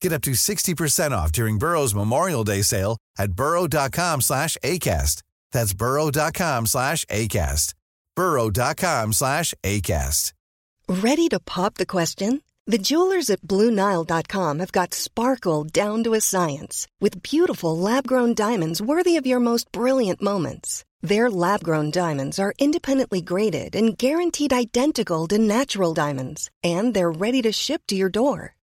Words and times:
Get 0.00 0.12
up 0.12 0.22
to 0.22 0.32
60% 0.32 1.12
off 1.12 1.30
during 1.32 1.58
Burrow's 1.58 1.94
Memorial 1.94 2.44
Day 2.44 2.62
sale 2.62 2.96
at 3.18 3.32
burrow.com 3.32 4.20
slash 4.22 4.56
ACAST. 4.62 5.22
That's 5.52 5.74
burrow.com 5.74 6.66
slash 6.66 7.04
ACAST. 7.06 7.74
burrow.com 8.16 9.12
slash 9.12 9.54
ACAST. 9.62 10.32
Ready 10.88 11.28
to 11.28 11.38
pop 11.38 11.74
the 11.74 11.86
question? 11.86 12.42
The 12.66 12.78
jewelers 12.78 13.30
at 13.30 13.42
BlueNile.com 13.42 14.58
have 14.58 14.72
got 14.72 14.94
sparkle 14.94 15.64
down 15.64 16.04
to 16.04 16.14
a 16.14 16.20
science 16.20 16.86
with 17.00 17.22
beautiful 17.22 17.76
lab-grown 17.76 18.34
diamonds 18.34 18.82
worthy 18.82 19.16
of 19.16 19.26
your 19.26 19.40
most 19.40 19.70
brilliant 19.72 20.22
moments. 20.22 20.84
Their 21.00 21.30
lab 21.30 21.64
grown 21.64 21.90
diamonds 21.90 22.38
are 22.38 22.54
independently 22.58 23.22
graded 23.22 23.74
and 23.74 23.96
guaranteed 23.96 24.52
identical 24.52 25.26
to 25.28 25.38
natural 25.38 25.94
diamonds, 25.94 26.50
and 26.62 26.92
they're 26.92 27.10
ready 27.10 27.42
to 27.42 27.52
ship 27.52 27.82
to 27.88 27.96
your 27.96 28.10
door. 28.10 28.54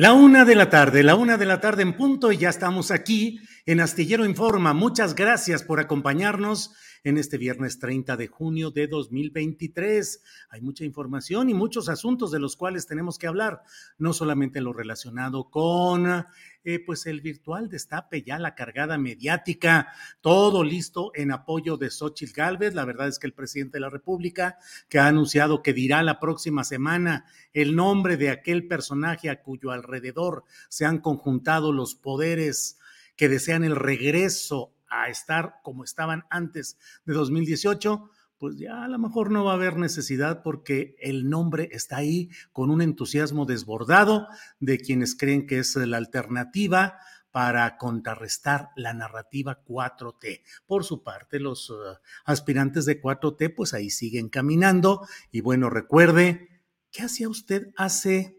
La 0.00 0.14
una 0.14 0.46
de 0.46 0.54
la 0.54 0.70
tarde, 0.70 1.02
la 1.02 1.14
una 1.14 1.36
de 1.36 1.44
la 1.44 1.60
tarde 1.60 1.82
en 1.82 1.94
punto 1.94 2.32
y 2.32 2.38
ya 2.38 2.48
estamos 2.48 2.90
aquí 2.90 3.38
en 3.66 3.80
Astillero 3.80 4.24
Informa. 4.24 4.72
Muchas 4.72 5.14
gracias 5.14 5.62
por 5.62 5.78
acompañarnos 5.78 6.74
en 7.04 7.18
este 7.18 7.38
viernes 7.38 7.78
30 7.78 8.16
de 8.16 8.26
junio 8.26 8.70
de 8.70 8.86
2023. 8.86 10.22
Hay 10.50 10.60
mucha 10.60 10.84
información 10.84 11.50
y 11.50 11.54
muchos 11.54 11.88
asuntos 11.88 12.30
de 12.30 12.38
los 12.38 12.56
cuales 12.56 12.86
tenemos 12.86 13.18
que 13.18 13.26
hablar, 13.26 13.62
no 13.98 14.12
solamente 14.12 14.60
lo 14.60 14.72
relacionado 14.72 15.50
con 15.50 16.26
eh, 16.62 16.78
pues 16.84 17.06
el 17.06 17.20
virtual 17.22 17.68
destape, 17.68 18.22
ya 18.22 18.38
la 18.38 18.54
cargada 18.54 18.98
mediática, 18.98 19.92
todo 20.20 20.62
listo 20.62 21.10
en 21.14 21.32
apoyo 21.32 21.76
de 21.76 21.90
Xochitl 21.90 22.34
Gálvez. 22.34 22.74
La 22.74 22.84
verdad 22.84 23.08
es 23.08 23.18
que 23.18 23.26
el 23.26 23.32
presidente 23.32 23.78
de 23.78 23.80
la 23.80 23.90
República, 23.90 24.58
que 24.88 24.98
ha 24.98 25.06
anunciado 25.06 25.62
que 25.62 25.72
dirá 25.72 26.02
la 26.02 26.20
próxima 26.20 26.64
semana 26.64 27.24
el 27.52 27.74
nombre 27.74 28.16
de 28.16 28.30
aquel 28.30 28.68
personaje 28.68 29.30
a 29.30 29.40
cuyo 29.40 29.70
alrededor 29.70 30.44
se 30.68 30.84
han 30.84 30.98
conjuntado 30.98 31.72
los 31.72 31.94
poderes 31.94 32.78
que 33.16 33.28
desean 33.28 33.64
el 33.64 33.76
regreso 33.76 34.72
a 34.90 35.08
estar 35.08 35.54
como 35.62 35.84
estaban 35.84 36.24
antes 36.30 36.78
de 37.04 37.14
2018, 37.14 38.10
pues 38.38 38.56
ya 38.56 38.84
a 38.84 38.88
lo 38.88 38.98
mejor 38.98 39.30
no 39.30 39.44
va 39.44 39.52
a 39.52 39.54
haber 39.54 39.76
necesidad 39.76 40.42
porque 40.42 40.96
el 41.00 41.28
nombre 41.28 41.68
está 41.72 41.98
ahí 41.98 42.30
con 42.52 42.70
un 42.70 42.80
entusiasmo 42.80 43.44
desbordado 43.44 44.28
de 44.60 44.78
quienes 44.78 45.14
creen 45.14 45.46
que 45.46 45.58
es 45.58 45.76
la 45.76 45.98
alternativa 45.98 46.98
para 47.30 47.76
contrarrestar 47.76 48.70
la 48.76 48.92
narrativa 48.92 49.62
4T. 49.64 50.42
Por 50.66 50.84
su 50.84 51.02
parte, 51.02 51.38
los 51.38 51.70
uh, 51.70 51.98
aspirantes 52.24 52.86
de 52.86 53.00
4T, 53.00 53.54
pues 53.54 53.74
ahí 53.74 53.90
siguen 53.90 54.28
caminando. 54.28 55.06
Y 55.30 55.40
bueno, 55.40 55.70
recuerde, 55.70 56.62
¿qué 56.90 57.02
hacía 57.02 57.28
usted 57.28 57.72
hace 57.76 58.36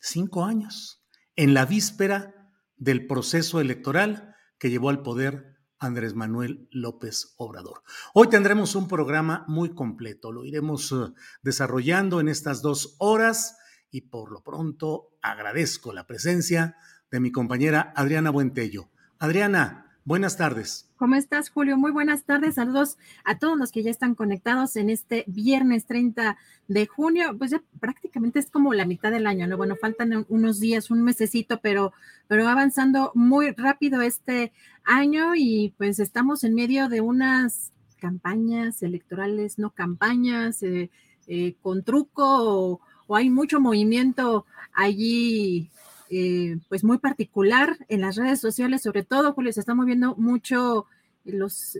cinco 0.00 0.44
años? 0.44 1.04
En 1.36 1.52
la 1.52 1.66
víspera 1.66 2.52
del 2.76 3.06
proceso 3.06 3.60
electoral 3.60 4.29
que 4.60 4.70
llevó 4.70 4.90
al 4.90 5.02
poder 5.02 5.56
Andrés 5.80 6.14
Manuel 6.14 6.68
López 6.70 7.34
Obrador. 7.38 7.82
Hoy 8.12 8.28
tendremos 8.28 8.74
un 8.74 8.86
programa 8.86 9.44
muy 9.48 9.74
completo, 9.74 10.30
lo 10.30 10.44
iremos 10.44 10.92
eh, 10.92 11.12
desarrollando 11.42 12.20
en 12.20 12.28
estas 12.28 12.60
dos 12.60 12.94
horas 12.98 13.56
y 13.90 14.02
por 14.02 14.30
lo 14.30 14.42
pronto 14.42 15.16
agradezco 15.22 15.92
la 15.94 16.06
presencia 16.06 16.76
de 17.10 17.20
mi 17.20 17.32
compañera 17.32 17.92
Adriana 17.96 18.30
Buentello. 18.30 18.90
Adriana, 19.18 19.89
Buenas 20.04 20.38
tardes. 20.38 20.88
¿Cómo 20.96 21.14
estás, 21.14 21.50
Julio? 21.50 21.76
Muy 21.76 21.92
buenas 21.92 22.24
tardes. 22.24 22.54
Saludos 22.54 22.96
a 23.24 23.38
todos 23.38 23.58
los 23.58 23.70
que 23.70 23.82
ya 23.82 23.90
están 23.90 24.14
conectados 24.14 24.76
en 24.76 24.88
este 24.88 25.24
viernes 25.26 25.84
30 25.84 26.38
de 26.68 26.86
junio. 26.86 27.36
Pues 27.36 27.50
ya 27.50 27.62
prácticamente 27.80 28.38
es 28.38 28.50
como 28.50 28.72
la 28.72 28.86
mitad 28.86 29.10
del 29.10 29.26
año, 29.26 29.46
¿no? 29.46 29.58
Bueno, 29.58 29.76
faltan 29.76 30.24
unos 30.30 30.58
días, 30.58 30.90
un 30.90 31.02
mesecito, 31.02 31.60
pero, 31.60 31.92
pero 32.28 32.48
avanzando 32.48 33.12
muy 33.14 33.50
rápido 33.52 34.00
este 34.00 34.52
año 34.84 35.34
y 35.36 35.74
pues 35.76 35.98
estamos 35.98 36.44
en 36.44 36.54
medio 36.54 36.88
de 36.88 37.02
unas 37.02 37.70
campañas 37.98 38.82
electorales, 38.82 39.58
no 39.58 39.70
campañas, 39.70 40.62
eh, 40.62 40.90
eh, 41.26 41.56
con 41.60 41.84
truco 41.84 42.80
o 43.06 43.16
hay 43.16 43.28
mucho 43.28 43.60
movimiento 43.60 44.46
allí 44.72 45.70
eh, 46.12 46.58
pues 46.68 46.82
muy 46.82 46.98
particular 46.98 47.78
en 47.88 48.00
las 48.00 48.16
redes 48.16 48.40
sociales, 48.40 48.82
sobre 48.82 49.04
todo, 49.04 49.32
Julio, 49.32 49.52
se 49.52 49.60
está 49.60 49.74
moviendo 49.74 50.16
mucho 50.16 50.86
los, 51.24 51.78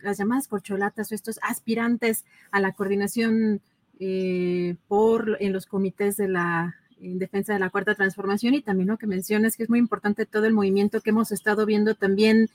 las 0.00 0.18
llamadas 0.18 0.46
corcholatas 0.46 1.10
o 1.10 1.16
estos 1.16 1.40
aspirantes 1.42 2.24
a 2.52 2.60
la 2.60 2.72
coordinación 2.72 3.60
eh, 3.98 4.76
por 4.86 5.36
en 5.40 5.52
los 5.52 5.66
comités 5.66 6.16
de 6.16 6.28
la 6.28 6.76
en 7.00 7.18
defensa 7.18 7.52
de 7.52 7.58
la 7.58 7.70
cuarta 7.70 7.96
transformación 7.96 8.54
y 8.54 8.62
también 8.62 8.88
lo 8.88 8.98
que 8.98 9.08
mencionas 9.08 9.56
que 9.56 9.64
es 9.64 9.68
muy 9.68 9.80
importante 9.80 10.26
todo 10.26 10.46
el 10.46 10.54
movimiento 10.54 11.00
que 11.00 11.10
hemos 11.10 11.32
estado 11.32 11.66
viendo 11.66 11.96
también 11.96 12.50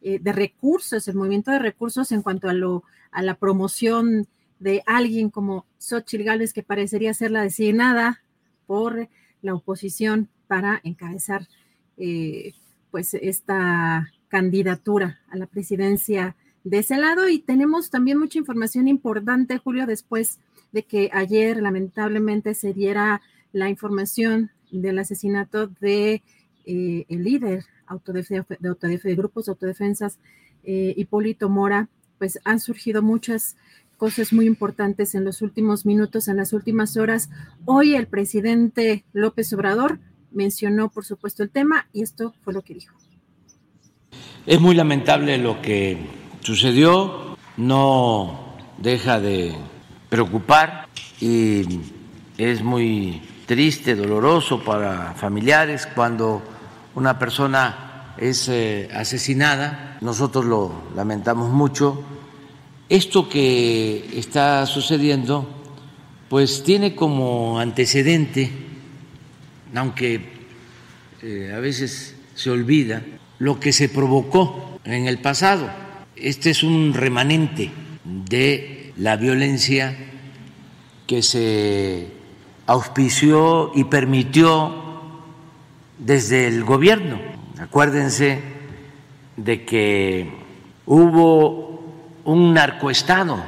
eh, 0.00 0.18
de 0.18 0.32
recursos, 0.32 1.06
el 1.06 1.16
movimiento 1.16 1.50
de 1.50 1.58
recursos 1.58 2.10
en 2.10 2.22
cuanto 2.22 2.48
a 2.48 2.54
lo 2.54 2.84
a 3.10 3.20
la 3.22 3.34
promoción 3.34 4.28
de 4.58 4.82
alguien 4.86 5.28
como 5.28 5.66
Xochitl 5.76 6.24
Gálvez 6.24 6.54
que 6.54 6.62
parecería 6.62 7.12
ser 7.12 7.32
la 7.32 7.42
designada 7.42 8.22
por 8.66 9.10
la 9.42 9.54
oposición 9.54 10.30
para 10.50 10.80
encabezar 10.82 11.46
eh, 11.96 12.54
pues 12.90 13.14
esta 13.14 14.10
candidatura 14.26 15.20
a 15.30 15.36
la 15.36 15.46
presidencia 15.46 16.34
de 16.64 16.78
ese 16.78 16.96
lado. 16.96 17.28
Y 17.28 17.38
tenemos 17.38 17.88
también 17.88 18.18
mucha 18.18 18.40
información 18.40 18.88
importante, 18.88 19.58
Julio, 19.58 19.86
después 19.86 20.40
de 20.72 20.82
que 20.82 21.08
ayer 21.12 21.62
lamentablemente 21.62 22.54
se 22.54 22.74
diera 22.74 23.22
la 23.52 23.68
información 23.68 24.50
del 24.72 24.98
asesinato 24.98 25.68
de 25.68 26.20
eh, 26.66 27.06
el 27.08 27.22
líder 27.22 27.66
de, 28.06 28.98
de 29.04 29.14
grupos 29.14 29.46
de 29.46 29.52
autodefensas, 29.52 30.18
eh, 30.64 30.94
Hipólito 30.96 31.48
Mora, 31.48 31.88
pues 32.18 32.40
han 32.44 32.58
surgido 32.58 33.02
muchas 33.02 33.56
cosas 33.98 34.32
muy 34.32 34.46
importantes 34.46 35.14
en 35.14 35.24
los 35.24 35.42
últimos 35.42 35.86
minutos, 35.86 36.26
en 36.26 36.38
las 36.38 36.52
últimas 36.52 36.96
horas. 36.96 37.30
Hoy 37.66 37.94
el 37.94 38.08
presidente 38.08 39.04
López 39.12 39.52
Obrador 39.52 40.00
mencionó, 40.32 40.88
por 40.88 41.04
supuesto, 41.04 41.42
el 41.42 41.50
tema 41.50 41.86
y 41.92 42.02
esto 42.02 42.34
fue 42.42 42.52
lo 42.52 42.62
que 42.62 42.74
dijo. 42.74 42.96
Es 44.46 44.60
muy 44.60 44.74
lamentable 44.74 45.38
lo 45.38 45.60
que 45.60 45.98
sucedió, 46.40 47.36
no 47.56 48.54
deja 48.78 49.20
de 49.20 49.54
preocupar 50.08 50.88
y 51.20 51.62
es 52.38 52.62
muy 52.62 53.22
triste, 53.46 53.94
doloroso 53.94 54.62
para 54.64 55.14
familiares 55.14 55.86
cuando 55.94 56.42
una 56.94 57.18
persona 57.18 58.14
es 58.16 58.48
eh, 58.48 58.88
asesinada. 58.94 59.98
Nosotros 60.00 60.44
lo 60.46 60.72
lamentamos 60.96 61.50
mucho. 61.50 62.02
Esto 62.88 63.28
que 63.28 64.18
está 64.18 64.66
sucediendo, 64.66 65.48
pues 66.28 66.64
tiene 66.64 66.94
como 66.94 67.60
antecedente 67.60 68.69
aunque 69.74 70.20
eh, 71.22 71.52
a 71.54 71.60
veces 71.60 72.16
se 72.34 72.50
olvida, 72.50 73.02
lo 73.38 73.60
que 73.60 73.72
se 73.72 73.88
provocó 73.88 74.80
en 74.84 75.06
el 75.06 75.18
pasado. 75.18 75.68
Este 76.16 76.50
es 76.50 76.62
un 76.62 76.94
remanente 76.94 77.70
de 78.04 78.92
la 78.96 79.16
violencia 79.16 79.96
que 81.06 81.22
se 81.22 82.08
auspició 82.66 83.72
y 83.74 83.84
permitió 83.84 84.74
desde 85.98 86.46
el 86.46 86.64
gobierno. 86.64 87.18
Acuérdense 87.58 88.40
de 89.36 89.64
que 89.64 90.30
hubo 90.86 91.82
un 92.24 92.54
narcoestado 92.54 93.42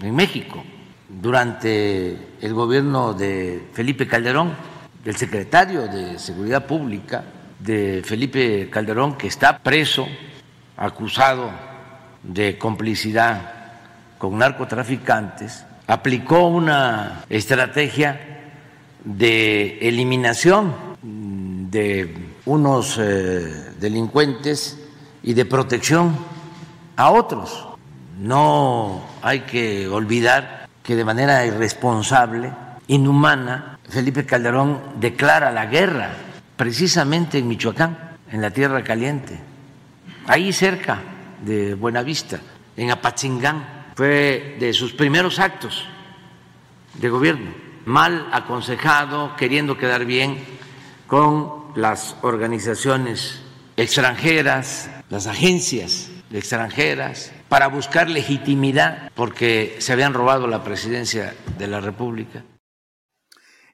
en 0.00 0.14
México 0.14 0.62
durante 1.08 2.16
el 2.40 2.54
gobierno 2.54 3.14
de 3.14 3.62
Felipe 3.72 4.06
Calderón, 4.06 4.52
del 5.04 5.16
secretario 5.16 5.86
de 5.86 6.18
Seguridad 6.18 6.66
Pública 6.66 7.24
de 7.58 8.02
Felipe 8.04 8.68
Calderón, 8.70 9.16
que 9.16 9.26
está 9.26 9.58
preso, 9.58 10.06
acusado 10.76 11.50
de 12.22 12.58
complicidad 12.58 13.52
con 14.18 14.38
narcotraficantes, 14.38 15.64
aplicó 15.86 16.46
una 16.48 17.24
estrategia 17.28 18.18
de 19.04 19.78
eliminación 19.80 20.74
de 21.02 22.16
unos 22.46 22.98
eh, 22.98 23.72
delincuentes 23.78 24.78
y 25.22 25.34
de 25.34 25.44
protección 25.44 26.16
a 26.96 27.10
otros. 27.10 27.66
No 28.18 29.02
hay 29.22 29.40
que 29.40 29.88
olvidar 29.88 30.68
que 30.82 30.96
de 30.96 31.04
manera 31.04 31.44
irresponsable, 31.44 32.52
inhumana, 32.86 33.73
Felipe 33.88 34.24
Calderón 34.24 34.80
declara 35.00 35.52
la 35.52 35.66
guerra 35.66 36.10
precisamente 36.56 37.38
en 37.38 37.48
Michoacán, 37.48 38.16
en 38.30 38.40
la 38.40 38.50
Tierra 38.50 38.82
Caliente, 38.82 39.38
ahí 40.26 40.52
cerca 40.52 41.00
de 41.44 41.74
Buenavista, 41.74 42.40
en 42.76 42.90
Apatzingán 42.90 43.84
fue 43.94 44.56
de 44.58 44.72
sus 44.72 44.92
primeros 44.92 45.38
actos 45.38 45.86
de 46.94 47.08
gobierno, 47.08 47.52
mal 47.84 48.28
aconsejado, 48.32 49.36
queriendo 49.36 49.78
quedar 49.78 50.04
bien 50.04 50.38
con 51.06 51.72
las 51.76 52.16
organizaciones 52.22 53.42
extranjeras, 53.76 54.90
las 55.10 55.26
agencias 55.26 56.10
extranjeras, 56.32 57.32
para 57.48 57.68
buscar 57.68 58.10
legitimidad, 58.10 59.12
porque 59.14 59.76
se 59.78 59.92
habían 59.92 60.14
robado 60.14 60.48
la 60.48 60.64
presidencia 60.64 61.34
de 61.56 61.68
la 61.68 61.80
República. 61.80 62.42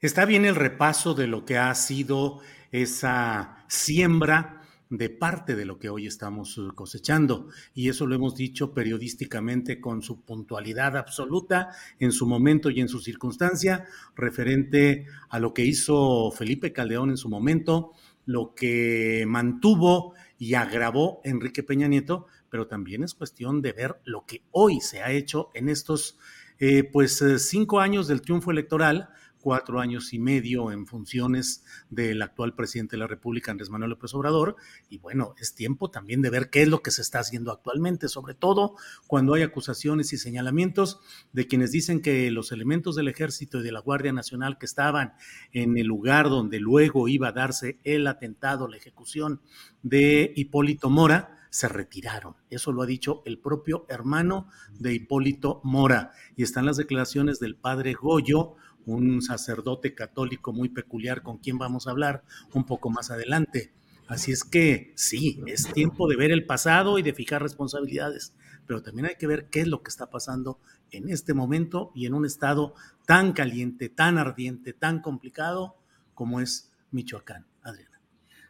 Está 0.01 0.25
bien 0.25 0.47
el 0.47 0.55
repaso 0.55 1.13
de 1.13 1.27
lo 1.27 1.45
que 1.45 1.59
ha 1.59 1.75
sido 1.75 2.41
esa 2.73 3.67
siembra 3.69 4.63
de 4.89 5.11
parte 5.11 5.55
de 5.55 5.67
lo 5.67 5.79
que 5.79 5.91
hoy 5.91 6.07
estamos 6.07 6.57
uh, 6.57 6.75
cosechando. 6.75 7.49
Y 7.75 7.91
eso 7.91 8.07
lo 8.07 8.15
hemos 8.15 8.35
dicho 8.35 8.73
periodísticamente 8.73 9.79
con 9.79 10.01
su 10.01 10.23
puntualidad 10.23 10.97
absoluta 10.97 11.69
en 11.99 12.13
su 12.13 12.27
momento 12.27 12.71
y 12.71 12.81
en 12.81 12.89
su 12.89 12.99
circunstancia, 13.01 13.85
referente 14.17 15.05
a 15.29 15.39
lo 15.39 15.53
que 15.53 15.67
hizo 15.67 16.31
Felipe 16.31 16.73
Caldeón 16.73 17.11
en 17.11 17.19
su 17.19 17.29
momento, 17.29 17.93
lo 18.25 18.55
que 18.55 19.27
mantuvo 19.29 20.15
y 20.39 20.55
agravó 20.55 21.21
Enrique 21.25 21.63
Peña 21.63 21.89
Nieto, 21.89 22.27
pero 22.49 22.67
también 22.67 23.05
es 23.05 23.13
cuestión 23.13 23.61
de 23.61 23.75
ver 23.75 24.01
lo 24.05 24.25
que 24.25 24.45
hoy 24.51 24.81
se 24.81 25.03
ha 25.03 25.13
hecho 25.13 25.51
en 25.53 25.69
estos 25.69 26.17
eh, 26.59 26.85
pues 26.85 27.21
eh, 27.21 27.39
cinco 27.39 27.81
años 27.81 28.09
del 28.09 28.23
triunfo 28.23 28.51
electoral 28.51 29.11
cuatro 29.41 29.81
años 29.81 30.13
y 30.13 30.19
medio 30.19 30.71
en 30.71 30.87
funciones 30.87 31.65
del 31.89 32.23
actual 32.23 32.55
presidente 32.55 32.97
de 32.97 33.01
la 33.01 33.07
República, 33.07 33.51
Andrés 33.51 33.71
Manuel 33.71 33.91
López 33.91 34.15
Obrador. 34.15 34.57
Y 34.89 34.99
bueno, 34.99 35.35
es 35.39 35.55
tiempo 35.55 35.91
también 35.91 36.23
de 36.23 36.31
ver 36.31 36.51
qué 36.51 36.63
es 36.63 36.69
lo 36.69 36.83
que 36.83 36.91
se 36.91 37.03
está 37.03 37.21
haciendo 37.21 37.53
actualmente, 37.53 38.09
sobre 38.09 38.35
todo 38.35 38.77
cuando 39.07 39.35
hay 39.35 39.43
acusaciones 39.43 40.13
y 40.13 40.19
señalamientos 40.19 41.01
de 41.33 41.47
quienes 41.47 41.73
dicen 41.73 42.01
que 42.03 42.31
los 42.31 42.53
elementos 42.53 42.97
del 42.97 43.09
ejército 43.09 43.61
y 43.61 43.63
de 43.63 43.73
la 43.73 43.81
Guardia 43.81 44.13
Nacional 44.13 44.59
que 44.59 44.67
estaban 44.67 45.15
en 45.53 45.77
el 45.79 45.87
lugar 45.87 46.29
donde 46.29 46.61
luego 46.61 47.09
iba 47.09 47.29
a 47.29 47.33
darse 47.33 47.79
el 47.85 48.07
atentado, 48.07 48.69
la 48.69 48.77
ejecución 48.77 49.41
de 49.83 50.33
Hipólito 50.37 50.91
Mora, 50.91 51.37
se 51.51 51.69
retiraron. 51.69 52.37
Eso 52.49 52.73
lo 52.73 52.83
ha 52.83 52.87
dicho 52.87 53.23
el 53.27 53.39
propio 53.39 53.85
hermano 53.89 54.49
de 54.79 54.95
Hipólito 54.95 55.61
Mora. 55.65 56.13
Y 56.37 56.45
están 56.45 56.65
las 56.65 56.77
declaraciones 56.77 57.41
del 57.41 57.57
padre 57.57 57.93
Goyo, 57.93 58.55
un 58.87 59.23
sacerdote 59.23 59.95
católico 59.95 60.53
muy 60.53 60.69
peculiar 60.69 61.23
con 61.23 61.39
quien 61.39 61.59
vamos 61.59 61.87
a 61.87 61.91
hablar 61.91 62.25
un 62.55 62.65
poco 62.65 62.91
más 62.91 63.11
adelante. 63.11 63.73
Así 64.09 64.33
es 64.33 64.43
que 64.43 64.93
sí, 64.97 65.41
es 65.47 65.73
tiempo 65.73 66.09
de 66.09 66.17
ver 66.17 66.33
el 66.33 66.45
pasado 66.45 66.99
y 66.99 67.03
de 67.03 67.13
fijar 67.13 67.43
responsabilidades, 67.43 68.35
pero 68.67 68.83
también 68.83 69.07
hay 69.07 69.15
que 69.17 69.29
ver 69.29 69.47
qué 69.51 69.61
es 69.61 69.69
lo 69.69 69.83
que 69.83 69.91
está 69.91 70.11
pasando 70.11 70.59
en 70.91 71.11
este 71.11 71.33
momento 71.33 71.93
y 71.95 72.07
en 72.07 72.15
un 72.15 72.27
estado 72.27 72.75
tan 73.07 73.33
caliente, 73.33 73.89
tan 73.89 74.19
ardiente, 74.19 74.73
tan 74.73 75.01
complicado 75.01 75.77
como 76.15 76.41
es 76.41 76.73
Michoacán. 76.91 77.47
Adriana. 77.63 78.01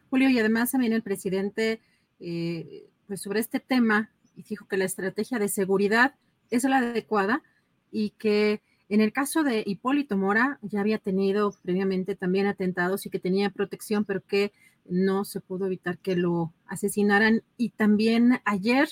Julio, 0.09 0.29
y 0.29 0.39
además 0.39 0.71
también 0.71 0.93
el 0.93 1.03
presidente, 1.03 1.81
eh, 2.19 2.89
pues 3.07 3.21
sobre 3.21 3.39
este 3.39 3.59
tema, 3.59 4.11
dijo 4.35 4.67
que 4.67 4.77
la 4.77 4.85
estrategia 4.85 5.39
de 5.39 5.47
seguridad 5.47 6.15
es 6.49 6.63
la 6.63 6.79
adecuada 6.79 7.43
y 7.91 8.11
que 8.11 8.61
en 8.91 8.99
el 8.99 9.13
caso 9.13 9.43
de 9.43 9.63
Hipólito 9.65 10.17
Mora, 10.17 10.59
ya 10.61 10.81
había 10.81 10.97
tenido 10.97 11.55
previamente 11.61 12.13
también 12.13 12.45
atentados 12.45 13.05
y 13.05 13.09
que 13.09 13.19
tenía 13.19 13.49
protección, 13.49 14.03
pero 14.03 14.19
que 14.19 14.51
no 14.83 15.23
se 15.23 15.39
pudo 15.39 15.67
evitar 15.67 15.97
que 15.97 16.17
lo 16.17 16.51
asesinaran. 16.67 17.41
Y 17.55 17.69
también 17.69 18.41
ayer 18.43 18.89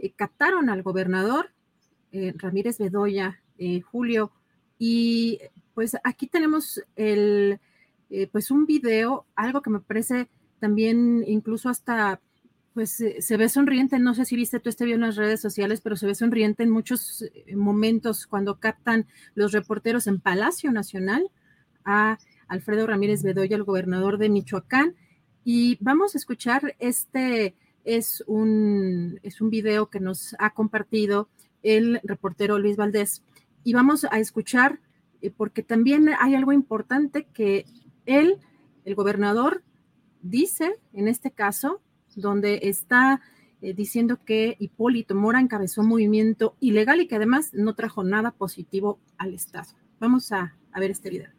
eh, 0.00 0.10
captaron 0.10 0.68
al 0.68 0.82
gobernador 0.82 1.52
eh, 2.10 2.34
Ramírez 2.36 2.78
Bedoya, 2.78 3.40
eh, 3.58 3.82
Julio, 3.82 4.32
y 4.80 5.38
pues 5.74 5.96
aquí 6.02 6.26
tenemos 6.26 6.82
el, 6.96 7.60
pues 8.32 8.50
un 8.50 8.66
video, 8.66 9.26
algo 9.36 9.62
que 9.62 9.70
me 9.70 9.78
parece 9.78 10.26
también 10.58 11.22
incluso 11.24 11.68
hasta 11.68 12.20
pues 12.76 13.02
se 13.20 13.36
ve 13.38 13.48
sonriente, 13.48 13.98
no 13.98 14.12
sé 14.12 14.26
si 14.26 14.36
viste 14.36 14.60
tú 14.60 14.68
este 14.68 14.84
video 14.84 14.96
en 14.96 15.00
las 15.00 15.16
redes 15.16 15.40
sociales, 15.40 15.80
pero 15.80 15.96
se 15.96 16.04
ve 16.04 16.14
sonriente 16.14 16.62
en 16.62 16.68
muchos 16.68 17.22
eh, 17.22 17.56
momentos 17.56 18.26
cuando 18.26 18.60
captan 18.60 19.06
los 19.34 19.52
reporteros 19.52 20.06
en 20.06 20.20
Palacio 20.20 20.70
Nacional 20.70 21.30
a 21.86 22.18
Alfredo 22.48 22.86
Ramírez 22.86 23.22
Bedoya, 23.22 23.56
el 23.56 23.64
gobernador 23.64 24.18
de 24.18 24.28
Michoacán. 24.28 24.94
Y 25.42 25.78
vamos 25.80 26.14
a 26.14 26.18
escuchar 26.18 26.76
este, 26.78 27.54
es 27.84 28.22
un, 28.26 29.20
es 29.22 29.40
un 29.40 29.48
video 29.48 29.88
que 29.88 30.00
nos 30.00 30.36
ha 30.38 30.50
compartido 30.50 31.30
el 31.62 31.98
reportero 32.04 32.58
Luis 32.58 32.76
Valdés. 32.76 33.22
Y 33.64 33.72
vamos 33.72 34.04
a 34.04 34.18
escuchar, 34.18 34.80
eh, 35.22 35.30
porque 35.34 35.62
también 35.62 36.10
hay 36.20 36.34
algo 36.34 36.52
importante 36.52 37.26
que 37.32 37.64
él, 38.04 38.36
el 38.84 38.94
gobernador, 38.94 39.62
dice 40.20 40.74
en 40.92 41.08
este 41.08 41.30
caso 41.30 41.80
donde 42.16 42.60
está 42.64 43.20
eh, 43.62 43.72
diciendo 43.74 44.18
que 44.24 44.56
Hipólito 44.58 45.14
Mora 45.14 45.40
encabezó 45.40 45.82
un 45.82 45.88
movimiento 45.88 46.56
ilegal 46.60 47.00
y 47.00 47.06
que 47.06 47.16
además 47.16 47.50
no 47.52 47.74
trajo 47.74 48.02
nada 48.02 48.32
positivo 48.32 48.98
al 49.18 49.34
Estado. 49.34 49.68
Vamos 50.00 50.32
a, 50.32 50.54
ver 50.78 50.90
este 50.90 51.08
video. 51.08 51.30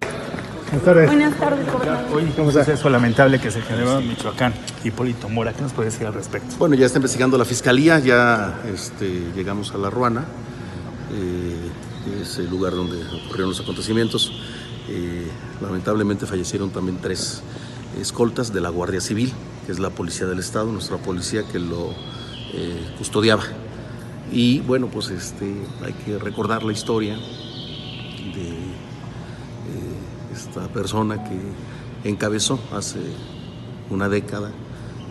Buenas 0.00 0.84
tardes. 0.84 1.06
Buenas 1.06 1.38
tardes, 1.38 1.68
Hoy 2.10 2.32
un 2.38 2.52
suceso 2.52 2.88
lamentable 2.88 3.38
que 3.38 3.50
se 3.50 3.60
generó 3.60 3.98
en 3.98 4.08
Michoacán. 4.08 4.54
Hipólito 4.82 5.28
Mora, 5.28 5.52
¿qué 5.52 5.60
nos 5.60 5.74
puede 5.74 5.90
decir 5.90 6.06
al 6.06 6.14
respecto? 6.14 6.56
Bueno, 6.58 6.74
ya 6.74 6.86
está 6.86 6.98
investigando 6.98 7.36
la 7.36 7.44
fiscalía, 7.44 7.98
ya 7.98 8.62
este, 8.72 9.30
llegamos 9.34 9.74
a 9.74 9.78
La 9.78 9.90
Ruana, 9.90 10.24
eh, 11.12 11.70
es 12.22 12.38
el 12.38 12.48
lugar 12.48 12.72
donde 12.72 12.96
ocurrieron 13.04 13.50
los 13.50 13.60
acontecimientos. 13.60 14.32
Eh, 14.88 15.28
lamentablemente 15.60 16.26
fallecieron 16.26 16.70
también 16.70 16.98
tres 17.00 17.42
escoltas 18.00 18.52
de 18.52 18.60
la 18.60 18.70
Guardia 18.70 19.00
Civil, 19.00 19.32
que 19.66 19.72
es 19.72 19.78
la 19.78 19.90
policía 19.90 20.26
del 20.26 20.38
Estado, 20.38 20.70
nuestra 20.72 20.96
policía 20.98 21.42
que 21.44 21.58
lo 21.58 21.90
eh, 22.52 22.94
custodiaba. 22.98 23.42
Y 24.30 24.60
bueno, 24.60 24.88
pues 24.88 25.10
este, 25.10 25.54
hay 25.84 25.92
que 25.92 26.18
recordar 26.18 26.62
la 26.62 26.72
historia 26.72 27.16
de 27.16 28.48
eh, 28.48 30.32
esta 30.32 30.68
persona 30.68 31.22
que 31.24 32.08
encabezó 32.08 32.58
hace 32.72 33.00
una 33.90 34.08
década 34.08 34.50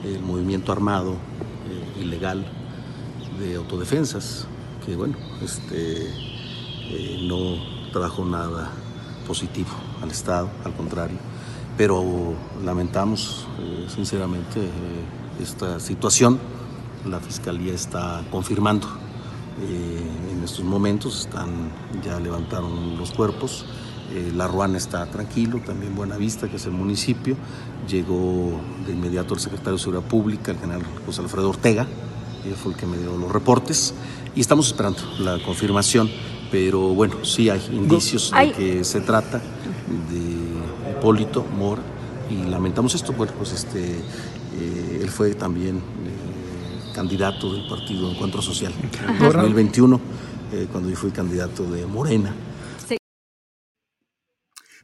el 0.04 0.20
movimiento 0.22 0.72
armado 0.72 1.12
eh, 1.12 2.02
ilegal 2.02 2.46
de 3.40 3.56
autodefensas, 3.56 4.48
que 4.86 4.96
bueno, 4.96 5.16
este, 5.44 6.08
no 7.28 7.58
trajo 7.94 8.26
nada 8.26 8.72
positivo 9.28 9.70
al 10.02 10.10
Estado, 10.10 10.50
al 10.66 10.74
contrario 10.74 11.31
pero 11.82 12.36
lamentamos 12.64 13.48
eh, 13.60 13.88
sinceramente 13.90 14.60
eh, 14.60 15.42
esta 15.42 15.80
situación. 15.80 16.38
La 17.10 17.20
Fiscalía 17.20 17.74
está 17.74 18.24
confirmando 18.30 18.86
eh, 19.60 20.32
en 20.32 20.44
estos 20.44 20.64
momentos, 20.64 21.22
están, 21.22 21.72
ya 22.04 22.20
levantaron 22.20 23.00
los 23.00 23.10
cuerpos. 23.10 23.66
la 24.36 24.48
Ruana 24.48 24.78
está 24.78 25.08
tranquilo, 25.08 25.60
también 25.66 25.96
Buenavista, 25.96 26.48
que 26.48 26.58
es 26.58 26.66
el 26.68 26.74
municipio. 26.74 27.36
Llegó 27.90 28.62
de 28.86 28.94
inmediato 28.94 29.34
el 29.34 29.40
secretario 29.40 29.74
de 29.74 29.80
Seguridad 29.80 30.08
Pública, 30.08 30.52
el 30.52 30.60
general 30.60 30.84
José 31.08 31.22
Alfredo 31.22 31.50
Ortega, 31.50 31.88
fue 32.62 32.74
el 32.74 32.78
que 32.78 32.86
me 32.86 32.98
dio 33.00 33.18
los 33.18 33.32
reportes 33.32 33.96
y 34.36 34.42
estamos 34.42 34.68
esperando 34.68 35.00
la 35.18 35.42
confirmación, 35.44 36.12
pero 36.52 36.94
bueno, 36.94 37.26
sí 37.26 37.50
hay 37.50 37.62
indicios 37.72 38.32
de 38.32 38.52
que 38.52 38.84
se 38.84 39.02
trata 39.02 39.40
de 40.12 40.42
Hipólito 41.02 41.44
Mora 41.44 41.82
y 42.30 42.48
lamentamos 42.48 42.94
esto, 42.94 43.12
bueno, 43.14 43.34
pues 43.36 43.54
este, 43.54 43.84
eh, 43.84 45.00
él 45.02 45.10
fue 45.10 45.34
también 45.34 45.78
eh, 45.78 46.94
candidato 46.94 47.52
del 47.52 47.68
partido 47.68 48.12
Encuentro 48.12 48.40
Social 48.40 48.72
en 49.08 49.18
2021, 49.18 50.00
eh, 50.54 50.68
cuando 50.72 50.92
yo 50.92 50.96
fui 50.96 51.10
candidato 51.10 51.64
de 51.72 51.88
Morena. 51.88 52.36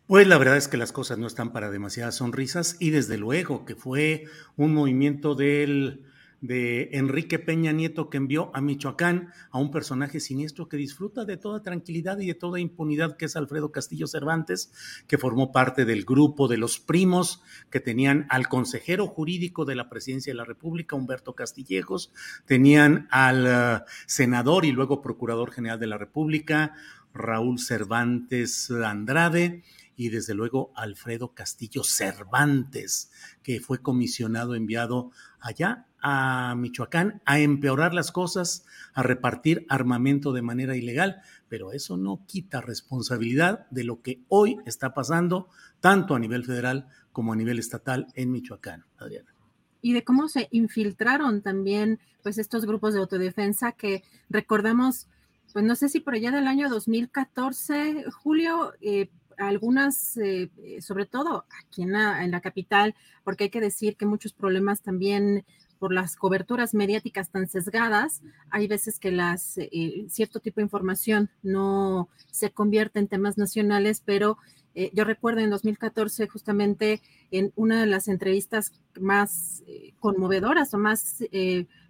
Pues 0.07 0.25
la 0.25 0.39
verdad 0.39 0.57
es 0.57 0.67
que 0.67 0.77
las 0.77 0.91
cosas 0.91 1.19
no 1.19 1.27
están 1.27 1.53
para 1.53 1.69
demasiadas 1.69 2.15
sonrisas 2.15 2.77
y 2.79 2.89
desde 2.89 3.19
luego 3.19 3.63
que 3.63 3.75
fue 3.75 4.25
un 4.55 4.73
movimiento 4.73 5.35
del 5.35 6.03
de 6.41 6.89
Enrique 6.93 7.39
Peña 7.39 7.71
Nieto 7.71 8.09
que 8.09 8.17
envió 8.17 8.51
a 8.55 8.61
Michoacán 8.61 9.33
a 9.49 9.57
un 9.57 9.71
personaje 9.71 10.19
siniestro 10.19 10.69
que 10.69 10.77
disfruta 10.77 11.25
de 11.25 11.37
toda 11.37 11.63
tranquilidad 11.63 12.19
y 12.19 12.27
de 12.27 12.35
toda 12.35 12.59
impunidad, 12.59 13.17
que 13.17 13.25
es 13.25 13.35
Alfredo 13.35 13.71
Castillo 13.71 14.07
Cervantes, 14.07 14.71
que 15.07 15.17
formó 15.17 15.51
parte 15.51 15.85
del 15.85 16.05
grupo 16.05 16.47
de 16.47 16.57
los 16.57 16.79
primos 16.79 17.41
que 17.69 17.79
tenían 17.79 18.27
al 18.29 18.47
consejero 18.47 19.07
jurídico 19.07 19.65
de 19.65 19.75
la 19.75 19.89
presidencia 19.89 20.31
de 20.31 20.37
la 20.37 20.45
República, 20.45 20.95
Humberto 20.95 21.33
Castillejos, 21.33 22.11
tenían 22.45 23.07
al 23.11 23.45
uh, 23.45 23.85
senador 24.05 24.65
y 24.65 24.71
luego 24.71 25.01
procurador 25.01 25.51
general 25.51 25.79
de 25.79 25.87
la 25.87 25.97
República, 25.97 26.73
Raúl 27.13 27.59
Cervantes 27.59 28.69
Andrade, 28.69 29.63
y 29.95 30.09
desde 30.09 30.35
luego 30.35 30.71
Alfredo 30.75 31.33
Castillo 31.33 31.83
Cervantes, 31.83 33.11
que 33.41 33.59
fue 33.59 33.81
comisionado, 33.81 34.53
enviado 34.53 35.11
allá 35.39 35.87
a 36.09 36.55
Michoacán 36.55 37.21
a 37.25 37.39
empeorar 37.39 37.93
las 37.93 38.13
cosas, 38.13 38.65
a 38.93 39.03
repartir 39.03 39.65
armamento 39.67 40.31
de 40.31 40.41
manera 40.41 40.77
ilegal, 40.77 41.17
pero 41.49 41.73
eso 41.73 41.97
no 41.97 42.23
quita 42.25 42.61
responsabilidad 42.61 43.67
de 43.71 43.83
lo 43.83 44.01
que 44.01 44.21
hoy 44.29 44.57
está 44.65 44.93
pasando, 44.93 45.49
tanto 45.81 46.15
a 46.15 46.19
nivel 46.19 46.45
federal 46.45 46.87
como 47.11 47.33
a 47.33 47.35
nivel 47.35 47.59
estatal 47.59 48.07
en 48.13 48.31
Michoacán, 48.31 48.85
Adriana. 48.97 49.35
Y 49.81 49.91
de 49.91 50.05
cómo 50.05 50.29
se 50.29 50.47
infiltraron 50.51 51.41
también 51.41 51.99
pues 52.23 52.37
estos 52.37 52.65
grupos 52.65 52.93
de 52.93 53.01
autodefensa 53.01 53.73
que 53.73 54.01
recordamos, 54.29 55.09
pues 55.51 55.65
no 55.65 55.75
sé 55.75 55.89
si 55.89 55.99
por 55.99 56.13
allá 56.13 56.31
del 56.31 56.47
año 56.47 56.69
2014, 56.69 58.05
Julio, 58.11 58.71
eh, 58.79 59.09
algunas, 59.37 60.15
eh, 60.15 60.49
sobre 60.79 61.05
todo 61.05 61.43
aquí 61.61 61.81
en 61.81 61.91
la, 61.91 62.23
en 62.23 62.31
la, 62.31 62.39
capital, 62.39 62.95
porque 63.25 63.45
hay 63.45 63.49
que 63.49 63.59
decir 63.59 63.97
que 63.97 64.05
muchos 64.05 64.31
problemas 64.31 64.81
también 64.81 65.45
por 65.77 65.93
las 65.93 66.15
coberturas 66.15 66.73
mediáticas 66.73 67.29
tan 67.29 67.47
sesgadas, 67.47 68.21
hay 68.49 68.67
veces 68.67 68.99
que 68.99 69.11
las, 69.11 69.57
eh, 69.57 70.05
cierto 70.09 70.39
tipo 70.39 70.57
de 70.57 70.63
información 70.65 71.29
no 71.43 72.09
se 72.31 72.51
convierte 72.51 72.99
en 72.99 73.07
temas 73.07 73.37
nacionales, 73.37 74.01
pero 74.05 74.37
eh, 74.75 74.91
yo 74.93 75.03
recuerdo 75.03 75.41
en 75.41 75.49
2014 75.49 76.27
justamente 76.27 77.01
en 77.31 77.51
una 77.55 77.81
de 77.81 77.87
las 77.87 78.07
entrevistas 78.07 78.73
más 78.99 79.63
eh, 79.67 79.93
conmovedoras 79.99 80.73
o 80.73 80.77
más 80.77 81.23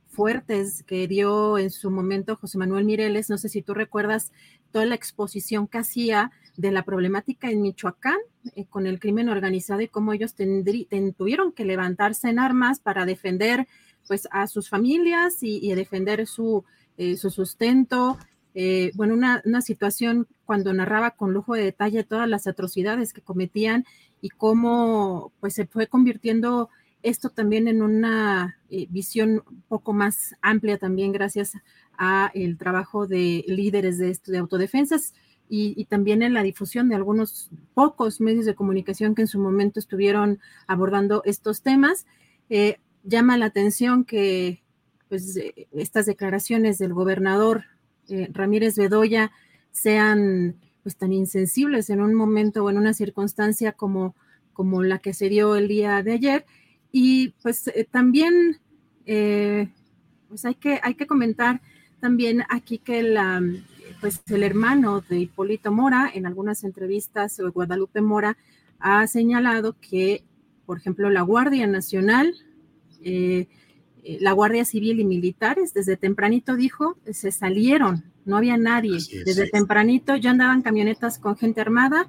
fuertes 0.08 0.84
que 0.84 1.08
dio 1.08 1.58
en 1.58 1.70
su 1.70 1.92
momento 1.92 2.38
José 2.38 2.58
Manuel 2.58 2.86
Mireles, 2.86 3.30
no 3.30 3.38
sé 3.38 3.50
si 3.50 3.62
tú 3.62 3.74
recuerdas 3.74 4.32
toda 4.72 4.86
la 4.86 4.96
exposición 4.96 5.68
que 5.68 5.80
hacía 5.80 6.32
de 6.58 6.72
la 6.72 6.84
problemática 6.84 7.50
en 7.50 7.62
Michoacán 7.62 8.18
con 8.70 8.88
el 8.88 9.00
crimen 9.00 9.30
organizado 9.30 9.82
y 9.82 9.88
cómo 9.88 10.12
ellos 10.12 10.36
tuvieron 10.36 11.52
que 11.54 11.66
levantarse 11.66 12.30
en 12.30 12.40
armas 12.40 12.80
para 12.80 13.06
defender 13.06 13.68
pues 14.08 14.28
a 14.32 14.48
sus 14.48 14.70
familias 14.70 15.38
y, 15.42 15.74
defender 15.76 16.26
su, 16.28 16.64
eh, 16.98 17.16
su 17.16 17.30
sustento. 17.30 18.18
Eh, 18.56 18.92
bueno, 18.96 19.14
una, 19.14 19.42
una, 19.46 19.62
situación 19.62 20.28
cuando 20.46 20.74
narraba 20.74 21.12
con 21.12 21.34
lujo 21.34 21.54
de 21.54 21.64
detalle 21.64 22.04
todas 22.04 22.28
las 22.28 22.48
atrocidades 22.48 23.14
que 23.14 23.22
cometían 23.22 23.86
y 24.20 24.30
cómo 24.30 25.32
pues 25.40 25.54
se 25.54 25.68
fue 25.68 25.88
convirtiendo 25.88 26.70
esto 27.04 27.30
también 27.30 27.68
en 27.68 27.82
una 27.82 28.58
eh, 28.70 28.88
visión 28.90 29.44
un 29.48 29.62
poco 29.68 29.94
más 29.94 30.36
amplia 30.42 30.78
también 30.78 31.12
gracias 31.12 31.54
a 31.98 32.32
el 32.34 32.58
trabajo 32.58 33.08
de 33.08 33.44
líderes 33.48 33.98
de, 33.98 34.10
esto, 34.10 34.32
de 34.32 34.40
autodefensas 34.40 35.14
y, 35.50 35.86
también 35.86 36.22
en 36.22 36.34
la 36.34 36.44
difusión 36.44 36.90
de 36.90 36.96
algunos 36.96 37.50
pocos 37.74 38.20
medios 38.20 38.46
de 38.46 38.56
comunicación 38.56 39.16
que 39.16 39.22
en 39.22 39.28
su 39.28 39.40
momento 39.40 39.80
estuvieron 39.80 40.40
abordando 40.68 41.22
estos 41.26 41.62
temas 41.62 42.06
llama 43.08 43.38
la 43.38 43.46
atención 43.46 44.04
que 44.04 44.62
pues, 45.10 45.40
estas 45.72 46.06
declaraciones 46.06 46.78
del 46.78 46.94
gobernador 46.94 47.64
eh, 48.10 48.30
Ramírez 48.32 48.76
Bedoya 48.76 49.32
sean 49.72 50.56
pues, 50.84 50.98
tan 50.98 51.14
insensibles 51.14 51.90
en 51.90 52.02
un 52.02 52.14
momento 52.14 52.64
o 52.64 52.70
en 52.70 52.78
una 52.78 52.94
circunstancia 52.94 53.72
como, 53.72 54.16
como 54.54 54.84
la 54.84 55.00
que 55.00 55.14
se 55.14 55.30
dio 55.30 55.56
el 55.56 55.68
día 55.68 56.04
de 56.04 56.14
ayer. 56.14 56.46
Y 56.92 57.30
pues 57.42 57.68
eh, 57.68 57.88
también 57.90 58.60
eh, 59.06 59.70
pues 60.28 60.46
hay 60.46 60.56
que, 60.56 60.80
hay 60.84 60.96
que 60.96 61.08
comentar 61.08 61.62
también 62.00 62.44
aquí 62.50 62.78
que 62.78 63.04
la, 63.04 63.42
pues 64.00 64.22
el 64.28 64.44
hermano 64.44 65.02
de 65.02 65.20
Hipólito 65.20 65.72
Mora, 65.72 66.10
en 66.14 66.26
algunas 66.26 66.64
entrevistas, 66.64 67.40
Guadalupe 67.54 68.02
Mora, 68.02 68.38
ha 68.80 69.06
señalado 69.08 69.76
que, 69.80 70.24
por 70.66 70.78
ejemplo, 70.78 71.10
la 71.10 71.22
Guardia 71.22 71.68
Nacional 71.68 72.36
eh, 73.02 73.48
eh, 74.04 74.18
la 74.22 74.32
Guardia 74.32 74.66
Civil 74.66 75.00
y 75.00 75.06
militares, 75.06 75.74
desde 75.74 75.98
tempranito 75.98 76.56
dijo, 76.56 76.98
se 77.12 77.32
salieron, 77.32 78.06
no 78.26 78.38
había 78.38 78.58
nadie. 78.58 79.00
desde 79.26 79.50
tempranito 79.50 80.16
ya 80.16 80.32
andaban 80.32 80.62
camionetas 80.62 81.20
con 81.20 81.38
gente 81.38 81.62
armada 81.62 82.08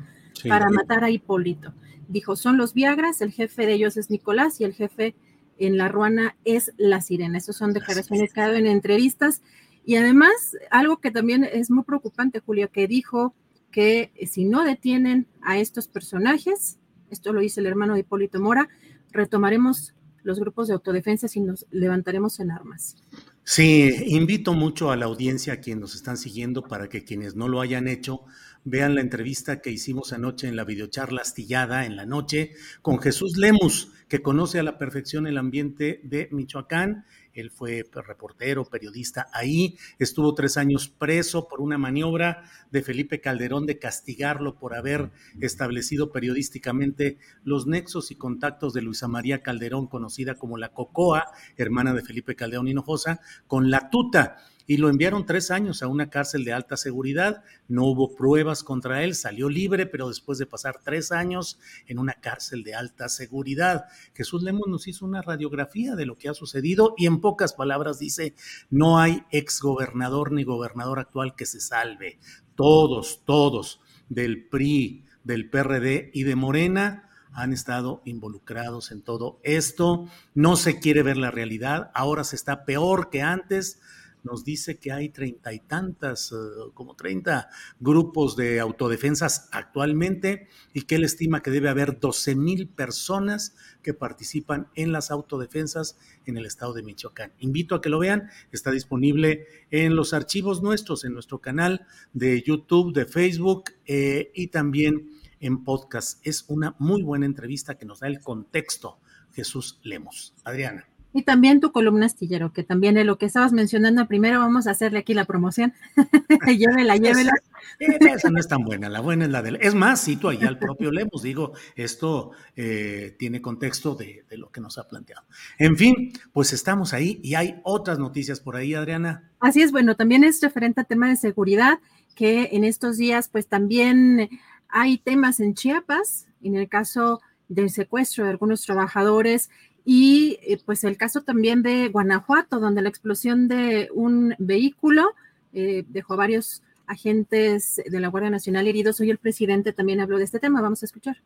para 0.48 0.70
matar 0.70 1.04
a 1.04 1.10
Hipólito. 1.10 1.74
Dijo, 2.08 2.36
son 2.36 2.56
los 2.56 2.72
Viagras, 2.72 3.20
el 3.20 3.32
jefe 3.32 3.66
de 3.66 3.74
ellos 3.74 3.96
es 3.96 4.10
Nicolás 4.10 4.60
y 4.60 4.64
el 4.64 4.74
jefe 4.74 5.14
en 5.58 5.76
la 5.76 5.88
Ruana 5.88 6.36
es 6.44 6.72
la 6.76 7.00
Sirena. 7.00 7.38
Esas 7.38 7.56
son 7.56 7.72
declaraciones 7.72 8.32
que 8.32 8.40
ha 8.40 8.46
dado 8.46 8.56
en 8.58 8.66
entrevistas. 8.66 9.42
Y 9.84 9.96
además, 9.96 10.56
algo 10.70 10.98
que 10.98 11.10
también 11.10 11.44
es 11.44 11.70
muy 11.70 11.84
preocupante, 11.84 12.40
Julio, 12.40 12.70
que 12.70 12.86
dijo 12.86 13.34
que 13.70 14.12
si 14.30 14.44
no 14.44 14.64
detienen 14.64 15.26
a 15.42 15.58
estos 15.58 15.88
personajes, 15.88 16.78
esto 17.10 17.32
lo 17.32 17.40
dice 17.40 17.60
el 17.60 17.66
hermano 17.66 17.94
de 17.94 18.00
Hipólito 18.00 18.40
Mora, 18.40 18.68
retomaremos 19.12 19.94
los 20.22 20.40
grupos 20.40 20.68
de 20.68 20.74
autodefensa 20.74 21.26
y 21.34 21.40
nos 21.40 21.66
levantaremos 21.70 22.38
en 22.40 22.50
armas. 22.50 22.96
Sí, 23.44 23.90
invito 24.08 24.52
mucho 24.52 24.90
a 24.90 24.96
la 24.96 25.06
audiencia, 25.06 25.54
a 25.54 25.60
quienes 25.60 25.80
nos 25.80 25.94
están 25.94 26.18
siguiendo, 26.18 26.64
para 26.64 26.90
que 26.90 27.04
quienes 27.04 27.34
no 27.34 27.48
lo 27.48 27.62
hayan 27.62 27.88
hecho, 27.88 28.24
vean 28.64 28.94
la 28.94 29.00
entrevista 29.00 29.62
que 29.62 29.70
hicimos 29.70 30.12
anoche 30.12 30.48
en 30.48 30.56
la 30.56 30.64
videocharla 30.64 31.22
astillada 31.22 31.86
en 31.86 31.96
la 31.96 32.04
noche 32.04 32.52
con 32.82 32.98
Jesús 32.98 33.38
Lemus, 33.38 33.90
que 34.08 34.20
conoce 34.20 34.58
a 34.58 34.62
la 34.62 34.76
perfección 34.76 35.26
el 35.26 35.38
ambiente 35.38 36.02
de 36.04 36.28
Michoacán 36.30 37.06
él 37.40 37.50
fue 37.50 37.84
pues, 37.90 38.06
reportero, 38.06 38.64
periodista 38.64 39.28
ahí, 39.32 39.76
estuvo 39.98 40.34
tres 40.34 40.56
años 40.56 40.88
preso 40.88 41.48
por 41.48 41.60
una 41.60 41.78
maniobra 41.78 42.44
de 42.70 42.82
Felipe 42.82 43.20
Calderón 43.20 43.66
de 43.66 43.78
castigarlo 43.78 44.56
por 44.56 44.74
haber 44.74 45.10
establecido 45.40 46.12
periodísticamente 46.12 47.18
los 47.44 47.66
nexos 47.66 48.10
y 48.10 48.16
contactos 48.16 48.72
de 48.72 48.82
Luisa 48.82 49.08
María 49.08 49.42
Calderón, 49.42 49.86
conocida 49.86 50.34
como 50.34 50.58
la 50.58 50.72
Cocoa, 50.72 51.26
hermana 51.56 51.94
de 51.94 52.02
Felipe 52.02 52.36
Calderón 52.36 52.68
Hinojosa, 52.68 53.20
con 53.46 53.70
la 53.70 53.90
tuta 53.90 54.38
y 54.68 54.76
lo 54.76 54.90
enviaron 54.90 55.24
tres 55.24 55.50
años 55.50 55.82
a 55.82 55.88
una 55.88 56.10
cárcel 56.10 56.44
de 56.44 56.52
alta 56.52 56.76
seguridad. 56.76 57.42
No 57.68 57.86
hubo 57.86 58.14
pruebas 58.14 58.62
contra 58.62 59.02
él, 59.02 59.14
salió 59.14 59.48
libre, 59.48 59.86
pero 59.86 60.08
después 60.08 60.36
de 60.36 60.44
pasar 60.44 60.78
tres 60.84 61.10
años 61.10 61.58
en 61.86 61.98
una 61.98 62.12
cárcel 62.12 62.62
de 62.62 62.74
alta 62.74 63.08
seguridad. 63.08 63.86
Jesús 64.14 64.42
Lemos 64.42 64.68
nos 64.68 64.86
hizo 64.86 65.06
una 65.06 65.22
radiografía 65.22 65.96
de 65.96 66.04
lo 66.04 66.18
que 66.18 66.28
ha 66.28 66.34
sucedido 66.34 66.94
y 66.98 67.06
en 67.06 67.22
pocas 67.22 67.54
palabras 67.54 67.98
dice, 67.98 68.34
no 68.68 68.98
hay 68.98 69.24
exgobernador 69.30 70.32
ni 70.32 70.44
gobernador 70.44 70.98
actual 70.98 71.34
que 71.34 71.46
se 71.46 71.60
salve. 71.60 72.18
Todos, 72.54 73.22
todos 73.24 73.80
del 74.10 74.48
PRI, 74.48 75.06
del 75.24 75.48
PRD 75.48 76.10
y 76.12 76.24
de 76.24 76.36
Morena 76.36 77.08
han 77.32 77.54
estado 77.54 78.02
involucrados 78.04 78.90
en 78.90 79.00
todo 79.00 79.40
esto. 79.44 80.08
No 80.34 80.56
se 80.56 80.78
quiere 80.78 81.02
ver 81.02 81.16
la 81.16 81.30
realidad. 81.30 81.90
Ahora 81.94 82.22
se 82.22 82.36
está 82.36 82.66
peor 82.66 83.08
que 83.08 83.22
antes 83.22 83.80
nos 84.24 84.44
dice 84.44 84.78
que 84.78 84.92
hay 84.92 85.08
treinta 85.08 85.52
y 85.52 85.60
tantas, 85.60 86.32
eh, 86.32 86.70
como 86.74 86.94
treinta 86.94 87.48
grupos 87.80 88.36
de 88.36 88.60
autodefensas 88.60 89.48
actualmente 89.52 90.48
y 90.74 90.82
que 90.82 90.96
él 90.96 91.04
estima 91.04 91.42
que 91.42 91.50
debe 91.50 91.68
haber 91.68 91.98
12 91.98 92.34
mil 92.34 92.68
personas 92.68 93.54
que 93.82 93.94
participan 93.94 94.68
en 94.74 94.92
las 94.92 95.10
autodefensas 95.10 95.98
en 96.26 96.36
el 96.36 96.46
estado 96.46 96.74
de 96.74 96.82
Michoacán. 96.82 97.32
Invito 97.38 97.74
a 97.74 97.80
que 97.80 97.88
lo 97.88 97.98
vean, 97.98 98.28
está 98.52 98.70
disponible 98.70 99.46
en 99.70 99.96
los 99.96 100.12
archivos 100.12 100.62
nuestros, 100.62 101.04
en 101.04 101.14
nuestro 101.14 101.40
canal 101.40 101.86
de 102.12 102.42
YouTube, 102.42 102.92
de 102.92 103.06
Facebook 103.06 103.70
eh, 103.86 104.30
y 104.34 104.48
también 104.48 105.10
en 105.40 105.64
podcast. 105.64 106.24
Es 106.26 106.44
una 106.48 106.74
muy 106.78 107.02
buena 107.02 107.26
entrevista 107.26 107.76
que 107.76 107.86
nos 107.86 108.00
da 108.00 108.08
el 108.08 108.20
contexto 108.20 108.98
Jesús 109.32 109.78
Lemos. 109.82 110.34
Adriana. 110.44 110.88
Y 111.12 111.22
también 111.22 111.60
tu 111.60 111.72
columna 111.72 112.06
astillero, 112.06 112.52
que 112.52 112.62
también 112.62 112.98
es 112.98 113.06
lo 113.06 113.16
que 113.16 113.26
estabas 113.26 113.52
mencionando 113.52 114.06
primero, 114.06 114.40
vamos 114.40 114.66
a 114.66 114.72
hacerle 114.72 114.98
aquí 114.98 115.14
la 115.14 115.24
promoción. 115.24 115.72
llévela, 116.46 116.96
llévela. 116.96 117.32
Esa, 117.78 118.30
no 118.30 118.38
es 118.38 118.48
tan 118.48 118.62
buena, 118.62 118.88
la 118.88 119.00
buena 119.00 119.24
es 119.24 119.30
la 119.30 119.42
del... 119.42 119.56
Es 119.60 119.74
más, 119.74 120.04
cito 120.04 120.28
ahí 120.28 120.38
al 120.42 120.58
propio 120.58 120.90
Lemos, 120.90 121.22
digo, 121.22 121.52
esto 121.76 122.32
eh, 122.56 123.16
tiene 123.18 123.40
contexto 123.40 123.94
de, 123.94 124.24
de, 124.28 124.36
lo 124.36 124.50
que 124.50 124.60
nos 124.60 124.78
ha 124.78 124.86
planteado. 124.86 125.24
En 125.58 125.76
fin, 125.76 126.12
pues 126.32 126.52
estamos 126.52 126.92
ahí 126.92 127.20
y 127.22 127.34
hay 127.34 127.60
otras 127.64 127.98
noticias 127.98 128.40
por 128.40 128.56
ahí, 128.56 128.74
Adriana. 128.74 129.30
Así 129.40 129.62
es, 129.62 129.72
bueno, 129.72 129.96
también 129.96 130.24
es 130.24 130.40
referente 130.40 130.80
a 130.80 130.84
tema 130.84 131.08
de 131.08 131.16
seguridad, 131.16 131.78
que 132.14 132.50
en 132.52 132.64
estos 132.64 132.96
días 132.98 133.28
pues 133.28 133.46
también 133.46 134.28
hay 134.68 134.98
temas 134.98 135.40
en 135.40 135.54
Chiapas, 135.54 136.26
en 136.42 136.56
el 136.56 136.68
caso 136.68 137.20
del 137.48 137.70
secuestro 137.70 138.24
de 138.24 138.30
algunos 138.30 138.62
trabajadores 138.62 139.50
y 139.90 140.38
eh, 140.42 140.60
pues 140.66 140.84
el 140.84 140.98
caso 140.98 141.22
también 141.22 141.62
de 141.62 141.88
Guanajuato, 141.88 142.60
donde 142.60 142.82
la 142.82 142.90
explosión 142.90 143.48
de 143.48 143.88
un 143.94 144.34
vehículo 144.38 145.14
eh, 145.54 145.86
dejó 145.88 146.12
a 146.12 146.16
varios 146.18 146.62
agentes 146.86 147.80
de 147.86 147.98
la 147.98 148.08
Guardia 148.08 148.28
Nacional 148.28 148.66
heridos. 148.66 149.00
Hoy 149.00 149.08
el 149.08 149.16
presidente 149.16 149.72
también 149.72 150.00
habló 150.00 150.18
de 150.18 150.24
este 150.24 150.40
tema. 150.40 150.60
Vamos 150.60 150.82
a 150.82 150.84
escuchar. 150.84 151.16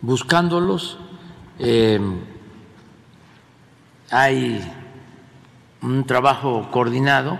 Buscándolos, 0.00 0.98
eh, 1.58 2.00
hay 4.10 4.62
un 5.82 6.06
trabajo 6.06 6.70
coordinado 6.70 7.38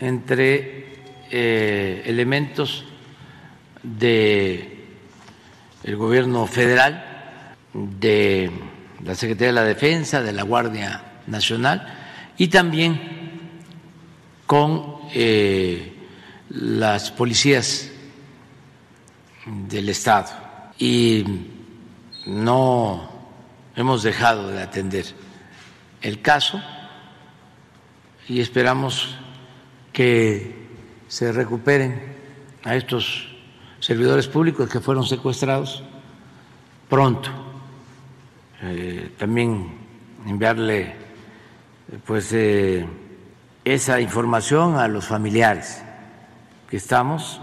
entre 0.00 0.88
elementos 1.30 2.84
de 3.84 4.88
el 5.84 5.96
gobierno 5.96 6.48
federal, 6.48 7.54
de 7.72 8.50
la 9.04 9.14
Secretaría 9.14 9.48
de 9.48 9.52
la 9.52 9.64
Defensa, 9.64 10.22
de 10.22 10.32
la 10.32 10.42
Guardia 10.42 11.02
Nacional 11.26 11.86
y 12.36 12.48
también 12.48 13.18
con 14.46 14.96
eh, 15.12 15.92
las 16.50 17.10
policías 17.10 17.90
del 19.46 19.88
Estado. 19.88 20.30
Y 20.78 21.24
no 22.26 23.10
hemos 23.76 24.02
dejado 24.02 24.48
de 24.48 24.62
atender 24.62 25.06
el 26.02 26.20
caso 26.22 26.62
y 28.28 28.40
esperamos 28.40 29.16
que 29.92 30.68
se 31.08 31.32
recuperen 31.32 32.16
a 32.64 32.76
estos 32.76 33.28
servidores 33.80 34.28
públicos 34.28 34.68
que 34.68 34.80
fueron 34.80 35.06
secuestrados 35.06 35.82
pronto. 36.88 37.47
Eh, 38.60 39.12
también 39.16 39.68
enviarle 40.26 40.92
pues 42.04 42.32
eh, 42.32 42.84
esa 43.64 44.00
información 44.00 44.76
a 44.76 44.88
los 44.88 45.06
familiares 45.06 45.80
que 46.68 46.78
estamos 46.78 47.40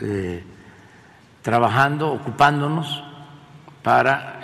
eh, 0.00 0.42
trabajando, 1.42 2.12
ocupándonos 2.12 3.04
para 3.82 4.40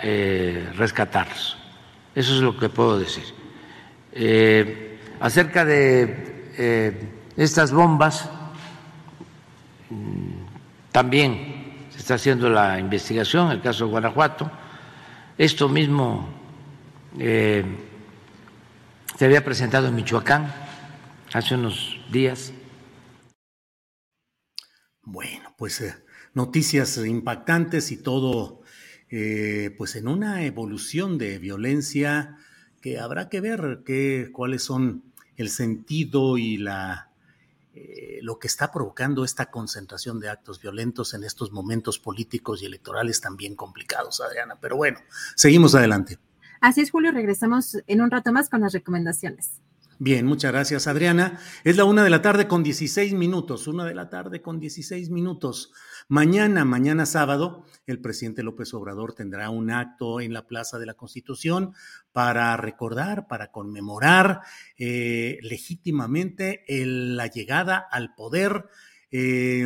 rescatarlos. 0.75 1.57
Eso 2.13 2.35
es 2.35 2.41
lo 2.41 2.55
que 2.55 2.69
puedo 2.69 2.99
decir. 2.99 3.23
acerca 5.19 5.65
de 5.65 7.09
estas 7.35 7.71
bombas, 7.71 8.29
mm, 9.89 10.91
también 10.91 11.87
se 11.89 11.97
está 11.97 12.13
haciendo 12.13 12.49
la 12.49 12.77
investigación, 12.77 13.49
el 13.49 13.61
caso 13.61 13.85
de 13.85 13.91
Guanajuato 13.91 14.51
esto 15.41 15.67
mismo 15.69 16.29
eh, 17.17 17.65
se 19.17 19.25
había 19.25 19.43
presentado 19.43 19.87
en 19.87 19.95
Michoacán 19.95 20.53
hace 21.33 21.55
unos 21.55 21.99
días. 22.11 22.53
Bueno, 25.01 25.55
pues 25.57 25.81
eh, 25.81 25.95
noticias 26.35 26.95
impactantes 26.97 27.91
y 27.91 27.97
todo, 27.97 28.61
eh, 29.09 29.73
pues 29.79 29.95
en 29.95 30.07
una 30.07 30.45
evolución 30.45 31.17
de 31.17 31.39
violencia 31.39 32.37
que 32.79 32.99
habrá 32.99 33.27
que 33.27 33.41
ver 33.41 33.81
qué, 33.83 34.29
cuáles 34.31 34.61
son 34.61 35.11
el 35.37 35.49
sentido 35.49 36.37
y 36.37 36.57
la 36.57 37.10
eh, 37.73 38.19
lo 38.21 38.37
que 38.37 38.47
está 38.47 38.71
provocando 38.71 39.23
esta 39.23 39.49
concentración 39.49 40.19
de 40.19 40.29
actos 40.29 40.61
violentos 40.61 41.13
en 41.13 41.23
estos 41.23 41.51
momentos 41.51 41.99
políticos 41.99 42.61
y 42.61 42.65
electorales 42.65 43.21
también 43.21 43.55
complicados, 43.55 44.19
Adriana. 44.19 44.57
Pero 44.59 44.75
bueno, 44.75 44.99
seguimos 45.35 45.73
adelante. 45.73 46.19
Así 46.59 46.81
es, 46.81 46.91
Julio, 46.91 47.11
regresamos 47.11 47.77
en 47.87 48.01
un 48.01 48.11
rato 48.11 48.31
más 48.31 48.49
con 48.49 48.61
las 48.61 48.73
recomendaciones. 48.73 49.61
Bien, 50.03 50.25
muchas 50.25 50.51
gracias, 50.51 50.87
Adriana. 50.87 51.39
Es 51.63 51.77
la 51.77 51.85
una 51.85 52.03
de 52.03 52.09
la 52.09 52.21
tarde 52.21 52.47
con 52.47 52.63
16 52.63 53.13
minutos, 53.13 53.67
una 53.67 53.85
de 53.85 53.93
la 53.93 54.09
tarde 54.09 54.41
con 54.41 54.59
16 54.59 55.11
minutos. 55.11 55.71
Mañana, 56.11 56.65
mañana 56.65 57.05
sábado, 57.05 57.63
el 57.87 58.01
presidente 58.01 58.43
López 58.43 58.73
Obrador 58.73 59.13
tendrá 59.13 59.49
un 59.49 59.71
acto 59.71 60.19
en 60.19 60.33
la 60.33 60.45
Plaza 60.45 60.77
de 60.77 60.85
la 60.85 60.95
Constitución 60.95 61.73
para 62.11 62.57
recordar, 62.57 63.29
para 63.29 63.49
conmemorar 63.49 64.41
eh, 64.77 65.39
legítimamente 65.41 66.65
la 66.67 67.27
llegada 67.27 67.77
al 67.77 68.13
poder 68.13 68.65
eh, 69.09 69.65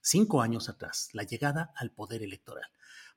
cinco 0.00 0.42
años 0.42 0.68
atrás, 0.68 1.10
la 1.12 1.22
llegada 1.22 1.72
al 1.76 1.92
poder 1.92 2.24
electoral. 2.24 2.68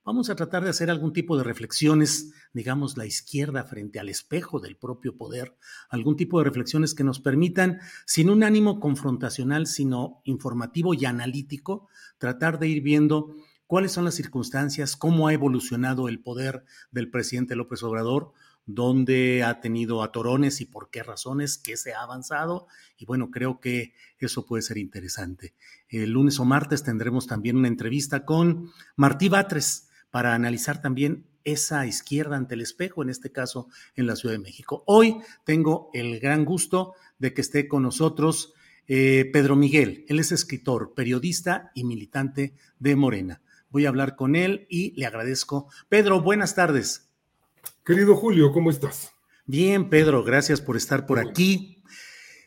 Vamos 0.02 0.30
a 0.30 0.34
tratar 0.34 0.64
de 0.64 0.70
hacer 0.70 0.90
algún 0.90 1.12
tipo 1.12 1.36
de 1.36 1.44
reflexiones, 1.44 2.32
digamos, 2.54 2.96
la 2.96 3.04
izquierda 3.04 3.64
frente 3.64 4.00
al 4.00 4.08
espejo 4.08 4.58
del 4.58 4.76
propio 4.76 5.14
poder, 5.14 5.56
algún 5.90 6.16
tipo 6.16 6.38
de 6.38 6.44
reflexiones 6.44 6.94
que 6.94 7.04
nos 7.04 7.20
permitan, 7.20 7.80
sin 8.06 8.30
un 8.30 8.42
ánimo 8.42 8.80
confrontacional, 8.80 9.66
sino 9.66 10.22
informativo 10.24 10.94
y 10.94 11.04
analítico, 11.04 11.88
tratar 12.16 12.58
de 12.58 12.68
ir 12.68 12.82
viendo 12.82 13.36
cuáles 13.66 13.92
son 13.92 14.06
las 14.06 14.14
circunstancias, 14.14 14.96
cómo 14.96 15.28
ha 15.28 15.34
evolucionado 15.34 16.08
el 16.08 16.20
poder 16.20 16.64
del 16.90 17.10
presidente 17.10 17.54
López 17.54 17.82
Obrador, 17.82 18.32
dónde 18.64 19.42
ha 19.42 19.60
tenido 19.60 20.02
atorones 20.02 20.62
y 20.62 20.64
por 20.64 20.88
qué 20.88 21.02
razones, 21.02 21.58
qué 21.58 21.76
se 21.76 21.92
ha 21.92 22.02
avanzado. 22.02 22.68
Y 22.96 23.04
bueno, 23.04 23.30
creo 23.30 23.60
que 23.60 23.92
eso 24.18 24.46
puede 24.46 24.62
ser 24.62 24.78
interesante. 24.78 25.54
El 25.88 26.12
lunes 26.12 26.40
o 26.40 26.46
martes 26.46 26.82
tendremos 26.82 27.26
también 27.26 27.56
una 27.56 27.68
entrevista 27.68 28.24
con 28.24 28.70
Martí 28.96 29.28
Batres 29.28 29.88
para 30.10 30.34
analizar 30.34 30.82
también 30.82 31.26
esa 31.44 31.86
izquierda 31.86 32.36
ante 32.36 32.54
el 32.54 32.60
espejo, 32.60 33.02
en 33.02 33.10
este 33.10 33.32
caso 33.32 33.68
en 33.96 34.06
la 34.06 34.16
Ciudad 34.16 34.34
de 34.34 34.40
México. 34.40 34.82
Hoy 34.86 35.16
tengo 35.44 35.90
el 35.94 36.20
gran 36.20 36.44
gusto 36.44 36.94
de 37.18 37.32
que 37.32 37.40
esté 37.40 37.68
con 37.68 37.82
nosotros 37.82 38.54
eh, 38.88 39.30
Pedro 39.32 39.56
Miguel. 39.56 40.04
Él 40.08 40.18
es 40.18 40.32
escritor, 40.32 40.94
periodista 40.94 41.70
y 41.74 41.84
militante 41.84 42.54
de 42.78 42.96
Morena. 42.96 43.40
Voy 43.70 43.86
a 43.86 43.88
hablar 43.88 44.16
con 44.16 44.34
él 44.34 44.66
y 44.68 44.92
le 44.98 45.06
agradezco. 45.06 45.68
Pedro, 45.88 46.20
buenas 46.20 46.54
tardes. 46.54 47.08
Querido 47.84 48.16
Julio, 48.16 48.52
¿cómo 48.52 48.70
estás? 48.70 49.12
Bien, 49.46 49.88
Pedro, 49.88 50.24
gracias 50.24 50.60
por 50.60 50.76
estar 50.76 51.06
por 51.06 51.18
aquí. 51.18 51.82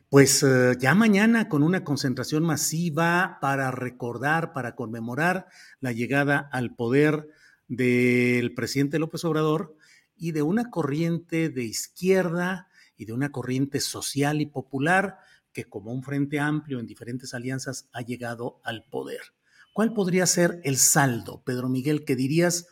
Pues 0.09 0.43
eh, 0.43 0.77
ya 0.79 0.93
mañana 0.93 1.49
con 1.49 1.63
una 1.63 1.83
concentración 1.83 2.43
masiva 2.43 3.39
para 3.41 3.71
recordar, 3.71 4.53
para 4.53 4.75
conmemorar 4.75 5.47
la 5.79 5.91
llegada 5.91 6.49
al 6.51 6.75
poder 6.75 7.29
del 7.67 8.53
presidente 8.53 8.99
López 8.99 9.23
Obrador 9.25 9.75
y 10.15 10.31
de 10.31 10.41
una 10.41 10.69
corriente 10.69 11.49
de 11.49 11.63
izquierda 11.63 12.67
y 12.97 13.05
de 13.05 13.13
una 13.13 13.31
corriente 13.31 13.79
social 13.79 14.41
y 14.41 14.45
popular 14.45 15.17
que 15.51 15.65
como 15.65 15.91
un 15.91 16.03
frente 16.03 16.39
amplio 16.39 16.79
en 16.79 16.87
diferentes 16.87 17.33
alianzas 17.33 17.89
ha 17.93 18.01
llegado 18.01 18.59
al 18.63 18.83
poder. 18.89 19.21
¿Cuál 19.73 19.93
podría 19.93 20.25
ser 20.25 20.61
el 20.63 20.77
saldo, 20.77 21.41
Pedro 21.43 21.69
Miguel, 21.69 22.05
que 22.05 22.15
dirías? 22.15 22.67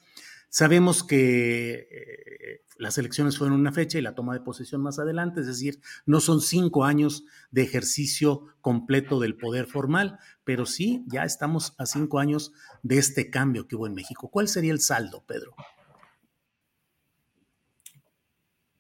Sabemos 0.54 1.06
que 1.06 1.88
eh, 1.90 2.66
las 2.76 2.98
elecciones 2.98 3.38
fueron 3.38 3.58
una 3.58 3.72
fecha 3.72 3.98
y 3.98 4.02
la 4.02 4.16
toma 4.16 4.34
de 4.34 4.42
posesión 4.42 4.82
más 4.82 5.00
adelante, 5.00 5.40
es 5.40 5.48
decir, 5.48 5.80
no 6.06 6.20
son 6.20 6.42
cinco 6.42 6.84
años 6.84 7.24
de 7.52 7.62
ejercicio 7.62 8.48
completo 8.60 9.22
del 9.22 9.38
poder 9.38 9.66
formal, 9.66 10.20
pero 10.44 10.66
sí 10.66 11.06
ya 11.08 11.24
estamos 11.24 11.74
a 11.78 11.86
cinco 11.86 12.20
años 12.20 12.52
de 12.84 12.98
este 12.98 13.30
cambio 13.30 13.66
que 13.66 13.78
hubo 13.78 13.88
en 13.88 13.94
México. 13.94 14.30
¿Cuál 14.30 14.50
sería 14.50 14.74
el 14.74 14.82
saldo, 14.82 15.24
Pedro? 15.26 15.56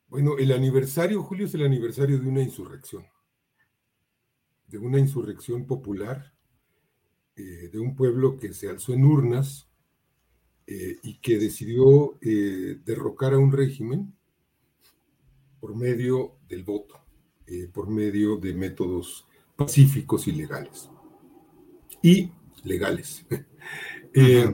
Bueno, 0.07 0.37
el 0.37 0.51
aniversario, 0.51 1.23
Julio, 1.23 1.45
es 1.45 1.53
el 1.53 1.63
aniversario 1.63 2.19
de 2.19 2.27
una 2.27 2.41
insurrección, 2.41 3.05
de 4.67 4.77
una 4.77 4.99
insurrección 4.99 5.65
popular, 5.65 6.33
eh, 7.37 7.69
de 7.71 7.79
un 7.79 7.95
pueblo 7.95 8.35
que 8.35 8.51
se 8.51 8.69
alzó 8.69 8.91
en 8.91 9.05
urnas 9.05 9.70
eh, 10.73 10.97
y 11.03 11.15
que 11.15 11.37
decidió 11.37 12.17
eh, 12.21 12.79
derrocar 12.85 13.33
a 13.33 13.39
un 13.39 13.51
régimen 13.51 14.13
por 15.59 15.75
medio 15.75 16.37
del 16.47 16.63
voto, 16.63 16.99
por 17.73 17.89
medio 17.89 18.37
de 18.37 18.53
métodos 18.53 19.27
pacíficos 19.57 20.27
y 20.27 20.31
legales 20.31 20.89
y 22.01 22.31
legales. 22.63 23.25
Eh, 24.13 24.53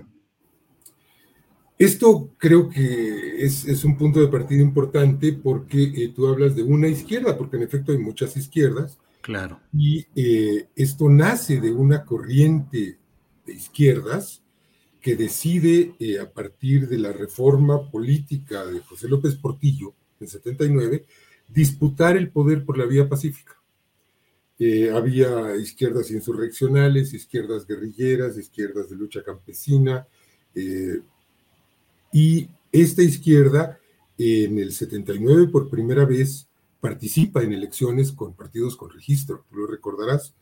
Esto 1.80 2.30
creo 2.38 2.70
que 2.70 3.44
es, 3.44 3.84
un 3.84 3.98
punto 3.98 4.20
de 4.20 4.28
partida 4.28 4.62
importante 4.62 5.34
porque 5.34 5.82
eh, 5.82 6.14
tú 6.16 6.28
hablas 6.28 6.56
de 6.56 6.62
una 6.62 6.88
izquierda, 6.88 7.36
porque 7.36 7.58
en 7.58 7.64
efecto 7.64 7.92
hay 7.92 7.98
muchas 7.98 8.38
izquierdas. 8.38 9.00
Claro. 9.22 9.60
Y 9.74 10.06
eh, 10.16 10.70
esto 10.76 11.10
nace 11.10 11.60
de 11.60 11.72
una 11.72 12.06
corriente 12.06 13.00
de 13.48 13.54
izquierdas 13.54 14.44
que 15.08 15.16
decide 15.16 15.96
eh, 16.00 16.20
a 16.20 16.30
partir 16.30 16.90
de 16.90 16.98
la 16.98 17.14
reforma 17.14 17.90
política 17.90 18.66
de 18.66 18.82
José 18.82 19.08
López 19.08 19.36
Portillo 19.36 19.94
en 20.20 20.28
79 20.28 21.06
disputar 21.48 22.18
el 22.18 22.30
poder 22.30 22.66
por 22.66 22.78
la 22.78 22.86
vía 22.86 23.08
pacífica. 23.08 23.56
había 24.94 25.56
izquierdas 25.56 26.12
insurreccionales, 26.12 27.14
izquierdas 27.14 27.66
guerrilleras, 27.66 28.38
izquierdas 28.38 28.90
de 28.90 28.98
lucha 28.98 29.24
campesina, 29.24 30.06
y 32.12 32.50
esta 32.74 33.02
izquierda, 33.02 33.80
en 34.18 34.60
el 34.60 34.74
79 34.74 35.48
por 35.48 35.70
primera 35.70 36.04
vez, 36.04 36.50
participa 36.82 37.44
en 37.44 37.54
elecciones 37.54 38.12
con 38.12 38.34
partidos 38.34 38.76
con 38.76 38.90
registro. 38.90 39.46
Lo 39.54 39.68
recordarás. 39.68 40.34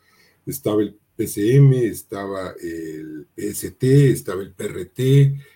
Estaba 0.47 0.81
el 0.81 0.97
PCM, 1.15 1.73
estaba 1.73 2.53
el 2.61 3.27
PST, 3.35 3.83
estaba 3.83 4.41
el 4.41 4.51
PRT, 4.51 4.99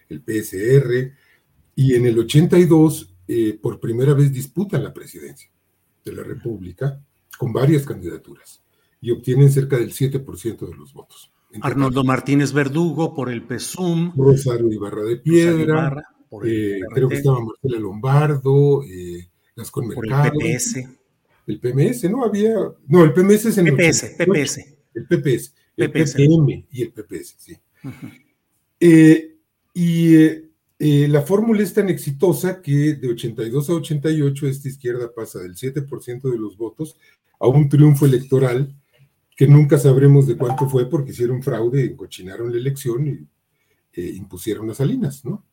el 0.09 0.21
PSR, 0.25 1.13
y 1.75 1.95
en 1.95 2.05
el 2.05 2.19
82 2.19 3.15
eh, 3.27 3.59
por 3.61 3.79
primera 3.79 4.13
vez 4.13 4.31
disputan 4.31 4.83
la 4.83 4.93
presidencia 4.93 5.49
de 6.03 6.13
la 6.13 6.23
República 6.23 6.99
con 7.37 7.53
varias 7.53 7.85
candidaturas 7.85 8.61
y 9.01 9.11
obtienen 9.11 9.51
cerca 9.51 9.77
del 9.77 9.91
7% 9.91 10.59
de 10.67 10.75
los 10.75 10.93
votos. 10.93 11.31
Arnoldo 11.61 12.03
Martínez 12.03 12.53
Verdugo 12.53 13.13
por 13.13 13.29
el 13.29 13.43
PESUM. 13.43 14.13
Rosario 14.15 14.71
Ibarra 14.71 15.03
de 15.03 15.17
Piedra. 15.17 16.03
Eh, 16.43 16.79
creo 16.93 17.09
que 17.09 17.15
estaba 17.15 17.39
Marcela 17.39 17.79
Lombardo, 17.79 18.83
eh, 18.83 19.29
Gascón 19.55 19.87
Mercado. 19.87 20.31
el 20.33 20.55
PPS. 20.55 20.89
El 21.47 21.59
PMS, 21.59 22.09
¿no? 22.11 22.23
Había. 22.23 22.53
No, 22.87 23.03
el 23.03 23.13
PMS 23.13 23.45
es 23.45 23.57
en 23.57 23.67
el. 23.67 23.75
PPS, 23.75 24.15
PPS. 24.17 24.78
El 24.99 25.07
PPS. 25.07 25.53
El 25.77 25.91
PPM 25.91 26.65
y 26.71 26.81
el 26.81 26.91
PPS, 26.91 27.35
sí. 27.37 27.57
Eh, 28.81 29.35
y 29.73 30.39
la 30.79 31.21
fórmula 31.21 31.61
es 31.61 31.73
tan 31.73 31.89
exitosa 31.89 32.61
que 32.61 32.93
de 32.93 33.09
82 33.09 33.69
a 33.69 33.73
88 33.73 34.47
esta 34.47 34.69
izquierda 34.69 35.13
pasa 35.13 35.39
del 35.39 35.55
7% 35.55 36.31
de 36.31 36.37
los 36.37 36.55
votos 36.55 36.95
a 37.39 37.47
un 37.47 37.67
triunfo 37.67 38.05
electoral 38.05 38.73
que 39.39 39.47
nunca 39.47 39.77
sabremos 39.77 40.27
de 40.27 40.35
cuánto 40.35 40.67
fue 40.67 40.89
porque 40.89 41.11
hicieron 41.11 41.41
fraude, 41.41 41.85
encochinaron 41.85 42.51
la 42.51 42.57
elección 42.57 43.07
y 43.07 43.27
eh, 43.93 44.13
impusieron 44.17 44.69
a 44.69 44.73
Salinas, 44.73 45.23
¿no? 45.23 45.45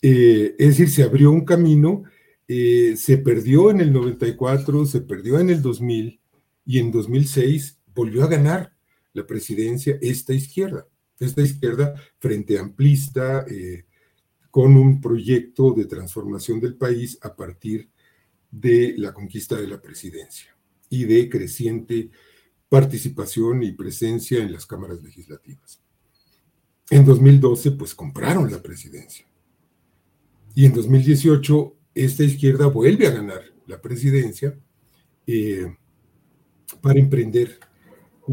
Eh, 0.00 0.56
es 0.58 0.78
decir, 0.78 0.88
se 0.88 1.02
abrió 1.02 1.30
un 1.30 1.44
camino, 1.44 2.04
eh, 2.48 2.94
se 2.96 3.18
perdió 3.18 3.70
en 3.70 3.82
el 3.82 3.92
94, 3.92 4.86
se 4.86 5.02
perdió 5.02 5.38
en 5.38 5.50
el 5.50 5.60
2000 5.60 6.20
y 6.64 6.78
en 6.78 6.90
2006 6.90 7.79
volvió 8.00 8.24
a 8.24 8.28
ganar 8.28 8.72
la 9.12 9.26
presidencia 9.26 9.98
esta 10.00 10.32
izquierda, 10.32 10.86
esta 11.18 11.42
izquierda 11.42 11.94
frente 12.18 12.58
amplista, 12.58 13.44
con 14.50 14.74
un 14.74 15.02
proyecto 15.02 15.72
de 15.72 15.84
transformación 15.84 16.60
del 16.60 16.76
país 16.76 17.18
a 17.20 17.36
partir 17.36 17.90
de 18.50 18.94
la 18.96 19.12
conquista 19.12 19.54
de 19.56 19.66
la 19.66 19.82
presidencia 19.82 20.56
y 20.88 21.04
de 21.04 21.28
creciente 21.28 22.10
participación 22.70 23.62
y 23.64 23.72
presencia 23.72 24.38
en 24.38 24.52
las 24.52 24.64
cámaras 24.64 25.02
legislativas. 25.02 25.82
En 26.88 27.04
2012, 27.04 27.72
pues 27.72 27.94
compraron 27.94 28.50
la 28.50 28.62
presidencia. 28.62 29.26
Y 30.54 30.64
en 30.64 30.72
2018, 30.72 31.76
esta 31.94 32.24
izquierda 32.24 32.66
vuelve 32.66 33.06
a 33.06 33.10
ganar 33.10 33.42
la 33.66 33.78
presidencia 33.82 34.58
eh, 35.26 35.76
para 36.80 36.98
emprender 36.98 37.58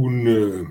eh, 0.06 0.64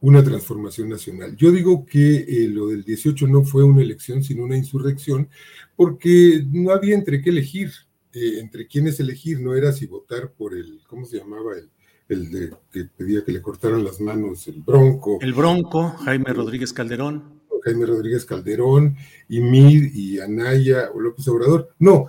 una 0.00 0.22
transformación 0.22 0.88
nacional. 0.88 1.36
Yo 1.36 1.50
digo 1.50 1.86
que 1.86 2.16
eh, 2.16 2.48
lo 2.48 2.68
del 2.68 2.84
18 2.84 3.26
no 3.26 3.44
fue 3.44 3.64
una 3.64 3.82
elección, 3.82 4.22
sino 4.22 4.44
una 4.44 4.56
insurrección, 4.56 5.28
porque 5.76 6.44
no 6.50 6.70
había 6.72 6.94
entre 6.94 7.20
qué 7.20 7.30
elegir, 7.30 7.70
entre 8.12 8.66
quiénes 8.66 8.98
elegir, 9.00 9.40
no 9.40 9.54
era 9.54 9.72
si 9.72 9.86
votar 9.86 10.32
por 10.32 10.54
el, 10.54 10.80
¿cómo 10.88 11.06
se 11.06 11.18
llamaba? 11.18 11.54
El, 11.56 11.70
el 12.10 12.30
de, 12.30 12.50
que 12.72 12.84
pedía 12.84 13.24
que 13.24 13.32
le 13.32 13.40
cortaran 13.40 13.84
las 13.84 14.00
manos, 14.00 14.48
el 14.48 14.62
Bronco. 14.62 15.18
El 15.20 15.32
Bronco, 15.32 15.90
Jaime 16.04 16.32
Rodríguez 16.32 16.72
Calderón. 16.72 17.40
Jaime 17.62 17.86
Rodríguez 17.86 18.24
Calderón, 18.24 18.96
y 19.28 19.40
Mid 19.40 19.94
y 19.94 20.18
Anaya 20.18 20.90
o 20.94 21.00
López 21.00 21.28
Obrador. 21.28 21.74
No, 21.78 22.06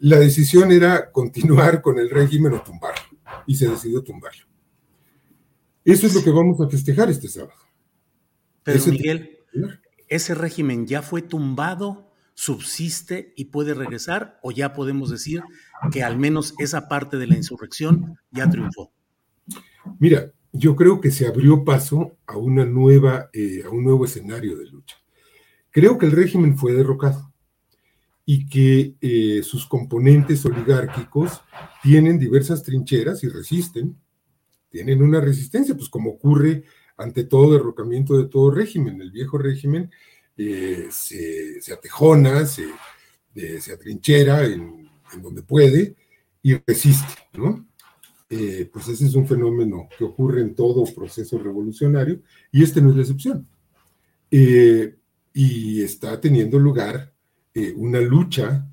la 0.00 0.18
decisión 0.18 0.72
era 0.72 1.10
continuar 1.10 1.82
con 1.82 1.98
el 1.98 2.10
régimen 2.10 2.54
o 2.54 2.62
tumbarlo, 2.62 3.18
y 3.46 3.54
se 3.54 3.68
decidió 3.68 4.02
tumbarlo. 4.02 4.44
Eso 5.84 6.06
es 6.06 6.14
lo 6.14 6.22
que 6.22 6.30
vamos 6.30 6.60
a 6.60 6.68
festejar 6.68 7.10
este 7.10 7.28
sábado. 7.28 7.58
Pero 8.62 8.84
Miguel, 8.86 9.38
¿ese 10.08 10.34
régimen 10.34 10.86
ya 10.86 11.02
fue 11.02 11.20
tumbado, 11.20 12.10
subsiste 12.32 13.34
y 13.36 13.46
puede 13.46 13.74
regresar? 13.74 14.38
¿O 14.42 14.50
ya 14.50 14.72
podemos 14.72 15.10
decir 15.10 15.42
que 15.92 16.02
al 16.02 16.18
menos 16.18 16.54
esa 16.58 16.88
parte 16.88 17.18
de 17.18 17.26
la 17.26 17.36
insurrección 17.36 18.16
ya 18.30 18.48
triunfó? 18.48 18.92
Mira, 19.98 20.32
yo 20.52 20.76
creo 20.76 21.00
que 21.00 21.10
se 21.10 21.26
abrió 21.26 21.64
paso 21.64 22.16
a, 22.26 22.38
una 22.38 22.64
nueva, 22.64 23.28
eh, 23.32 23.62
a 23.66 23.70
un 23.70 23.84
nuevo 23.84 24.04
escenario 24.04 24.56
de 24.56 24.66
lucha. 24.66 24.96
Creo 25.70 25.98
que 25.98 26.06
el 26.06 26.12
régimen 26.12 26.56
fue 26.56 26.72
derrocado 26.72 27.32
y 28.24 28.46
que 28.46 28.96
eh, 29.00 29.42
sus 29.42 29.66
componentes 29.66 30.46
oligárquicos 30.46 31.42
tienen 31.82 32.18
diversas 32.18 32.62
trincheras 32.62 33.22
y 33.24 33.28
resisten, 33.28 33.98
tienen 34.74 35.04
una 35.04 35.20
resistencia, 35.20 35.76
pues 35.76 35.88
como 35.88 36.10
ocurre 36.10 36.64
ante 36.96 37.22
todo 37.22 37.52
derrocamiento 37.52 38.18
de 38.18 38.28
todo 38.28 38.50
régimen. 38.50 39.00
El 39.00 39.12
viejo 39.12 39.38
régimen 39.38 39.88
eh, 40.36 40.88
se, 40.90 41.72
atejona, 41.72 42.44
se, 42.44 42.66
se 43.60 43.72
atrinchera 43.72 44.44
en, 44.44 44.90
donde 45.22 45.42
puede 45.42 45.94
y 46.42 46.54
resiste, 46.54 47.14
¿no? 47.34 47.64
Eh, 48.28 48.68
pues 48.72 48.88
ese 48.88 49.06
es 49.06 49.14
un 49.14 49.28
fenómeno 49.28 49.88
que 49.96 50.02
ocurre 50.02 50.40
en 50.40 50.56
todo 50.56 50.92
proceso 50.92 51.38
revolucionario 51.38 52.20
y 52.50 52.64
este 52.64 52.82
no 52.82 52.90
es 52.90 52.96
la 52.96 53.02
excepción. 53.02 53.46
Eh, 54.28 54.96
y 55.32 55.82
está 55.82 56.20
teniendo 56.20 56.58
lugar 56.58 57.14
eh, 57.54 57.72
una 57.76 58.00
lucha 58.00 58.68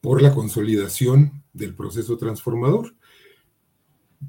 por 0.00 0.22
la 0.22 0.32
consolidación 0.32 1.42
del 1.52 1.74
proceso 1.74 2.16
transformador, 2.16 2.94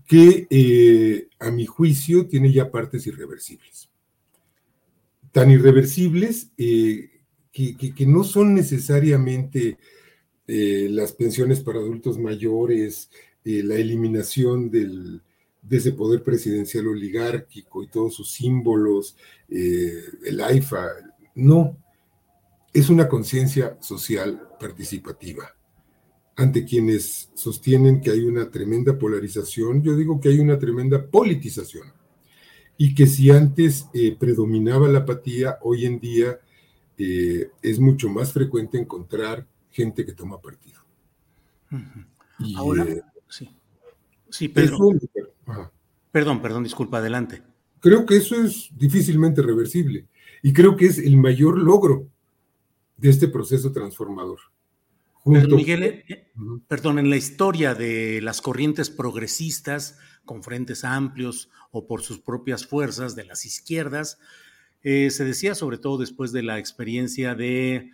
que 0.05 1.27
a 1.39 1.51
mi 1.51 1.65
juicio 1.65 2.27
tiene 2.27 2.51
ya 2.51 2.71
partes 2.71 3.07
irreversibles. 3.07 3.89
Tan 5.31 5.51
irreversibles 5.51 6.51
que, 6.55 7.09
que, 7.51 8.05
no 8.05 8.23
son 8.23 8.53
necesariamente 8.53 9.77
las 10.47 11.13
pensiones 11.13 11.59
para 11.61 11.79
adultos 11.79 12.17
mayores, 12.17 13.09
eh, 13.49 13.63
la 13.63 13.75
eliminación 13.75 14.69
del, 14.69 15.21
de 15.61 15.77
ese 15.77 15.93
poder 15.93 16.21
presidencial 16.21 16.87
oligárquico 16.87 17.81
y 17.81 17.87
todos 17.87 18.13
sus 18.13 18.31
símbolos, 18.31 19.15
eh, 19.49 20.03
el 20.25 20.41
AIFA, 20.41 20.87
no, 21.35 21.77
es 22.73 22.89
una 22.89 23.07
conciencia 23.07 23.77
social 23.81 24.49
participativa. 24.59 25.56
Ante 26.37 26.63
quienes 26.63 27.29
sostienen 27.33 27.99
que 27.99 28.11
hay 28.11 28.21
una 28.21 28.49
tremenda 28.49 28.97
polarización, 28.97 29.83
yo 29.83 29.97
digo 29.97 30.21
que 30.21 30.29
hay 30.29 30.39
una 30.39 30.57
tremenda 30.57 31.05
politización. 31.05 31.91
Y 32.77 32.95
que 32.95 33.07
si 33.07 33.31
antes 33.31 33.87
eh, 33.93 34.15
predominaba 34.17 34.87
la 34.87 34.99
apatía, 34.99 35.57
hoy 35.61 35.85
en 35.85 35.99
día 35.99 36.39
es 36.97 37.79
mucho 37.79 38.09
más 38.09 38.33
frecuente 38.33 38.79
encontrar 38.79 39.45
gente 39.69 40.05
que 40.05 40.13
toma 40.13 40.41
partido. 40.41 40.81
Ahora, 42.55 42.85
Sí. 43.27 43.49
Sí, 44.29 44.47
Pedro. 44.49 44.77
perdón, 46.11 46.41
perdón, 46.41 46.63
disculpa, 46.63 46.97
adelante. 46.97 47.41
Creo 47.79 48.05
que 48.05 48.17
eso 48.17 48.35
es 48.35 48.69
difícilmente 48.75 49.41
reversible 49.41 50.07
y 50.41 50.53
creo 50.53 50.75
que 50.75 50.85
es 50.87 50.97
el 50.97 51.17
mayor 51.17 51.57
logro 51.57 52.07
de 52.97 53.09
este 53.09 53.27
proceso 53.27 53.71
transformador. 53.71 54.39
Miguel, 55.27 55.83
eh, 55.83 56.05
eh, 56.07 56.31
perdón, 56.67 56.99
en 56.99 57.09
la 57.09 57.17
historia 57.17 57.73
de 57.73 58.21
las 58.21 58.41
corrientes 58.41 58.89
progresistas 58.89 59.97
con 60.25 60.43
frentes 60.43 60.83
amplios 60.83 61.49
o 61.71 61.87
por 61.87 62.01
sus 62.01 62.19
propias 62.19 62.65
fuerzas 62.65 63.15
de 63.15 63.25
las 63.25 63.45
izquierdas, 63.45 64.19
eh, 64.83 65.09
se 65.11 65.25
decía 65.25 65.55
sobre 65.55 65.77
todo 65.77 65.97
después 65.97 66.31
de 66.31 66.43
la 66.43 66.59
experiencia 66.59 67.35
de 67.35 67.91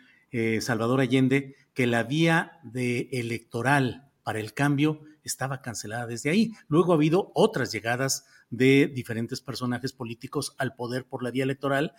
Salvador 0.61 0.99
Allende 0.99 1.55
que 1.75 1.85
la 1.85 2.03
vía 2.03 2.59
de 2.63 3.07
electoral 3.11 4.09
para 4.23 4.39
el 4.39 4.53
cambio 4.53 5.01
estaba 5.23 5.61
cancelada 5.61 6.07
desde 6.07 6.31
ahí. 6.31 6.53
Luego 6.67 6.91
ha 6.91 6.95
habido 6.95 7.31
otras 7.35 7.71
llegadas 7.71 8.25
de 8.53 8.85
diferentes 8.87 9.41
personajes 9.41 9.93
políticos 9.93 10.53
al 10.59 10.75
poder 10.75 11.05
por 11.05 11.23
la 11.23 11.31
vía 11.31 11.43
electoral, 11.43 11.93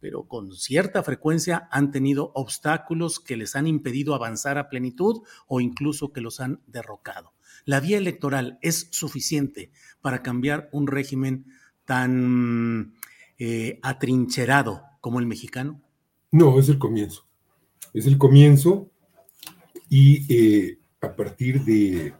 pero 0.00 0.24
con 0.26 0.52
cierta 0.52 1.04
frecuencia 1.04 1.68
han 1.70 1.92
tenido 1.92 2.32
obstáculos 2.34 3.20
que 3.20 3.36
les 3.36 3.54
han 3.54 3.68
impedido 3.68 4.14
avanzar 4.14 4.58
a 4.58 4.68
plenitud 4.68 5.22
o 5.46 5.60
incluso 5.60 6.12
que 6.12 6.20
los 6.20 6.40
han 6.40 6.60
derrocado. 6.66 7.34
¿La 7.64 7.78
vía 7.78 7.98
electoral 7.98 8.58
es 8.62 8.88
suficiente 8.90 9.70
para 10.00 10.22
cambiar 10.22 10.68
un 10.72 10.88
régimen 10.88 11.46
tan 11.84 12.94
eh, 13.38 13.78
atrincherado 13.82 14.82
como 15.00 15.20
el 15.20 15.26
mexicano? 15.26 15.80
No, 16.32 16.58
es 16.58 16.68
el 16.68 16.78
comienzo. 16.78 17.28
Es 17.94 18.06
el 18.06 18.18
comienzo 18.18 18.90
y 19.88 20.34
eh, 20.34 20.78
a 21.00 21.14
partir 21.14 21.62
de 21.64 22.14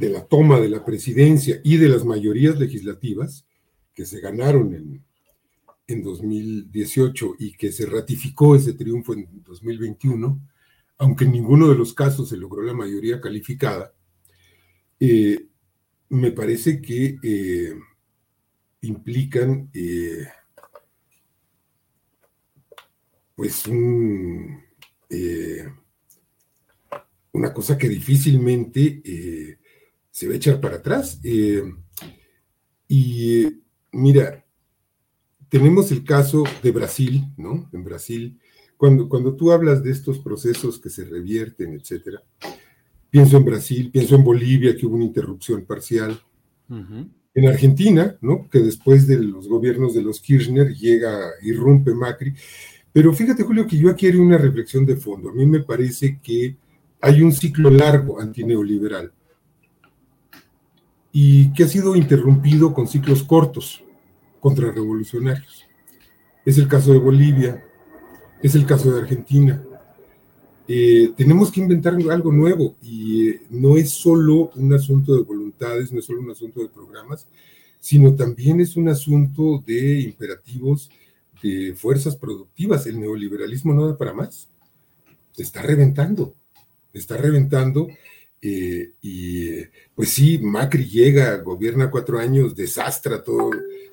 de 0.00 0.08
la 0.08 0.24
toma 0.26 0.58
de 0.58 0.70
la 0.70 0.82
presidencia 0.82 1.60
y 1.62 1.76
de 1.76 1.90
las 1.90 2.06
mayorías 2.06 2.58
legislativas 2.58 3.46
que 3.92 4.06
se 4.06 4.18
ganaron 4.18 4.74
en, 4.74 5.04
en 5.86 6.02
2018 6.02 7.34
y 7.38 7.52
que 7.52 7.70
se 7.70 7.84
ratificó 7.84 8.56
ese 8.56 8.72
triunfo 8.72 9.12
en 9.12 9.28
2021, 9.44 10.40
aunque 10.96 11.24
en 11.24 11.32
ninguno 11.32 11.68
de 11.68 11.74
los 11.74 11.92
casos 11.92 12.30
se 12.30 12.38
logró 12.38 12.62
la 12.62 12.72
mayoría 12.72 13.20
calificada, 13.20 13.92
eh, 14.98 15.48
me 16.08 16.32
parece 16.32 16.80
que 16.80 17.18
eh, 17.22 17.74
implican 18.80 19.70
eh, 19.74 20.26
pues 23.34 23.64
una 27.32 27.52
cosa 27.52 27.76
que 27.76 27.88
difícilmente 27.88 29.58
se 30.20 30.28
va 30.28 30.34
a 30.34 30.36
echar 30.36 30.60
para 30.60 30.76
atrás. 30.76 31.18
Eh, 31.24 31.62
y 32.86 33.46
mira, 33.90 34.44
tenemos 35.48 35.90
el 35.92 36.04
caso 36.04 36.44
de 36.62 36.72
Brasil, 36.72 37.24
¿no? 37.38 37.70
En 37.72 37.82
Brasil, 37.84 38.38
cuando, 38.76 39.08
cuando 39.08 39.34
tú 39.34 39.50
hablas 39.50 39.82
de 39.82 39.90
estos 39.90 40.18
procesos 40.18 40.78
que 40.78 40.90
se 40.90 41.06
revierten, 41.06 41.72
etcétera, 41.72 42.22
pienso 43.08 43.38
en 43.38 43.46
Brasil, 43.46 43.90
pienso 43.90 44.14
en 44.14 44.22
Bolivia, 44.22 44.76
que 44.76 44.84
hubo 44.84 44.96
una 44.96 45.06
interrupción 45.06 45.64
parcial. 45.64 46.20
En 46.68 47.48
Argentina, 47.48 48.18
¿no? 48.20 48.46
Que 48.50 48.58
después 48.58 49.06
de 49.06 49.18
los 49.20 49.48
gobiernos 49.48 49.94
de 49.94 50.02
los 50.02 50.20
Kirchner 50.20 50.74
llega, 50.74 51.30
irrumpe 51.42 51.94
Macri. 51.94 52.34
Pero 52.92 53.14
fíjate, 53.14 53.42
Julio, 53.42 53.66
que 53.66 53.78
yo 53.78 53.88
aquí 53.88 54.06
haría 54.06 54.20
una 54.20 54.36
reflexión 54.36 54.84
de 54.84 54.96
fondo. 54.96 55.30
A 55.30 55.32
mí 55.32 55.46
me 55.46 55.60
parece 55.60 56.20
que 56.22 56.58
hay 57.00 57.22
un 57.22 57.32
ciclo 57.32 57.70
largo 57.70 58.20
antineoliberal 58.20 59.14
y 61.12 61.52
que 61.52 61.64
ha 61.64 61.68
sido 61.68 61.96
interrumpido 61.96 62.72
con 62.72 62.86
ciclos 62.86 63.22
cortos 63.22 63.82
contrarrevolucionarios. 64.38 65.64
Es 66.44 66.58
el 66.58 66.68
caso 66.68 66.92
de 66.92 66.98
Bolivia, 66.98 67.64
es 68.42 68.54
el 68.54 68.64
caso 68.64 68.92
de 68.92 69.00
Argentina. 69.00 69.62
Eh, 70.66 71.12
tenemos 71.16 71.50
que 71.50 71.60
inventar 71.60 71.94
algo 72.10 72.32
nuevo 72.32 72.76
y 72.80 73.28
eh, 73.28 73.42
no 73.50 73.76
es 73.76 73.90
solo 73.90 74.50
un 74.54 74.72
asunto 74.72 75.14
de 75.14 75.22
voluntades, 75.22 75.92
no 75.92 75.98
es 75.98 76.04
solo 76.04 76.20
un 76.20 76.30
asunto 76.30 76.60
de 76.60 76.68
programas, 76.68 77.26
sino 77.80 78.14
también 78.14 78.60
es 78.60 78.76
un 78.76 78.88
asunto 78.88 79.62
de 79.66 80.00
imperativos 80.00 80.90
de 81.42 81.74
fuerzas 81.74 82.16
productivas. 82.16 82.86
El 82.86 83.00
neoliberalismo 83.00 83.74
no 83.74 83.88
da 83.88 83.98
para 83.98 84.14
más. 84.14 84.48
Está 85.36 85.62
reventando, 85.62 86.34
está 86.92 87.16
reventando 87.16 87.88
eh, 88.42 88.92
y 89.02 89.62
pues 89.94 90.10
sí, 90.10 90.38
Macri 90.38 90.88
llega, 90.88 91.36
gobierna 91.38 91.90
cuatro 91.90 92.18
años, 92.18 92.54
desastra 92.54 93.22
todo, 93.22 93.50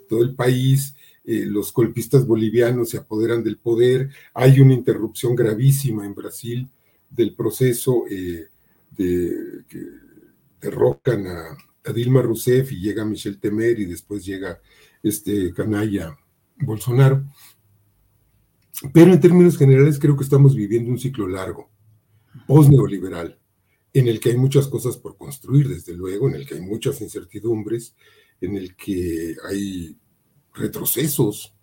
todo 0.08 0.24
el 0.24 0.36
país, 0.36 0.96
eh, 1.26 1.46
los 1.46 1.74
golpistas 1.74 2.26
bolivianos 2.26 2.90
se 2.90 2.98
apoderan 2.98 3.44
del 3.44 3.58
poder, 3.58 4.10
hay 4.34 4.62
una 4.62 4.74
interrupción 4.74 5.36
gravísima 5.36 6.06
en 6.06 6.16
Brasil 6.16 6.70
del 7.10 7.36
proceso 7.36 8.06
eh, 8.10 8.48
de, 8.92 9.64
que 9.68 9.82
derrocan 10.62 11.28
a, 11.28 11.58
Dilma 11.94 12.22
Rousseff 12.22 12.74
y 12.74 12.82
llega 12.82 13.06
Michel 13.06 13.40
Temer 13.40 13.80
y 13.80 13.86
después 13.86 14.26
llega 14.26 14.60
este 15.02 15.54
canalla 15.54 16.18
Bolsonaro. 16.58 17.24
Pero 18.94 19.14
en 19.14 19.22
términos 19.22 19.58
generales 19.58 19.98
creo 19.98 20.18
que 20.18 20.26
estamos 20.26 20.54
viviendo 20.54 20.92
un 20.92 21.00
ciclo 21.00 21.30
largo, 21.30 21.70
post-neoliberal 22.46 23.40
en 23.94 24.08
el 24.08 24.20
que 24.20 24.30
hay 24.30 24.38
muchas 24.38 24.68
cosas 24.68 24.98
por 24.98 25.18
construir, 25.18 25.68
desde 25.68 25.94
luego, 25.94 26.28
en 26.28 26.36
el 26.36 26.46
que 26.46 26.56
hay 26.56 26.62
muchas 26.62 27.02
incertidumbres, 27.02 27.96
en 28.42 28.56
el 28.56 28.76
que 28.76 29.36
hay 29.50 29.98
retrocesos, 30.54 31.54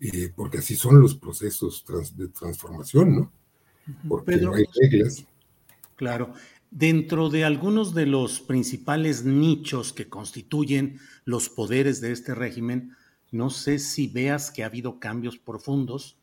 eh, 0.00 0.32
porque 0.34 0.58
así 0.58 0.76
son 0.76 1.00
los 1.00 1.14
procesos 1.14 1.84
de 2.16 2.28
transformación, 2.28 3.16
¿no? 3.16 3.32
Porque 4.08 4.36
no 4.36 4.54
hay 4.54 4.64
reglas. 4.80 5.24
Claro. 5.96 6.32
Dentro 6.70 7.30
de 7.30 7.44
algunos 7.44 7.94
de 7.94 8.06
los 8.06 8.40
principales 8.40 9.24
nichos 9.24 9.92
que 9.92 10.08
constituyen 10.08 11.00
los 11.24 11.48
poderes 11.48 12.00
de 12.00 12.12
este 12.12 12.34
régimen, 12.34 12.96
no 13.32 13.50
sé 13.50 13.80
si 13.80 14.06
veas 14.06 14.50
que 14.50 14.62
ha 14.62 14.66
habido 14.66 15.00
cambios 15.00 15.36
profundos, 15.36 16.16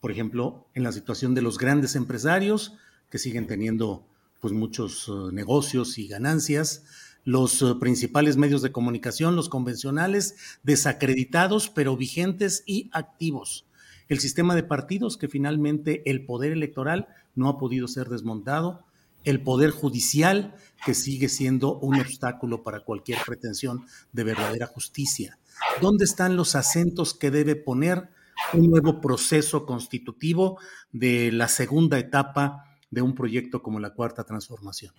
por 0.00 0.10
ejemplo, 0.10 0.66
en 0.74 0.82
la 0.82 0.92
situación 0.92 1.34
de 1.34 1.42
los 1.42 1.58
grandes 1.58 1.94
empresarios 1.94 2.76
que 3.08 3.18
siguen 3.18 3.46
teniendo 3.46 4.07
pues 4.40 4.52
muchos 4.52 5.08
eh, 5.08 5.32
negocios 5.32 5.98
y 5.98 6.06
ganancias, 6.08 6.84
los 7.24 7.62
eh, 7.62 7.74
principales 7.80 8.36
medios 8.36 8.62
de 8.62 8.72
comunicación, 8.72 9.36
los 9.36 9.48
convencionales, 9.48 10.36
desacreditados 10.62 11.70
pero 11.70 11.96
vigentes 11.96 12.62
y 12.66 12.90
activos. 12.92 13.66
El 14.08 14.20
sistema 14.20 14.54
de 14.54 14.62
partidos 14.62 15.16
que 15.16 15.28
finalmente 15.28 16.08
el 16.10 16.24
poder 16.24 16.52
electoral 16.52 17.08
no 17.34 17.48
ha 17.48 17.58
podido 17.58 17.88
ser 17.88 18.08
desmontado, 18.08 18.84
el 19.24 19.42
poder 19.42 19.70
judicial 19.70 20.54
que 20.86 20.94
sigue 20.94 21.28
siendo 21.28 21.78
un 21.78 22.00
obstáculo 22.00 22.62
para 22.62 22.80
cualquier 22.80 23.18
pretensión 23.26 23.84
de 24.12 24.24
verdadera 24.24 24.66
justicia. 24.66 25.38
¿Dónde 25.82 26.04
están 26.04 26.36
los 26.36 26.54
acentos 26.54 27.14
que 27.14 27.30
debe 27.30 27.56
poner 27.56 28.08
un 28.54 28.70
nuevo 28.70 29.00
proceso 29.00 29.66
constitutivo 29.66 30.58
de 30.92 31.32
la 31.32 31.48
segunda 31.48 31.98
etapa 31.98 32.67
de 32.90 33.02
un 33.02 33.14
proyecto 33.14 33.62
como 33.62 33.80
la 33.80 33.94
Cuarta 33.94 34.24
Transformación? 34.24 34.92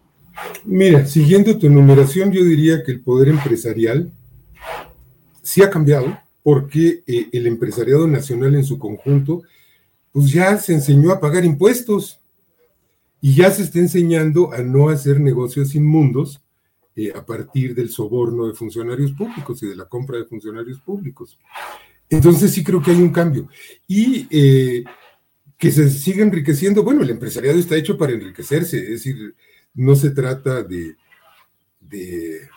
Mira, 0.65 1.05
siguiendo 1.05 1.57
tu 1.57 1.67
enumeración, 1.67 2.31
yo 2.31 2.43
diría 2.43 2.83
que 2.83 2.91
el 2.91 3.01
poder 3.01 3.29
empresarial 3.29 4.11
sí 5.41 5.61
ha 5.63 5.69
cambiado 5.69 6.19
porque 6.43 7.03
eh, 7.05 7.29
el 7.31 7.47
empresariado 7.47 8.07
nacional 8.07 8.55
en 8.55 8.63
su 8.63 8.79
conjunto, 8.79 9.41
pues 10.11 10.31
ya 10.31 10.57
se 10.57 10.73
enseñó 10.73 11.11
a 11.11 11.19
pagar 11.19 11.45
impuestos 11.45 12.19
y 13.21 13.35
ya 13.35 13.51
se 13.51 13.63
está 13.63 13.79
enseñando 13.79 14.53
a 14.53 14.59
no 14.59 14.89
hacer 14.89 15.19
negocios 15.19 15.75
inmundos 15.75 16.41
eh, 16.95 17.11
a 17.15 17.25
partir 17.25 17.75
del 17.75 17.89
soborno 17.89 18.47
de 18.47 18.53
funcionarios 18.53 19.11
públicos 19.11 19.61
y 19.63 19.67
de 19.67 19.75
la 19.75 19.85
compra 19.85 20.17
de 20.17 20.25
funcionarios 20.25 20.79
públicos. 20.79 21.37
Entonces 22.09 22.51
sí 22.51 22.63
creo 22.63 22.81
que 22.81 22.91
hay 22.91 23.01
un 23.01 23.11
cambio. 23.11 23.47
Y 23.87 24.27
eh, 24.31 24.83
que 25.59 25.71
se 25.71 25.89
siga 25.91 26.23
enriqueciendo. 26.23 26.83
Bueno, 26.83 27.03
el 27.03 27.09
empresariado 27.11 27.59
está 27.59 27.75
hecho 27.75 27.97
para 27.97 28.13
enriquecerse, 28.13 28.79
es 28.79 28.89
decir, 28.89 29.35
no 29.75 29.95
se 29.95 30.11
trata 30.11 30.63
de, 30.63 30.95
de, 31.81 32.47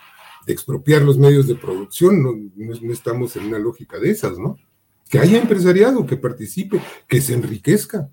expropiar 0.47 1.01
los 1.03 1.17
medios 1.17 1.47
de 1.47 1.55
producción, 1.55 2.23
no, 2.23 2.33
no, 2.55 2.93
estamos 2.93 3.35
en 3.35 3.45
una 3.45 3.59
lógica 3.59 3.99
de 3.99 4.09
esas, 4.09 4.39
¿no? 4.39 4.57
Que 5.09 5.19
haya 5.19 5.39
empresariado, 5.39 6.05
que 6.05 6.17
participe, 6.17 6.81
que 7.07 7.21
se 7.21 7.33
enriquezca, 7.33 8.09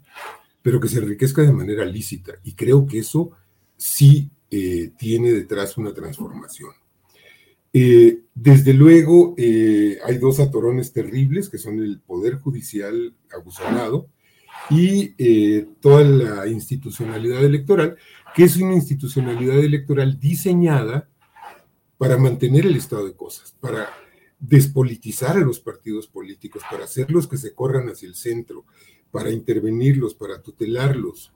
pero 0.60 0.80
que 0.80 0.88
se 0.88 0.98
enriquezca 0.98 1.42
de 1.42 1.52
manera 1.52 1.84
lícita. 1.84 2.34
Y 2.42 2.54
creo 2.54 2.84
que 2.84 2.98
eso 2.98 3.30
sí 3.76 4.30
eh, 4.50 4.90
tiene 4.98 5.32
detrás 5.32 5.78
una 5.78 5.94
transformación. 5.94 6.72
Eh, 7.72 8.22
desde 8.34 8.74
luego, 8.74 9.34
eh, 9.38 9.98
hay 10.04 10.18
dos 10.18 10.40
atorones 10.40 10.92
terribles, 10.92 11.48
que 11.48 11.58
son 11.58 11.78
el 11.80 12.00
Poder 12.00 12.34
Judicial 12.34 13.14
abusonado, 13.32 14.08
y 14.68 15.14
eh, 15.18 15.66
toda 15.80 16.04
la 16.04 16.46
institucionalidad 16.46 17.44
electoral, 17.44 17.96
que 18.34 18.44
es 18.44 18.56
una 18.56 18.74
institucionalidad 18.74 19.58
electoral 19.58 20.18
diseñada 20.20 21.08
para 21.98 22.16
mantener 22.16 22.66
el 22.66 22.76
estado 22.76 23.06
de 23.06 23.14
cosas, 23.14 23.54
para 23.60 23.88
despolitizar 24.38 25.36
a 25.36 25.40
los 25.40 25.60
partidos 25.60 26.06
políticos, 26.06 26.62
para 26.70 26.84
hacerlos 26.84 27.26
que 27.28 27.36
se 27.36 27.54
corran 27.54 27.88
hacia 27.88 28.08
el 28.08 28.14
centro, 28.14 28.64
para 29.10 29.30
intervenirlos, 29.30 30.14
para 30.14 30.40
tutelarlos, 30.40 31.32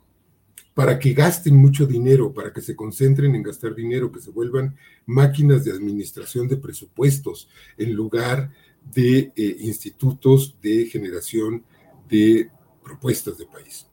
para 0.74 0.98
que 0.98 1.12
gasten 1.12 1.56
mucho 1.56 1.86
dinero, 1.86 2.32
para 2.32 2.52
que 2.52 2.60
se 2.60 2.74
concentren 2.74 3.34
en 3.34 3.42
gastar 3.42 3.74
dinero, 3.74 4.10
que 4.10 4.20
se 4.20 4.30
vuelvan 4.30 4.76
máquinas 5.06 5.64
de 5.64 5.72
administración 5.72 6.48
de 6.48 6.56
presupuestos 6.56 7.48
en 7.76 7.92
lugar 7.94 8.50
de 8.94 9.32
eh, 9.36 9.56
institutos 9.60 10.56
de 10.60 10.86
generación 10.86 11.64
de 12.08 12.50
propuestas 12.84 13.38
de 13.38 13.46
país. 13.46 13.86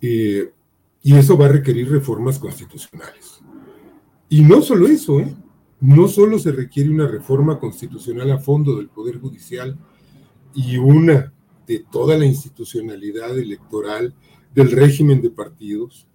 Eh, 0.00 0.52
Y 1.06 1.14
eso 1.14 1.36
va 1.36 1.44
a 1.46 1.52
requerir 1.52 1.90
reformas 1.90 2.38
constitucionales. 2.38 3.42
Y 4.30 4.40
no 4.40 4.62
solo 4.62 4.86
eso, 4.86 5.20
¿eh? 5.20 5.36
no 5.80 6.08
solo 6.08 6.38
se 6.38 6.50
requiere 6.50 6.88
una 6.88 7.06
reforma 7.06 7.58
constitucional 7.58 8.30
a 8.30 8.38
fondo 8.38 8.76
del 8.76 8.88
Poder 8.88 9.20
Judicial 9.20 9.76
y 10.54 10.78
una 10.78 11.30
de 11.66 11.84
toda 11.92 12.16
la 12.16 12.24
institucionalidad 12.24 13.38
electoral 13.38 14.14
del 14.54 14.70
régimen 14.70 15.20
de 15.20 15.28
partidos, 15.28 16.06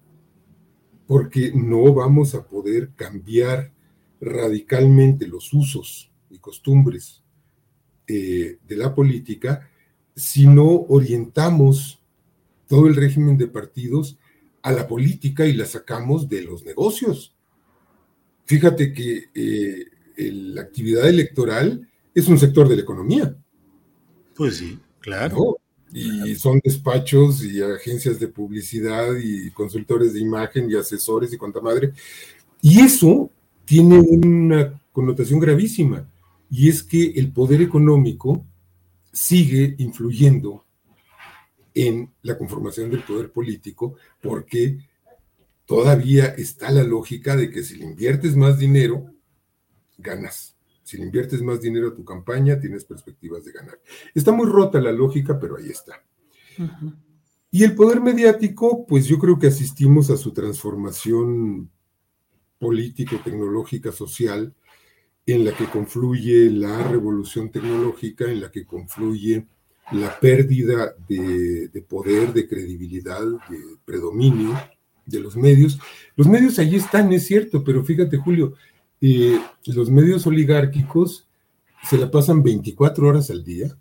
porque 1.06 1.52
no 1.54 1.94
vamos 1.94 2.34
a 2.34 2.48
poder 2.48 2.90
cambiar 2.96 3.72
radicalmente 4.20 5.28
los 5.28 5.54
usos 5.54 6.12
y 6.32 6.40
costumbres 6.40 7.24
eh, 8.08 8.58
de 8.68 8.76
la 8.76 8.96
política 8.96 9.69
si 10.20 10.46
no 10.46 10.68
orientamos 10.90 12.00
todo 12.68 12.88
el 12.88 12.96
régimen 12.96 13.38
de 13.38 13.48
partidos 13.48 14.18
a 14.62 14.72
la 14.72 14.88
política 14.88 15.46
y 15.46 15.54
la 15.54 15.66
sacamos 15.66 16.28
de 16.28 16.42
los 16.44 16.66
negocios. 16.66 17.34
Fíjate 18.46 18.94
que 18.94 19.30
eh, 19.34 19.86
la 20.18 20.62
actividad 20.62 21.08
electoral 21.08 21.88
es 22.14 22.28
un 22.28 22.38
sector 22.38 22.68
de 22.68 22.76
la 22.76 22.82
economía. 22.82 23.36
Pues 24.36 24.58
sí, 24.58 24.78
claro. 25.00 25.58
Y 25.92 26.36
son 26.36 26.62
despachos 26.64 27.44
y 27.44 27.62
agencias 27.62 28.20
de 28.20 28.28
publicidad 28.28 29.16
y 29.16 29.50
consultores 29.52 30.14
de 30.14 30.20
imagen 30.20 30.70
y 30.70 30.76
asesores 30.76 31.34
y 31.34 31.38
cuanta 31.38 31.62
madre. 31.62 31.94
Y 32.62 32.82
eso 32.82 33.32
tiene 33.66 33.98
una 33.98 34.80
connotación 34.92 35.40
gravísima, 35.40 36.08
y 36.52 36.70
es 36.70 36.84
que 36.84 37.12
el 37.16 37.32
poder 37.32 37.62
económico 37.62 38.46
sigue 39.20 39.76
influyendo 39.80 40.66
en 41.74 42.14
la 42.22 42.38
conformación 42.38 42.90
del 42.90 43.04
poder 43.04 43.34
político 43.34 43.96
porque 44.22 44.80
todavía 45.66 46.28
está 46.28 46.72
la 46.72 46.84
lógica 46.84 47.36
de 47.36 47.50
que 47.52 47.62
si 47.62 47.76
le 47.76 47.86
inviertes 47.86 48.38
más 48.38 48.58
dinero, 48.58 49.14
ganas. 49.98 50.56
Si 50.84 50.98
le 50.98 51.04
inviertes 51.04 51.42
más 51.42 51.60
dinero 51.60 51.90
a 51.90 51.94
tu 51.94 52.06
campaña, 52.06 52.62
tienes 52.62 52.86
perspectivas 52.86 53.44
de 53.44 53.52
ganar. 53.52 53.80
Está 54.16 54.32
muy 54.32 54.48
rota 54.48 54.80
la 54.80 54.94
lógica, 54.94 55.38
pero 55.38 55.58
ahí 55.58 55.68
está. 55.68 56.02
Y 57.52 57.66
el 57.66 57.76
poder 57.76 58.00
mediático, 58.00 58.86
pues 58.88 59.06
yo 59.06 59.20
creo 59.20 59.38
que 59.38 59.48
asistimos 59.48 60.10
a 60.10 60.18
su 60.18 60.32
transformación 60.32 61.70
político, 62.58 63.18
tecnológica, 63.22 63.92
social, 63.92 64.56
en 65.32 65.46
la 65.46 65.54
que 65.56 65.66
confluye 65.66 66.50
la 66.50 66.88
revolución 66.88 67.50
tecnológica, 67.52 68.26
en 68.26 68.42
la 68.42 68.52
que 68.52 68.66
confluye 68.66 69.46
la 69.92 70.20
pérdida 70.20 70.94
de, 71.08 71.84
poder, 71.88 72.34
de 72.34 72.48
credibilidad, 72.48 73.22
de 73.22 73.60
predominio 73.86 74.60
de 75.06 75.20
los 75.20 75.36
medios. 75.36 75.80
Los 76.16 76.28
medios 76.28 76.60
allí 76.60 76.76
están, 76.76 77.12
es 77.12 77.26
cierto, 77.26 77.64
pero 77.64 77.84
fíjate, 77.84 78.18
Julio, 78.18 78.54
eh, 79.02 79.40
los 79.66 79.90
medios 79.90 80.28
oligárquicos 80.28 81.28
se 81.84 81.98
la 81.98 82.12
pasan 82.12 82.44
24 82.44 83.08
horas 83.08 83.30
al 83.30 83.44
día, 83.44 83.76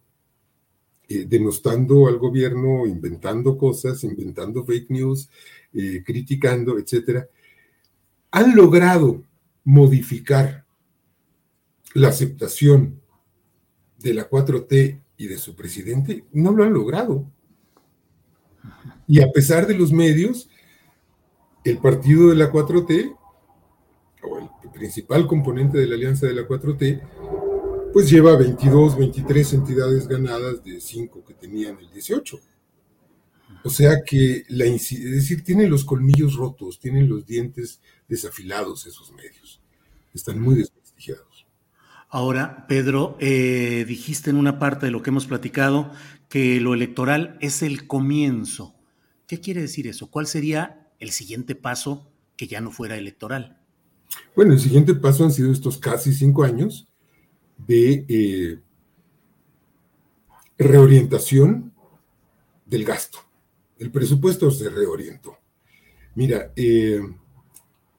eh, 1.08 1.26
denostando 1.28 2.06
al 2.06 2.18
gobierno, 2.18 2.86
inventando 2.86 3.58
cosas, 3.58 4.04
inventando 4.04 4.64
fake 4.64 4.90
news, 4.90 5.28
eh, 5.74 6.02
criticando, 6.04 6.78
etcétera. 6.78 7.28
Han 8.30 8.54
logrado 8.54 9.22
modificar 9.64 10.64
la 11.98 12.08
aceptación 12.08 13.00
de 13.98 14.14
la 14.14 14.28
4T 14.28 15.02
y 15.16 15.26
de 15.26 15.38
su 15.38 15.54
presidente, 15.54 16.24
no 16.32 16.52
lo 16.52 16.64
han 16.64 16.72
logrado. 16.72 17.30
Y 19.06 19.20
a 19.20 19.30
pesar 19.32 19.66
de 19.66 19.74
los 19.74 19.92
medios, 19.92 20.48
el 21.64 21.78
partido 21.78 22.28
de 22.28 22.36
la 22.36 22.52
4T, 22.52 23.16
o 24.22 24.38
el 24.38 24.70
principal 24.70 25.26
componente 25.26 25.78
de 25.78 25.86
la 25.86 25.94
alianza 25.94 26.26
de 26.26 26.34
la 26.34 26.46
4T, 26.46 27.00
pues 27.92 28.10
lleva 28.10 28.36
22, 28.36 28.96
23 28.98 29.52
entidades 29.54 30.06
ganadas 30.06 30.62
de 30.62 30.80
5 30.80 31.24
que 31.24 31.34
tenían 31.34 31.78
el 31.78 31.90
18. 31.90 32.38
O 33.64 33.70
sea 33.70 34.02
que, 34.04 34.44
la, 34.48 34.66
es 34.66 34.90
decir, 34.90 35.42
tienen 35.42 35.70
los 35.70 35.84
colmillos 35.84 36.36
rotos, 36.36 36.78
tienen 36.78 37.08
los 37.08 37.26
dientes 37.26 37.80
desafilados 38.08 38.86
esos 38.86 39.12
medios. 39.12 39.60
Están 40.14 40.40
muy 40.40 40.54
desprestigiados. 40.54 40.87
Ahora, 42.10 42.66
Pedro, 42.68 43.18
eh, 43.20 43.84
dijiste 43.86 44.30
en 44.30 44.36
una 44.36 44.58
parte 44.58 44.86
de 44.86 44.92
lo 44.92 45.02
que 45.02 45.10
hemos 45.10 45.26
platicado 45.26 45.92
que 46.30 46.58
lo 46.58 46.72
electoral 46.72 47.36
es 47.40 47.62
el 47.62 47.86
comienzo. 47.86 48.74
¿Qué 49.26 49.40
quiere 49.40 49.60
decir 49.60 49.86
eso? 49.86 50.10
¿Cuál 50.10 50.26
sería 50.26 50.90
el 51.00 51.10
siguiente 51.10 51.54
paso 51.54 52.10
que 52.36 52.46
ya 52.46 52.62
no 52.62 52.70
fuera 52.70 52.96
electoral? 52.96 53.60
Bueno, 54.34 54.54
el 54.54 54.60
siguiente 54.60 54.94
paso 54.94 55.24
han 55.24 55.32
sido 55.32 55.52
estos 55.52 55.76
casi 55.76 56.14
cinco 56.14 56.44
años 56.44 56.88
de 57.58 58.06
eh, 58.08 58.58
reorientación 60.56 61.74
del 62.64 62.84
gasto. 62.84 63.18
El 63.78 63.90
presupuesto 63.90 64.50
se 64.50 64.70
reorientó. 64.70 65.36
Mira, 66.14 66.52
eh, 66.56 67.02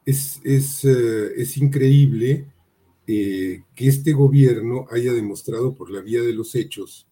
es, 0.04 0.42
es 0.44 1.58
increíble 1.58 2.48
eh, 3.12 3.64
que 3.74 3.88
este 3.88 4.14
gobierno 4.14 4.86
haya 4.92 5.14
demostrado 5.14 5.74
por 5.74 5.90
la 5.90 6.00
vía 6.00 6.22
de 6.22 6.32
los 6.32 6.54
hechos 6.54 7.08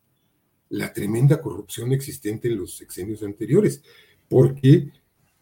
la 0.69 0.93
tremenda 0.93 1.41
corrupción 1.41 1.91
existente 1.91 2.49
en 2.49 2.59
los 2.59 2.77
sexenios 2.77 3.23
anteriores, 3.23 3.81
porque 4.29 4.91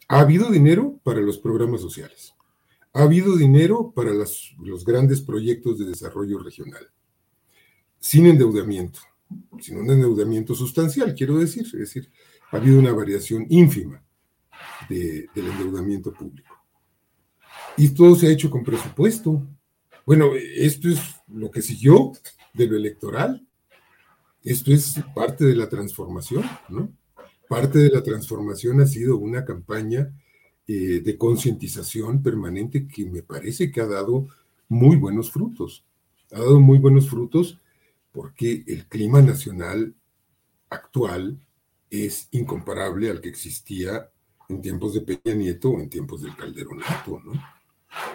ha 0.07 0.21
habido 0.21 0.49
dinero 0.49 0.97
para 1.03 1.19
los 1.19 1.39
programas 1.39 1.81
sociales, 1.81 2.35
ha 2.93 3.01
habido 3.01 3.35
dinero 3.35 3.91
para 3.93 4.13
los 4.13 4.85
grandes 4.85 5.19
proyectos 5.19 5.77
de 5.77 5.87
desarrollo 5.87 6.39
regional, 6.39 6.89
sin 7.99 8.25
endeudamiento, 8.25 9.01
sin 9.59 9.77
un 9.77 9.89
endeudamiento 9.89 10.55
sustancial, 10.55 11.13
quiero 11.15 11.37
decir, 11.37 11.65
es 11.65 11.73
decir, 11.73 12.09
ha 12.51 12.55
habido 12.55 12.79
una 12.79 12.93
variación 12.93 13.45
ínfima 13.49 14.01
del 14.87 15.27
endeudamiento 15.35 16.13
público. 16.13 16.55
Y 17.75 17.89
todo 17.89 18.15
se 18.15 18.27
ha 18.27 18.31
hecho 18.31 18.49
con 18.49 18.63
presupuesto, 18.63 19.45
bueno, 20.05 20.31
esto 20.35 20.89
es 20.89 20.99
lo 21.27 21.49
que 21.49 21.61
siguió 21.61 22.11
de 22.53 22.67
lo 22.67 22.77
electoral. 22.77 23.45
Esto 24.43 24.71
es 24.71 24.95
parte 25.15 25.45
de 25.45 25.55
la 25.55 25.67
transformación, 25.67 26.43
¿no? 26.69 26.91
Parte 27.49 27.79
de 27.79 27.89
la 27.89 28.03
transformación 28.03 28.81
ha 28.81 28.85
sido 28.85 29.17
una 29.17 29.43
campaña 29.43 30.13
eh, 30.67 31.01
de 31.03 31.17
concientización 31.17 32.21
permanente 32.21 32.87
que 32.87 33.05
me 33.05 33.23
parece 33.23 33.71
que 33.71 33.81
ha 33.81 33.87
dado 33.87 34.27
muy 34.67 34.95
buenos 34.95 35.31
frutos. 35.31 35.83
Ha 36.31 36.39
dado 36.39 36.59
muy 36.59 36.77
buenos 36.77 37.09
frutos 37.09 37.59
porque 38.11 38.63
el 38.67 38.85
clima 38.87 39.21
nacional 39.21 39.95
actual 40.69 41.39
es 41.89 42.27
incomparable 42.31 43.09
al 43.09 43.21
que 43.21 43.29
existía 43.29 44.09
en 44.49 44.61
tiempos 44.61 44.93
de 44.93 45.01
Peña 45.01 45.35
Nieto 45.35 45.71
o 45.71 45.79
en 45.79 45.89
tiempos 45.89 46.21
del 46.21 46.35
Calderonato, 46.35 47.21
¿no? 47.25 47.54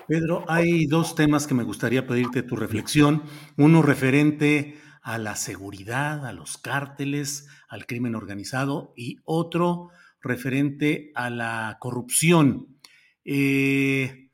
Pedro, 0.07 0.45
hay 0.49 0.87
dos 0.87 1.15
temas 1.15 1.47
que 1.47 1.55
me 1.55 1.63
gustaría 1.63 2.07
pedirte 2.07 2.43
tu 2.43 2.57
reflexión. 2.57 3.23
Uno 3.57 3.83
referente 3.83 4.79
a 5.03 5.19
la 5.19 5.37
seguridad, 5.37 6.27
a 6.27 6.33
los 6.33 6.59
cárteles, 6.59 7.49
al 7.69 7.87
crimen 7.87 8.15
organizado 8.15 8.93
y 8.97 9.19
otro 9.25 9.91
referente 10.21 11.13
a 11.15 11.31
la 11.31 11.79
corrupción. 11.81 12.79
Eh, 13.25 14.31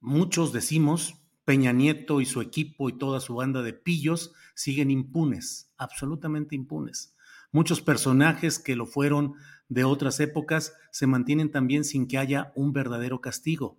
muchos 0.00 0.52
decimos, 0.52 1.14
Peña 1.44 1.72
Nieto 1.72 2.20
y 2.20 2.26
su 2.26 2.40
equipo 2.40 2.88
y 2.88 2.98
toda 2.98 3.20
su 3.20 3.36
banda 3.36 3.62
de 3.62 3.72
pillos 3.72 4.32
siguen 4.54 4.90
impunes, 4.90 5.72
absolutamente 5.76 6.54
impunes. 6.54 7.14
Muchos 7.52 7.80
personajes 7.80 8.58
que 8.58 8.76
lo 8.76 8.86
fueron 8.86 9.34
de 9.68 9.84
otras 9.84 10.20
épocas 10.20 10.74
se 10.90 11.06
mantienen 11.06 11.50
también 11.50 11.84
sin 11.84 12.06
que 12.06 12.18
haya 12.18 12.52
un 12.54 12.72
verdadero 12.72 13.20
castigo. 13.20 13.78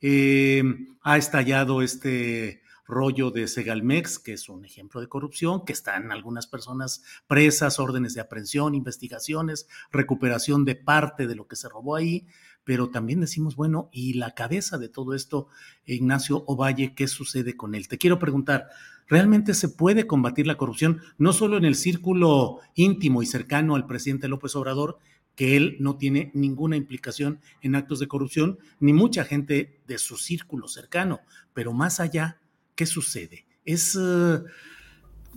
Eh, 0.00 0.62
ha 1.02 1.16
estallado 1.16 1.82
este 1.82 2.62
rollo 2.86 3.30
de 3.30 3.48
Segalmex, 3.48 4.18
que 4.18 4.34
es 4.34 4.48
un 4.48 4.64
ejemplo 4.64 5.00
de 5.00 5.08
corrupción, 5.08 5.64
que 5.64 5.72
están 5.72 6.12
algunas 6.12 6.46
personas 6.46 7.02
presas, 7.26 7.78
órdenes 7.78 8.14
de 8.14 8.20
aprehensión, 8.20 8.74
investigaciones, 8.74 9.66
recuperación 9.90 10.64
de 10.64 10.76
parte 10.76 11.26
de 11.26 11.34
lo 11.34 11.46
que 11.46 11.56
se 11.56 11.68
robó 11.68 11.96
ahí, 11.96 12.26
pero 12.64 12.90
también 12.90 13.20
decimos, 13.20 13.56
bueno, 13.56 13.88
y 13.92 14.14
la 14.14 14.32
cabeza 14.32 14.78
de 14.78 14.88
todo 14.88 15.14
esto, 15.14 15.48
Ignacio 15.84 16.44
Ovalle, 16.46 16.94
¿qué 16.94 17.08
sucede 17.08 17.56
con 17.56 17.74
él? 17.74 17.88
Te 17.88 17.98
quiero 17.98 18.18
preguntar, 18.18 18.68
¿realmente 19.06 19.54
se 19.54 19.68
puede 19.68 20.06
combatir 20.06 20.46
la 20.46 20.56
corrupción 20.56 21.00
no 21.18 21.32
solo 21.32 21.56
en 21.56 21.64
el 21.64 21.74
círculo 21.74 22.60
íntimo 22.74 23.22
y 23.22 23.26
cercano 23.26 23.76
al 23.76 23.86
presidente 23.86 24.28
López 24.28 24.56
Obrador, 24.56 24.98
que 25.36 25.56
él 25.56 25.76
no 25.80 25.96
tiene 25.96 26.30
ninguna 26.34 26.76
implicación 26.76 27.40
en 27.60 27.74
actos 27.74 27.98
de 27.98 28.08
corrupción, 28.08 28.58
ni 28.80 28.92
mucha 28.92 29.24
gente 29.24 29.80
de 29.86 29.98
su 29.98 30.16
círculo 30.16 30.68
cercano. 30.68 31.20
Pero 31.52 31.72
más 31.72 32.00
allá, 32.00 32.40
¿qué 32.74 32.86
sucede? 32.86 33.46
Es 33.64 33.98
eh, 34.00 34.38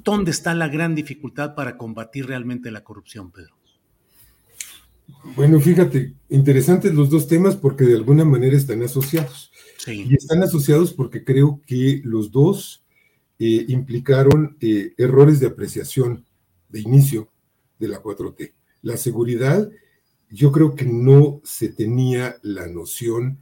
dónde 0.03 0.31
está 0.31 0.53
la 0.53 0.67
gran 0.67 0.95
dificultad 0.95 1.55
para 1.55 1.77
combatir 1.77 2.27
realmente 2.27 2.71
la 2.71 2.83
corrupción, 2.83 3.31
Pedro. 3.31 3.55
Bueno, 5.35 5.59
fíjate, 5.59 6.13
interesantes 6.29 6.93
los 6.93 7.09
dos 7.09 7.27
temas 7.27 7.55
porque 7.55 7.85
de 7.85 7.95
alguna 7.95 8.25
manera 8.25 8.57
están 8.57 8.83
asociados. 8.83 9.51
Sí. 9.77 10.05
Y 10.09 10.15
están 10.15 10.43
asociados 10.43 10.93
porque 10.93 11.23
creo 11.23 11.61
que 11.65 12.01
los 12.03 12.31
dos 12.31 12.83
eh, 13.39 13.65
implicaron 13.67 14.57
eh, 14.61 14.93
errores 14.97 15.39
de 15.39 15.47
apreciación 15.47 16.25
de 16.69 16.81
inicio 16.81 17.29
de 17.79 17.87
la 17.87 18.01
4T. 18.01 18.53
La 18.81 18.97
seguridad, 18.97 19.69
yo 20.29 20.51
creo 20.51 20.75
que 20.75 20.85
no 20.85 21.41
se 21.43 21.69
tenía 21.69 22.37
la 22.41 22.67
noción 22.67 23.39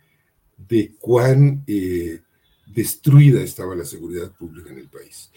de 0.57 0.93
cuán 0.99 1.63
eh, 1.67 2.21
destruida 2.67 3.41
estaba 3.41 3.75
la 3.75 3.85
seguridad 3.85 4.31
pública 4.31 4.71
en 4.71 4.79
el 4.79 4.87
país 4.87 5.31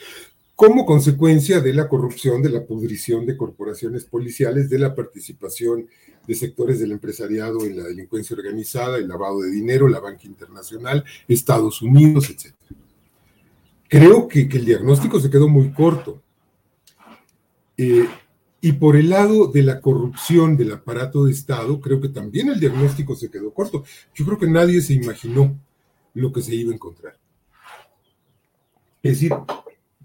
como 0.59 0.85
consecuencia 0.85 1.61
de 1.61 1.73
la 1.73 1.89
corrupción, 1.89 2.43
de 2.43 2.51
la 2.51 2.65
pudrición 2.65 3.25
de 3.25 3.37
corporaciones 3.37 4.05
policiales, 4.05 4.69
de 4.69 4.81
la 4.81 4.93
participación 4.93 5.87
de 6.27 6.35
sectores 6.35 6.81
del 6.81 6.91
empresariado 6.91 7.65
en 7.65 7.77
la 7.77 7.85
delincuencia 7.85 8.35
organizada, 8.35 8.97
el 8.97 9.07
lavado 9.07 9.43
de 9.43 9.53
dinero, 9.53 9.87
la 9.87 10.01
banca 10.01 10.27
internacional, 10.27 11.05
Estados 11.29 11.81
Unidos, 11.81 12.29
etc. 12.29 12.57
Creo 13.87 14.27
que, 14.27 14.49
el 14.51 14.65
diagnóstico 14.65 15.21
se 15.21 15.31
quedó 15.31 15.47
muy 15.47 15.71
corto. 15.71 16.21
Eh, 17.77 18.09
y 18.61 18.73
por 18.73 18.97
el 18.97 19.11
lado 19.11 19.47
de 19.47 19.63
la 19.63 19.81
corrupción 19.81 20.57
del 20.57 20.73
aparato 20.73 21.25
de 21.25 21.33
Estado, 21.33 21.81
creo 21.81 22.01
que 22.01 22.09
también 22.09 22.49
el 22.49 22.61
diagnóstico 22.61 23.15
se 23.15 23.31
quedó 23.31 23.53
corto. 23.53 23.85
Yo 24.15 24.25
creo 24.25 24.39
que 24.39 24.49
nadie 24.49 24.81
se 24.81 24.95
imaginó 24.95 25.59
lo 26.15 26.33
que 26.33 26.43
se 26.43 26.55
iba 26.55 26.73
a 26.73 26.75
encontrar. 26.75 27.17
Es 29.03 29.13
decir, 29.13 29.33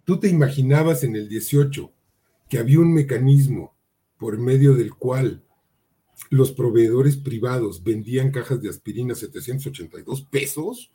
¿Tú 0.06 0.20
te 0.20 0.28
imaginabas 0.28 1.04
en 1.04 1.16
el 1.16 1.30
18 1.30 1.91
que 2.49 2.58
había 2.58 2.80
un 2.80 2.93
mecanismo 2.93 3.74
por 4.18 4.38
medio 4.38 4.74
del 4.74 4.93
cual 4.93 5.43
los 6.30 6.51
proveedores 6.51 7.18
privados 7.18 7.84
vendían 7.84 8.32
cajas 8.32 8.62
de 8.62 8.70
aspirina 8.70 9.14
a 9.14 9.16
782 9.16 10.24
pesos? 10.24 10.91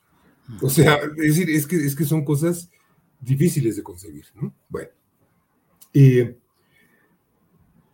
O 0.60 0.68
sea, 0.68 0.96
es 1.16 1.36
decir, 1.36 1.50
es 1.50 1.66
que, 1.66 1.76
es 1.76 1.96
que 1.96 2.04
son 2.04 2.24
cosas 2.24 2.70
difíciles 3.20 3.76
de 3.76 3.82
concebir, 3.82 4.26
¿no? 4.34 4.54
Bueno. 4.68 4.90
Eh, 5.94 6.36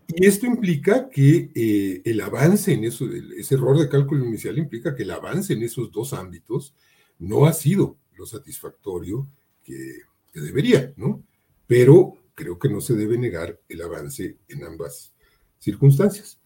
y 0.09 0.27
esto 0.27 0.47
implica 0.47 1.09
que 1.09 1.51
eh, 1.55 2.03
el 2.05 2.21
avance 2.21 2.73
en 2.73 2.85
eso, 2.85 3.07
ese 3.37 3.55
error 3.55 3.79
de 3.79 3.89
cálculo 3.89 4.25
inicial 4.25 4.59
implica 4.59 4.95
que 4.95 5.03
el 5.03 5.11
avance 5.11 5.53
en 5.53 5.63
esos 5.63 5.91
dos 5.91 6.13
ámbitos 6.13 6.75
no 7.19 7.47
ha 7.47 7.53
sido 7.53 7.97
lo 8.17 8.27
satisfactorio 8.27 9.27
que, 9.65 10.01
que 10.33 10.41
debería, 10.41 10.93
¿no? 10.97 11.23
Pero 11.67 12.19
creo 12.35 12.59
que 12.59 12.69
no 12.69 12.81
se 12.81 12.95
debe 12.95 13.17
negar 13.17 13.59
el 13.69 13.83
avance 13.83 14.37
en 14.49 14.65
ambas 14.65 15.13
circunstancias. 15.59 16.39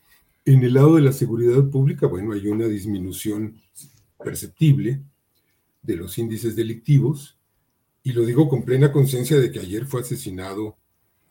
En 0.45 0.63
el 0.63 0.75
lado 0.75 0.97
de 0.97 1.03
la 1.03 1.13
seguridad 1.13 1.69
pública, 1.69 2.07
bueno, 2.07 2.33
hay 2.33 2.47
una 2.47 2.67
disminución 2.67 3.61
perceptible 4.23 5.03
de 5.83 5.97
los 5.97 6.19
índices 6.19 6.57
delictivos, 6.57 7.39
y 8.03 8.13
lo 8.13 8.25
digo 8.25 8.49
con 8.49 8.63
plena 8.63 8.93
conciencia 8.93 9.39
de 9.39 9.51
que 9.51 9.61
ayer 9.61 9.85
fue 9.85 10.01
asesinado 10.01 10.77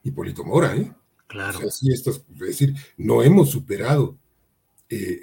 Hipólito 0.03 0.43
Mora, 0.43 0.75
¿eh? 0.75 0.91
Claro. 1.27 1.59
es 1.67 1.81
decir, 2.39 2.73
no 2.95 3.21
hemos 3.21 3.49
superado 3.49 4.17
eh, 4.89 5.19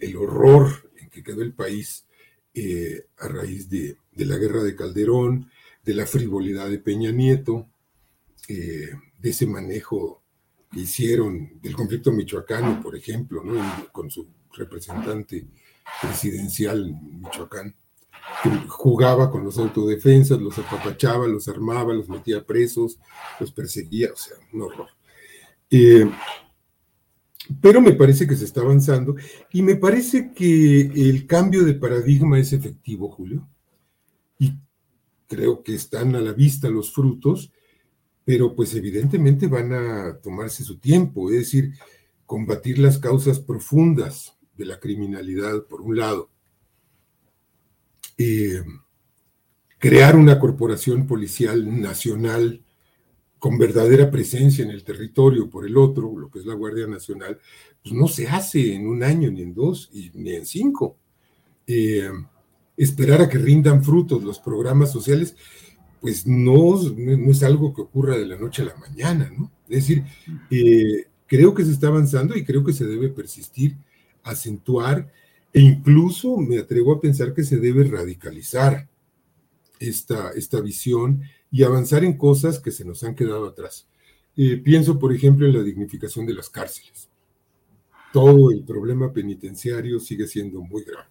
el, 0.00 0.16
horror 0.16 0.90
en 0.96 1.10
que 1.10 1.24
quedó 1.24 1.42
el 1.42 1.52
país 1.52 2.06
eh, 2.54 3.06
a 3.18 3.26
raíz 3.26 3.68
de, 3.68 3.96
de, 4.12 4.24
la 4.24 4.36
guerra 4.36 4.62
de 4.62 4.76
Calderón, 4.76 5.50
de 5.84 5.94
la 5.94 6.06
frivolidad 6.06 6.68
de 6.70 6.78
Peña 6.78 7.10
Nieto, 7.10 7.66
eh, 8.48 8.90
de 9.18 9.30
ese 9.30 9.46
manejo 9.46 10.22
que 10.70 10.80
hicieron 10.80 11.60
del 11.60 11.74
conflicto 11.74 12.12
michoacano, 12.12 12.80
por 12.80 12.94
ejemplo, 12.94 13.42
con 13.90 14.10
su 14.10 14.28
representante 14.52 15.46
presidencial 16.00 16.88
en 16.88 17.20
Michoacán, 17.20 17.74
que 18.42 18.50
jugaba 18.68 19.30
con 19.30 19.44
los 19.44 19.58
autodefensas, 19.58 20.40
los 20.40 20.58
apapachaba, 20.58 21.26
los 21.26 21.48
armaba, 21.48 21.92
los 21.94 22.08
metía 22.08 22.44
presos, 22.44 22.98
los 23.40 23.50
perseguía, 23.52 24.12
o 24.12 24.16
sea, 24.16 24.36
un 24.52 24.62
horror. 24.62 24.97
Eh, 25.70 26.10
pero 27.60 27.80
me 27.80 27.92
parece 27.92 28.26
que 28.26 28.36
se 28.36 28.44
está 28.44 28.60
avanzando 28.60 29.16
y 29.52 29.62
me 29.62 29.76
parece 29.76 30.32
que 30.32 30.80
el 30.80 31.26
cambio 31.26 31.64
de 31.64 31.74
paradigma 31.74 32.38
es 32.38 32.52
efectivo, 32.52 33.10
Julio, 33.10 33.48
y 34.38 34.54
creo 35.26 35.62
que 35.62 35.74
están 35.74 36.14
a 36.14 36.20
la 36.20 36.32
vista 36.32 36.68
los 36.68 36.92
frutos, 36.92 37.50
pero 38.24 38.54
pues 38.54 38.74
evidentemente 38.74 39.46
van 39.46 39.72
a 39.72 40.18
tomarse 40.18 40.62
su 40.62 40.78
tiempo, 40.78 41.30
es 41.30 41.38
decir, 41.38 41.72
combatir 42.26 42.78
las 42.78 42.98
causas 42.98 43.40
profundas 43.40 44.36
de 44.54 44.66
la 44.66 44.78
criminalidad, 44.78 45.64
por 45.66 45.80
un 45.80 45.96
lado, 45.96 46.30
eh, 48.18 48.62
crear 49.78 50.16
una 50.16 50.38
corporación 50.38 51.06
policial 51.06 51.80
nacional 51.80 52.62
con 53.38 53.58
verdadera 53.58 54.10
presencia 54.10 54.64
en 54.64 54.70
el 54.70 54.84
territorio, 54.84 55.48
por 55.48 55.66
el 55.66 55.76
otro, 55.76 56.16
lo 56.18 56.30
que 56.30 56.40
es 56.40 56.46
la 56.46 56.54
Guardia 56.54 56.86
Nacional, 56.86 57.38
pues 57.82 57.94
no 57.94 58.08
se 58.08 58.28
hace 58.28 58.74
en 58.74 58.86
un 58.86 59.02
año, 59.02 59.30
ni 59.30 59.42
en 59.42 59.54
dos, 59.54 59.90
ni 59.92 60.34
en 60.34 60.46
cinco. 60.46 60.96
Eh, 61.66 62.10
esperar 62.76 63.22
a 63.22 63.28
que 63.28 63.38
rindan 63.38 63.84
frutos 63.84 64.22
los 64.22 64.38
programas 64.38 64.92
sociales, 64.92 65.36
pues 66.00 66.26
no, 66.26 66.80
es 67.30 67.42
algo 67.42 67.74
que 67.74 67.82
ocurra 67.82 68.16
de 68.16 68.26
la 68.26 68.36
noche 68.36 68.62
a 68.62 68.66
la 68.66 68.76
mañana, 68.76 69.30
¿no? 69.36 69.50
Es 69.68 69.86
decir, 69.86 70.04
eh, 70.50 71.06
creo 71.26 71.54
que 71.54 71.64
se 71.64 71.72
está 71.72 71.88
avanzando 71.88 72.36
y 72.36 72.44
creo 72.44 72.64
que 72.64 72.72
se 72.72 72.86
debe 72.86 73.08
persistir, 73.08 73.76
acentuar 74.22 75.10
e 75.52 75.60
incluso 75.60 76.36
me 76.36 76.58
atrevo 76.58 76.92
a 76.92 77.00
pensar 77.00 77.34
que 77.34 77.42
se 77.42 77.56
debe 77.56 77.84
radicalizar 77.84 78.88
esta, 79.80 80.30
esta 80.30 80.60
visión 80.60 81.22
y 81.50 81.62
avanzar 81.62 82.04
en 82.04 82.16
cosas 82.16 82.58
que 82.58 82.70
se 82.70 82.84
nos 82.84 83.02
han 83.04 83.14
quedado 83.14 83.46
atrás. 83.46 83.86
Eh, 84.36 84.56
pienso, 84.58 84.98
por 84.98 85.12
ejemplo, 85.12 85.46
en 85.46 85.54
la 85.54 85.62
dignificación 85.62 86.26
de 86.26 86.34
las 86.34 86.48
cárceles. 86.50 87.08
Todo 88.12 88.50
el 88.50 88.62
problema 88.64 89.12
penitenciario 89.12 89.98
sigue 90.00 90.26
siendo 90.26 90.60
muy 90.60 90.84
grave. 90.84 91.06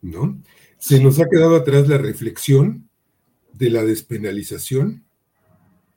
¿no? 0.00 0.42
Se 0.78 1.00
nos 1.00 1.20
ha 1.20 1.28
quedado 1.28 1.56
atrás 1.56 1.88
la 1.88 1.98
reflexión 1.98 2.88
de 3.52 3.70
la 3.70 3.84
despenalización 3.84 5.04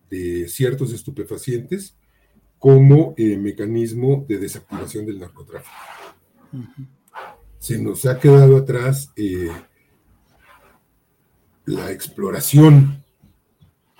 de 0.09 0.47
ciertos 0.47 0.93
estupefacientes 0.93 1.95
como 2.59 3.13
eh, 3.17 3.37
mecanismo 3.37 4.25
de 4.27 4.37
desactivación 4.37 5.05
del 5.05 5.19
narcotráfico. 5.19 5.75
Se 7.59 7.79
nos 7.79 8.05
ha 8.05 8.19
quedado 8.19 8.57
atrás 8.57 9.11
eh, 9.15 9.49
la 11.65 11.91
exploración 11.91 13.03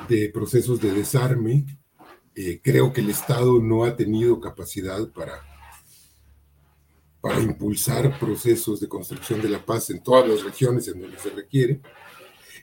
de 0.07 0.29
procesos 0.29 0.79
de 0.81 0.91
desarme. 0.91 1.65
Eh, 2.35 2.59
creo 2.63 2.91
que 2.91 3.01
el 3.01 3.09
Estado 3.09 3.59
no 3.59 3.85
ha 3.85 3.95
tenido 3.95 4.39
capacidad 4.39 5.07
para 5.09 5.41
para 7.25 7.41
impulsar 7.41 8.19
procesos 8.19 8.79
de 8.79 8.87
construcción 8.87 9.41
de 9.41 9.49
la 9.49 9.65
paz 9.65 9.89
en 9.89 9.99
todas 10.03 10.29
las 10.29 10.43
regiones 10.43 10.87
en 10.87 11.01
donde 11.01 11.17
se 11.17 11.31
requiere. 11.31 11.81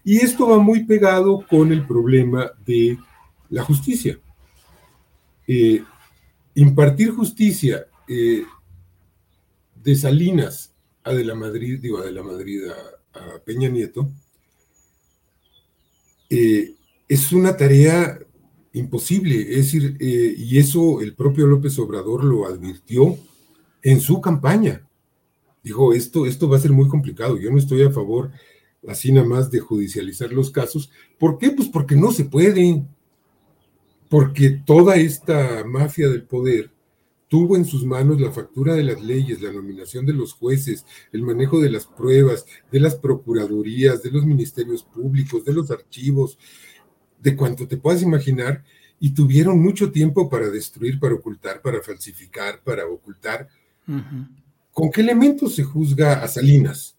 Y 0.05 0.19
esto 0.19 0.47
va 0.49 0.61
muy 0.61 0.85
pegado 0.85 1.45
con 1.51 1.73
el 1.73 1.85
problema 1.85 2.53
de 2.65 2.97
la 3.51 3.65
justicia. 3.65 4.21
Eh, 5.49 5.83
impartir 6.55 7.11
justicia 7.11 7.89
eh, 8.07 8.45
de 9.75 9.97
Salinas 9.97 10.73
a 11.03 11.13
de 11.13 11.25
la 11.25 11.35
Madrid, 11.35 11.81
digo, 11.83 11.99
a 11.99 12.05
de 12.05 12.13
la 12.13 12.23
Madrid 12.23 12.63
a, 12.69 13.41
Peña 13.45 13.69
Nieto, 13.69 14.09
eh, 16.35 16.74
es 17.09 17.33
una 17.33 17.57
tarea 17.57 18.18
imposible. 18.72 19.41
Es 19.43 19.72
decir, 19.72 19.97
y 20.01 20.59
eso 20.59 21.03
el 21.03 21.14
propio 21.14 21.47
López 21.47 21.78
Obrador 21.78 22.24
lo 22.24 22.47
advirtió 22.47 23.18
en 23.83 24.01
su 24.01 24.20
campaña. 24.20 24.87
Dijo, 25.62 25.93
esto, 25.93 26.26
esto 26.26 26.49
va 26.49 26.57
a 26.57 26.61
ser 26.61 26.72
muy 26.72 26.89
complicado. 26.89 27.39
Yo 27.39 27.51
no 27.51 27.59
estoy 27.59 27.83
a 27.83 27.91
favor 27.91 28.30
así 28.89 29.12
nada 29.12 29.26
más 29.26 29.51
de 29.51 29.61
judicializar 29.61 30.33
los 30.33 30.51
casos. 30.51 30.91
¿Por 31.18 31.39
qué? 31.39 31.51
Pues 31.51 31.68
porque 31.68 31.97
no 31.97 32.12
se 32.12 32.24
puede. 32.24 32.83
Porque 34.09 34.51
toda 34.51 34.97
esta 34.97 35.64
mafia 35.64 36.09
del 36.09 36.24
poder 36.24 36.70
tuvo 37.33 37.57
en 37.57 37.64
sus 37.64 37.87
manos 37.87 38.20
la 38.20 38.30
factura 38.30 38.74
de 38.74 38.83
las 38.83 39.01
leyes, 39.01 39.41
la 39.41 39.51
nominación 39.51 40.05
de 40.05 40.12
los 40.12 40.35
jueces, 40.35 40.85
el 41.12 41.22
manejo 41.22 41.62
de 41.62 41.70
las 41.70 41.87
pruebas, 41.87 42.45
de 42.70 42.78
las 42.78 42.97
procuradurías, 42.97 44.03
de 44.03 44.11
los 44.11 44.26
ministerios 44.26 44.83
públicos, 44.83 45.43
de 45.43 45.55
los 45.55 45.70
archivos, 45.70 46.37
de 47.22 47.35
cuanto 47.35 47.66
te 47.66 47.78
puedas 47.78 48.03
imaginar, 48.03 48.62
y 49.01 49.14
tuvieron 49.14 49.62
mucho 49.62 49.91
tiempo 49.91 50.28
para 50.28 50.51
destruir, 50.51 51.01
para 51.01 51.14
ocultar, 51.14 51.62
para 51.62 51.80
falsificar, 51.80 52.61
para 52.62 52.85
ocultar 52.87 53.49
¿Con 54.70 54.91
qué 54.91 55.01
elementos 55.01 55.55
se 55.55 55.64
juzga 55.64 56.22
a 56.22 56.28
Salinas? 56.28 56.99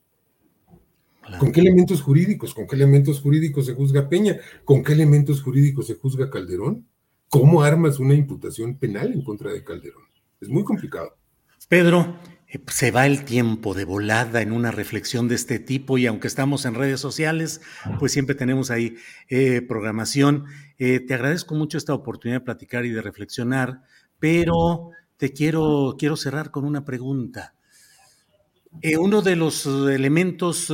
¿Con 1.40 1.52
qué 1.52 1.60
elementos 1.60 2.02
jurídicos? 2.02 2.56
¿Con 2.56 2.66
qué 2.66 2.76
elementos 2.76 3.22
jurídicos 3.22 3.68
se 3.68 3.76
juzga 3.76 4.10
Peña? 4.10 4.40
¿Con 4.66 4.84
qué 4.84 4.94
elementos 4.94 5.44
jurídicos 5.44 5.86
se 5.86 5.94
juzga 5.94 6.32
Calderón? 6.32 6.88
¿cómo 7.30 7.64
armas 7.64 7.98
una 7.98 8.14
imputación 8.14 8.78
penal 8.78 9.12
en 9.12 9.24
contra 9.24 9.52
de 9.52 9.64
Calderón? 9.64 10.04
Es 10.44 10.50
muy 10.50 10.66
complicado. 10.66 11.16
Pedro, 11.70 12.20
eh, 12.50 12.60
se 12.68 12.92
va 12.92 13.06
el 13.06 13.24
tiempo 13.24 13.74
de 13.74 13.86
volada 13.86 14.42
en 14.42 14.52
una 14.52 14.72
reflexión 14.72 15.30
de 15.30 15.36
este 15.36 15.58
tipo 15.58 15.98
y 15.98 16.06
aunque 16.06 16.28
estamos 16.28 16.66
en 16.66 16.76
redes 16.76 17.00
sociales, 17.00 17.62
pues 17.98 18.12
siempre 18.12 18.36
tenemos 18.36 18.70
ahí 18.70 18.98
eh, 19.30 19.62
programación. 19.62 20.44
Eh, 20.78 21.00
te 21.00 21.14
agradezco 21.14 21.56
mucho 21.56 21.78
esta 21.78 21.94
oportunidad 21.94 22.42
de 22.42 22.46
platicar 22.46 22.84
y 22.84 22.90
de 22.90 23.02
reflexionar, 23.02 23.84
pero 24.20 24.90
te 25.16 25.32
quiero, 25.32 25.96
quiero 25.98 26.18
cerrar 26.18 26.52
con 26.52 26.66
una 26.66 26.84
pregunta. 26.84 27.56
uno 29.00 29.22
de 29.22 29.38
los 29.38 29.66
elementos 29.66 30.68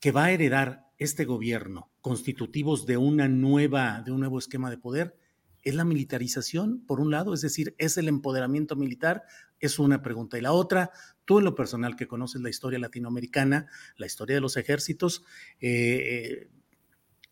que 0.00 0.10
va 0.10 0.24
a 0.24 0.32
heredar 0.32 0.88
este 0.98 1.24
gobierno, 1.24 1.92
constitutivos 2.00 2.86
de 2.86 2.96
una 2.96 3.28
nueva, 3.28 4.02
de 4.04 4.10
un 4.10 4.18
nuevo 4.18 4.40
esquema 4.40 4.68
de 4.68 4.78
poder, 4.78 5.16
es 5.64 5.74
la 5.74 5.84
militarización, 5.84 6.84
por 6.86 7.00
un 7.00 7.10
lado, 7.10 7.32
es 7.32 7.40
decir, 7.40 7.74
es 7.78 7.96
el 7.96 8.08
empoderamiento 8.08 8.76
militar, 8.76 9.24
es 9.60 9.78
una 9.78 10.02
pregunta. 10.02 10.36
Y 10.36 10.42
la 10.42 10.52
otra, 10.52 10.90
tú 11.24 11.38
en 11.38 11.44
lo 11.44 11.54
personal 11.54 11.96
que 11.96 12.06
conoces 12.06 12.42
la 12.42 12.50
historia 12.50 12.78
latinoamericana, 12.78 13.66
la 13.96 14.06
historia 14.06 14.36
de 14.36 14.42
los 14.42 14.58
ejércitos, 14.58 15.24
eh, 15.60 16.50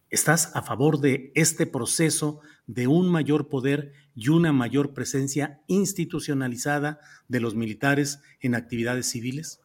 ¿estás 0.08 0.56
a 0.56 0.62
favor 0.62 0.98
de 0.98 1.30
este 1.34 1.66
proceso 1.66 2.40
de 2.66 2.86
un 2.86 3.10
mayor 3.10 3.50
poder 3.50 3.92
y 4.14 4.30
una 4.30 4.52
mayor 4.52 4.94
presencia 4.94 5.60
institucionalizada 5.66 7.00
de 7.28 7.40
los 7.40 7.54
militares 7.54 8.20
en 8.40 8.54
actividades 8.54 9.06
civiles? 9.06 9.60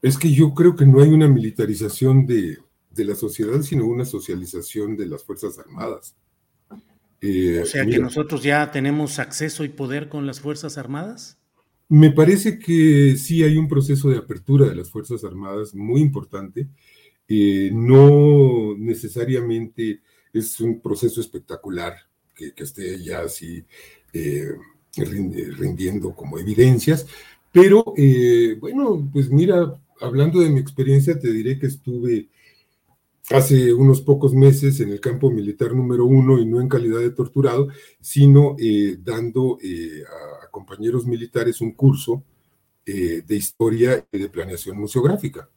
Es 0.00 0.16
que 0.16 0.32
yo 0.32 0.54
creo 0.54 0.74
que 0.74 0.86
no 0.86 1.02
hay 1.02 1.10
una 1.10 1.28
militarización 1.28 2.26
de 2.26 2.58
la 2.96 3.14
sociedad, 3.14 3.60
sino 3.60 3.84
una 3.86 4.06
socialización 4.06 4.96
de 4.96 5.06
las 5.06 5.22
Fuerzas 5.22 5.58
Armadas. 5.58 6.16
Eh, 7.20 7.60
o 7.62 7.66
sea 7.66 7.86
que 7.86 7.98
nosotros 7.98 8.42
ya 8.42 8.70
tenemos 8.70 9.18
acceso 9.18 9.64
y 9.64 9.68
poder 9.68 10.08
con 10.08 10.26
las 10.26 10.40
Fuerzas 10.40 10.78
Armadas. 10.78 11.38
Me 11.88 12.10
parece 12.10 12.58
que 12.58 13.16
sí 13.16 13.42
hay 13.42 13.56
un 13.56 13.68
proceso 13.68 14.10
de 14.10 14.18
apertura 14.18 14.68
de 14.68 14.74
las 14.74 14.90
Fuerzas 14.90 15.24
Armadas 15.24 15.74
muy 15.74 16.00
importante. 16.00 16.68
Eh, 17.28 17.70
no 17.72 18.74
necesariamente 18.76 20.00
es 20.32 20.60
un 20.60 20.80
proceso 20.80 21.20
espectacular 21.20 21.94
que, 22.34 22.52
esté 22.56 23.02
ya 23.02 23.20
así 23.20 23.64
eh, 24.12 24.48
rindiendo 24.96 26.14
como 26.14 26.38
evidencias, 26.38 27.06
pero 27.52 27.94
bueno, 28.60 29.08
pues 29.12 29.30
mira, 29.30 29.74
hablando 30.00 30.40
de 30.40 30.50
mi 30.50 30.58
experiencia, 30.58 31.18
te 31.18 31.32
diré 31.32 31.58
que 31.58 31.66
estuve 31.66 32.28
hace 33.30 33.72
unos 33.72 34.02
pocos 34.02 34.34
meses 34.34 34.80
en 34.80 34.90
el 34.90 35.00
campo 35.00 35.30
militar 35.30 35.72
número 35.74 36.04
uno 36.04 36.38
y 36.38 36.44
no 36.44 36.60
en 36.60 36.68
calidad 36.68 37.00
de 37.00 37.10
torturado, 37.10 37.68
sino 38.00 38.56
eh, 38.58 38.98
dando 39.02 39.58
eh, 39.62 40.02
a, 40.42 40.50
compañeros 40.50 41.06
militares 41.06 41.60
un 41.60 41.72
curso 41.72 42.22
eh, 42.84 43.22
de 43.26 43.36
historia 43.36 44.06
y 44.12 44.18
de 44.18 44.28
planeación 44.28 44.78
museográfica. 44.78 45.48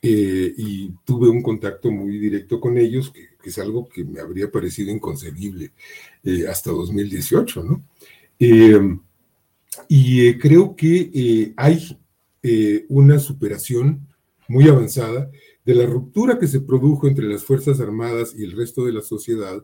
y 0.00 0.90
tuve 1.04 1.28
un 1.28 1.42
contacto 1.42 1.90
muy 1.90 2.18
directo 2.18 2.60
con 2.60 2.78
ellos, 2.78 3.10
que, 3.10 3.30
que, 3.42 3.50
es 3.50 3.58
algo 3.58 3.88
que 3.88 4.04
me 4.04 4.20
habría 4.20 4.48
parecido 4.50 4.92
inconcebible 4.92 5.72
hasta 6.48 6.70
2018, 6.70 7.64
¿no? 7.64 7.82
y 9.88 10.38
creo 10.38 10.76
que 10.76 11.52
hay 11.56 11.98
una 12.88 13.18
superación 13.18 14.06
muy 14.46 14.68
avanzada 14.68 15.28
de 15.68 15.74
la 15.74 15.84
ruptura 15.84 16.38
que 16.38 16.46
se 16.46 16.62
produjo 16.62 17.08
entre 17.08 17.26
las 17.26 17.44
Fuerzas 17.44 17.78
Armadas 17.78 18.34
y 18.34 18.42
el 18.42 18.52
resto 18.52 18.86
de 18.86 18.92
la 18.94 19.02
sociedad 19.02 19.62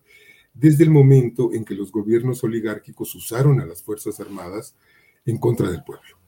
desde 0.52 0.84
el 0.84 0.90
momento 0.90 1.50
en 1.55 1.64
que 1.64 1.74
los 1.74 1.90
gobiernos 1.90 2.44
oligárquicos 2.44 3.14
usaron 3.14 3.59
a 3.59 3.64
las 3.64 3.82
Fuerzas 3.82 4.20
Armadas 4.20 4.76
en 5.24 5.38
contra 5.38 5.70
del 5.70 5.82
pueblo. 5.82 6.18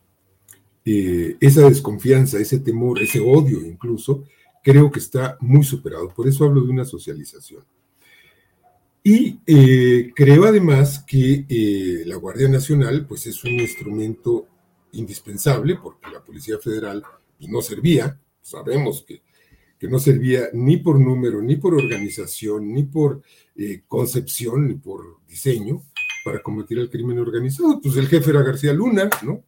Eh, 0.82 1.36
esa 1.40 1.68
desconfianza, 1.68 2.38
ese 2.38 2.60
temor, 2.60 3.02
ese 3.02 3.20
odio 3.20 3.60
incluso, 3.66 4.24
creo 4.64 4.90
que 4.90 4.98
está 4.98 5.36
muy 5.40 5.62
superado. 5.62 6.08
Por 6.08 6.26
eso 6.26 6.46
hablo 6.46 6.62
de 6.62 6.70
una 6.70 6.86
socialización. 6.86 7.62
Y 9.04 9.40
eh, 9.46 10.10
creo 10.16 10.46
además 10.46 11.04
que 11.06 11.44
eh, 11.50 12.02
la 12.06 12.16
Guardia 12.16 12.48
Nacional 12.48 13.04
pues 13.06 13.26
es 13.26 13.44
un 13.44 13.60
instrumento 13.60 14.46
indispensable 14.92 15.76
porque 15.76 16.10
la 16.10 16.24
Policía 16.24 16.56
Federal 16.58 17.02
pues, 17.36 17.50
no 17.50 17.60
servía. 17.60 18.18
Sabemos 18.40 19.04
que 19.06 19.25
que 19.78 19.88
no 19.88 19.98
servía 19.98 20.48
ni 20.52 20.78
por 20.78 20.98
número, 20.98 21.42
ni 21.42 21.56
por 21.56 21.74
organización, 21.74 22.72
ni 22.72 22.84
por 22.84 23.22
eh, 23.54 23.82
concepción, 23.86 24.68
ni 24.68 24.74
por 24.74 25.20
diseño 25.26 25.82
para 26.24 26.42
combatir 26.42 26.78
el 26.78 26.90
crimen 26.90 27.18
organizado. 27.18 27.80
Pues 27.80 27.96
el 27.96 28.08
jefe 28.08 28.30
era 28.30 28.42
García 28.42 28.72
Luna, 28.72 29.08
¿no? 29.22 29.44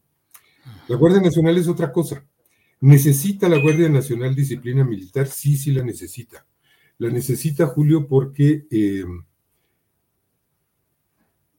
La 0.86 0.96
Guardia 0.96 1.20
Nacional 1.20 1.56
es 1.58 1.66
otra 1.66 1.92
cosa. 1.92 2.24
¿Necesita 2.80 3.48
la 3.48 3.58
Guardia 3.58 3.88
Nacional 3.88 4.34
disciplina 4.34 4.84
militar? 4.84 5.26
Sí, 5.26 5.56
sí 5.56 5.72
la 5.72 5.82
necesita. 5.82 6.46
La 6.98 7.10
necesita, 7.10 7.66
Julio, 7.66 8.06
porque 8.06 8.66
eh, 8.70 9.04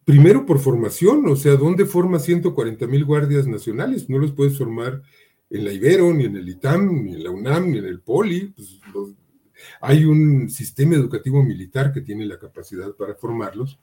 primero 0.05 0.45
por 0.45 0.59
formación, 0.59 1.27
o 1.27 1.35
sea, 1.35 1.55
¿dónde 1.55 1.85
forma 1.85 2.19
140 2.19 2.87
mil 2.87 3.05
guardias 3.05 3.45
nacionales? 3.47 4.09
No 4.09 4.17
los 4.19 4.31
puedes 4.31 4.57
formar 4.57 5.01
en 5.49 5.65
la 5.65 5.73
Ibero, 5.73 6.13
ni 6.13 6.25
en 6.25 6.35
el 6.35 6.47
ITAM, 6.47 7.05
ni 7.05 7.15
en 7.15 7.23
la 7.23 7.31
UNAM, 7.31 7.71
ni 7.71 7.77
en 7.79 7.85
el 7.85 8.01
POLI. 8.01 8.53
Pues, 8.55 8.79
hay 9.81 10.05
un 10.05 10.49
sistema 10.49 10.95
educativo 10.95 11.43
militar 11.43 11.91
que 11.93 12.01
tiene 12.01 12.25
la 12.25 12.39
capacidad 12.39 12.93
para 12.95 13.15
formarlos 13.15 13.79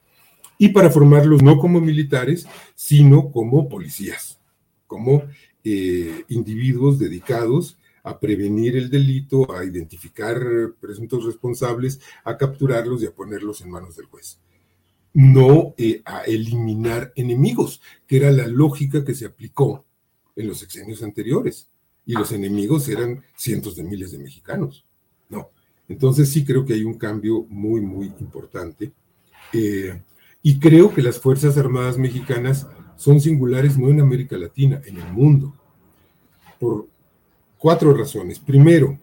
y 0.59 0.69
para 0.69 0.91
formarlos 0.91 1.43
no 1.43 1.59
como 1.59 1.81
militares, 1.81 2.47
sino 2.75 3.31
como 3.31 3.69
policías, 3.69 4.41
como 4.87 5.25
eh, 5.65 6.25
individuos 6.29 6.99
dedicados 6.99 7.79
a 8.03 8.21
prevenir 8.21 8.77
el 8.77 8.89
delito, 8.89 9.53
a 9.53 9.65
identificar 9.65 10.41
presuntos 10.81 11.25
responsables, 11.25 12.01
a 12.25 12.37
capturarlos 12.37 13.03
y 13.03 13.07
a 13.07 13.11
ponerlos 13.11 13.61
en 13.61 13.71
manos 13.71 13.97
del 13.97 14.07
juez. 14.07 14.39
No 15.13 15.75
eh, 15.77 16.03
a 16.05 16.23
eliminar 16.23 17.13
enemigos, 17.17 17.83
que 18.07 18.19
era 18.19 18.31
la 18.31 18.47
lógica 18.47 19.05
que 19.05 19.15
se 19.15 19.27
aplicó 19.27 19.86
en 20.37 20.47
los 20.47 20.59
sexenios 20.59 21.03
anteriores. 21.03 21.69
Y 22.05 22.13
los 22.13 22.31
enemigos 22.31 22.89
eran 22.89 23.25
cientos 23.37 23.75
de 23.75 23.83
miles 23.83 24.13
de 24.13 24.19
mexicanos. 24.19 24.85
No. 25.29 25.51
Entonces 25.89 26.31
sí 26.31 26.45
creo 26.45 26.65
que 26.65 26.75
hay 26.75 26.85
un 26.85 26.99
cambio 26.99 27.45
muy, 27.49 27.81
muy 27.81 28.13
importante. 28.21 28.93
Eh, 29.53 30.01
y 30.43 30.59
creo 30.61 30.95
que 30.95 31.03
las 31.03 31.19
Fuerzas 31.19 31.59
Armadas 31.59 31.99
mexicanas 31.99 32.69
son 32.97 33.21
singulares 33.21 33.77
no 33.77 33.89
en 33.91 34.01
América 34.01 34.39
Latina, 34.39 34.81
en 34.87 34.99
el 34.99 35.13
mundo. 35.13 35.55
Por 36.61 36.87
cuatro 37.59 37.93
razones. 37.93 38.39
Primero, 38.39 38.99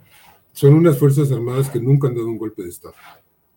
son 0.53 0.73
unas 0.73 0.97
Fuerzas 0.97 1.31
Armadas 1.31 1.69
que 1.69 1.79
nunca 1.79 2.07
han 2.07 2.15
dado 2.15 2.27
un 2.27 2.37
golpe 2.37 2.63
de 2.63 2.69
Estado 2.69 2.95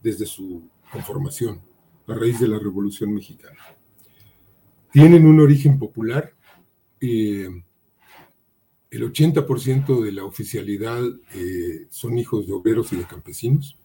desde 0.03 0.27
su 0.27 0.63
conformación, 0.91 1.61
a 2.07 2.15
raíz 2.15 2.41
de 2.41 2.49
la 2.49 2.59
Revolución 2.59 3.13
Mexicana. 3.13 3.59
Tienen 4.93 5.27
un 5.27 5.41
origen 5.41 5.79
popular. 5.79 6.33
Eh, 7.01 7.49
el 8.97 9.13
80% 9.13 10.03
de 10.03 10.13
la 10.13 10.25
oficialidad 10.25 11.03
eh, 11.35 11.87
son 11.91 12.19
hijos 12.19 12.47
de 12.47 12.53
obreros 12.53 12.93
y 12.93 12.97
de 12.97 13.05
campesinos. 13.05 13.77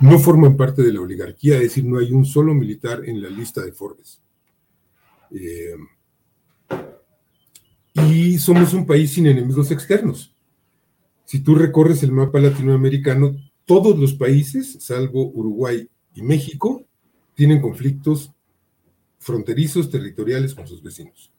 No 0.00 0.18
forman 0.18 0.56
parte 0.56 0.82
de 0.82 0.92
la 0.92 1.00
oligarquía, 1.00 1.56
es 1.56 1.62
decir, 1.62 1.84
no 1.84 1.98
hay 1.98 2.12
un 2.12 2.24
solo 2.24 2.54
militar 2.54 3.02
en 3.04 3.22
la 3.22 3.28
lista 3.28 3.64
de 3.64 3.72
Forbes. 3.72 4.20
Eh, 5.30 5.76
y 7.94 8.38
somos 8.38 8.72
un 8.74 8.86
país 8.86 9.12
sin 9.12 9.26
enemigos 9.26 9.70
externos. 9.70 10.34
Si 11.24 11.40
tú 11.40 11.54
recorres 11.54 12.02
el 12.02 12.12
mapa 12.12 12.40
latinoamericano, 12.40 13.36
todos 13.64 13.98
los 13.98 14.14
países, 14.14 14.78
salvo 14.80 15.30
Uruguay 15.30 15.88
y 16.14 16.22
México, 16.22 16.84
tienen 17.34 17.60
conflictos 17.60 18.32
fronterizos 19.18 19.90
territoriales 19.90 20.54
con 20.54 20.66
sus 20.66 20.82
vecinos. 20.82 21.31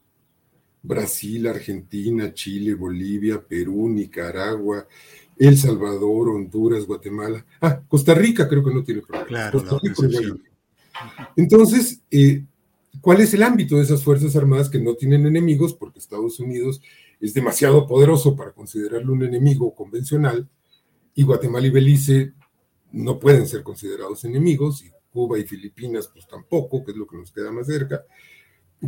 Brasil, 0.83 1.47
Argentina, 1.47 2.33
Chile, 2.33 2.75
Bolivia, 2.75 3.41
Perú, 3.41 3.87
Nicaragua, 3.87 4.85
El 5.37 5.57
Salvador, 5.57 6.29
Honduras, 6.29 6.85
Guatemala. 6.85 7.43
Ah, 7.61 7.81
Costa 7.87 8.13
Rica 8.13 8.47
creo 8.49 8.63
que 8.63 8.73
no 8.73 8.83
tiene 8.83 9.01
problema. 9.01 9.25
Claro, 9.25 9.63
Entonces, 11.37 12.01
eh, 12.11 12.43
¿cuál 12.99 13.21
es 13.21 13.33
el 13.33 13.43
ámbito 13.43 13.77
de 13.77 13.83
esas 13.83 14.03
Fuerzas 14.03 14.35
Armadas 14.35 14.69
que 14.69 14.79
no 14.79 14.95
tienen 14.95 15.25
enemigos? 15.25 15.73
Porque 15.73 15.99
Estados 15.99 16.39
Unidos 16.41 16.81
es 17.21 17.33
demasiado 17.33 17.87
poderoso 17.87 18.35
para 18.35 18.51
considerarlo 18.51 19.13
un 19.13 19.23
enemigo 19.23 19.73
convencional 19.73 20.49
y 21.15 21.23
Guatemala 21.23 21.65
y 21.65 21.69
Belice 21.69 22.33
no 22.91 23.19
pueden 23.19 23.47
ser 23.47 23.63
considerados 23.63 24.25
enemigos 24.25 24.83
y 24.83 24.91
Cuba 25.11 25.39
y 25.39 25.43
Filipinas 25.45 26.09
pues 26.11 26.27
tampoco, 26.27 26.83
que 26.83 26.91
es 26.91 26.97
lo 26.97 27.07
que 27.07 27.17
nos 27.17 27.31
queda 27.31 27.51
más 27.51 27.67
cerca. 27.67 28.03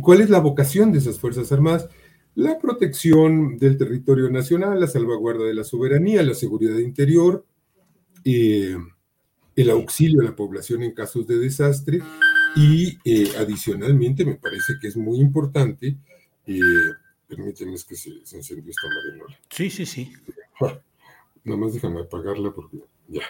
¿Cuál 0.00 0.20
es 0.20 0.30
la 0.30 0.40
vocación 0.40 0.92
de 0.92 0.98
esas 0.98 1.18
Fuerzas 1.18 1.50
Armadas? 1.52 1.88
La 2.34 2.58
protección 2.58 3.58
del 3.58 3.78
territorio 3.78 4.30
nacional, 4.30 4.78
la 4.78 4.86
salvaguarda 4.86 5.44
de 5.44 5.54
la 5.54 5.64
soberanía, 5.64 6.22
la 6.22 6.34
seguridad 6.34 6.78
interior, 6.78 7.46
eh, 8.24 8.76
el 9.56 9.70
auxilio 9.70 10.20
a 10.20 10.24
la 10.24 10.36
población 10.36 10.82
en 10.82 10.92
casos 10.92 11.26
de 11.26 11.38
desastre 11.38 12.02
y 12.54 12.98
eh, 13.04 13.32
adicionalmente 13.38 14.24
me 14.24 14.34
parece 14.34 14.74
que 14.80 14.88
es 14.88 14.96
muy 14.96 15.18
importante, 15.18 15.96
eh, 16.46 16.60
permíteme 17.26 17.74
es 17.74 17.84
que 17.84 17.96
se, 17.96 18.10
encendió 18.10 18.70
esta 18.70 18.88
marinola. 18.88 19.38
Sí, 19.50 19.70
sí, 19.70 19.86
sí. 19.86 20.12
nada 21.44 21.58
más 21.58 21.72
déjame 21.72 22.00
apagarla 22.00 22.50
porque 22.52 22.78
ya. 23.08 23.22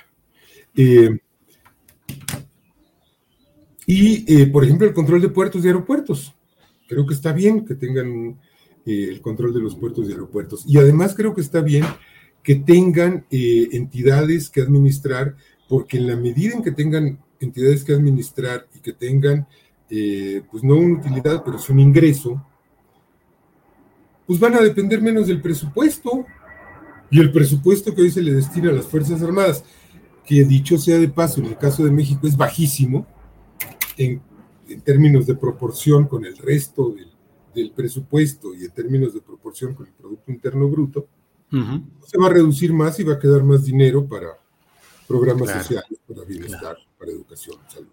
Eh, 0.76 1.18
y, 3.88 4.46
por 4.46 4.64
ejemplo, 4.64 4.86
el 4.86 4.92
control 4.94 5.20
de 5.20 5.28
puertos 5.28 5.64
y 5.64 5.68
aeropuertos. 5.68 6.34
Creo 6.88 7.06
que 7.06 7.14
está 7.14 7.32
bien 7.32 7.64
que 7.64 7.74
tengan 7.74 8.38
el 8.84 9.20
control 9.20 9.52
de 9.52 9.60
los 9.60 9.74
puertos 9.74 10.08
y 10.08 10.12
aeropuertos. 10.12 10.64
Y 10.66 10.78
además 10.78 11.14
creo 11.14 11.34
que 11.34 11.40
está 11.40 11.60
bien 11.60 11.84
que 12.42 12.54
tengan 12.54 13.26
entidades 13.30 14.48
que 14.48 14.60
administrar 14.60 15.34
porque 15.68 15.96
en 15.96 16.06
la 16.06 16.16
medida 16.16 16.54
en 16.54 16.62
que 16.62 16.70
tengan 16.70 17.18
entidades 17.40 17.84
que 17.84 17.92
administrar 17.92 18.66
y 18.74 18.80
que 18.80 18.92
tengan, 18.92 19.46
eh, 19.90 20.42
pues 20.50 20.62
no 20.62 20.76
una 20.76 21.00
utilidad, 21.00 21.42
pero 21.44 21.56
es 21.56 21.68
un 21.68 21.80
ingreso, 21.80 22.44
pues 24.26 24.38
van 24.38 24.54
a 24.54 24.60
depender 24.60 25.02
menos 25.02 25.26
del 25.26 25.40
presupuesto. 25.40 26.24
Y 27.10 27.20
el 27.20 27.30
presupuesto 27.30 27.94
que 27.94 28.02
hoy 28.02 28.10
se 28.10 28.22
le 28.22 28.32
destina 28.32 28.70
a 28.70 28.72
las 28.72 28.86
Fuerzas 28.86 29.22
Armadas, 29.22 29.64
que 30.24 30.44
dicho 30.44 30.76
sea 30.76 30.98
de 30.98 31.08
paso, 31.08 31.40
en 31.40 31.46
el 31.46 31.58
caso 31.58 31.84
de 31.84 31.92
México 31.92 32.26
es 32.26 32.36
bajísimo 32.36 33.06
en, 33.96 34.20
términos 34.82 35.26
de 35.26 35.34
proporción 35.34 36.06
con 36.06 36.24
el 36.24 36.36
resto 36.36 36.94
del, 37.54 37.72
presupuesto 37.72 38.54
y 38.54 38.64
en 38.64 38.70
términos 38.70 39.14
de 39.14 39.22
proporción 39.22 39.72
con 39.74 39.86
el 39.86 39.92
Producto 39.92 40.30
Interno 40.30 40.68
Bruto, 40.68 41.08
se 41.50 42.18
va 42.18 42.26
a 42.26 42.30
reducir 42.30 42.72
más 42.72 43.00
y 43.00 43.04
va 43.04 43.14
a 43.14 43.18
quedar 43.18 43.42
más 43.44 43.64
dinero 43.64 44.06
para 44.06 44.28
programas 45.08 45.50
sociales, 45.50 45.98
para 46.06 46.24
bienestar, 46.24 46.76
para 46.98 47.12
educación, 47.12 47.56
salud. 47.68 47.88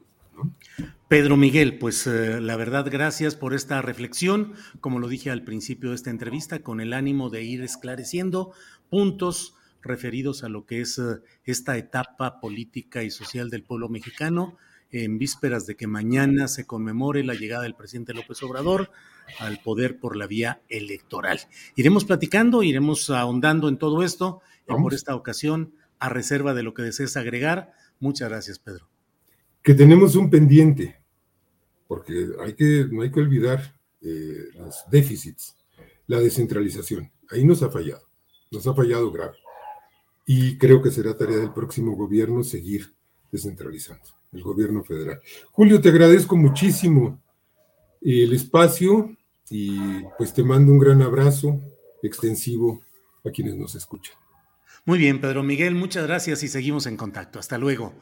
Pedro 1.08 1.38
Miguel, 1.38 1.78
pues 1.78 2.08
eh, 2.08 2.42
la 2.42 2.56
verdad, 2.56 2.88
gracias 2.90 3.36
por 3.36 3.54
esta 3.54 3.82
reflexión, 3.82 4.54
como 4.82 5.00
lo 5.00 5.08
dije 5.08 5.30
al 5.30 5.44
principio 5.44 5.90
de 5.90 5.96
esta 5.96 6.10
entrevista, 6.10 6.60
con 6.60 6.82
el 6.82 6.92
ánimo 6.94 7.30
de 7.30 7.44
ir 7.44 7.62
esclareciendo 7.62 8.52
puntos 8.90 9.56
referidos 9.82 10.44
a 10.44 10.50
lo 10.50 10.66
que 10.66 10.82
es 10.82 10.98
eh, 10.98 11.20
esta 11.46 11.78
etapa 11.78 12.40
política 12.40 13.04
y 13.04 13.12
social 13.12 13.50
del 13.50 13.64
pueblo 13.64 13.90
mexicano, 13.90 14.58
en 14.94 15.18
vísperas 15.18 15.66
de 15.66 15.76
que 15.76 15.88
mañana 15.88 16.48
se 16.48 16.66
conmemore 16.66 17.24
la 17.24 17.34
llegada 17.34 17.64
del 17.64 17.76
presidente 17.76 18.14
López 18.14 18.42
Obrador 18.44 18.92
al 19.40 19.60
poder 19.62 20.00
por 20.00 20.16
la 20.16 20.28
vía 20.28 20.62
electoral. 20.70 21.40
Iremos 21.76 22.06
platicando, 22.06 22.64
iremos 22.64 23.10
ahondando 23.10 23.68
en 23.68 23.78
todo 23.78 24.04
esto, 24.04 24.42
y 24.68 24.74
por 24.74 24.94
esta 24.94 25.16
ocasión 25.16 25.74
a 26.00 26.10
reserva 26.10 26.54
de 26.54 26.64
lo 26.64 26.74
que 26.74 26.84
desees 26.84 27.18
agregar. 27.18 27.74
Muchas 28.00 28.30
gracias, 28.30 28.60
Pedro. 28.60 28.88
Que 29.62 29.74
tenemos 29.74 30.16
un 30.16 30.30
pendiente, 30.30 30.98
porque 31.88 32.28
hay 32.42 32.54
que, 32.54 32.88
no 32.92 33.02
hay 33.02 33.12
que 33.12 33.20
olvidar 33.20 33.76
eh, 34.02 34.50
los 34.56 34.84
déficits, 34.92 35.56
la 36.08 36.20
descentralización. 36.20 37.12
Ahí 37.30 37.46
nos 37.46 37.64
ha 37.64 37.70
fallado, 37.70 38.08
nos 38.52 38.68
ha 38.68 38.74
fallado 38.74 39.12
grave. 39.12 39.38
Y 40.26 40.58
creo 40.58 40.82
que 40.82 40.92
será 40.92 41.18
tarea 41.18 41.38
del 41.38 41.54
próximo 41.54 41.96
gobierno 41.96 42.44
seguir 42.44 42.94
descentralizando, 43.32 44.10
el 44.34 44.42
gobierno 44.42 44.84
federal. 44.84 45.20
Julio, 45.52 45.80
te 45.80 45.90
agradezco 45.90 46.36
muchísimo 46.36 47.22
el 48.02 48.34
espacio 48.34 49.16
y 49.50 50.04
pues 50.18 50.34
te 50.34 50.44
mando 50.44 50.72
un 50.72 50.80
gran 50.80 51.02
abrazo 51.02 51.60
extensivo 52.02 52.82
a 53.24 53.30
quienes 53.30 53.56
nos 53.56 53.76
escuchan. 53.76 54.16
Muy 54.86 55.00
bien, 55.00 55.22
Pedro 55.22 55.44
Miguel, 55.44 55.76
muchas 55.76 56.06
gracias 56.06 56.44
y 56.44 56.50
seguimos 56.50 56.88
en 56.88 56.98
contacto. 56.98 57.40
Hasta 57.40 57.58
luego. 57.58 57.94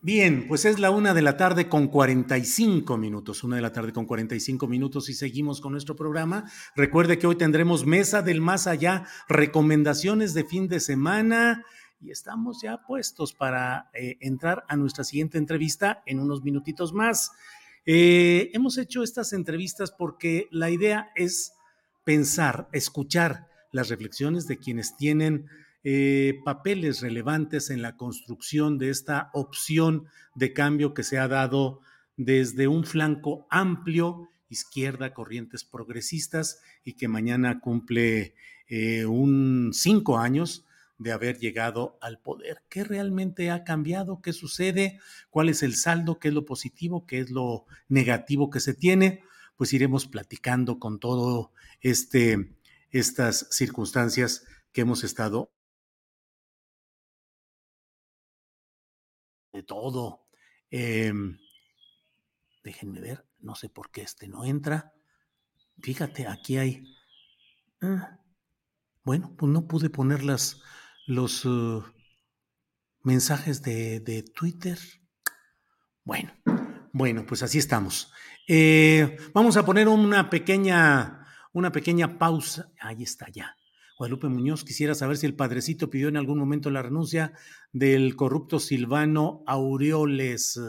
Bien, 0.00 0.46
pues 0.46 0.64
es 0.64 0.78
la 0.78 0.90
una 0.90 1.12
de 1.12 1.22
la 1.22 1.36
tarde 1.36 1.68
con 1.68 1.88
45 1.88 2.96
minutos, 2.96 3.42
una 3.42 3.56
de 3.56 3.62
la 3.62 3.72
tarde 3.72 3.92
con 3.92 4.06
45 4.06 4.68
minutos 4.68 5.08
y 5.08 5.14
seguimos 5.14 5.60
con 5.60 5.72
nuestro 5.72 5.96
programa. 5.96 6.50
Recuerde 6.76 7.18
que 7.18 7.26
hoy 7.26 7.34
tendremos 7.34 7.84
Mesa 7.84 8.22
del 8.22 8.40
Más 8.40 8.68
Allá, 8.68 9.06
recomendaciones 9.28 10.34
de 10.34 10.44
fin 10.44 10.68
de 10.68 10.78
semana 10.78 11.64
y 12.00 12.10
estamos 12.10 12.62
ya 12.62 12.82
puestos 12.86 13.32
para 13.32 13.90
eh, 13.92 14.16
entrar 14.20 14.64
a 14.68 14.76
nuestra 14.76 15.04
siguiente 15.04 15.38
entrevista 15.38 16.02
en 16.06 16.20
unos 16.20 16.42
minutitos 16.42 16.92
más. 16.92 17.32
Eh, 17.86 18.50
hemos 18.52 18.78
hecho 18.78 19.02
estas 19.02 19.32
entrevistas 19.32 19.90
porque 19.90 20.46
la 20.50 20.70
idea 20.70 21.10
es 21.16 21.52
pensar, 22.04 22.68
escuchar 22.72 23.48
las 23.72 23.88
reflexiones 23.88 24.46
de 24.46 24.58
quienes 24.58 24.96
tienen 24.96 25.46
eh, 25.84 26.40
papeles 26.44 27.00
relevantes 27.00 27.70
en 27.70 27.82
la 27.82 27.96
construcción 27.96 28.78
de 28.78 28.90
esta 28.90 29.30
opción 29.32 30.06
de 30.34 30.52
cambio 30.52 30.94
que 30.94 31.02
se 31.02 31.18
ha 31.18 31.28
dado 31.28 31.80
desde 32.16 32.68
un 32.68 32.84
flanco 32.84 33.46
amplio, 33.50 34.28
izquierda, 34.48 35.14
corrientes 35.14 35.64
progresistas, 35.64 36.60
y 36.84 36.94
que 36.94 37.06
mañana 37.08 37.60
cumple 37.60 38.34
un 39.06 39.70
cinco 39.72 40.18
años 40.18 40.66
de 40.98 41.12
haber 41.12 41.38
llegado 41.38 41.96
al 42.00 42.18
poder. 42.18 42.62
¿Qué 42.68 42.84
realmente 42.84 43.50
ha 43.50 43.64
cambiado? 43.64 44.20
¿Qué 44.20 44.32
sucede? 44.32 45.00
¿Cuál 45.30 45.48
es 45.48 45.62
el 45.62 45.76
saldo? 45.76 46.18
¿Qué 46.18 46.28
es 46.28 46.34
lo 46.34 46.44
positivo? 46.44 47.06
¿Qué 47.06 47.20
es 47.20 47.30
lo 47.30 47.66
negativo 47.88 48.50
que 48.50 48.60
se 48.60 48.74
tiene? 48.74 49.22
Pues 49.56 49.72
iremos 49.72 50.06
platicando 50.06 50.78
con 50.78 50.98
todo 50.98 51.52
este 51.80 52.56
estas 52.90 53.46
circunstancias 53.50 54.44
que 54.72 54.80
hemos 54.80 55.04
estado 55.04 55.52
de 59.52 59.62
todo. 59.62 60.26
Em, 60.70 61.38
déjenme 62.64 63.00
ver, 63.00 63.24
no 63.40 63.54
sé 63.54 63.68
por 63.68 63.90
qué 63.90 64.02
este 64.02 64.28
no 64.28 64.44
entra. 64.44 64.92
Fíjate, 65.80 66.26
aquí 66.26 66.56
hay... 66.56 66.84
Ah, 67.80 68.18
bueno, 69.04 69.34
pues 69.36 69.50
no 69.52 69.66
pude 69.66 69.90
poner 69.90 70.22
las, 70.24 70.60
los 71.08 71.46
uh, 71.46 71.82
mensajes 73.02 73.62
de, 73.62 73.98
de, 74.00 74.22
Twitter. 74.22 74.78
Bueno, 76.04 76.32
bueno, 76.92 77.24
pues 77.26 77.42
así 77.42 77.56
estamos. 77.56 78.12
Eh, 78.46 79.16
vamos 79.32 79.56
a 79.56 79.64
poner 79.64 79.88
una 79.88 80.28
pequeña 80.28 81.26
una 81.52 81.72
pequeña 81.72 82.18
pausa. 82.18 82.70
Ahí 82.78 83.02
está 83.02 83.26
ya. 83.30 83.56
Guadalupe 83.96 84.28
Muñoz, 84.28 84.64
quisiera 84.64 84.94
saber 84.94 85.16
si 85.16 85.24
el 85.24 85.34
padrecito 85.34 85.88
pidió 85.88 86.08
en 86.08 86.18
algún 86.18 86.38
momento 86.38 86.70
la 86.70 86.82
renuncia 86.82 87.32
del 87.72 88.14
corrupto 88.14 88.60
Silvano 88.60 89.42
Aureoles. 89.46 90.60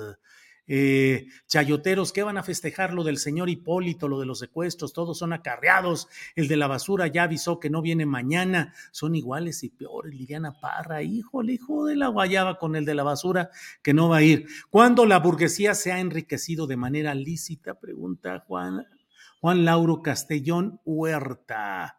Eh, 0.72 1.26
chayoteros, 1.48 2.14
¿qué 2.14 2.22
van 2.22 2.38
a 2.38 2.44
festejar? 2.44 2.94
Lo 2.94 3.04
del 3.04 3.18
señor 3.18 3.50
Hipólito, 3.50 4.08
lo 4.08 4.20
de 4.20 4.28
los 4.28 4.38
secuestros, 4.38 4.94
todos 4.94 5.18
son 5.18 5.34
acarreados. 5.34 6.08
El 6.36 6.48
de 6.48 6.58
la 6.58 6.68
basura 6.68 7.08
ya 7.08 7.24
avisó 7.24 7.60
que 7.60 7.72
no 7.72 7.82
viene 7.82 8.06
mañana. 8.06 8.74
Son 8.92 9.16
iguales 9.16 9.64
y 9.64 9.70
peores. 9.70 10.14
Liliana 10.14 10.54
Parra, 10.62 11.02
híjole, 11.02 11.54
hijo 11.54 11.86
de 11.86 11.96
la 11.96 12.08
guayaba 12.08 12.60
con 12.60 12.76
el 12.76 12.86
de 12.86 12.94
la 12.94 13.04
basura 13.04 13.50
que 13.82 13.96
no 13.96 14.10
va 14.10 14.18
a 14.18 14.22
ir. 14.22 14.46
¿Cuándo 14.70 15.08
la 15.08 15.18
burguesía 15.18 15.74
se 15.74 15.92
ha 15.92 16.00
enriquecido 16.00 16.68
de 16.68 16.78
manera 16.78 17.16
lícita? 17.16 17.80
Pregunta 17.80 18.44
Juan, 18.48 18.86
Juan 19.42 19.66
Lauro 19.66 20.04
Castellón 20.04 20.80
Huerta. 20.86 21.98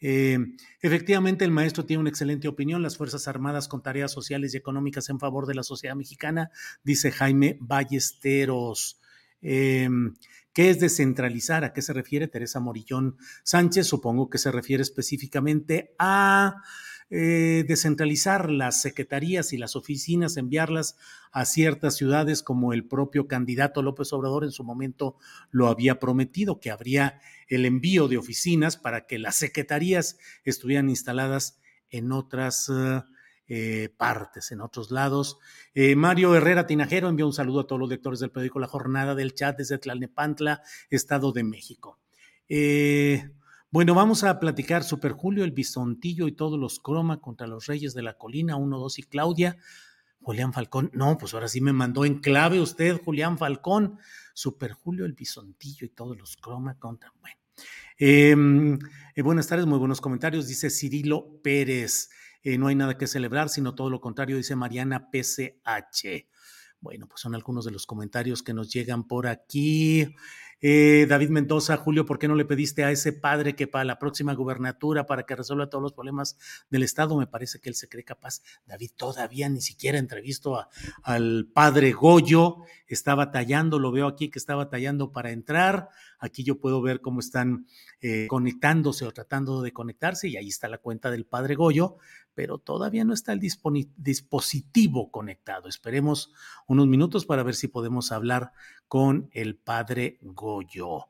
Eh, 0.00 0.38
efectivamente, 0.80 1.44
el 1.44 1.50
maestro 1.50 1.84
tiene 1.84 2.00
una 2.00 2.10
excelente 2.10 2.48
opinión. 2.48 2.82
Las 2.82 2.96
Fuerzas 2.96 3.28
Armadas 3.28 3.68
con 3.68 3.82
tareas 3.82 4.12
sociales 4.12 4.54
y 4.54 4.56
económicas 4.56 5.08
en 5.08 5.18
favor 5.18 5.46
de 5.46 5.54
la 5.54 5.62
sociedad 5.62 5.96
mexicana, 5.96 6.50
dice 6.84 7.10
Jaime 7.10 7.58
Ballesteros. 7.60 9.00
Eh, 9.42 9.88
¿Qué 10.52 10.70
es 10.70 10.80
descentralizar? 10.80 11.62
¿A 11.62 11.72
qué 11.72 11.82
se 11.82 11.92
refiere 11.92 12.26
Teresa 12.26 12.58
Morillón 12.58 13.16
Sánchez? 13.44 13.86
Supongo 13.86 14.28
que 14.28 14.38
se 14.38 14.50
refiere 14.50 14.82
específicamente 14.82 15.94
a 16.00 16.62
eh, 17.10 17.64
descentralizar 17.66 18.50
las 18.50 18.80
secretarías 18.82 19.52
y 19.52 19.58
las 19.58 19.76
oficinas, 19.76 20.36
enviarlas 20.36 20.96
a 21.32 21.44
ciertas 21.44 21.96
ciudades 21.96 22.42
como 22.42 22.72
el 22.72 22.84
propio 22.86 23.26
candidato 23.28 23.82
López 23.82 24.12
Obrador 24.12 24.44
en 24.44 24.52
su 24.52 24.64
momento 24.64 25.16
lo 25.50 25.68
había 25.68 25.98
prometido, 25.98 26.60
que 26.60 26.70
habría 26.70 27.20
el 27.48 27.64
envío 27.64 28.08
de 28.08 28.18
oficinas 28.18 28.76
para 28.76 29.06
que 29.06 29.18
las 29.18 29.36
secretarías 29.36 30.18
estuvieran 30.44 30.90
instaladas 30.90 31.60
en 31.90 32.12
otras... 32.12 32.70
Eh, 33.50 33.88
partes, 33.96 34.52
en 34.52 34.60
otros 34.60 34.90
lados. 34.90 35.38
Eh, 35.72 35.96
Mario 35.96 36.34
Herrera 36.34 36.66
Tinajero 36.66 37.08
envió 37.08 37.26
un 37.26 37.32
saludo 37.32 37.60
a 37.60 37.66
todos 37.66 37.80
los 37.80 37.88
lectores 37.88 38.20
del 38.20 38.30
periódico 38.30 38.58
La 38.58 38.66
Jornada 38.66 39.14
del 39.14 39.32
Chat 39.32 39.56
desde 39.56 39.78
Tlalnepantla, 39.78 40.60
Estado 40.90 41.32
de 41.32 41.44
México. 41.44 41.98
Eh, 42.50 43.30
bueno, 43.70 43.94
vamos 43.94 44.24
a 44.24 44.40
platicar 44.40 44.82
Super 44.82 45.12
Julio, 45.12 45.44
el 45.44 45.52
Bisontillo 45.52 46.26
y 46.26 46.32
todos 46.32 46.58
los 46.58 46.80
croma 46.80 47.20
contra 47.20 47.46
los 47.46 47.66
Reyes 47.66 47.92
de 47.92 48.02
la 48.02 48.14
Colina, 48.14 48.56
1, 48.56 48.78
2 48.78 48.98
y 48.98 49.02
Claudia. 49.02 49.56
Julián 50.20 50.52
Falcón, 50.52 50.90
no, 50.94 51.16
pues 51.18 51.34
ahora 51.34 51.48
sí 51.48 51.60
me 51.60 51.72
mandó 51.72 52.04
en 52.04 52.20
clave 52.20 52.60
usted, 52.60 53.00
Julián 53.02 53.38
Falcón. 53.38 53.98
Super 54.34 54.72
Julio, 54.72 55.04
el 55.04 55.12
Bisontillo 55.12 55.84
y 55.86 55.90
todos 55.90 56.16
los 56.16 56.36
croma 56.36 56.78
contra. 56.78 57.12
Bueno. 57.20 57.36
Em, 57.98 58.78
eh, 59.14 59.22
buenas 59.22 59.48
tardes, 59.48 59.66
muy 59.66 59.78
buenos 59.78 60.00
comentarios. 60.00 60.46
Dice 60.46 60.70
Cirilo 60.70 61.40
Pérez. 61.42 62.10
no 62.44 62.68
hay 62.68 62.74
nada 62.74 62.96
que 62.96 63.06
celebrar, 63.06 63.50
sino 63.50 63.74
todo 63.74 63.90
lo 63.90 64.00
contrario, 64.00 64.36
dice 64.36 64.56
Mariana 64.56 65.10
PCH. 65.10 66.28
Bueno, 66.80 67.08
pues 67.08 67.20
son 67.20 67.34
algunos 67.34 67.64
de 67.64 67.72
los 67.72 67.84
comentarios 67.86 68.42
que 68.42 68.54
nos 68.54 68.72
llegan 68.72 69.06
por 69.06 69.26
aquí. 69.26 70.14
Eh, 70.60 71.06
David 71.08 71.30
Mendoza, 71.30 71.76
Julio, 71.76 72.04
¿por 72.04 72.18
qué 72.18 72.26
no 72.26 72.34
le 72.34 72.44
pediste 72.44 72.82
a 72.82 72.90
ese 72.90 73.12
padre 73.12 73.54
que 73.54 73.68
para 73.68 73.84
la 73.84 73.98
próxima 73.98 74.34
gubernatura, 74.34 75.06
para 75.06 75.22
que 75.24 75.36
resuelva 75.36 75.70
todos 75.70 75.82
los 75.82 75.92
problemas 75.92 76.36
del 76.70 76.82
Estado? 76.82 77.16
Me 77.16 77.28
parece 77.28 77.60
que 77.60 77.68
él 77.68 77.76
se 77.76 77.88
cree 77.88 78.04
capaz. 78.04 78.42
David 78.66 78.90
todavía 78.96 79.48
ni 79.48 79.60
siquiera 79.60 79.98
entrevistó 79.98 80.66
al 81.04 81.48
padre 81.52 81.92
Goyo, 81.92 82.58
está 82.88 83.14
batallando, 83.14 83.78
lo 83.78 83.92
veo 83.92 84.08
aquí 84.08 84.30
que 84.30 84.38
está 84.38 84.56
batallando 84.56 85.12
para 85.12 85.30
entrar. 85.30 85.90
Aquí 86.18 86.42
yo 86.42 86.58
puedo 86.58 86.82
ver 86.82 87.00
cómo 87.00 87.20
están 87.20 87.66
eh, 88.00 88.26
conectándose 88.28 89.06
o 89.06 89.12
tratando 89.12 89.62
de 89.62 89.72
conectarse 89.72 90.28
y 90.28 90.36
ahí 90.36 90.48
está 90.48 90.68
la 90.68 90.78
cuenta 90.78 91.10
del 91.12 91.24
padre 91.24 91.54
Goyo, 91.54 91.98
pero 92.34 92.58
todavía 92.58 93.04
no 93.04 93.14
está 93.14 93.32
el 93.32 93.40
dispositivo 93.40 95.10
conectado. 95.10 95.68
Esperemos 95.68 96.32
unos 96.66 96.86
minutos 96.86 97.26
para 97.26 97.42
ver 97.42 97.54
si 97.54 97.68
podemos 97.68 98.10
hablar 98.10 98.52
con 98.88 99.30
el 99.32 99.56
padre 99.56 100.18
Goyo. 100.22 101.06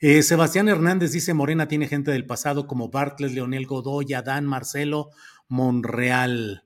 Eh, 0.00 0.22
Sebastián 0.22 0.68
Hernández 0.68 1.12
dice, 1.12 1.32
Morena 1.32 1.68
tiene 1.68 1.88
gente 1.88 2.10
del 2.10 2.26
pasado 2.26 2.66
como 2.66 2.90
Bartlett, 2.90 3.32
Leonel 3.32 3.66
Godoy, 3.66 4.12
Adán, 4.12 4.46
Marcelo, 4.46 5.10
Monreal. 5.48 6.64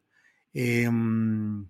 Em, 0.52 1.68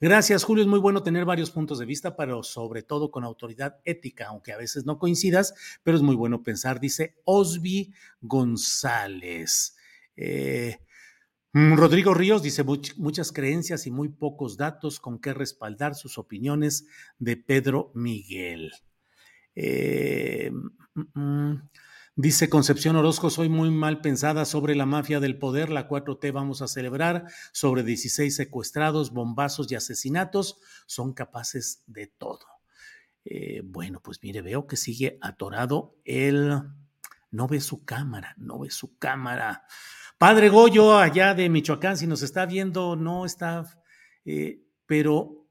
gracias, 0.00 0.44
Julio. 0.44 0.62
Es 0.62 0.68
muy 0.68 0.80
bueno 0.80 1.02
tener 1.02 1.24
varios 1.24 1.50
puntos 1.50 1.78
de 1.78 1.86
vista, 1.86 2.16
pero 2.16 2.42
sobre 2.42 2.82
todo 2.82 3.10
con 3.10 3.24
autoridad 3.24 3.80
ética, 3.84 4.26
aunque 4.28 4.52
a 4.52 4.58
veces 4.58 4.84
no 4.84 4.98
coincidas, 4.98 5.54
pero 5.82 5.96
es 5.96 6.02
muy 6.02 6.16
bueno 6.16 6.42
pensar, 6.42 6.80
dice 6.80 7.16
Osby 7.24 7.92
González. 8.20 9.76
Eh, 10.16 10.78
Rodrigo 11.54 12.14
Ríos 12.14 12.42
dice 12.42 12.64
muchas 12.96 13.30
creencias 13.30 13.86
y 13.86 13.92
muy 13.92 14.08
pocos 14.08 14.56
datos 14.56 14.98
con 14.98 15.20
que 15.20 15.32
respaldar 15.32 15.94
sus 15.94 16.18
opiniones 16.18 16.86
de 17.20 17.36
Pedro 17.36 17.92
Miguel. 17.94 18.72
Eh, 19.54 20.50
mm, 20.94 21.20
mm, 21.20 21.70
dice 22.16 22.48
Concepción 22.48 22.96
Orozco, 22.96 23.30
soy 23.30 23.48
muy 23.48 23.70
mal 23.70 24.00
pensada 24.00 24.46
sobre 24.46 24.74
la 24.74 24.84
mafia 24.84 25.20
del 25.20 25.38
poder, 25.38 25.70
la 25.70 25.86
4T 25.86 26.32
vamos 26.32 26.60
a 26.60 26.66
celebrar, 26.66 27.26
sobre 27.52 27.84
16 27.84 28.34
secuestrados, 28.34 29.12
bombazos 29.12 29.70
y 29.70 29.76
asesinatos, 29.76 30.58
son 30.86 31.12
capaces 31.12 31.84
de 31.86 32.08
todo. 32.08 32.46
Eh, 33.24 33.62
bueno, 33.64 34.00
pues 34.00 34.18
mire, 34.24 34.42
veo 34.42 34.66
que 34.66 34.76
sigue 34.76 35.18
atorado 35.20 35.94
él. 36.04 36.62
No 37.30 37.48
ve 37.48 37.60
su 37.60 37.84
cámara, 37.84 38.34
no 38.38 38.58
ve 38.58 38.70
su 38.70 38.98
cámara. 38.98 39.64
Padre 40.18 40.48
Goyo, 40.48 40.96
allá 40.96 41.34
de 41.34 41.48
Michoacán, 41.48 41.96
si 41.96 42.06
nos 42.06 42.22
está 42.22 42.46
viendo, 42.46 42.96
no 42.96 43.26
está, 43.26 43.64
eh, 44.24 44.62
pero 44.86 45.48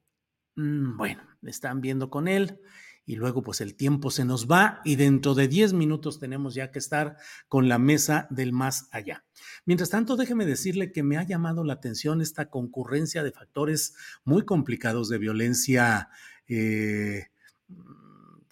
mm, 0.56 0.98
bueno, 0.98 1.24
están 1.44 1.82
viendo 1.82 2.10
con 2.10 2.28
él 2.28 2.60
y 3.06 3.18
luego 3.18 3.44
pues 3.44 3.60
el 3.60 3.76
tiempo 3.76 4.12
se 4.12 4.24
nos 4.24 4.50
va 4.50 4.80
y 4.86 4.96
dentro 4.96 5.36
de 5.36 5.48
10 5.48 5.74
minutos 5.74 6.20
tenemos 6.20 6.56
ya 6.56 6.72
que 6.72 6.80
estar 6.80 7.18
con 7.50 7.68
la 7.68 7.78
mesa 7.78 8.28
del 8.30 8.54
más 8.54 8.88
allá. 8.92 9.26
Mientras 9.66 9.90
tanto, 9.90 10.16
déjeme 10.16 10.46
decirle 10.46 10.92
que 10.92 11.04
me 11.04 11.18
ha 11.18 11.24
llamado 11.24 11.64
la 11.66 11.74
atención 11.74 12.22
esta 12.22 12.50
concurrencia 12.50 13.24
de 13.24 13.32
factores 13.32 13.96
muy 14.24 14.46
complicados 14.46 15.10
de 15.10 15.18
violencia 15.18 16.10
eh, 16.48 17.28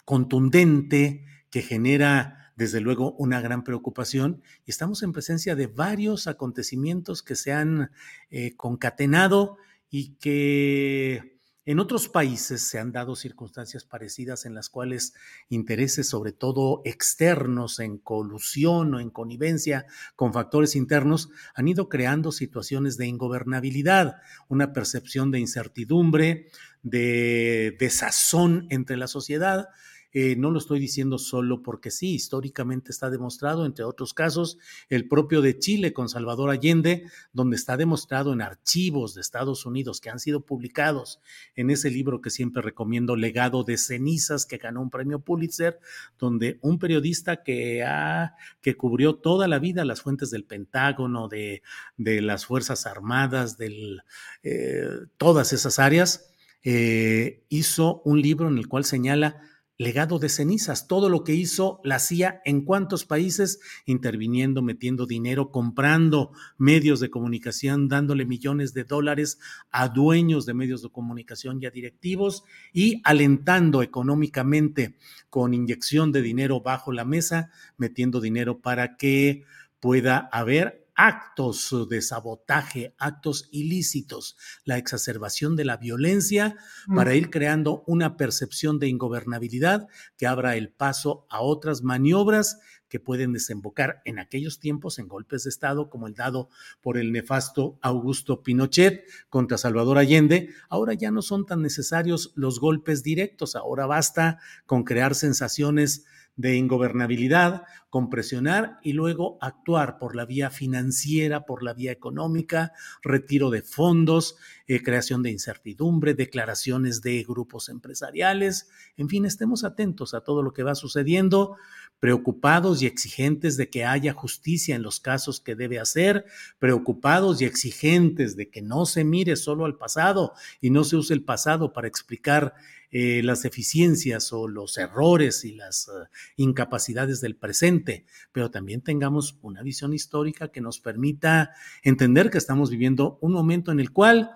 contundente 0.04 1.24
que 1.50 1.62
genera 1.62 2.41
desde 2.62 2.80
luego 2.80 3.16
una 3.18 3.40
gran 3.40 3.64
preocupación 3.64 4.40
y 4.64 4.70
estamos 4.70 5.02
en 5.02 5.12
presencia 5.12 5.56
de 5.56 5.66
varios 5.66 6.28
acontecimientos 6.28 7.24
que 7.24 7.34
se 7.34 7.52
han 7.52 7.90
eh, 8.30 8.54
concatenado 8.56 9.56
y 9.90 10.14
que 10.14 11.40
en 11.64 11.80
otros 11.80 12.08
países 12.08 12.62
se 12.62 12.78
han 12.78 12.92
dado 12.92 13.16
circunstancias 13.16 13.84
parecidas 13.84 14.46
en 14.46 14.54
las 14.54 14.68
cuales 14.68 15.12
intereses, 15.48 16.08
sobre 16.08 16.30
todo 16.30 16.82
externos, 16.84 17.80
en 17.80 17.98
colusión 17.98 18.94
o 18.94 19.00
en 19.00 19.10
connivencia 19.10 19.86
con 20.14 20.32
factores 20.32 20.76
internos, 20.76 21.30
han 21.56 21.66
ido 21.66 21.88
creando 21.88 22.30
situaciones 22.30 22.96
de 22.96 23.08
ingobernabilidad, 23.08 24.18
una 24.48 24.72
percepción 24.72 25.32
de 25.32 25.40
incertidumbre, 25.40 26.46
de 26.84 27.76
desazón 27.80 28.68
entre 28.70 28.96
la 28.96 29.08
sociedad, 29.08 29.68
eh, 30.12 30.36
no 30.36 30.50
lo 30.50 30.58
estoy 30.58 30.78
diciendo 30.78 31.18
solo 31.18 31.62
porque 31.62 31.90
sí, 31.90 32.14
históricamente 32.14 32.90
está 32.90 33.10
demostrado, 33.10 33.64
entre 33.64 33.84
otros 33.84 34.12
casos, 34.14 34.58
el 34.88 35.08
propio 35.08 35.40
de 35.40 35.58
Chile 35.58 35.92
con 35.92 36.08
Salvador 36.08 36.50
Allende, 36.50 37.06
donde 37.32 37.56
está 37.56 37.76
demostrado 37.76 38.32
en 38.32 38.42
archivos 38.42 39.14
de 39.14 39.22
Estados 39.22 39.64
Unidos 39.64 40.00
que 40.00 40.10
han 40.10 40.18
sido 40.18 40.40
publicados 40.44 41.20
en 41.56 41.70
ese 41.70 41.90
libro 41.90 42.20
que 42.20 42.30
siempre 42.30 42.62
recomiendo, 42.62 43.16
Legado 43.16 43.64
de 43.64 43.78
Cenizas, 43.78 44.46
que 44.46 44.58
ganó 44.58 44.82
un 44.82 44.90
premio 44.90 45.20
Pulitzer, 45.20 45.80
donde 46.18 46.58
un 46.60 46.78
periodista 46.78 47.42
que, 47.42 47.82
ha, 47.82 48.34
que 48.60 48.76
cubrió 48.76 49.16
toda 49.16 49.48
la 49.48 49.58
vida 49.58 49.84
las 49.84 50.02
fuentes 50.02 50.30
del 50.30 50.44
Pentágono, 50.44 51.28
de, 51.28 51.62
de 51.96 52.20
las 52.20 52.46
Fuerzas 52.46 52.86
Armadas, 52.86 53.56
de 53.56 53.98
eh, 54.42 54.88
todas 55.16 55.52
esas 55.52 55.78
áreas, 55.78 56.32
eh, 56.64 57.44
hizo 57.48 58.02
un 58.04 58.20
libro 58.20 58.48
en 58.48 58.58
el 58.58 58.68
cual 58.68 58.84
señala 58.84 59.40
legado 59.78 60.18
de 60.18 60.28
cenizas, 60.28 60.86
todo 60.86 61.08
lo 61.08 61.24
que 61.24 61.34
hizo 61.34 61.80
la 61.82 61.98
CIA 61.98 62.40
en 62.44 62.64
cuántos 62.64 63.04
países, 63.04 63.60
interviniendo, 63.86 64.62
metiendo 64.62 65.06
dinero, 65.06 65.50
comprando 65.50 66.32
medios 66.58 67.00
de 67.00 67.10
comunicación, 67.10 67.88
dándole 67.88 68.24
millones 68.24 68.74
de 68.74 68.84
dólares 68.84 69.38
a 69.70 69.88
dueños 69.88 70.46
de 70.46 70.54
medios 70.54 70.82
de 70.82 70.90
comunicación 70.90 71.58
y 71.60 71.66
a 71.66 71.70
directivos 71.70 72.44
y 72.72 73.00
alentando 73.04 73.82
económicamente 73.82 74.96
con 75.30 75.54
inyección 75.54 76.12
de 76.12 76.22
dinero 76.22 76.60
bajo 76.60 76.92
la 76.92 77.04
mesa, 77.04 77.50
metiendo 77.76 78.20
dinero 78.20 78.60
para 78.60 78.96
que 78.96 79.44
pueda 79.80 80.28
haber 80.30 80.81
actos 80.94 81.74
de 81.88 82.02
sabotaje, 82.02 82.94
actos 82.98 83.48
ilícitos, 83.50 84.36
la 84.64 84.78
exacerbación 84.78 85.56
de 85.56 85.64
la 85.64 85.76
violencia 85.76 86.56
para 86.94 87.14
ir 87.14 87.30
creando 87.30 87.82
una 87.86 88.16
percepción 88.16 88.78
de 88.78 88.88
ingobernabilidad 88.88 89.88
que 90.16 90.26
abra 90.26 90.56
el 90.56 90.70
paso 90.70 91.26
a 91.30 91.40
otras 91.40 91.82
maniobras 91.82 92.58
que 92.92 93.00
pueden 93.00 93.32
desembocar 93.32 94.02
en 94.04 94.18
aquellos 94.18 94.60
tiempos 94.60 94.98
en 94.98 95.08
golpes 95.08 95.44
de 95.44 95.48
Estado 95.48 95.88
como 95.88 96.08
el 96.08 96.14
dado 96.14 96.50
por 96.82 96.98
el 96.98 97.10
nefasto 97.10 97.78
Augusto 97.80 98.42
Pinochet 98.42 99.06
contra 99.30 99.56
Salvador 99.56 99.96
Allende. 99.96 100.50
Ahora 100.68 100.92
ya 100.92 101.10
no 101.10 101.22
son 101.22 101.46
tan 101.46 101.62
necesarios 101.62 102.32
los 102.34 102.60
golpes 102.60 103.02
directos, 103.02 103.56
ahora 103.56 103.86
basta 103.86 104.40
con 104.66 104.84
crear 104.84 105.14
sensaciones 105.14 106.04
de 106.36 106.56
ingobernabilidad, 106.56 107.64
con 107.90 108.08
presionar 108.08 108.78
y 108.82 108.94
luego 108.94 109.36
actuar 109.42 109.98
por 109.98 110.16
la 110.16 110.24
vía 110.24 110.48
financiera, 110.50 111.44
por 111.44 111.62
la 111.62 111.74
vía 111.74 111.92
económica, 111.92 112.72
retiro 113.02 113.50
de 113.50 113.60
fondos, 113.60 114.36
eh, 114.66 114.82
creación 114.82 115.22
de 115.22 115.30
incertidumbre, 115.30 116.14
declaraciones 116.14 117.02
de 117.02 117.22
grupos 117.22 117.68
empresariales, 117.68 118.70
en 118.96 119.10
fin, 119.10 119.26
estemos 119.26 119.62
atentos 119.62 120.14
a 120.14 120.22
todo 120.22 120.42
lo 120.42 120.54
que 120.54 120.62
va 120.62 120.74
sucediendo, 120.74 121.56
preocupados 122.00 122.82
y 122.82 122.86
exigentes 122.86 123.56
de 123.56 123.68
que 123.68 123.84
haya 123.84 124.12
justicia 124.12 124.74
en 124.74 124.82
los 124.82 124.98
casos 124.98 125.40
que 125.40 125.54
debe 125.54 125.78
hacer, 125.78 126.24
preocupados 126.58 127.40
y 127.40 127.44
exigentes 127.44 128.36
de 128.36 128.48
que 128.48 128.62
no 128.62 128.86
se 128.86 129.04
mire 129.04 129.36
solo 129.36 129.66
al 129.66 129.76
pasado 129.76 130.32
y 130.60 130.70
no 130.70 130.82
se 130.82 130.96
use 130.96 131.14
el 131.14 131.22
pasado 131.22 131.72
para 131.72 131.88
explicar 131.88 132.54
eh, 132.94 133.22
las 133.22 133.42
deficiencias 133.42 134.34
o 134.34 134.46
los 134.46 134.76
errores 134.76 135.46
y 135.46 135.52
las 135.52 135.88
eh, 135.88 136.08
incapacidades 136.36 137.22
del 137.22 137.36
presente, 137.36 138.04
pero 138.32 138.50
también 138.50 138.82
tengamos 138.82 139.38
una 139.40 139.62
visión 139.62 139.94
histórica 139.94 140.48
que 140.48 140.60
nos 140.60 140.78
permita 140.78 141.52
entender 141.82 142.28
que 142.28 142.36
estamos 142.36 142.68
viviendo 142.68 143.16
un 143.22 143.32
momento 143.32 143.72
en 143.72 143.80
el 143.80 143.92
cual 143.92 144.32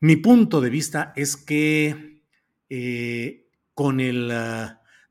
mi 0.00 0.16
punto 0.16 0.60
de 0.60 0.70
vista 0.70 1.12
es 1.14 1.36
que 1.36 2.24
eh, 2.68 3.48
con 3.74 4.00
el 4.00 4.32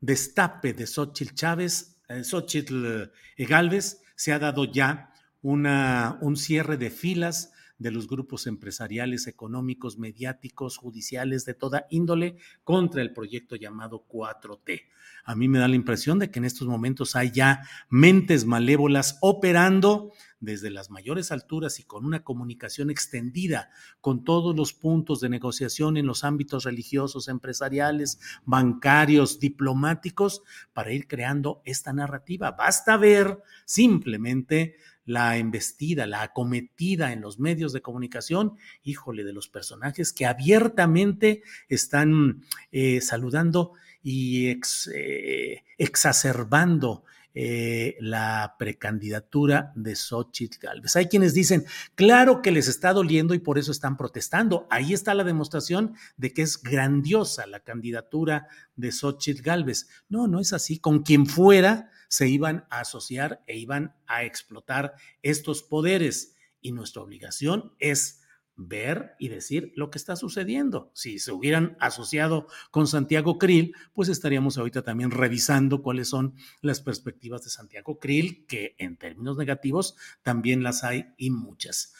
destape 0.02 0.74
de 0.74 0.86
Xochitl 0.86 1.34
Chávez, 1.34 1.96
Xochitl 2.22 3.10
Galvez, 3.38 4.02
se 4.14 4.32
ha 4.32 4.38
dado 4.38 4.70
ya 4.70 5.10
una, 5.40 6.18
un 6.20 6.36
cierre 6.36 6.76
de 6.76 6.90
filas 6.90 7.54
de 7.78 7.90
los 7.90 8.08
grupos 8.08 8.46
empresariales, 8.46 9.26
económicos, 9.26 9.98
mediáticos, 9.98 10.76
judiciales, 10.76 11.44
de 11.44 11.54
toda 11.54 11.86
índole 11.90 12.36
contra 12.64 13.02
el 13.02 13.12
proyecto 13.12 13.56
llamado 13.56 14.06
4T. 14.08 14.82
A 15.24 15.34
mí 15.34 15.48
me 15.48 15.58
da 15.58 15.68
la 15.68 15.76
impresión 15.76 16.18
de 16.18 16.30
que 16.30 16.38
en 16.38 16.44
estos 16.44 16.68
momentos 16.68 17.16
hay 17.16 17.30
ya 17.30 17.62
mentes 17.88 18.44
malévolas 18.44 19.18
operando 19.20 20.12
desde 20.40 20.70
las 20.70 20.90
mayores 20.90 21.32
alturas 21.32 21.80
y 21.80 21.84
con 21.84 22.04
una 22.04 22.22
comunicación 22.22 22.90
extendida 22.90 23.70
con 24.00 24.22
todos 24.24 24.54
los 24.54 24.72
puntos 24.72 25.20
de 25.20 25.28
negociación 25.28 25.96
en 25.96 26.06
los 26.06 26.24
ámbitos 26.24 26.64
religiosos, 26.64 27.28
empresariales, 27.28 28.18
bancarios, 28.44 29.40
diplomáticos, 29.40 30.42
para 30.72 30.92
ir 30.92 31.08
creando 31.08 31.62
esta 31.64 31.92
narrativa. 31.92 32.52
Basta 32.52 32.96
ver 32.96 33.42
simplemente 33.64 34.76
la 35.06 35.38
embestida, 35.38 36.06
la 36.06 36.22
acometida 36.22 37.12
en 37.12 37.22
los 37.22 37.38
medios 37.38 37.72
de 37.72 37.80
comunicación, 37.80 38.58
híjole, 38.82 39.24
de 39.24 39.32
los 39.32 39.48
personajes 39.48 40.12
que 40.12 40.26
abiertamente 40.26 41.42
están 41.68 42.42
eh, 42.72 43.00
saludando 43.00 43.72
y 44.02 44.48
eh, 44.94 45.64
exacerbando 45.78 47.04
eh, 47.38 47.98
la 48.00 48.56
precandidatura 48.58 49.70
de 49.74 49.94
Xochitl 49.94 50.58
Galvez. 50.58 50.96
Hay 50.96 51.06
quienes 51.06 51.34
dicen, 51.34 51.66
claro 51.94 52.40
que 52.40 52.50
les 52.50 52.66
está 52.66 52.94
doliendo 52.94 53.34
y 53.34 53.40
por 53.40 53.58
eso 53.58 53.72
están 53.72 53.98
protestando. 53.98 54.66
Ahí 54.70 54.94
está 54.94 55.12
la 55.12 55.22
demostración 55.22 55.96
de 56.16 56.32
que 56.32 56.40
es 56.40 56.62
grandiosa 56.62 57.46
la 57.46 57.60
candidatura 57.60 58.48
de 58.74 58.90
Xochitl 58.90 59.42
Galvez. 59.42 59.86
No, 60.08 60.26
no 60.28 60.40
es 60.40 60.54
así. 60.54 60.78
Con 60.78 61.02
quien 61.02 61.26
fuera 61.26 61.90
se 62.08 62.28
iban 62.28 62.66
a 62.70 62.80
asociar 62.80 63.42
e 63.46 63.56
iban 63.56 63.94
a 64.06 64.24
explotar 64.24 64.94
estos 65.22 65.62
poderes. 65.62 66.34
Y 66.60 66.72
nuestra 66.72 67.02
obligación 67.02 67.74
es 67.78 68.22
ver 68.56 69.14
y 69.18 69.28
decir 69.28 69.72
lo 69.76 69.90
que 69.90 69.98
está 69.98 70.16
sucediendo. 70.16 70.90
Si 70.94 71.18
se 71.18 71.30
hubieran 71.30 71.76
asociado 71.78 72.48
con 72.70 72.86
Santiago 72.86 73.38
Krill, 73.38 73.74
pues 73.92 74.08
estaríamos 74.08 74.56
ahorita 74.56 74.82
también 74.82 75.10
revisando 75.10 75.82
cuáles 75.82 76.08
son 76.08 76.34
las 76.62 76.80
perspectivas 76.80 77.44
de 77.44 77.50
Santiago 77.50 77.98
Krill, 77.98 78.46
que 78.46 78.74
en 78.78 78.96
términos 78.96 79.36
negativos 79.36 79.96
también 80.22 80.62
las 80.62 80.84
hay 80.84 81.06
y 81.18 81.30
muchas. 81.30 81.92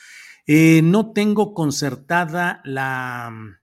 Eh, 0.47 0.81
no 0.83 1.13
tengo 1.13 1.53
concertada 1.55 2.63
la 2.65 3.61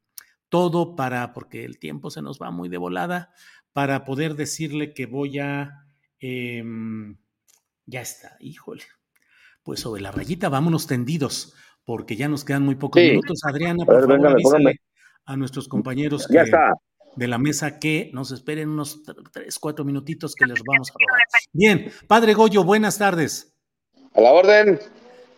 todo 0.50 0.96
para, 0.96 1.34
porque 1.34 1.66
el 1.66 1.80
tiempo 1.80 2.12
se 2.12 2.22
nos 2.22 2.40
va 2.40 2.52
muy 2.52 2.70
de 2.70 2.78
volada, 2.78 3.34
para 3.72 4.06
poder 4.06 4.36
decirle 4.36 4.94
que 4.94 5.08
voy 5.08 5.40
a... 5.40 5.83
Em, 6.26 7.18
ya 7.86 8.00
está, 8.00 8.38
híjole. 8.40 8.84
Pues 9.62 9.82
sobre 9.82 10.02
la 10.02 10.10
rayita, 10.10 10.48
vámonos 10.48 10.88
tendidos 10.88 11.54
porque 11.84 12.16
ya 12.16 12.30
nos 12.30 12.46
quedan 12.46 12.64
muy 12.64 12.76
pocos 12.76 13.02
minutos. 13.02 13.42
Adriana, 13.44 13.84
por 13.84 14.08
favor, 14.08 14.74
a 15.26 15.36
nuestros 15.36 15.68
compañeros 15.68 16.26
de 16.28 17.28
la 17.28 17.38
mesa 17.38 17.78
que 17.78 18.10
nos 18.14 18.32
esperen 18.32 18.70
unos 18.70 19.04
tres, 19.34 19.60
cuatro 19.60 19.84
minutitos 19.84 20.34
que 20.34 20.46
les 20.46 20.64
vamos 20.66 20.92
a 20.92 20.94
robar. 20.94 21.24
Bien, 21.52 21.92
Padre 22.08 22.34
Goyo, 22.36 22.64
buenas 22.64 22.98
tardes. 22.98 23.54
A 24.14 24.22
la 24.22 24.32
orden. 24.32 24.80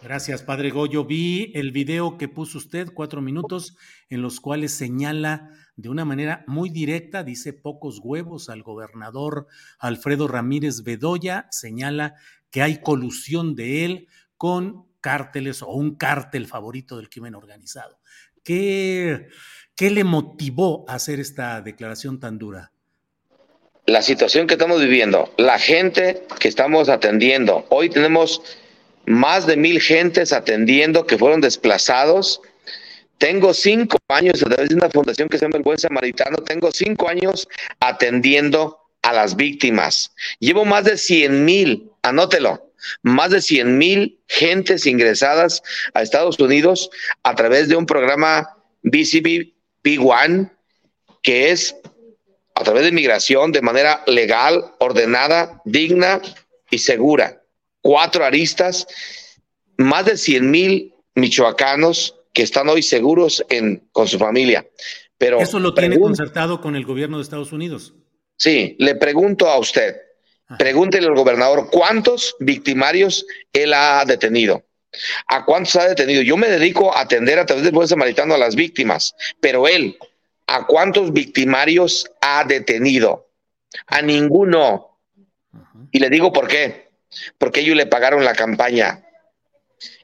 Gracias, 0.06 0.44
Padre 0.44 0.70
Goyo. 0.70 1.04
Vi 1.04 1.52
el 1.56 1.72
video 1.72 2.20
que 2.20 2.28
puso 2.28 2.60
usted, 2.60 2.90
cuatro 2.94 3.24
minutos, 3.24 3.76
en 4.08 4.22
los 4.22 4.40
cuales 4.40 4.72
señala 4.72 5.50
de 5.78 5.90
una 5.90 6.06
manera 6.06 6.44
muy 6.46 6.70
directa, 6.70 7.24
dice 7.24 7.54
pocos 7.54 8.02
huevos 8.04 8.50
al 8.50 8.62
gobernador 8.62 9.48
Alfredo 9.80 10.28
Ramírez 10.28 10.84
Bedoya, 10.84 11.48
señala 11.50 12.14
que 12.52 12.62
hay 12.62 12.82
colusión 12.82 13.56
de 13.56 13.84
él 13.84 14.08
con 14.38 14.86
cárteles 15.02 15.64
o 15.64 15.72
un 15.72 15.96
cártel 15.96 16.46
favorito 16.46 16.98
del 16.98 17.10
crimen 17.10 17.34
organizado. 17.34 17.98
¿Qué, 18.44 19.30
qué 19.76 19.90
le 19.90 20.04
motivó 20.04 20.86
a 20.88 20.94
hacer 20.94 21.20
esta 21.20 21.64
declaración 21.64 22.20
tan 22.20 22.38
dura? 22.38 22.72
La 23.88 24.04
situación 24.04 24.46
que 24.46 24.54
estamos 24.54 24.82
viviendo, 24.82 25.34
la 25.38 25.58
gente 25.58 26.28
que 26.40 26.48
estamos 26.48 26.90
atendiendo. 26.90 27.66
Hoy 27.70 27.90
tenemos 27.90 28.44
más 29.06 29.46
de 29.46 29.58
mil 29.58 29.80
gentes 29.82 30.34
atendiendo 30.34 31.06
que 31.06 31.18
fueron 31.18 31.42
desplazados. 31.42 32.42
Tengo 33.18 33.54
cinco 33.54 33.98
años 34.10 34.42
a 34.44 34.50
través 34.50 34.70
de 34.70 34.76
una 34.76 34.90
fundación 34.90 35.30
que 35.30 35.38
se 35.38 35.46
llama 35.46 35.58
El 35.58 35.64
Buen 35.64 35.78
Samaritano, 35.78 36.38
tengo 36.38 36.72
cinco 36.72 37.08
años 37.08 37.48
atendiendo 37.80 38.80
a 39.02 39.14
las 39.14 39.36
víctimas. 39.36 40.12
Llevo 40.40 40.66
más 40.66 40.84
de 40.84 40.98
100 40.98 41.46
mil, 41.46 41.92
anótelo, 42.02 42.72
más 43.04 43.32
de 43.32 43.42
100 43.42 43.78
mil 43.78 44.20
gentes 44.28 44.86
ingresadas 44.86 45.62
a 45.94 46.02
Estados 46.02 46.40
Unidos 46.40 46.90
a 47.24 47.36
través 47.36 47.70
de 47.70 47.76
un 47.76 47.86
programa 47.86 48.58
BCB 48.84 49.54
P1, 49.84 50.52
que 51.22 51.52
es 51.52 51.76
a 52.56 52.64
través 52.64 52.84
de 52.84 52.92
migración 52.92 53.52
de 53.52 53.62
manera 53.62 54.04
legal, 54.08 54.74
ordenada, 54.80 55.62
digna 55.66 56.22
y 56.72 56.80
segura. 56.80 57.42
Cuatro 57.86 58.26
aristas, 58.26 58.88
más 59.78 60.08
de 60.08 60.18
100 60.18 60.50
mil 60.50 60.96
michoacanos 61.14 62.16
que 62.34 62.42
están 62.42 62.68
hoy 62.68 62.82
seguros 62.82 63.46
en, 63.48 63.88
con 63.92 64.08
su 64.08 64.18
familia. 64.18 64.66
Pero 65.20 65.40
¿Eso 65.40 65.60
lo 65.60 65.76
tiene 65.76 66.00
concertado 66.00 66.62
con 66.62 66.76
el 66.76 66.84
gobierno 66.84 67.18
de 67.18 67.24
Estados 67.24 67.52
Unidos? 67.52 67.94
Sí, 68.38 68.76
le 68.80 68.96
pregunto 68.96 69.48
a 69.48 69.60
usted, 69.60 69.98
pregúntele 70.58 71.06
al 71.06 71.14
gobernador 71.14 71.70
cuántos 71.72 72.36
victimarios 72.40 73.24
él 73.54 73.72
ha 73.76 74.04
detenido. 74.04 74.66
¿A 75.28 75.46
cuántos 75.46 75.76
ha 75.76 75.88
detenido? 75.88 76.24
Yo 76.24 76.38
me 76.38 76.48
dedico 76.48 76.92
a 76.92 77.02
atender 77.02 77.38
a 77.38 77.46
través 77.46 77.66
del 77.66 77.76
buen 77.76 77.88
samaritano 77.88 78.34
a 78.34 78.40
las 78.40 78.56
víctimas, 78.56 79.14
pero 79.40 79.68
él, 79.68 80.00
¿a 80.48 80.66
cuántos 80.66 81.14
victimarios 81.14 82.10
ha 82.20 82.46
detenido? 82.46 83.30
A 83.86 84.02
ninguno. 84.02 84.98
Y 85.92 86.00
le 86.00 86.10
digo 86.10 86.34
por 86.34 86.48
qué. 86.48 86.85
Porque 87.38 87.62
ellos 87.62 87.76
le 87.76 87.86
pagaron 87.86 88.24
la 88.24 88.34
campaña. 88.34 89.04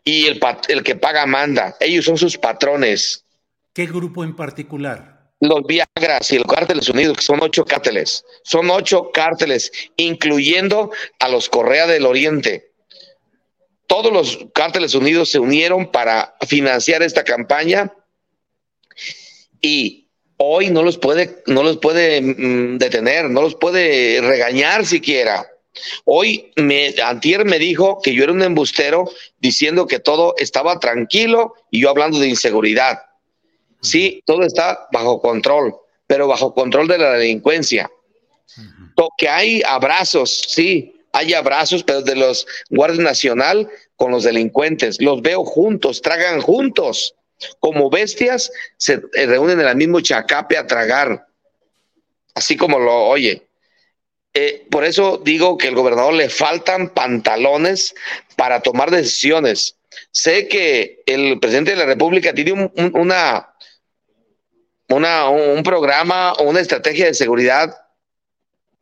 Y 0.04 0.28
el, 0.28 0.40
el 0.68 0.84
que 0.84 0.96
paga 0.96 1.26
manda. 1.26 1.76
Ellos 1.80 2.06
son 2.06 2.18
sus 2.18 2.38
patrones. 2.38 3.26
¿Qué 3.74 3.86
grupo 3.86 4.24
en 4.24 4.36
particular? 4.36 5.22
los 5.42 5.64
Viagras 5.66 6.32
y 6.32 6.38
los 6.38 6.48
cárteles 6.48 6.88
unidos, 6.88 7.18
que 7.18 7.24
son 7.24 7.40
ocho 7.42 7.66
cárteles, 7.66 8.24
son 8.44 8.70
ocho 8.70 9.12
cárteles, 9.12 9.72
incluyendo 9.98 10.92
a 11.20 11.30
los 11.30 11.50
Correa 11.50 11.88
del 11.88 12.06
Oriente. 12.06 12.72
Todos 13.88 14.14
los 14.14 14.40
cárteles 14.54 14.94
unidos 14.94 15.30
se 15.32 15.40
unieron 15.40 15.92
para 15.92 16.36
financiar 16.48 17.02
esta 17.02 17.24
campaña 17.24 17.92
y 19.62 20.08
hoy 20.38 20.70
no 20.70 20.84
los 20.84 20.98
puede, 20.98 21.44
no 21.48 21.64
los 21.64 21.78
puede 21.78 22.22
mm, 22.22 22.78
detener, 22.78 23.30
no 23.30 23.42
los 23.42 23.56
puede 23.56 24.22
regañar 24.22 24.86
siquiera. 24.86 25.48
Hoy 26.06 26.52
me, 26.56 26.94
Antier 27.04 27.46
me 27.46 27.60
dijo 27.60 28.02
que 28.02 28.14
yo 28.14 28.24
era 28.24 28.34
un 28.34 28.42
embustero 28.42 29.10
diciendo 29.40 29.88
que 29.88 30.00
todo 30.00 30.36
estaba 30.38 30.80
tranquilo 30.80 31.56
y 31.70 31.82
yo 31.82 31.90
hablando 31.90 32.20
de 32.20 32.28
inseguridad. 32.28 33.00
Sí, 33.82 34.22
todo 34.26 34.44
está 34.44 34.88
bajo 34.92 35.22
control, 35.22 35.76
pero 36.08 36.28
bajo 36.28 36.54
control 36.54 36.88
de 36.88 36.98
la 36.98 37.14
delincuencia. 37.14 37.90
Que 39.18 39.28
hay 39.28 39.64
abrazos, 39.66 40.44
sí, 40.50 41.02
hay 41.14 41.34
abrazos, 41.34 41.84
pero 41.84 42.02
de 42.02 42.16
los 42.16 42.48
Guardia 42.70 43.04
Nacional 43.04 43.70
con 43.96 44.12
los 44.12 44.24
delincuentes. 44.24 45.02
Los 45.02 45.22
veo 45.22 45.44
juntos, 45.44 46.02
tragan 46.02 46.42
juntos. 46.42 47.16
Como 47.60 47.90
bestias, 47.90 48.52
se 48.78 49.02
eh, 49.14 49.26
reúnen 49.26 49.60
en 49.60 49.68
el 49.68 49.76
mismo 49.76 50.00
chacape 50.00 50.58
a 50.58 50.68
tragar. 50.68 51.26
Así 52.36 52.56
como 52.56 52.80
lo 52.80 53.08
oye. 53.08 53.48
Eh, 54.34 54.66
por 54.72 54.86
eso 54.86 55.22
digo 55.24 55.58
que 55.58 55.68
al 55.68 55.76
gobernador 55.76 56.14
le 56.14 56.30
faltan 56.30 56.90
pantalones 56.90 57.94
para 58.38 58.62
tomar 58.62 58.90
decisiones. 58.90 59.76
Sé 60.12 60.48
que 60.48 61.04
el 61.06 61.40
presidente 61.40 61.72
de 61.72 61.78
la 61.78 61.86
República 61.86 62.34
tiene 62.34 62.72
una 62.76 63.48
un 64.96 65.64
programa 65.64 66.34
o 66.34 66.44
una 66.44 66.60
estrategia 66.60 67.06
de 67.06 67.14
seguridad 67.14 67.76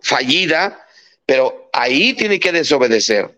fallida, 0.01 0.85
pero 1.25 1.69
ahí 1.73 2.13
tiene 2.13 2.39
que 2.39 2.51
desobedecer. 2.51 3.37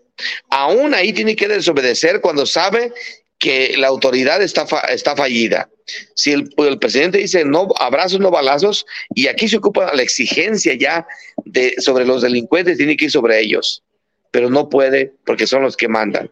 Aún 0.49 0.93
ahí 0.93 1.13
tiene 1.13 1.35
que 1.35 1.47
desobedecer 1.47 2.21
cuando 2.21 2.45
sabe 2.45 2.93
que 3.41 3.75
la 3.75 3.87
autoridad 3.87 4.39
está, 4.43 4.65
está 4.93 5.15
fallida. 5.15 5.67
Si 6.13 6.31
el, 6.31 6.53
el, 6.57 6.77
presidente 6.77 7.17
dice 7.17 7.43
no 7.43 7.69
abrazos, 7.79 8.19
no 8.19 8.29
balazos, 8.29 8.85
y 9.15 9.27
aquí 9.27 9.49
se 9.49 9.57
ocupa 9.57 9.93
la 9.95 10.03
exigencia 10.03 10.75
ya 10.75 11.07
de, 11.43 11.73
sobre 11.79 12.05
los 12.05 12.21
delincuentes, 12.21 12.77
tiene 12.77 12.95
que 12.95 13.05
ir 13.05 13.11
sobre 13.11 13.41
ellos, 13.41 13.83
pero 14.29 14.51
no 14.51 14.69
puede 14.69 15.15
porque 15.25 15.47
son 15.47 15.63
los 15.63 15.75
que 15.75 15.87
mandan. 15.87 16.29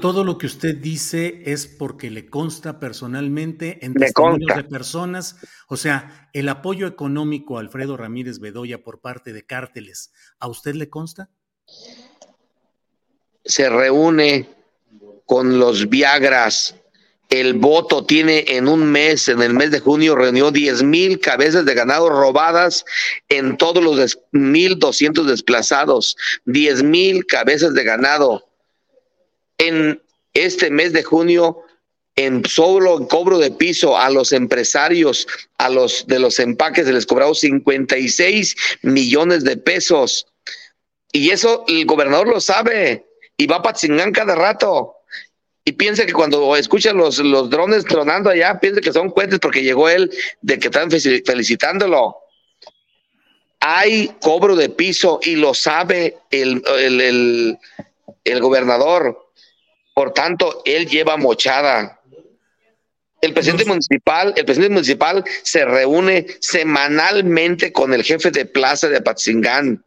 Todo 0.00 0.22
lo 0.22 0.38
que 0.38 0.46
usted 0.46 0.76
dice 0.76 1.42
es 1.46 1.66
porque 1.66 2.10
le 2.10 2.26
consta 2.26 2.78
personalmente 2.78 3.84
en 3.84 3.94
testimonios 3.94 4.56
de 4.56 4.64
personas, 4.64 5.36
o 5.68 5.76
sea, 5.76 6.30
el 6.32 6.48
apoyo 6.48 6.86
económico 6.86 7.56
a 7.56 7.60
Alfredo 7.60 7.96
Ramírez 7.96 8.38
Bedoya 8.38 8.84
por 8.84 9.00
parte 9.00 9.32
de 9.32 9.44
cárteles, 9.44 10.12
¿a 10.38 10.46
usted 10.46 10.76
le 10.76 10.88
consta? 10.88 11.28
Se 13.44 13.68
reúne 13.68 14.56
con 15.26 15.58
los 15.58 15.88
Viagras. 15.88 16.74
El 17.28 17.54
voto 17.54 18.04
tiene 18.04 18.44
en 18.48 18.68
un 18.68 18.90
mes, 18.90 19.28
en 19.28 19.42
el 19.42 19.52
mes 19.52 19.72
de 19.72 19.80
junio, 19.80 20.14
reunió 20.14 20.52
10 20.52 20.84
mil 20.84 21.18
cabezas 21.18 21.64
de 21.64 21.74
ganado 21.74 22.08
robadas 22.08 22.84
en 23.28 23.56
todos 23.56 23.82
los 23.82 24.18
1.200 24.32 25.24
desplazados. 25.24 26.16
10 26.44 26.84
mil 26.84 27.26
cabezas 27.26 27.74
de 27.74 27.82
ganado 27.82 28.48
en 29.58 30.00
este 30.34 30.70
mes 30.70 30.92
de 30.92 31.02
junio 31.02 31.62
en 32.16 32.44
solo 32.46 33.06
cobro 33.08 33.38
de 33.38 33.50
piso 33.50 33.98
a 33.98 34.08
los 34.08 34.32
empresarios, 34.32 35.26
a 35.58 35.68
los 35.68 36.06
de 36.06 36.18
los 36.18 36.38
empaques, 36.38 36.86
se 36.86 36.92
les 36.92 37.06
cobrado 37.06 37.34
56 37.34 38.56
millones 38.82 39.44
de 39.44 39.56
pesos. 39.58 40.26
Y 41.12 41.30
eso 41.30 41.64
el 41.68 41.84
gobernador 41.84 42.28
lo 42.28 42.40
sabe. 42.40 43.04
y 43.38 43.46
va 43.46 43.56
a 43.56 43.62
Patzingán 43.62 44.12
cada 44.12 44.34
rato. 44.34 44.95
Y 45.68 45.72
piensa 45.72 46.06
que 46.06 46.12
cuando 46.12 46.54
escucha 46.54 46.92
los, 46.92 47.18
los 47.18 47.50
drones 47.50 47.84
tronando 47.84 48.30
allá, 48.30 48.60
piensa 48.60 48.80
que 48.80 48.92
son 48.92 49.10
cuentes 49.10 49.40
porque 49.40 49.64
llegó 49.64 49.88
él 49.88 50.12
de 50.40 50.60
que 50.60 50.68
están 50.68 50.88
felicitándolo. 50.92 52.16
Hay 53.58 54.12
cobro 54.20 54.54
de 54.54 54.68
piso 54.68 55.18
y 55.24 55.34
lo 55.34 55.54
sabe 55.54 56.18
el, 56.30 56.62
el, 56.78 57.58
el 58.22 58.40
gobernador. 58.40 59.32
Por 59.92 60.12
tanto, 60.12 60.62
él 60.64 60.86
lleva 60.86 61.16
mochada. 61.16 62.00
El 63.20 63.34
presidente 63.34 63.64
municipal, 63.64 64.34
el 64.36 64.44
presidente 64.44 64.72
municipal 64.72 65.24
se 65.42 65.64
reúne 65.64 66.28
semanalmente 66.38 67.72
con 67.72 67.92
el 67.92 68.04
jefe 68.04 68.30
de 68.30 68.46
plaza 68.46 68.88
de 68.88 69.00
Patzingán. 69.00 69.84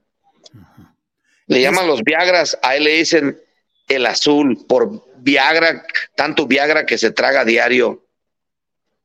Le 1.48 1.62
llaman 1.62 1.88
los 1.88 2.04
Viagras, 2.04 2.60
a 2.62 2.76
él 2.76 2.84
le 2.84 2.96
dicen 2.96 3.42
el 3.88 4.06
azul 4.06 4.66
por 4.68 5.09
Viagra, 5.22 5.86
tanto 6.16 6.48
Viagra 6.48 6.86
que 6.86 6.98
se 6.98 7.12
traga 7.12 7.46
diario. 7.46 8.06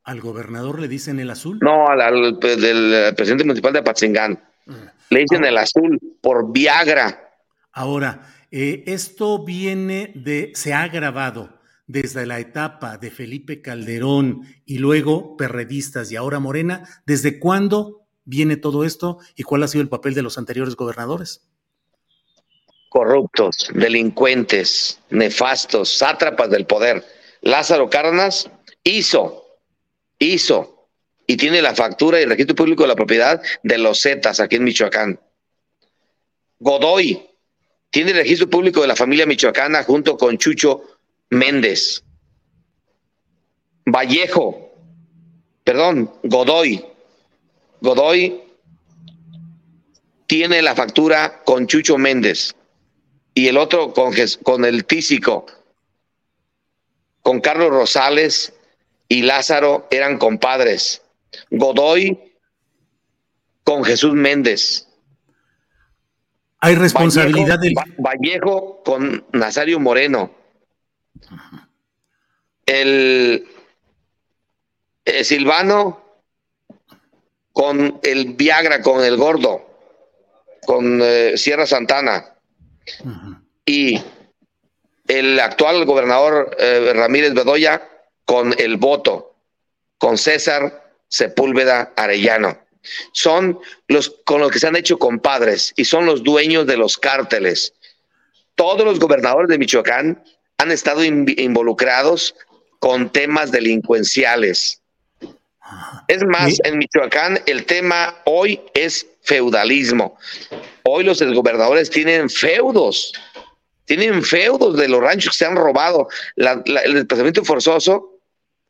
¿Al 0.03 0.21
gobernador 0.21 0.79
le 0.79 0.87
dicen 0.87 1.19
el 1.19 1.31
azul? 1.31 1.59
No, 1.61 1.87
al, 1.87 2.39
del 2.39 3.15
presidente 3.15 3.43
municipal 3.43 3.73
de 3.73 3.83
Patzingán. 3.83 4.43
Ah. 4.67 4.93
Le 5.09 5.19
dicen 5.21 5.43
el 5.45 5.57
azul 5.57 5.99
por 6.21 6.51
Viagra. 6.51 7.31
Ahora, 7.71 8.27
eh, 8.51 8.83
esto 8.87 9.43
viene 9.43 10.11
de, 10.15 10.51
se 10.55 10.73
ha 10.73 10.87
grabado 10.87 11.59
desde 11.87 12.25
la 12.25 12.39
etapa 12.39 12.97
de 12.97 13.11
Felipe 13.11 13.61
Calderón 13.61 14.41
y 14.65 14.77
luego 14.77 15.37
perredistas 15.37 16.11
y 16.11 16.15
ahora 16.15 16.39
Morena. 16.39 16.87
¿Desde 17.05 17.39
cuándo 17.39 18.07
viene 18.23 18.57
todo 18.57 18.83
esto 18.83 19.19
y 19.35 19.43
cuál 19.43 19.63
ha 19.63 19.67
sido 19.67 19.81
el 19.81 19.89
papel 19.89 20.13
de 20.13 20.21
los 20.21 20.37
anteriores 20.37 20.75
gobernadores? 20.75 21.47
Corruptos, 22.95 23.67
delincuentes, 23.73 25.01
nefastos, 25.09 25.97
sátrapas 25.97 26.49
del 26.49 26.65
poder. 26.65 27.03
Lázaro 27.41 27.89
Cárdenas 27.89 28.49
hizo, 28.85 29.57
hizo 30.17 30.87
y 31.27 31.35
tiene 31.35 31.61
la 31.61 31.75
factura 31.75 32.21
y 32.21 32.23
el 32.23 32.29
registro 32.29 32.55
público 32.55 32.83
de 32.83 32.87
la 32.87 32.95
propiedad 32.95 33.41
de 33.63 33.77
los 33.79 34.01
Zetas 34.01 34.39
aquí 34.39 34.55
en 34.55 34.63
Michoacán. 34.63 35.19
Godoy 36.59 37.21
tiene 37.89 38.11
el 38.11 38.17
registro 38.19 38.49
público 38.49 38.79
de 38.79 38.87
la 38.87 38.95
familia 38.95 39.25
michoacana 39.25 39.83
junto 39.83 40.15
con 40.15 40.37
Chucho 40.37 40.83
Méndez. 41.31 42.01
Vallejo, 43.85 44.73
perdón, 45.65 46.13
Godoy. 46.23 46.85
Godoy 47.81 48.41
tiene 50.27 50.61
la 50.61 50.75
factura 50.75 51.41
con 51.43 51.67
Chucho 51.67 51.97
Méndez 51.97 52.55
y 53.35 53.49
el 53.49 53.57
otro 53.57 53.93
con, 53.93 54.13
con 54.43 54.65
el 54.65 54.85
tísico, 54.85 55.45
con 57.21 57.41
Carlos 57.41 57.69
Rosales 57.69 58.53
y 59.09 59.21
Lázaro 59.21 59.87
eran 59.91 60.17
compadres. 60.17 61.03
Godoy 61.51 62.33
con 63.63 63.83
Jesús 63.83 64.13
Méndez. 64.13 64.87
Hay 66.59 66.75
responsabilidad 66.75 67.59
del. 67.59 67.73
Vallejo 67.97 68.81
con 68.83 69.25
Nazario 69.33 69.79
Moreno. 69.79 70.31
El, 72.65 73.45
Silvano 75.23 76.03
con 77.51 77.99
el 78.01 78.33
Viagra, 78.33 78.81
con 78.81 79.03
el 79.03 79.17
Gordo, 79.17 79.61
con 80.65 81.01
eh, 81.03 81.33
Sierra 81.37 81.67
Santana. 81.67 82.34
Y 83.65 84.01
el 85.07 85.39
actual 85.39 85.85
gobernador 85.85 86.55
eh, 86.59 86.91
Ramírez 86.93 87.33
Bedoya 87.33 87.87
con 88.25 88.55
el 88.59 88.77
voto, 88.77 89.35
con 89.97 90.17
César 90.17 90.91
Sepúlveda 91.07 91.93
Arellano 91.95 92.65
son 93.11 93.59
los 93.87 94.09
con 94.25 94.41
los 94.41 94.51
que 94.51 94.59
se 94.59 94.67
han 94.67 94.75
hecho 94.75 94.97
compadres 94.97 95.73
y 95.75 95.85
son 95.85 96.05
los 96.05 96.23
dueños 96.23 96.67
de 96.67 96.77
los 96.77 96.97
cárteles. 96.97 97.73
Todos 98.55 98.85
los 98.85 98.99
gobernadores 98.99 99.49
de 99.49 99.57
Michoacán 99.57 100.23
han 100.57 100.71
estado 100.71 101.03
involucrados 101.03 102.35
con 102.79 103.11
temas 103.11 103.51
delincuenciales. 103.51 104.81
Es 106.07 106.23
más, 106.25 106.59
en 106.63 106.77
Michoacán 106.77 107.41
el 107.47 107.65
tema 107.65 108.15
hoy 108.25 108.61
es 108.73 109.07
feudalismo. 109.23 110.17
Hoy 110.87 111.03
los 111.03 111.21
gobernadores 111.21 111.89
tienen 111.89 112.29
feudos, 112.29 113.11
tienen 113.85 114.23
feudos 114.23 114.77
de 114.77 114.87
los 114.87 115.01
ranchos 115.01 115.33
que 115.33 115.39
se 115.39 115.45
han 115.45 115.55
robado. 115.55 116.07
el 116.35 116.93
desplazamiento 116.93 117.43
forzoso, 117.43 118.19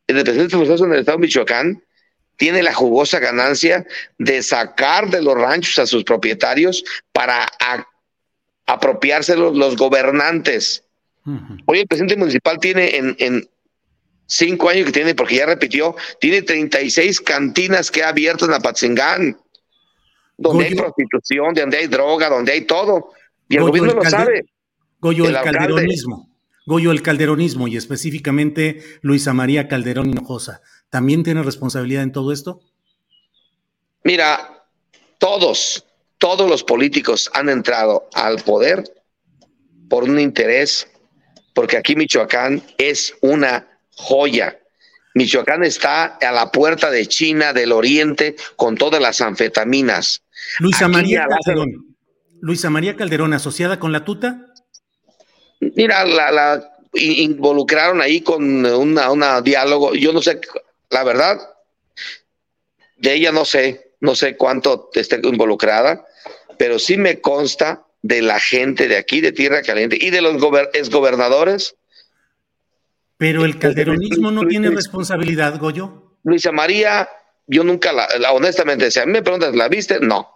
el 0.07 0.15
desplazamiento 0.15 0.57
forzoso 0.57 0.85
en 0.85 0.93
el 0.93 0.99
estado 0.99 1.17
de 1.17 1.21
Michoacán 1.23 1.83
tiene 2.37 2.63
la 2.63 2.73
jugosa 2.73 3.19
ganancia 3.19 3.85
de 4.17 4.41
sacar 4.43 5.09
de 5.09 5.21
los 5.21 5.35
ranchos 5.35 5.77
a 5.77 5.85
sus 5.85 6.05
propietarios 6.05 6.85
para 7.11 7.51
apropiárselos 8.65 9.55
los 9.55 9.75
gobernantes. 9.75 10.83
Hoy 11.65 11.79
el 11.79 11.87
presidente 11.87 12.15
municipal 12.15 12.59
tiene 12.59 12.95
en, 12.95 13.49
cinco 14.27 14.69
años 14.69 14.85
que 14.85 14.91
tiene, 14.91 15.15
porque 15.15 15.35
ya 15.35 15.47
repitió, 15.47 15.95
tiene 16.21 16.41
36 16.41 17.19
cantinas 17.21 17.91
que 17.91 18.03
ha 18.03 18.09
abierto 18.09 18.45
en 18.45 18.53
Apatzingán, 18.53 19.37
donde 20.37 20.65
hay 20.65 20.75
prostitución, 20.75 21.53
donde 21.53 21.77
hay 21.77 21.87
droga, 21.87 22.29
donde 22.29 22.51
hay 22.51 22.61
todo. 22.61 23.11
Y 23.47 23.57
el 23.57 23.63
gobierno 23.63 23.93
lo 23.93 24.03
sabe. 24.03 24.45
Goyo, 24.99 25.27
el, 25.27 25.35
calderonismo. 25.35 26.29
Goyo, 26.65 26.91
el 26.91 27.01
calderonismo 27.01 27.67
y 27.67 27.77
específicamente 27.77 28.81
Luisa 29.01 29.33
María 29.33 29.67
Calderón 29.67 30.09
Hinojosa 30.09 30.61
también 30.89 31.23
tiene 31.23 31.43
responsabilidad 31.43 32.03
en 32.03 32.11
todo 32.11 32.31
esto? 32.31 32.61
Mira, 34.03 34.65
todos, 35.17 35.85
todos 36.17 36.49
los 36.49 36.63
políticos 36.63 37.29
han 37.33 37.49
entrado 37.49 38.07
al 38.13 38.37
poder 38.43 38.83
por 39.89 40.03
un 40.03 40.19
interés, 40.19 40.87
porque 41.53 41.77
aquí 41.77 41.95
Michoacán 41.95 42.63
es 42.77 43.13
una 43.21 43.67
joya. 43.95 44.59
Michoacán 45.15 45.63
está 45.63 46.05
a 46.05 46.31
la 46.31 46.51
puerta 46.51 46.89
de 46.91 47.05
China, 47.07 47.53
del 47.53 47.71
Oriente, 47.71 48.35
con 48.55 48.75
todas 48.75 49.01
las 49.01 49.21
anfetaminas. 49.21 50.23
Luisa 50.59 50.87
María 50.87 51.27
Calderón. 51.27 51.95
Luisa 52.41 52.69
María 52.69 52.95
Calderón, 52.95 53.33
asociada 53.33 53.79
con 53.79 53.91
la 53.91 54.05
tuta. 54.05 54.53
Mira, 55.59 56.05
la, 56.05 56.71
involucraron 56.93 58.01
ahí 58.01 58.21
con 58.21 58.65
una, 58.65 59.11
una 59.11 59.41
diálogo. 59.41 59.95
Yo 59.95 60.13
no 60.13 60.21
sé 60.21 60.39
la 60.89 61.03
verdad, 61.03 61.39
de 62.97 63.13
ella 63.13 63.31
no 63.31 63.45
sé, 63.45 63.91
no 63.99 64.15
sé 64.15 64.37
cuánto 64.37 64.89
esté 64.93 65.19
involucrada, 65.23 66.05
pero 66.57 66.79
sí 66.79 66.97
me 66.97 67.19
consta 67.19 67.85
de 68.01 68.21
la 68.21 68.39
gente 68.39 68.87
de 68.87 68.97
aquí, 68.97 69.19
de 69.19 69.31
Tierra 69.31 69.61
Caliente, 69.61 69.97
y 69.99 70.11
de 70.11 70.21
los 70.21 70.35
exgobernadores. 70.73 71.75
Pero 73.17 73.45
el 73.45 73.57
calderonismo 73.57 74.31
no 74.31 74.45
tiene 74.47 74.69
responsabilidad, 74.69 75.57
Goyo. 75.57 76.17
Luisa 76.23 76.51
María, 76.51 77.09
yo 77.47 77.63
nunca 77.63 77.91
la, 77.91 78.07
honestamente, 78.31 78.91
si 78.91 78.99
a 78.99 79.05
mí 79.05 79.11
me 79.11 79.21
preguntas, 79.23 79.55
¿la 79.55 79.67
viste? 79.67 79.99
No, 79.99 80.34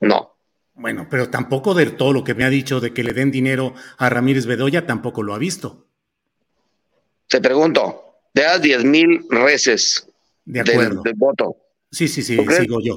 no. 0.00 0.36
Bueno, 0.74 1.06
pero 1.10 1.30
tampoco 1.30 1.74
de 1.74 1.86
todo 1.86 2.12
lo 2.12 2.22
que 2.22 2.34
me 2.34 2.44
ha 2.44 2.50
dicho 2.50 2.80
de 2.80 2.92
que 2.92 3.02
le 3.02 3.14
den 3.14 3.30
dinero 3.30 3.74
a 3.96 4.10
Ramírez 4.10 4.44
Bedoya, 4.44 4.86
tampoco 4.86 5.22
lo 5.22 5.34
ha 5.34 5.38
visto. 5.38 5.86
Se 7.28 7.40
pregunto, 7.40 8.04
te 8.32 8.42
das 8.42 8.60
10 8.60 8.84
mil 8.84 9.26
reces 9.30 10.06
de 10.44 10.60
acuerdo. 10.60 11.02
Del, 11.02 11.14
voto. 11.14 11.56
Sí, 11.90 12.08
sí, 12.08 12.22
sí, 12.22 12.36
sigo 12.36 12.78
yo. 12.82 12.94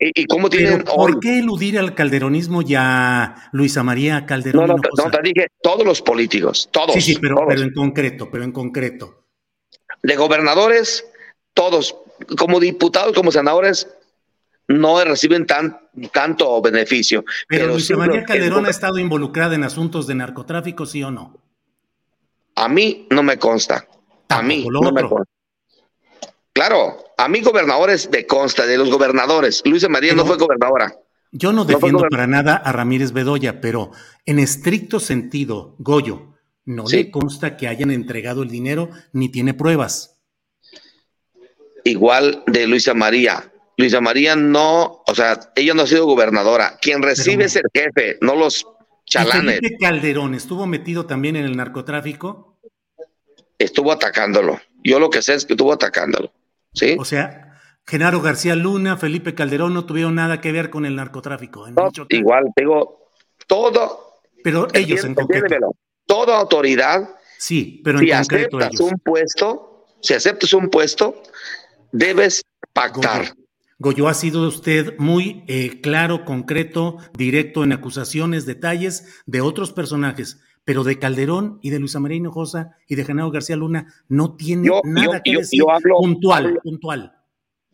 ¿Y 0.00 0.24
cómo 0.26 0.48
tienen 0.48 0.82
¿Por 0.82 1.20
qué 1.20 1.40
eludir 1.40 1.78
al 1.78 1.94
calderonismo 1.94 2.62
ya 2.62 3.50
Luisa 3.52 3.82
María 3.82 4.24
Calderón? 4.24 4.68
No, 4.68 4.76
no, 4.76 5.04
no, 5.04 5.10
te 5.10 5.22
dije 5.22 5.48
todos 5.60 5.84
los 5.84 6.00
políticos, 6.00 6.70
todos. 6.72 6.94
Sí, 6.94 7.00
sí, 7.02 7.18
pero, 7.20 7.36
pero 7.46 7.60
en 7.60 7.74
concreto, 7.74 8.30
pero 8.30 8.44
en 8.44 8.52
concreto. 8.52 9.24
De 10.02 10.16
gobernadores, 10.16 11.04
todos, 11.52 11.96
como 12.38 12.60
diputados, 12.60 13.14
como 13.14 13.30
senadores, 13.30 13.88
no 14.68 15.02
reciben 15.02 15.46
tan, 15.46 15.78
tanto 16.12 16.60
beneficio. 16.62 17.24
Pero, 17.48 17.68
Luisa 17.68 17.96
María 17.96 18.24
Calderón 18.24 18.66
ha 18.66 18.70
estado 18.70 18.98
involucrada 18.98 19.54
en 19.54 19.64
asuntos 19.64 20.06
de 20.06 20.14
narcotráfico, 20.14 20.86
¿sí 20.86 21.02
o 21.02 21.10
no? 21.10 21.36
A 22.54 22.68
mí 22.68 23.06
no 23.10 23.22
me 23.22 23.38
consta. 23.38 23.88
A 24.28 24.42
mí 24.42 24.66
no 24.70 24.92
me 24.92 25.02
consta. 25.02 25.32
Claro, 26.52 27.04
a 27.16 27.28
mí 27.28 27.40
gobernadores 27.40 28.10
de 28.10 28.26
consta, 28.26 28.66
de 28.66 28.76
los 28.76 28.90
gobernadores. 28.90 29.62
Luisa 29.64 29.88
María 29.88 30.12
no 30.14 30.26
fue 30.26 30.36
gobernadora. 30.36 30.92
Yo 31.30 31.52
no 31.52 31.64
defiendo 31.64 32.06
para 32.10 32.26
nada 32.26 32.56
a 32.56 32.72
Ramírez 32.72 33.12
Bedoya, 33.12 33.60
pero 33.60 33.92
en 34.26 34.38
estricto 34.38 34.98
sentido, 34.98 35.76
Goyo, 35.78 36.34
no 36.64 36.84
le 36.86 37.10
consta 37.10 37.56
que 37.56 37.68
hayan 37.68 37.90
entregado 37.90 38.42
el 38.42 38.50
dinero 38.50 38.90
ni 39.12 39.28
tiene 39.30 39.54
pruebas. 39.54 40.18
Igual 41.84 42.42
de 42.46 42.66
Luisa 42.66 42.92
María. 42.92 43.52
Luisa 43.78 44.00
María 44.00 44.34
no, 44.34 45.04
o 45.06 45.14
sea, 45.14 45.38
ella 45.54 45.72
no 45.72 45.82
ha 45.82 45.86
sido 45.86 46.04
gobernadora. 46.04 46.76
Quien 46.82 47.00
recibe 47.00 47.44
es 47.44 47.54
el 47.54 47.62
jefe, 47.72 48.18
no 48.20 48.34
los 48.34 48.66
chalanes. 49.06 49.60
Felipe 49.60 49.76
Calderón 49.80 50.34
estuvo 50.34 50.66
metido 50.66 51.06
también 51.06 51.36
en 51.36 51.44
el 51.44 51.56
narcotráfico? 51.56 52.58
Estuvo 53.56 53.92
atacándolo. 53.92 54.60
Yo 54.82 54.98
lo 54.98 55.10
que 55.10 55.22
sé 55.22 55.34
es 55.34 55.44
que 55.44 55.52
estuvo 55.52 55.72
atacándolo. 55.72 56.32
¿Sí? 56.74 56.96
O 56.98 57.04
sea, 57.04 57.60
Genaro 57.86 58.20
García 58.20 58.56
Luna, 58.56 58.96
Felipe 58.96 59.36
Calderón 59.36 59.74
no 59.74 59.86
tuvieron 59.86 60.16
nada 60.16 60.40
que 60.40 60.50
ver 60.50 60.70
con 60.70 60.84
el 60.84 60.96
narcotráfico. 60.96 61.64
igual, 62.08 62.46
digo, 62.56 63.12
todo. 63.46 64.22
Pero 64.42 64.66
ellos 64.74 65.04
en 65.04 65.14
concreto. 65.14 65.76
Toda 66.04 66.36
autoridad. 66.36 67.14
Sí, 67.38 67.80
pero 67.84 68.00
en 68.00 68.06
si 68.06 68.10
concreto 68.10 68.58
aceptas 68.58 68.80
un 68.80 68.98
puesto, 68.98 69.86
si 70.02 70.14
aceptas 70.14 70.52
un 70.52 70.68
puesto, 70.68 71.22
debes 71.92 72.42
pactar. 72.72 73.37
Goyo, 73.80 74.08
ha 74.08 74.14
sido 74.14 74.48
usted 74.48 74.98
muy 74.98 75.44
eh, 75.46 75.80
claro, 75.80 76.24
concreto, 76.24 76.96
directo 77.16 77.62
en 77.62 77.72
acusaciones, 77.72 78.44
detalles 78.44 79.22
de 79.26 79.40
otros 79.40 79.72
personajes, 79.72 80.40
pero 80.64 80.82
de 80.82 80.98
Calderón 80.98 81.60
y 81.62 81.70
de 81.70 81.78
Luisa 81.78 82.00
María 82.00 82.16
Hinojosa 82.16 82.76
y 82.88 82.96
de 82.96 83.04
Genaro 83.04 83.30
García 83.30 83.54
Luna 83.54 83.94
no 84.08 84.34
tiene 84.34 84.68
nada 84.82 85.22
que 85.22 85.36
decir 85.36 85.62
puntual, 85.96 86.58
puntual. 86.64 87.12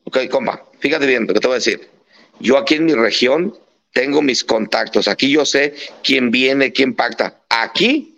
Ok, 0.05 0.19
compa, 0.31 0.67
fíjate 0.79 1.07
bien 1.07 1.27
lo 1.27 1.33
que 1.33 1.41
te 1.41 1.47
voy 1.47 1.55
a 1.55 1.57
decir. 1.57 1.89
Yo 2.39 2.59
aquí 2.59 2.75
en 2.75 2.85
mi 2.85 2.93
región 2.93 3.55
tengo 3.95 4.21
mis 4.21 4.45
contactos, 4.45 5.09
aquí 5.09 5.31
yo 5.31 5.47
sé 5.47 5.75
quién 6.03 6.31
viene, 6.31 6.71
quién 6.73 6.93
pacta. 6.93 7.41
Aquí 7.49 8.14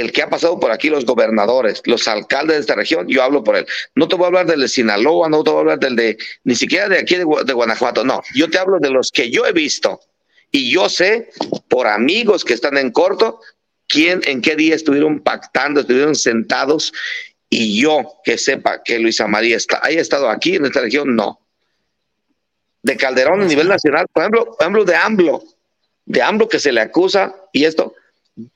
el 0.00 0.10
que 0.10 0.22
ha 0.22 0.28
pasado 0.28 0.58
por 0.58 0.72
aquí, 0.72 0.90
los 0.90 1.06
gobernadores, 1.06 1.80
los 1.84 2.08
alcaldes 2.08 2.56
de 2.56 2.60
esta 2.62 2.74
región, 2.74 3.06
yo 3.06 3.22
hablo 3.22 3.44
por 3.44 3.56
él. 3.56 3.64
No 3.94 4.08
te 4.08 4.16
voy 4.16 4.24
a 4.24 4.26
hablar 4.26 4.46
del 4.46 4.60
de 4.60 4.68
Sinaloa, 4.68 5.28
no 5.28 5.44
te 5.44 5.50
voy 5.50 5.58
a 5.58 5.60
hablar 5.60 5.78
del 5.78 5.94
de, 5.94 6.18
ni 6.42 6.56
siquiera 6.56 6.88
de 6.88 6.98
aquí 6.98 7.14
de, 7.14 7.22
Guanajuato, 7.22 8.02
no. 8.02 8.20
Yo 8.34 8.50
te 8.50 8.58
hablo 8.58 8.78
de 8.80 8.90
los 8.90 9.12
que 9.12 9.30
yo 9.30 9.46
he 9.46 9.52
visto. 9.52 10.00
Y 10.50 10.72
yo 10.72 10.88
sé, 10.88 11.30
por 11.68 11.86
amigos 11.86 12.44
que 12.44 12.54
están 12.54 12.76
en 12.76 12.90
corto, 12.90 13.40
quién, 13.86 14.20
en 14.24 14.42
qué 14.42 14.56
día 14.56 14.74
estuvieron 14.74 15.20
pactando, 15.20 15.80
estuvieron 15.80 16.16
sentados. 16.16 16.92
Y 17.48 17.80
yo 17.80 18.04
que 18.24 18.36
sepa 18.36 18.82
que 18.82 18.98
Luisa 18.98 19.28
María 19.28 19.56
está, 19.56 19.78
haya 19.80 20.00
estado 20.00 20.28
aquí 20.28 20.56
en 20.56 20.64
esta 20.64 20.80
región, 20.80 21.14
no. 21.14 21.38
De 22.82 22.96
Calderón 22.96 23.42
a 23.42 23.44
nivel 23.44 23.68
nacional, 23.68 24.06
por 24.12 24.24
ejemplo, 24.24 24.44
por 24.46 24.60
ejemplo 24.60 24.84
de 24.84 24.96
AMLO, 24.96 25.44
de 26.04 26.20
AMLO 26.20 26.48
que 26.48 26.58
se 26.58 26.72
le 26.72 26.80
acusa 26.80 27.34
y 27.52 27.64
esto, 27.64 27.94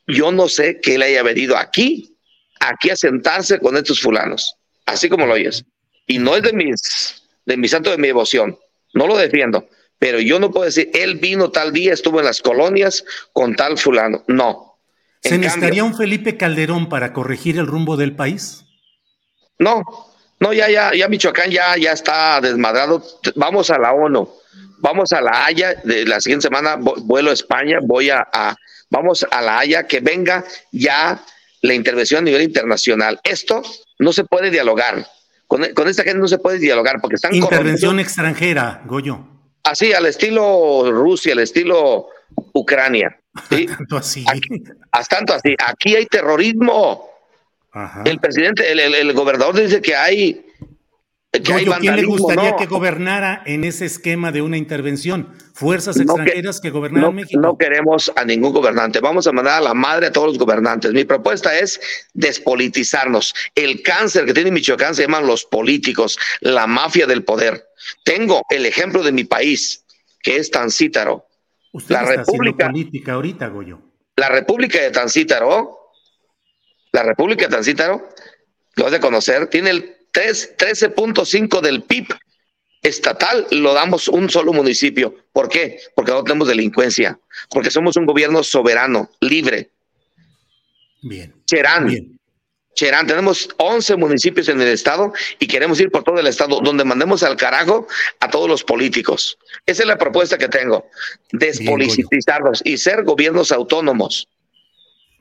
yo 0.07 0.33
no 0.33 0.49
sé 0.49 0.81
que 0.81 0.97
él 0.97 1.03
haya 1.03 1.23
venido 1.23 1.57
aquí, 1.57 2.17
aquí 2.61 2.91
a 2.91 2.97
sentarse 2.97 3.59
con 3.59 3.77
estos 3.77 4.01
fulanos, 4.01 4.55
así 4.87 5.09
como 5.09 5.27
lo 5.27 5.35
oyes. 5.35 5.65
Y 6.07 6.19
no 6.19 6.37
es 6.37 6.43
de 6.43 6.53
mis, 6.53 7.23
de 7.47 7.57
mi 7.57 7.69
santo 7.69 7.91
de 7.91 7.99
mi 7.99 8.09
devoción, 8.09 8.59
no 8.95 9.07
lo 9.07 9.17
defiendo, 9.17 9.69
pero 9.99 10.21
yo 10.21 10.39
no 10.39 10.51
puedo 10.51 10.67
decir, 10.67 10.91
él 10.95 11.17
vino 11.17 11.51
tal 11.51 11.73
día, 11.73 11.93
estuvo 11.93 12.19
en 12.21 12.27
las 12.27 12.41
colonias 12.41 13.05
con 13.33 13.55
tal 13.55 13.79
fulano, 13.79 14.25
no. 14.29 14.79
¿Se 15.21 15.37
necesitaría 15.37 15.83
un 15.83 15.97
Felipe 15.97 16.37
Calderón 16.37 16.89
para 16.89 17.13
corregir 17.13 17.59
el 17.59 17.67
rumbo 17.67 17.97
del 17.97 18.15
país? 18.15 18.65
No, 19.59 19.83
no, 20.41 20.53
ya, 20.53 20.71
ya, 20.71 20.95
ya 20.95 21.09
Michoacán 21.09 21.51
ya, 21.51 21.77
ya 21.77 21.93
está 21.93 22.41
desmadrado. 22.41 23.03
Vamos 23.35 23.71
a 23.71 23.79
la 23.79 23.93
ONU, 23.93 24.29
vamos 24.79 25.13
a 25.13 25.21
la 25.21 25.45
Haya, 25.45 25.75
de 25.83 26.05
la 26.07 26.21
siguiente 26.21 26.45
semana 26.45 26.77
vuelo 26.77 27.31
a 27.31 27.35
España, 27.35 27.79
voy 27.83 28.11
a, 28.11 28.57
vamos 28.91 29.27
a 29.31 29.43
la 29.43 29.59
Haya, 29.59 29.87
que 29.87 30.01
venga 30.01 30.45
ya 30.73 31.23
la 31.63 31.75
intervención 31.75 32.19
a 32.19 32.25
nivel 32.25 32.43
internacional. 32.43 33.21
Esto 33.25 33.63
no 33.99 34.13
se 34.13 34.25
puede 34.25 34.51
dialogar. 34.51 35.07
Con, 35.47 35.65
esta 35.65 36.03
gente 36.03 36.19
no 36.19 36.29
se 36.29 36.39
puede 36.39 36.59
dialogar 36.59 37.01
porque 37.01 37.17
están 37.17 37.35
Intervención 37.35 37.99
extranjera, 38.01 38.83
Goyo. 38.85 39.27
Así, 39.63 39.93
al 39.93 40.07
estilo 40.07 40.91
Rusia, 40.91 41.33
al 41.33 41.41
estilo 41.41 42.09
Ucrania. 42.53 43.19
tanto 43.49 43.97
así. 43.97 44.25
tanto 45.09 45.35
así. 45.35 45.55
Aquí 45.65 45.97
hay 45.97 46.07
terrorismo. 46.07 47.09
El 48.05 48.19
presidente, 48.19 48.71
el, 48.73 48.81
el, 48.81 49.13
gobernador 49.13 49.55
dice 49.55 49.81
que 49.81 49.95
hay 49.95 50.48
¿Quién 51.31 51.97
le 51.97 52.05
gustaría 52.05 52.57
que 52.57 52.67
gobernara 52.67 53.43
en 53.45 53.65
ese 53.65 53.85
esquema 53.85 54.33
de 54.33 54.41
una 54.41 54.57
intervención? 54.57 55.35
Fuerzas 55.53 55.99
extranjeras 55.99 56.61
que, 56.61 56.71
gobernaran 56.71 57.15
México. 57.15 57.41
No 57.41 57.59
queremos 57.59 58.11
a 58.17 58.25
ningún 58.25 58.53
gobernante. 58.53 59.01
Vamos 59.01 59.27
a 59.27 59.33
mandar 59.33 59.59
a 59.59 59.61
la 59.61 59.75
madre 59.75 60.07
a 60.07 60.13
todos 60.13 60.29
los 60.29 60.39
gobernantes. 60.39 60.93
Mi 60.93 61.05
propuesta 61.05 61.57
es 61.59 61.81
despolitizarnos. 62.15 63.35
El 63.55 63.83
cáncer 63.83 64.25
que 64.25 64.33
tiene 64.33 64.51
Michoacán 64.51 64.95
se 64.95 65.03
llaman 65.03 65.27
los 65.27 65.45
políticos, 65.45 66.19
la 66.41 66.67
mafia 66.67 67.07
del 67.07 67.25
poder. 67.25 67.69
Tengo 68.05 68.43
el 68.49 68.65
ejemplo 68.65 69.03
de 69.03 69.13
mi 69.13 69.25
país, 69.25 69.85
que 70.23 70.37
es 70.37 70.51
Tancítaro. 70.51 71.27
Usted 71.73 71.95
la 71.95 72.05
República 72.05 72.69
política 72.69 73.13
ahorita, 73.13 73.49
Goyo. 73.49 73.81
La 74.17 74.31
República 74.31 74.81
de 74.81 74.91
Tancítaro, 74.91 75.93
la 76.93 77.03
República 77.03 77.47
de 77.47 77.51
Tancítaro, 77.55 78.09
lo 78.77 78.87
has 78.87 78.93
de 78.93 79.01
conocer, 79.01 79.49
tiene 79.49 79.71
el 79.71 79.98
13.5 80.19 81.61
del 81.61 81.83
PIB 81.83 82.09
estatal 82.83 83.47
lo 83.51 83.75
damos 83.75 84.09
un 84.09 84.29
solo 84.31 84.53
municipio. 84.53 85.15
¿Por 85.33 85.49
qué? 85.49 85.81
Porque 85.95 86.13
no 86.13 86.25
tenemos 86.25 86.49
delincuencia, 86.49 87.19
porque 87.51 87.71
somos 87.71 87.97
un 87.97 88.07
gobierno 88.07 88.43
soberano, 88.43 89.11
libre. 89.21 89.71
Bien. 91.03 91.35
Cherán. 91.47 91.87
Bien. 91.87 92.19
Cherán, 92.75 93.09
tenemos 93.09 93.49
11 93.57 93.97
municipios 93.97 94.49
en 94.49 94.61
el 94.61 94.69
estado 94.69 95.13
y 95.41 95.49
queremos 95.49 95.81
ir 95.81 95.91
por 95.91 96.05
todo 96.05 96.21
el 96.21 96.27
estado, 96.29 96.61
donde 96.61 96.85
mandemos 96.85 97.25
al 97.25 97.37
carajo 97.37 97.89
a 98.21 98.31
todos 98.31 98.49
los 98.49 98.63
políticos. 98.63 99.37
Esa 99.67 99.83
es 99.83 99.89
la 99.89 99.99
propuesta 99.99 100.39
que 100.39 100.47
tengo, 100.47 100.87
despolitizarlos 101.33 102.63
y 102.65 102.79
ser 102.79 103.03
gobiernos 103.03 103.51
autónomos. 103.51 104.29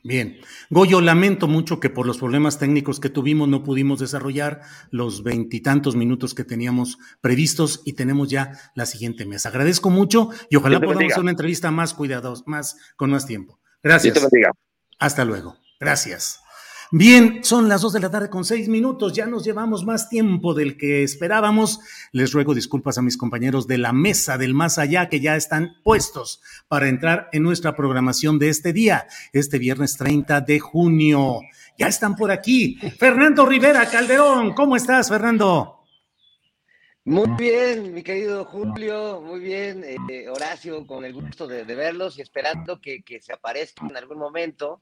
Bien. 0.03 0.39
Goyo, 0.69 1.01
lamento 1.01 1.47
mucho 1.47 1.79
que 1.79 1.89
por 1.89 2.05
los 2.05 2.17
problemas 2.17 2.59
técnicos 2.59 2.99
que 2.99 3.09
tuvimos 3.09 3.47
no 3.47 3.63
pudimos 3.63 3.99
desarrollar 3.99 4.61
los 4.91 5.23
veintitantos 5.23 5.95
minutos 5.95 6.33
que 6.33 6.43
teníamos 6.43 6.97
previstos 7.21 7.81
y 7.85 7.93
tenemos 7.93 8.29
ya 8.29 8.51
la 8.75 8.85
siguiente 8.85 9.25
mesa. 9.25 9.49
Agradezco 9.49 9.89
mucho 9.89 10.29
y 10.49 10.57
ojalá 10.57 10.79
podamos 10.79 11.11
hacer 11.11 11.21
una 11.21 11.31
entrevista 11.31 11.71
más 11.71 11.93
cuidados, 11.93 12.43
más 12.45 12.77
con 12.95 13.11
más 13.11 13.25
tiempo. 13.25 13.59
Gracias. 13.81 14.17
Hasta 14.99 15.25
luego. 15.25 15.57
Gracias. 15.79 16.39
Bien, 16.91 17.43
son 17.43 17.67
las 17.67 17.81
dos 17.81 17.91
de 17.91 17.99
la 17.99 18.09
tarde 18.09 18.29
con 18.29 18.45
seis 18.45 18.69
minutos, 18.69 19.11
ya 19.11 19.25
nos 19.25 19.43
llevamos 19.43 19.83
más 19.83 20.07
tiempo 20.07 20.53
del 20.53 20.77
que 20.77 21.03
esperábamos. 21.03 21.81
Les 22.13 22.31
ruego 22.31 22.53
disculpas 22.53 22.97
a 22.97 23.01
mis 23.01 23.17
compañeros 23.17 23.67
de 23.67 23.77
la 23.77 23.91
mesa 23.91 24.37
del 24.37 24.53
más 24.53 24.77
allá 24.77 25.09
que 25.09 25.19
ya 25.19 25.35
están 25.35 25.75
puestos 25.83 26.41
para 26.69 26.87
entrar 26.87 27.27
en 27.33 27.43
nuestra 27.43 27.75
programación 27.75 28.39
de 28.39 28.47
este 28.47 28.71
día, 28.71 29.05
este 29.33 29.59
viernes 29.59 29.97
30 29.97 30.39
de 30.39 30.59
junio. 30.59 31.41
Ya 31.77 31.87
están 31.87 32.15
por 32.15 32.31
aquí. 32.31 32.77
Fernando 32.97 33.45
Rivera 33.45 33.85
Calderón, 33.89 34.53
¿cómo 34.53 34.77
estás, 34.77 35.09
Fernando? 35.09 35.77
Muy 37.03 37.29
bien, 37.37 37.93
mi 37.93 38.03
querido 38.03 38.43
Julio, 38.43 39.21
muy 39.21 39.39
bien, 39.39 39.81
eh, 39.85 40.27
Horacio, 40.27 40.85
con 40.85 41.05
el 41.05 41.13
gusto 41.13 41.47
de, 41.47 41.63
verlos 41.63 42.17
y 42.17 42.21
esperando 42.21 42.81
que, 42.81 43.01
se 43.21 43.31
aparezca 43.31 43.87
en 43.87 43.95
algún 43.95 44.17
momento 44.17 44.81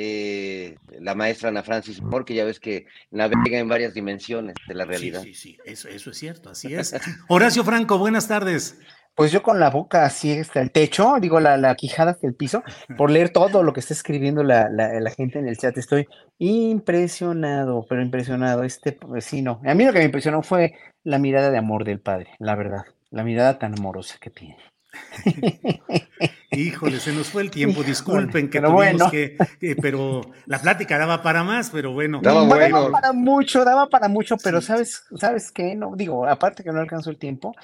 eh, 0.00 0.76
la 1.00 1.16
maestra 1.16 1.48
Ana 1.48 1.64
Francis 1.64 2.00
porque 2.08 2.32
ya 2.32 2.44
ves 2.44 2.60
que 2.60 2.86
navega 3.10 3.58
en 3.58 3.66
varias 3.66 3.94
dimensiones 3.94 4.54
de 4.68 4.74
la 4.74 4.84
realidad. 4.84 5.22
Sí, 5.24 5.34
sí, 5.34 5.58
Eso, 5.64 5.88
eso, 5.88 6.10
es 6.10 6.16
cierto, 6.16 6.50
así 6.50 6.72
es. 6.72 6.94
Horacio 7.28 7.64
Franco, 7.64 7.98
buenas 7.98 8.28
tardes. 8.28 8.78
Pues 9.16 9.32
yo 9.32 9.42
con 9.42 9.58
la 9.58 9.70
boca 9.70 10.04
así 10.04 10.38
hasta 10.38 10.60
el 10.60 10.70
techo, 10.70 11.14
digo 11.20 11.40
la, 11.40 11.56
la 11.56 11.74
quijada 11.74 12.12
hasta 12.12 12.28
el 12.28 12.36
piso, 12.36 12.62
por 12.96 13.10
leer 13.10 13.30
todo 13.30 13.64
lo 13.64 13.72
que 13.72 13.80
está 13.80 13.92
escribiendo 13.92 14.44
la, 14.44 14.68
la, 14.70 15.10
gente 15.10 15.40
en 15.40 15.48
el 15.48 15.58
chat. 15.58 15.76
Estoy 15.76 16.06
impresionado, 16.38 17.84
pero 17.88 18.00
impresionado. 18.00 18.62
Este 18.62 18.96
vecino. 19.08 19.60
A 19.66 19.74
mí 19.74 19.84
lo 19.84 19.92
que 19.92 19.98
me 19.98 20.04
impresionó 20.04 20.44
fue 20.44 20.74
la 21.02 21.18
mirada 21.18 21.50
de 21.50 21.58
amor 21.58 21.82
del 21.82 21.98
padre, 21.98 22.30
la 22.38 22.54
verdad. 22.54 22.84
La 23.10 23.24
mirada 23.24 23.58
tan 23.58 23.76
amorosa 23.76 24.16
que 24.20 24.30
tiene. 24.30 24.58
Híjole, 26.50 26.98
se 26.98 27.12
nos 27.12 27.28
fue 27.28 27.42
el 27.42 27.50
tiempo, 27.50 27.82
disculpen 27.82 28.48
que 28.48 28.60
tuvimos 28.60 29.10
que, 29.10 29.36
pero 29.80 30.22
la 30.46 30.58
plática 30.58 30.98
daba 30.98 31.22
para 31.22 31.44
más, 31.44 31.70
pero 31.70 31.92
bueno. 31.92 32.20
Daba, 32.22 32.48
para 32.90 33.12
mucho, 33.12 33.64
daba 33.64 33.88
para 33.88 34.08
mucho, 34.08 34.36
pero 34.42 34.60
sabes, 34.60 35.04
sabes 35.16 35.52
qué, 35.52 35.74
no, 35.74 35.94
digo, 35.94 36.26
aparte 36.26 36.64
que 36.64 36.72
no 36.72 36.80
alcanzó 36.80 37.10
el 37.10 37.18
tiempo, 37.18 37.54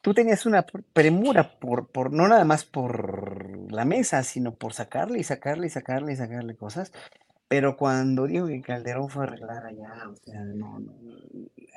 tú 0.00 0.12
tenías 0.12 0.44
una 0.44 0.66
premura 0.92 1.58
por, 1.58 1.88
por, 1.88 2.12
no 2.12 2.28
nada 2.28 2.44
más 2.44 2.64
por 2.64 3.72
la 3.72 3.84
mesa, 3.84 4.22
sino 4.22 4.54
por 4.54 4.74
sacarle 4.74 5.20
y 5.20 5.24
sacarle 5.24 5.68
y 5.68 5.70
sacarle 5.70 6.12
y 6.12 6.16
sacarle 6.16 6.56
cosas. 6.56 6.92
Pero 7.48 7.76
cuando 7.76 8.26
dijo 8.26 8.46
que 8.46 8.62
Calderón 8.62 9.08
fue 9.08 9.24
a 9.24 9.28
arreglar 9.28 9.66
allá, 9.66 10.08
o 10.08 10.16
sea, 10.16 10.40
no, 10.40 10.78
no 10.78 10.94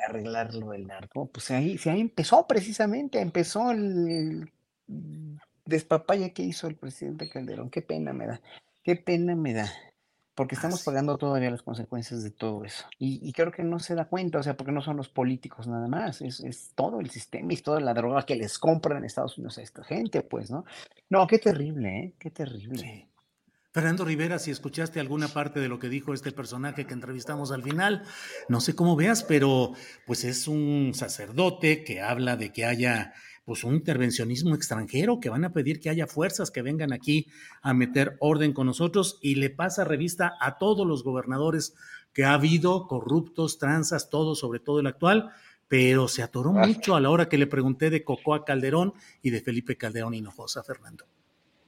arreglarlo 0.07 0.73
el 0.73 0.87
narco, 0.87 1.27
pues 1.27 1.51
ahí, 1.51 1.79
ahí 1.85 2.01
empezó 2.01 2.47
precisamente, 2.47 3.19
empezó 3.19 3.71
el 3.71 4.51
despapaya 5.65 6.33
que 6.33 6.43
hizo 6.43 6.67
el 6.67 6.75
presidente 6.75 7.29
Calderón. 7.29 7.69
Qué 7.69 7.81
pena 7.81 8.13
me 8.13 8.27
da, 8.27 8.41
qué 8.83 8.95
pena 8.95 9.35
me 9.35 9.53
da. 9.53 9.69
porque 10.35 10.53
estamos 10.53 10.83
pagando 10.83 11.17
todavía 11.17 11.49
las 11.49 11.63
consecuencias 11.63 12.23
de 12.23 12.29
todo 12.29 12.63
eso. 12.63 12.85
Y, 12.99 13.33
creo 13.33 13.51
que 13.51 13.63
no 13.63 13.79
se 13.79 13.95
da 13.95 14.05
cuenta, 14.05 14.37
o 14.37 14.43
sea, 14.43 14.55
porque 14.55 14.71
no 14.71 14.81
son 14.81 14.95
los 14.95 15.09
políticos 15.09 15.67
nada 15.67 15.87
más, 15.87 16.21
es, 16.21 16.41
es 16.41 16.73
todo 16.75 16.99
el 16.99 17.09
sistema 17.09 17.53
y 17.53 17.57
toda 17.57 17.79
la 17.79 17.95
droga 17.95 18.23
que 18.23 18.35
les 18.35 18.59
compran 18.59 18.99
en 18.99 19.05
Estados 19.05 19.37
Unidos 19.39 19.57
a 19.57 19.63
esta 19.63 19.83
gente, 19.83 20.21
pues, 20.21 20.51
¿no? 20.51 20.63
No, 21.09 21.25
qué 21.25 21.39
terrible, 21.39 21.99
¿eh? 21.99 22.13
Qué 22.19 22.29
terrible. 22.29 23.09
Fernando 23.77 24.05
Rivera, 24.05 24.39
si 24.39 24.49
escuchaste 24.49 24.99
alguna 24.99 25.27
parte 25.27 25.59
de 25.59 25.67
lo 25.67 25.77
que 25.77 25.87
dijo 25.87 26.11
este 26.11 26.31
personaje 26.31 26.87
que 26.87 26.95
entrevistamos 26.95 27.51
al 27.51 27.61
final, 27.61 28.01
no 28.49 28.59
sé 28.59 28.73
cómo 28.75 28.95
veas, 28.95 29.21
pero 29.23 29.73
pues 30.07 30.23
es 30.23 30.47
un 30.47 30.93
sacerdote 30.95 31.83
que 31.83 32.01
habla 32.01 32.37
de 32.37 32.51
que 32.51 32.65
haya 32.65 33.13
pues 33.45 33.63
un 33.63 33.75
intervencionismo 33.75 34.55
extranjero, 34.55 35.19
que 35.19 35.29
van 35.29 35.45
a 35.45 35.53
pedir 35.53 35.79
que 35.79 35.91
haya 35.91 36.07
fuerzas 36.07 36.49
que 36.49 36.63
vengan 36.63 36.91
aquí 36.91 37.27
a 37.61 37.75
meter 37.75 38.17
orden 38.19 38.51
con 38.51 38.65
nosotros 38.65 39.19
y 39.21 39.35
le 39.35 39.51
pasa 39.51 39.83
revista 39.83 40.33
a 40.41 40.57
todos 40.57 40.87
los 40.87 41.03
gobernadores 41.03 41.75
que 42.13 42.25
ha 42.25 42.33
habido, 42.33 42.87
corruptos, 42.87 43.59
tranzas, 43.59 44.09
todo, 44.09 44.33
sobre 44.33 44.59
todo 44.59 44.79
el 44.79 44.87
actual, 44.87 45.29
pero 45.67 46.07
se 46.07 46.23
atoró 46.23 46.51
mucho 46.51 46.95
a 46.95 46.99
la 46.99 47.11
hora 47.11 47.29
que 47.29 47.37
le 47.37 47.45
pregunté 47.45 47.91
de 47.91 48.03
Cocoa 48.03 48.43
Calderón 48.43 48.93
y 49.21 49.29
de 49.29 49.41
Felipe 49.41 49.77
Calderón 49.77 50.15
Hinojosa, 50.15 50.63
Fernando. 50.63 51.05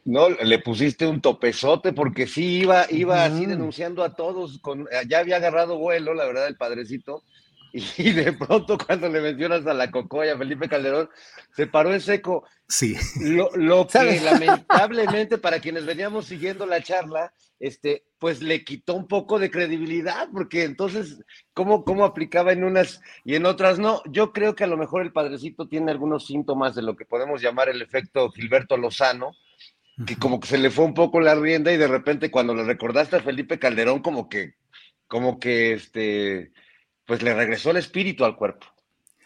No, 0.06 0.30
le 0.30 0.60
pusiste 0.60 1.06
un 1.06 1.22
topezote 1.22 1.94
porque 1.94 2.26
sí 2.26 2.60
iba, 2.60 2.86
iba 2.90 3.26
así 3.26 3.46
denunciando 3.46 4.04
a 4.04 4.16
todos, 4.16 4.60
con, 4.60 4.88
ya 5.08 5.20
había 5.20 5.38
agarrado 5.38 5.78
vuelo, 5.78 6.14
la 6.14 6.26
verdad, 6.26 6.48
el 6.48 6.58
padrecito, 6.58 7.24
y 7.98 8.12
de 8.12 8.34
pronto 8.34 8.78
cuando 8.78 9.10
le 9.10 9.22
mencionas 9.22 9.66
a 9.68 9.74
la 9.74 9.92
Cocoya, 9.92 10.38
Felipe 10.38 10.70
Calderón, 10.70 11.10
se 11.56 11.68
paró 11.68 11.94
en 11.94 12.02
seco. 12.02 12.46
Sí. 12.68 12.96
Lo, 13.22 13.50
lo 13.56 13.88
que 13.92 14.20
lamentablemente 14.22 15.38
para 15.38 15.60
quienes 15.60 15.86
veníamos 15.86 16.26
siguiendo 16.26 16.66
la 16.66 16.82
charla, 16.82 17.34
este, 17.60 18.06
pues 18.20 18.42
le 18.42 18.64
quitó 18.64 18.96
un 18.96 19.08
poco 19.08 19.38
de 19.38 19.52
credibilidad, 19.52 20.30
porque 20.32 20.64
entonces, 20.64 21.24
¿cómo, 21.54 21.84
¿cómo 21.84 22.06
aplicaba 22.06 22.52
en 22.52 22.64
unas 22.64 23.02
y 23.24 23.36
en 23.36 23.46
otras 23.46 23.80
no? 23.80 24.02
Yo 24.10 24.32
creo 24.32 24.56
que 24.56 24.64
a 24.64 24.68
lo 24.68 24.78
mejor 24.78 25.02
el 25.02 25.12
padrecito 25.12 25.68
tiene 25.68 25.92
algunos 25.92 26.26
síntomas 26.26 26.76
de 26.76 26.82
lo 26.82 26.96
que 26.96 27.06
podemos 27.06 27.42
llamar 27.42 27.70
el 27.70 27.82
efecto 27.82 28.32
Gilberto 28.32 28.78
Lozano, 28.78 29.32
que 30.06 30.16
como 30.16 30.40
que 30.40 30.48
se 30.48 30.58
le 30.58 30.72
fue 30.72 30.86
un 30.86 30.94
poco 30.94 31.20
la 31.20 31.36
rienda 31.36 31.72
y 31.72 31.78
de 31.78 31.88
repente 31.88 32.32
cuando 32.32 32.56
le 32.56 32.64
recordaste 32.64 33.18
a 33.18 33.22
Felipe 33.22 33.60
Calderón, 33.60 34.02
como 34.02 34.30
que, 34.30 34.56
como 35.08 35.40
que 35.40 35.74
este 35.74 36.52
pues 37.06 37.24
le 37.24 37.34
regresó 37.34 37.72
el 37.72 37.78
espíritu 37.78 38.24
al 38.24 38.36
cuerpo. 38.36 38.68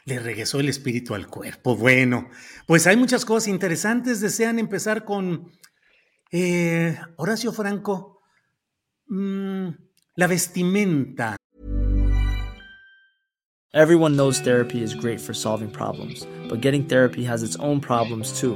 Le 0.05 0.19
regresó 0.19 0.59
el 0.59 0.69
espíritu 0.69 1.15
al 1.15 1.27
cuerpo. 1.27 1.75
Bueno, 1.75 2.29
pues 2.65 2.87
hay 2.87 2.95
muchas 2.95 3.25
cosas 3.25 3.49
interesantes. 3.49 4.21
Desean 4.21 4.57
empezar 4.57 5.03
con 5.03 5.51
eh, 6.31 6.97
Horacio 7.17 7.51
Franco. 7.51 8.21
Mm, 9.07 9.69
la 10.15 10.27
vestimenta. 10.27 11.35
Everyone 13.73 14.15
knows 14.15 14.39
therapy 14.39 14.83
is 14.83 14.93
great 14.95 15.19
for 15.19 15.33
solving 15.33 15.69
problems, 15.69 16.27
but 16.47 16.61
getting 16.61 16.87
therapy 16.87 17.25
has 17.25 17.43
its 17.43 17.57
own 17.59 17.81
problems 17.81 18.31
too, 18.39 18.55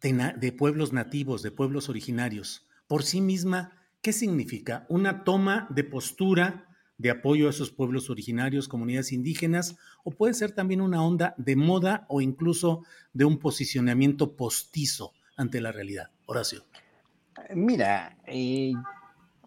De, 0.00 0.52
pueblos 0.52 0.92
nativos, 0.92 1.42
de 1.42 1.50
pueblos 1.50 1.88
originarios, 1.88 2.66
por 2.86 3.02
sí 3.02 3.20
misma, 3.20 3.72
¿qué 4.00 4.12
significa? 4.12 4.86
Una 4.88 5.24
toma 5.24 5.66
de 5.70 5.84
postura 5.84 6.68
de 6.98 7.10
apoyo 7.10 7.46
a 7.46 7.50
esos 7.50 7.70
pueblos 7.70 8.10
originarios, 8.10 8.68
comunidades 8.68 9.12
indígenas, 9.12 9.76
o 10.04 10.10
puede 10.10 10.34
ser 10.34 10.52
también 10.52 10.80
una 10.80 11.02
onda 11.02 11.34
de 11.36 11.56
moda 11.56 12.06
o 12.08 12.20
incluso 12.20 12.84
de 13.12 13.24
un 13.24 13.38
posicionamiento 13.38 14.36
postizo 14.36 15.12
ante 15.36 15.60
la 15.60 15.72
realidad. 15.72 16.10
Horacio. 16.26 16.64
Mira, 17.54 18.18
eh, 18.26 18.72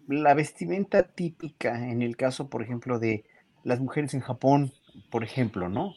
la 0.07 0.33
vestimenta 0.33 1.03
típica 1.03 1.89
en 1.89 2.01
el 2.01 2.15
caso, 2.15 2.49
por 2.49 2.63
ejemplo, 2.63 2.99
de 2.99 3.25
las 3.63 3.79
mujeres 3.79 4.13
en 4.13 4.21
Japón, 4.21 4.73
por 5.09 5.23
ejemplo, 5.23 5.69
¿no? 5.69 5.93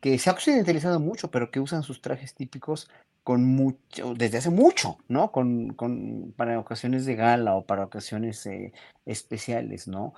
Que 0.00 0.18
se 0.18 0.30
ha 0.30 0.32
occidentalizado 0.32 1.00
mucho, 1.00 1.30
pero 1.30 1.50
que 1.50 1.60
usan 1.60 1.82
sus 1.82 2.00
trajes 2.00 2.34
típicos 2.34 2.88
con 3.22 3.44
mucho, 3.44 4.14
desde 4.14 4.38
hace 4.38 4.50
mucho, 4.50 4.98
¿no? 5.08 5.32
Con, 5.32 5.74
con 5.74 6.32
para 6.36 6.58
ocasiones 6.58 7.06
de 7.06 7.14
gala 7.14 7.54
o 7.54 7.64
para 7.64 7.84
ocasiones 7.84 8.44
eh, 8.46 8.72
especiales, 9.06 9.88
¿no? 9.88 10.14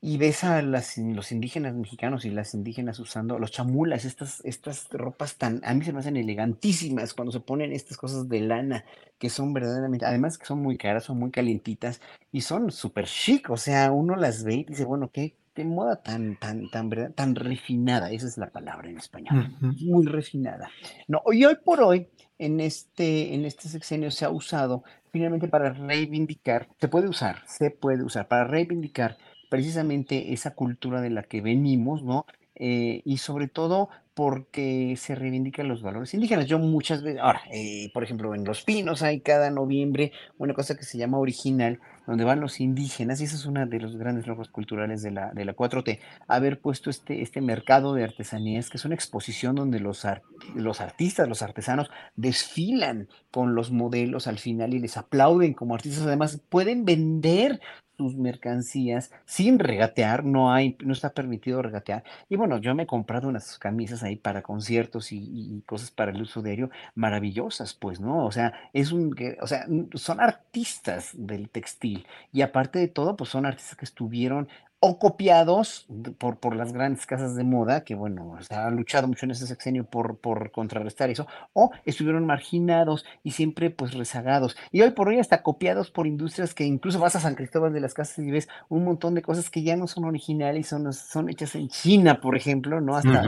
Y 0.00 0.16
ves 0.16 0.44
a 0.44 0.62
las, 0.62 0.96
los 0.98 1.32
indígenas 1.32 1.74
mexicanos 1.74 2.24
y 2.24 2.30
las 2.30 2.54
indígenas 2.54 3.00
usando 3.00 3.38
los 3.38 3.50
chamulas, 3.50 4.04
estas, 4.04 4.40
estas 4.44 4.88
ropas 4.90 5.36
tan, 5.36 5.60
a 5.64 5.74
mí 5.74 5.84
se 5.84 5.92
me 5.92 5.98
hacen 5.98 6.16
elegantísimas 6.16 7.14
cuando 7.14 7.32
se 7.32 7.40
ponen 7.40 7.72
estas 7.72 7.96
cosas 7.96 8.28
de 8.28 8.40
lana, 8.40 8.84
que 9.18 9.28
son 9.28 9.52
verdaderamente, 9.52 10.06
además 10.06 10.38
que 10.38 10.46
son 10.46 10.60
muy 10.62 10.76
caras, 10.78 11.04
son 11.04 11.18
muy 11.18 11.32
calientitas 11.32 12.00
y 12.30 12.42
son 12.42 12.70
súper 12.70 13.06
chic, 13.06 13.50
o 13.50 13.56
sea, 13.56 13.90
uno 13.90 14.14
las 14.14 14.44
ve 14.44 14.54
y 14.54 14.64
dice, 14.64 14.84
bueno, 14.84 15.10
qué, 15.12 15.34
qué 15.58 15.64
moda 15.64 15.96
tan, 15.96 16.36
tan, 16.36 16.70
tan, 16.70 16.88
tan 17.14 17.34
refinada, 17.34 18.12
esa 18.12 18.28
es 18.28 18.38
la 18.38 18.48
palabra 18.48 18.88
en 18.88 18.96
español, 18.96 19.56
muy 19.80 20.06
refinada. 20.06 20.70
No, 21.08 21.20
y 21.32 21.44
hoy 21.44 21.56
por 21.64 21.80
hoy, 21.80 22.06
en 22.38 22.60
este, 22.60 23.34
en 23.34 23.44
este 23.44 23.68
sexenio 23.68 24.12
se 24.12 24.24
ha 24.24 24.30
usado 24.30 24.84
finalmente 25.10 25.48
para 25.48 25.72
reivindicar, 25.72 26.68
se 26.80 26.86
puede 26.86 27.08
usar, 27.08 27.42
se 27.48 27.72
puede 27.72 28.04
usar 28.04 28.28
para 28.28 28.44
reivindicar 28.44 29.16
precisamente 29.50 30.32
esa 30.32 30.54
cultura 30.54 31.00
de 31.00 31.10
la 31.10 31.24
que 31.24 31.40
venimos, 31.40 32.04
¿no? 32.04 32.24
Eh, 32.54 33.02
y 33.04 33.16
sobre 33.16 33.48
todo 33.48 33.88
porque 34.14 34.94
se 34.96 35.16
reivindican 35.16 35.66
los 35.66 35.82
valores 35.82 36.14
indígenas. 36.14 36.46
Yo 36.46 36.60
muchas 36.60 37.02
veces, 37.02 37.20
ahora, 37.20 37.42
eh, 37.52 37.90
por 37.92 38.04
ejemplo, 38.04 38.32
en 38.32 38.44
Los 38.44 38.62
Pinos 38.62 39.02
hay 39.02 39.22
cada 39.22 39.50
noviembre 39.50 40.12
una 40.38 40.54
cosa 40.54 40.76
que 40.76 40.84
se 40.84 40.98
llama 40.98 41.18
original, 41.18 41.80
donde 42.08 42.24
van 42.24 42.40
los 42.40 42.58
indígenas, 42.58 43.20
y 43.20 43.24
esa 43.24 43.36
es 43.36 43.44
una 43.44 43.66
de 43.66 43.80
los 43.80 43.98
grandes 43.98 44.26
logros 44.26 44.48
culturales 44.48 45.02
de 45.02 45.10
la, 45.10 45.30
de 45.34 45.44
la 45.44 45.54
4T, 45.54 46.00
haber 46.26 46.58
puesto 46.58 46.88
este, 46.88 47.20
este 47.20 47.42
mercado 47.42 47.92
de 47.92 48.02
artesanías, 48.02 48.70
que 48.70 48.78
es 48.78 48.86
una 48.86 48.94
exposición 48.94 49.54
donde 49.54 49.78
los, 49.78 50.06
los 50.54 50.80
artistas, 50.80 51.28
los 51.28 51.42
artesanos, 51.42 51.90
desfilan 52.16 53.08
con 53.30 53.54
los 53.54 53.70
modelos 53.70 54.26
al 54.26 54.38
final 54.38 54.72
y 54.72 54.78
les 54.78 54.96
aplauden 54.96 55.52
como 55.52 55.74
artistas. 55.74 56.06
Además, 56.06 56.40
pueden 56.48 56.86
vender 56.86 57.60
sus 57.98 58.16
mercancías 58.16 59.10
sin 59.24 59.58
regatear, 59.58 60.24
no 60.24 60.52
hay, 60.52 60.76
no 60.84 60.92
está 60.92 61.10
permitido 61.10 61.62
regatear. 61.62 62.04
Y 62.28 62.36
bueno, 62.36 62.58
yo 62.58 62.72
me 62.74 62.84
he 62.84 62.86
comprado 62.86 63.28
unas 63.28 63.58
camisas 63.58 64.04
ahí 64.04 64.14
para 64.14 64.42
conciertos 64.42 65.10
y, 65.10 65.62
cosas 65.66 65.90
para 65.90 66.12
el 66.12 66.22
uso 66.22 66.40
diario 66.40 66.70
maravillosas, 66.94 67.74
pues, 67.74 67.98
¿no? 68.00 68.24
O 68.24 68.30
sea, 68.30 68.54
es 68.72 68.92
un, 68.92 69.16
o 69.40 69.46
sea, 69.48 69.66
son 69.94 70.20
artistas 70.20 71.10
del 71.14 71.50
textil 71.50 72.06
y 72.32 72.42
aparte 72.42 72.78
de 72.78 72.88
todo, 72.88 73.16
pues 73.16 73.30
son 73.30 73.46
artistas 73.46 73.76
que 73.76 73.84
estuvieron 73.84 74.48
o 74.80 74.98
copiados 74.98 75.86
por, 76.18 76.38
por 76.38 76.54
las 76.54 76.72
grandes 76.72 77.04
casas 77.04 77.34
de 77.34 77.42
moda, 77.42 77.82
que 77.82 77.94
bueno, 77.94 78.38
se 78.40 78.54
ha 78.54 78.70
luchado 78.70 79.08
mucho 79.08 79.26
en 79.26 79.32
ese 79.32 79.46
sexenio 79.46 79.84
por, 79.84 80.18
por 80.18 80.52
contrarrestar 80.52 81.10
eso, 81.10 81.26
o 81.52 81.70
estuvieron 81.84 82.26
marginados 82.26 83.04
y 83.24 83.32
siempre 83.32 83.70
pues 83.70 83.94
rezagados. 83.94 84.56
Y 84.70 84.82
hoy 84.82 84.90
por 84.90 85.08
hoy 85.08 85.18
hasta 85.18 85.42
copiados 85.42 85.90
por 85.90 86.06
industrias 86.06 86.54
que 86.54 86.64
incluso 86.64 87.00
vas 87.00 87.16
a 87.16 87.20
San 87.20 87.34
Cristóbal 87.34 87.72
de 87.72 87.80
las 87.80 87.94
Casas 87.94 88.18
y 88.18 88.30
ves 88.30 88.48
un 88.68 88.84
montón 88.84 89.14
de 89.14 89.22
cosas 89.22 89.50
que 89.50 89.62
ya 89.62 89.76
no 89.76 89.88
son 89.88 90.04
originales, 90.04 90.68
son, 90.68 90.92
son 90.92 91.28
hechas 91.28 91.56
en 91.56 91.68
China, 91.68 92.20
por 92.20 92.36
ejemplo, 92.36 92.80
¿no? 92.80 92.96
Hasta, 92.96 93.22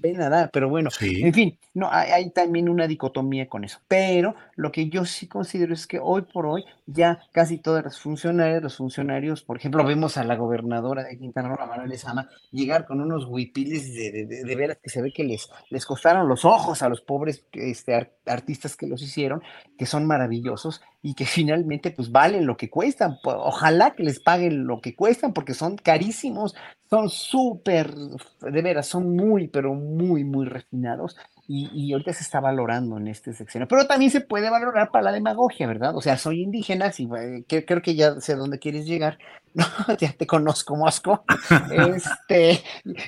pena 0.00 0.50
pero 0.52 0.68
bueno, 0.68 0.90
en 1.00 1.34
fin, 1.34 1.58
no, 1.74 1.88
hay, 1.90 2.10
hay 2.10 2.30
también 2.30 2.68
una 2.68 2.86
dicotomía 2.86 3.48
con 3.48 3.64
eso. 3.64 3.78
Pero 3.88 4.34
lo 4.56 4.72
que 4.72 4.88
yo 4.88 5.04
sí 5.04 5.26
considero 5.26 5.74
es 5.74 5.86
que 5.86 5.98
hoy 5.98 6.22
por 6.22 6.46
hoy 6.46 6.64
ya 6.86 7.20
casi 7.32 7.58
todas 7.58 7.84
las 7.84 7.98
funcionarias, 7.98 8.62
los 8.62 8.76
funcionarios, 8.76 9.42
por 9.42 9.56
ejemplo, 9.56 9.84
vemos 9.84 10.16
a 10.16 10.24
la 10.24 10.36
gobernadora 10.36 10.93
de 11.02 11.18
Quintana 11.18 11.48
Roo, 11.48 11.66
Manuel 11.66 11.88
Lezama, 11.88 12.28
llegar 12.52 12.86
con 12.86 13.00
unos 13.00 13.26
huipiles 13.26 13.92
de, 13.94 14.26
de, 14.26 14.56
veras 14.56 14.78
que 14.82 14.90
se 14.90 15.02
ve 15.02 15.12
que 15.12 15.24
les, 15.24 15.48
les 15.70 15.84
costaron 15.84 16.28
los 16.28 16.44
ojos 16.44 16.82
a 16.82 16.88
los 16.88 17.00
pobres 17.00 17.44
este, 17.52 18.12
artistas 18.26 18.76
que 18.76 18.86
los 18.86 19.02
hicieron, 19.02 19.42
que 19.76 19.86
son 19.86 20.06
maravillosos 20.06 20.82
y 21.02 21.14
que 21.14 21.26
finalmente 21.26 21.90
pues 21.90 22.12
valen 22.12 22.46
lo 22.46 22.56
que 22.56 22.70
cuestan. 22.70 23.18
Ojalá 23.24 23.94
que 23.94 24.04
les 24.04 24.20
paguen 24.20 24.66
lo 24.66 24.80
que 24.80 24.94
cuestan 24.94 25.32
porque 25.32 25.54
son 25.54 25.76
carísimos, 25.76 26.54
son 26.88 27.10
súper, 27.10 27.94
de 27.94 28.62
veras, 28.62 28.86
son 28.86 29.16
muy, 29.16 29.48
pero 29.48 29.74
muy, 29.74 30.24
muy 30.24 30.46
refinados 30.46 31.16
y, 31.46 31.92
ahorita 31.92 32.12
se 32.12 32.22
está 32.22 32.40
valorando 32.40 32.96
en 32.96 33.08
este 33.08 33.34
sección. 33.34 33.66
Pero 33.68 33.86
también 33.86 34.10
se 34.10 34.20
puede 34.20 34.50
valorar 34.50 34.90
para 34.90 35.04
la 35.04 35.12
demagogia, 35.12 35.66
¿verdad? 35.66 35.94
O 35.96 36.00
sea, 36.00 36.16
soy 36.16 36.42
indígena, 36.42 36.90
sí, 36.92 37.08
creo 37.46 37.82
que 37.82 37.94
ya 37.94 38.20
sé 38.20 38.34
dónde 38.34 38.58
quieres 38.58 38.86
llegar. 38.86 39.18
No, 39.88 39.96
ya 39.98 40.12
te 40.12 40.26
conozco, 40.26 40.74
Mosco. 40.74 41.24
Este, 41.70 42.60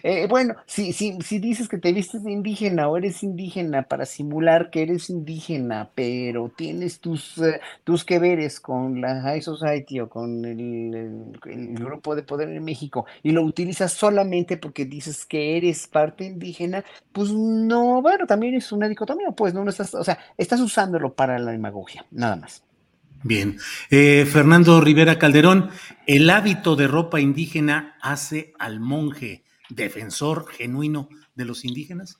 eh, 0.05 0.27
bueno, 0.28 0.55
si, 0.64 0.93
si, 0.93 1.18
si 1.20 1.40
dices 1.40 1.68
que 1.68 1.78
te 1.78 1.93
vistes 1.93 2.24
indígena 2.24 2.89
o 2.89 2.97
eres 2.97 3.24
indígena 3.24 3.82
para 3.82 4.06
simular 4.06 4.70
que 4.70 4.82
eres 4.82 5.10
indígena, 5.10 5.90
pero 5.97 6.52
tienes 6.56 7.01
tus, 7.01 7.39
eh, 7.39 7.60
tus 7.82 8.05
que 8.05 8.20
veres 8.20 8.60
con 8.60 9.01
la 9.01 9.20
High 9.23 9.43
Society 9.43 9.98
o 9.98 10.09
con 10.09 10.44
el, 10.44 10.94
el, 11.44 11.74
grupo 11.74 12.14
de 12.14 12.23
poder 12.23 12.48
en 12.48 12.64
México 12.64 13.06
y 13.24 13.32
lo 13.32 13.43
utilizas 13.43 13.93
solamente 13.93 14.56
porque 14.56 14.85
dices 14.85 15.27
que 15.27 15.56
eres 15.56 15.89
parte 15.89 16.24
indígena, 16.27 16.85
pues 17.12 17.32
no, 17.32 18.02
bueno, 18.02 18.27
también 18.27 18.55
es 18.55 18.70
una 18.70 18.89
dicotomía, 18.89 19.32
pues 19.32 19.52
no, 19.52 19.64
no 19.64 19.70
estás, 19.70 19.94
o 19.94 20.05
sea, 20.05 20.18
estás 20.36 20.60
usándolo 20.60 21.12
para 21.14 21.39
la 21.40 21.51
demagogia, 21.51 22.06
nada 22.12 22.36
más. 22.36 22.62
Bien. 23.27 23.59
Eh, 23.90 24.24
Fernando 24.24 24.81
Rivera 24.81 25.19
Calderón, 25.19 25.70
el 26.07 26.31
hábito 26.31 26.77
de 26.77 26.86
ropa 26.86 27.20
indígena 27.20 27.97
hace 28.01 28.53
al 28.57 28.78
monje 28.78 29.43
defensor 29.69 30.47
genuino 30.47 31.09
de 31.35 31.44
los 31.44 31.65
indígenas. 31.65 32.19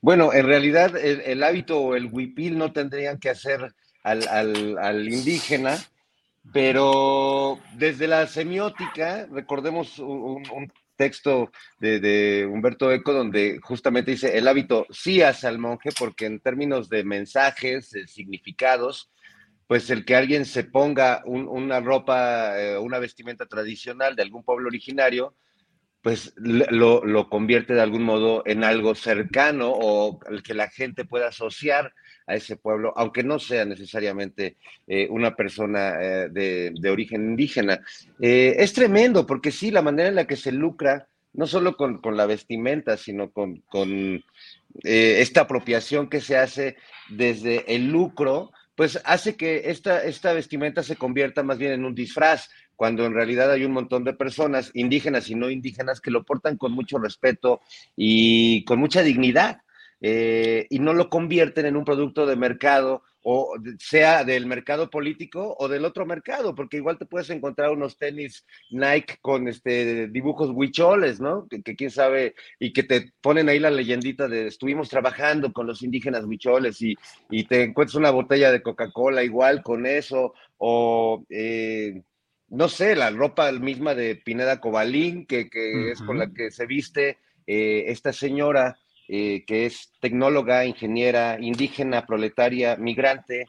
Bueno, 0.00 0.32
en 0.32 0.46
realidad 0.46 0.96
el, 0.96 1.42
hábito 1.42 1.80
o 1.80 1.96
el 1.96 2.06
huipil 2.06 2.56
no 2.56 2.72
tendrían 2.72 3.18
que 3.18 3.30
hacer 3.30 3.74
al, 4.04 5.08
indígena, 5.12 5.76
pero 6.52 7.58
desde 7.74 8.06
la 8.06 8.28
semiótica, 8.28 9.26
recordemos 9.28 9.98
un, 9.98 10.72
texto 10.94 11.50
de, 11.80 12.48
Humberto 12.48 12.92
Eco 12.92 13.12
donde 13.12 13.58
justamente 13.60 14.12
dice 14.12 14.36
el 14.38 14.46
hábito 14.46 14.86
sí 14.90 15.22
hace 15.22 15.48
al 15.48 15.58
monje 15.58 15.90
porque 15.98 16.26
en 16.26 16.38
términos 16.38 16.88
de 16.88 17.02
mensajes, 17.02 17.90
de 17.90 18.06
significados, 18.06 19.10
pues 19.70 19.88
el 19.88 20.04
que 20.04 20.16
alguien 20.16 20.46
se 20.46 20.64
ponga 20.64 21.22
una 21.24 21.78
ropa, 21.78 22.60
eh, 22.60 22.76
una 22.76 22.98
vestimenta 22.98 23.46
tradicional 23.46 24.16
de 24.16 24.22
algún 24.22 24.42
pueblo 24.42 24.66
originario, 24.66 25.36
pues 26.02 26.34
lo, 26.36 27.28
convierte 27.28 27.74
de 27.74 27.80
algún 27.80 28.02
modo 28.02 28.42
en 28.46 28.64
algo 28.64 28.96
cercano 28.96 29.70
o 29.72 30.18
que 30.42 30.54
la 30.54 30.68
gente 30.70 31.04
pueda 31.04 31.28
asociar 31.28 31.94
a 32.26 32.34
ese 32.34 32.56
pueblo, 32.56 32.92
aunque 32.96 33.22
no 33.22 33.38
sea 33.38 33.64
necesariamente 33.64 34.56
eh, 34.88 35.06
una 35.08 35.36
persona 35.36 36.02
eh, 36.02 36.28
de, 36.32 36.90
origen 36.90 37.30
indígena. 37.30 37.80
es 38.18 38.72
tremendo, 38.72 39.24
porque 39.24 39.52
sí, 39.52 39.70
la 39.70 39.82
manera 39.82 40.08
en 40.08 40.16
la 40.16 40.26
que 40.26 40.34
se 40.34 40.50
lucra, 40.50 41.06
no 41.32 41.46
solo 41.46 41.76
con, 41.76 42.00
la 42.16 42.26
vestimenta, 42.26 42.96
sino 42.96 43.30
con, 43.30 43.58
con 43.68 44.24
esta 44.82 45.42
apropiación 45.42 46.10
que 46.10 46.20
se 46.20 46.36
hace 46.36 46.76
desde 47.08 47.72
el 47.72 47.86
lucro, 47.86 48.50
pues 48.74 49.00
hace 49.04 49.36
que 49.36 49.70
esta, 49.70 50.02
esta 50.04 50.32
vestimenta 50.32 50.82
se 50.82 50.96
convierta 50.96 51.42
más 51.42 51.58
bien 51.58 51.72
en 51.72 51.84
un 51.84 51.94
disfraz, 51.94 52.48
cuando 52.76 53.04
en 53.04 53.14
realidad 53.14 53.50
hay 53.50 53.64
un 53.64 53.72
montón 53.72 54.04
de 54.04 54.14
personas, 54.14 54.70
indígenas 54.74 55.28
y 55.28 55.34
no 55.34 55.50
indígenas, 55.50 56.00
que 56.00 56.10
lo 56.10 56.24
portan 56.24 56.56
con 56.56 56.72
mucho 56.72 56.98
respeto 56.98 57.60
y 57.94 58.64
con 58.64 58.78
mucha 58.78 59.02
dignidad. 59.02 59.58
Eh, 60.00 60.66
y 60.70 60.78
no 60.78 60.94
lo 60.94 61.10
convierten 61.10 61.66
en 61.66 61.76
un 61.76 61.84
producto 61.84 62.24
de 62.24 62.36
mercado 62.36 63.02
o 63.22 63.54
sea 63.78 64.24
del 64.24 64.46
mercado 64.46 64.88
político 64.88 65.54
o 65.58 65.68
del 65.68 65.84
otro 65.84 66.06
mercado, 66.06 66.54
porque 66.54 66.78
igual 66.78 66.98
te 66.98 67.04
puedes 67.04 67.28
encontrar 67.30 67.70
unos 67.70 67.98
tenis 67.98 68.46
Nike 68.70 69.18
con 69.20 69.46
este 69.48 70.08
dibujos 70.08 70.50
huicholes, 70.50 71.20
¿no? 71.20 71.46
Que, 71.48 71.76
quién 71.76 71.90
sabe, 71.90 72.34
y 72.58 72.72
que 72.72 72.82
te 72.82 73.12
ponen 73.20 73.48
ahí 73.48 73.58
la 73.58 73.70
leyendita 73.70 74.26
de 74.28 74.46
estuvimos 74.46 74.88
trabajando 74.88 75.52
con 75.52 75.66
los 75.66 75.82
indígenas 75.82 76.24
huicholes 76.24 76.80
y, 76.80 76.96
y 77.28 77.44
te 77.44 77.64
encuentras 77.64 77.96
una 77.96 78.10
botella 78.10 78.50
de 78.50 78.62
Coca-Cola 78.62 79.22
igual 79.22 79.62
con 79.62 79.84
eso, 79.86 80.32
o 80.56 81.24
eh, 81.28 82.02
no 82.48 82.68
sé, 82.68 82.96
la 82.96 83.10
ropa 83.10 83.52
misma 83.52 83.94
de 83.94 84.16
Pineda 84.16 84.60
Cobalín, 84.60 85.26
que, 85.26 85.48
es 85.92 86.00
con 86.02 86.18
la 86.18 86.32
que 86.32 86.50
se 86.50 86.66
viste 86.66 87.18
eh, 87.46 87.84
esta 87.88 88.12
señora 88.12 88.78
eh, 89.12 89.44
que 89.44 89.66
es 89.66 89.90
tecnóloga, 90.00 90.64
ingeniera, 90.64 91.36
indígena, 91.40 92.06
proletaria, 92.06 92.76
migrante, 92.76 93.46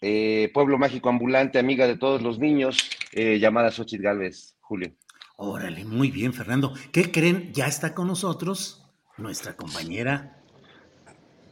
eh, 0.00 0.50
pueblo 0.52 0.78
mágico 0.78 1.08
ambulante, 1.08 1.60
amiga 1.60 1.86
de 1.86 1.96
todos 1.96 2.22
los 2.22 2.40
niños, 2.40 2.90
eh, 3.12 3.38
llamada 3.38 3.70
Xochitl 3.70 4.02
Galvez, 4.02 4.56
Julio. 4.58 4.90
Órale, 5.36 5.84
muy 5.84 6.10
bien, 6.10 6.32
Fernando. 6.32 6.74
¿Qué 6.90 7.12
creen? 7.12 7.52
Ya 7.52 7.68
está 7.68 7.94
con 7.94 8.08
nosotros 8.08 8.84
nuestra 9.16 9.54
compañera 9.54 10.42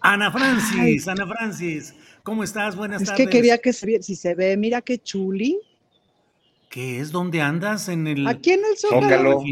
Ana 0.00 0.32
Francis. 0.32 1.06
Ana 1.06 1.26
Francis, 1.26 1.94
¿cómo 2.24 2.42
estás? 2.42 2.74
Buenas 2.74 3.04
tardes. 3.04 3.20
Es 3.20 3.26
que 3.26 3.30
quería 3.30 3.58
que 3.58 3.72
se 3.72 4.02
si 4.02 4.16
se 4.16 4.34
ve, 4.34 4.56
mira 4.56 4.82
qué 4.82 4.98
chuli. 4.98 5.60
¿Qué 6.70 6.98
es? 6.98 7.12
¿Dónde 7.12 7.40
andas? 7.40 7.88
¿En 7.88 8.08
el 8.08 8.26
Aquí 8.26 8.50
en 8.50 8.60
el 8.68 8.76
Zócalo. 8.76 9.42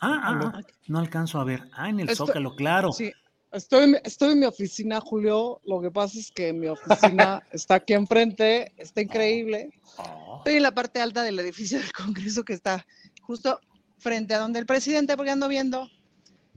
Ah, 0.00 0.20
ah, 0.22 0.52
ah, 0.54 0.60
no 0.88 0.98
alcanzo 0.98 1.40
a 1.40 1.44
ver. 1.44 1.62
Ah, 1.72 1.88
en 1.88 2.00
el 2.00 2.14
Zócalo, 2.14 2.54
claro. 2.54 2.92
Sí, 2.92 3.12
estoy, 3.52 3.96
estoy 4.04 4.32
en 4.32 4.40
mi 4.40 4.46
oficina, 4.46 5.00
Julio. 5.00 5.60
Lo 5.64 5.80
que 5.80 5.90
pasa 5.90 6.18
es 6.18 6.30
que 6.30 6.52
mi 6.52 6.68
oficina 6.68 7.42
está 7.52 7.76
aquí 7.76 7.94
enfrente, 7.94 8.72
está 8.76 9.00
increíble. 9.00 9.70
Oh. 9.98 10.38
Estoy 10.38 10.56
en 10.56 10.62
la 10.62 10.72
parte 10.72 11.00
alta 11.00 11.22
del 11.22 11.38
edificio 11.38 11.78
del 11.78 11.92
Congreso 11.92 12.44
que 12.44 12.52
está 12.52 12.86
justo 13.22 13.60
frente 13.98 14.34
a 14.34 14.38
donde 14.38 14.58
el 14.58 14.66
presidente, 14.66 15.16
porque 15.16 15.30
ando 15.30 15.48
viendo 15.48 15.88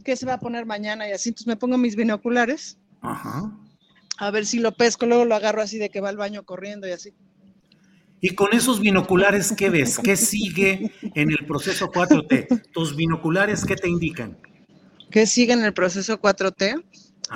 qué 0.04 0.16
se 0.16 0.26
va 0.26 0.34
a 0.34 0.40
poner 0.40 0.66
mañana 0.66 1.08
y 1.08 1.12
así. 1.12 1.30
Entonces 1.30 1.48
me 1.48 1.56
pongo 1.56 1.78
mis 1.78 1.96
binoculares. 1.96 2.78
Ajá. 3.02 3.58
A 4.18 4.32
ver 4.32 4.46
si 4.46 4.60
lo 4.60 4.74
pesco, 4.74 5.06
luego 5.06 5.24
lo 5.24 5.36
agarro 5.36 5.62
así 5.62 5.78
de 5.78 5.90
que 5.90 6.02
va 6.02 6.10
al 6.10 6.18
baño 6.18 6.44
corriendo 6.44 6.88
y 6.88 6.92
así. 6.92 7.14
Y 8.22 8.36
con 8.36 8.54
esos 8.54 8.80
binoculares, 8.82 9.54
¿qué 9.54 9.70
ves? 9.70 9.98
¿Qué 10.00 10.18
sigue 10.18 10.92
en 11.16 11.32
el 11.32 11.46
proceso 11.46 11.90
4T? 11.90 12.72
¿Tus 12.74 12.96
binoculares 12.96 13.64
qué 13.64 13.76
te 13.76 13.88
indican? 13.88 14.38
¿Qué 15.10 15.26
sigue 15.26 15.54
en 15.54 15.64
el 15.64 15.74
proceso 15.74 16.20
4T? 16.20 16.84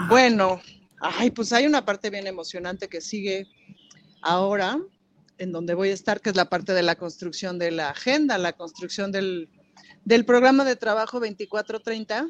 Bueno, 0.09 0.61
ay, 0.99 1.31
pues 1.31 1.53
hay 1.53 1.65
una 1.65 1.85
parte 1.85 2.09
bien 2.09 2.27
emocionante 2.27 2.89
que 2.89 2.99
sigue 2.99 3.47
ahora, 4.21 4.77
en 5.37 5.51
donde 5.51 5.73
voy 5.73 5.89
a 5.89 5.93
estar, 5.93 6.19
que 6.19 6.29
es 6.31 6.35
la 6.35 6.49
parte 6.49 6.73
de 6.73 6.83
la 6.83 6.95
construcción 6.95 7.57
de 7.59 7.71
la 7.71 7.89
agenda, 7.89 8.37
la 8.37 8.53
construcción 8.53 9.11
del, 9.11 9.49
del 10.03 10.25
programa 10.25 10.65
de 10.65 10.75
trabajo 10.75 11.19
2430, 11.19 12.27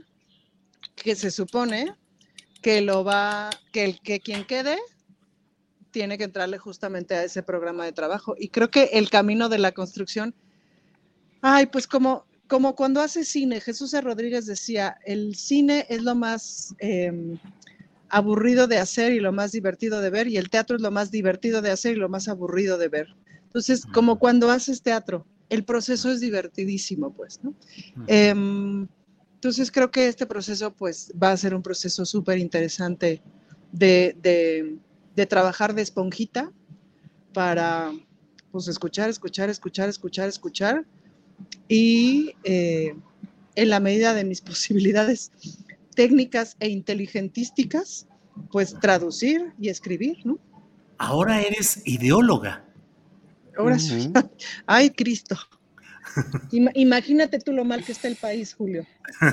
que 0.95 1.15
se 1.15 1.31
supone 1.31 1.95
que 2.61 2.81
lo 2.81 3.03
va, 3.03 3.49
que 3.71 3.83
el 3.83 3.99
que 3.99 4.19
quien 4.19 4.45
quede 4.45 4.77
tiene 5.93 6.17
que 6.17 6.25
entrarle 6.25 6.57
justamente 6.57 7.13
a 7.13 7.23
ese 7.23 7.43
programa 7.43 7.85
de 7.85 7.93
trabajo. 7.93 8.35
Y 8.37 8.49
creo 8.49 8.69
que 8.69 8.89
el 8.93 9.09
camino 9.09 9.47
de 9.47 9.59
la 9.59 9.71
construcción, 9.71 10.33
ay, 11.41 11.67
pues 11.67 11.87
como, 11.87 12.25
como 12.47 12.75
cuando 12.75 12.99
hace 12.99 13.23
cine, 13.23 13.61
Jesús 13.61 13.93
Rodríguez 14.01 14.45
decía, 14.47 14.97
el 15.05 15.35
cine 15.35 15.85
es 15.87 16.01
lo 16.01 16.15
más 16.15 16.75
em, 16.79 17.37
aburrido 18.09 18.67
de 18.67 18.79
hacer 18.79 19.13
y 19.13 19.19
lo 19.19 19.31
más 19.31 19.51
divertido 19.51 20.01
de 20.01 20.09
ver, 20.09 20.27
y 20.27 20.37
el 20.37 20.49
teatro 20.49 20.75
es 20.75 20.81
lo 20.81 20.91
más 20.91 21.11
divertido 21.11 21.61
de 21.61 21.71
hacer 21.71 21.95
y 21.95 21.99
lo 21.99 22.09
más 22.09 22.27
aburrido 22.27 22.77
de 22.77 22.89
ver. 22.89 23.07
Entonces, 23.45 23.85
como 23.85 24.17
cuando 24.17 24.49
haces 24.49 24.81
teatro, 24.81 25.27
el 25.49 25.63
proceso 25.63 26.11
es 26.11 26.19
divertidísimo, 26.19 27.13
pues, 27.13 27.39
¿no? 27.43 27.53
Em, 28.07 28.87
entonces, 29.35 29.71
creo 29.71 29.91
que 29.91 30.07
este 30.07 30.25
proceso, 30.25 30.73
pues, 30.73 31.13
va 31.21 31.31
a 31.31 31.37
ser 31.37 31.53
un 31.53 31.61
proceso 31.61 32.03
súper 32.03 32.39
interesante 32.39 33.21
de 33.71 34.15
de 34.23 34.77
trabajar 35.27 35.73
de 35.75 35.81
esponjita 35.81 36.51
para 37.33 37.91
pues 38.51 38.67
escuchar, 38.67 39.09
escuchar, 39.09 39.49
escuchar, 39.49 39.89
escuchar, 39.89 40.29
escuchar 40.29 40.85
y 41.67 42.33
eh, 42.43 42.95
en 43.55 43.69
la 43.69 43.79
medida 43.79 44.13
de 44.13 44.23
mis 44.23 44.41
posibilidades 44.51 45.31
técnicas 45.95 46.55
e 46.59 46.69
inteligentísticas, 46.69 48.07
pues 48.51 48.79
traducir 48.79 49.53
y 49.59 49.69
escribir, 49.69 50.17
¿no? 50.25 50.39
Ahora 50.97 51.41
eres 51.41 51.81
ideóloga. 51.85 52.65
Ahora 53.57 53.77
sí. 53.77 54.11
Ay, 54.65 54.89
Cristo. 54.91 55.35
Imagínate 56.51 57.39
tú 57.39 57.53
lo 57.53 57.65
mal 57.65 57.83
que 57.83 57.91
está 57.91 58.07
el 58.07 58.15
país, 58.15 58.53
Julio. 58.53 58.85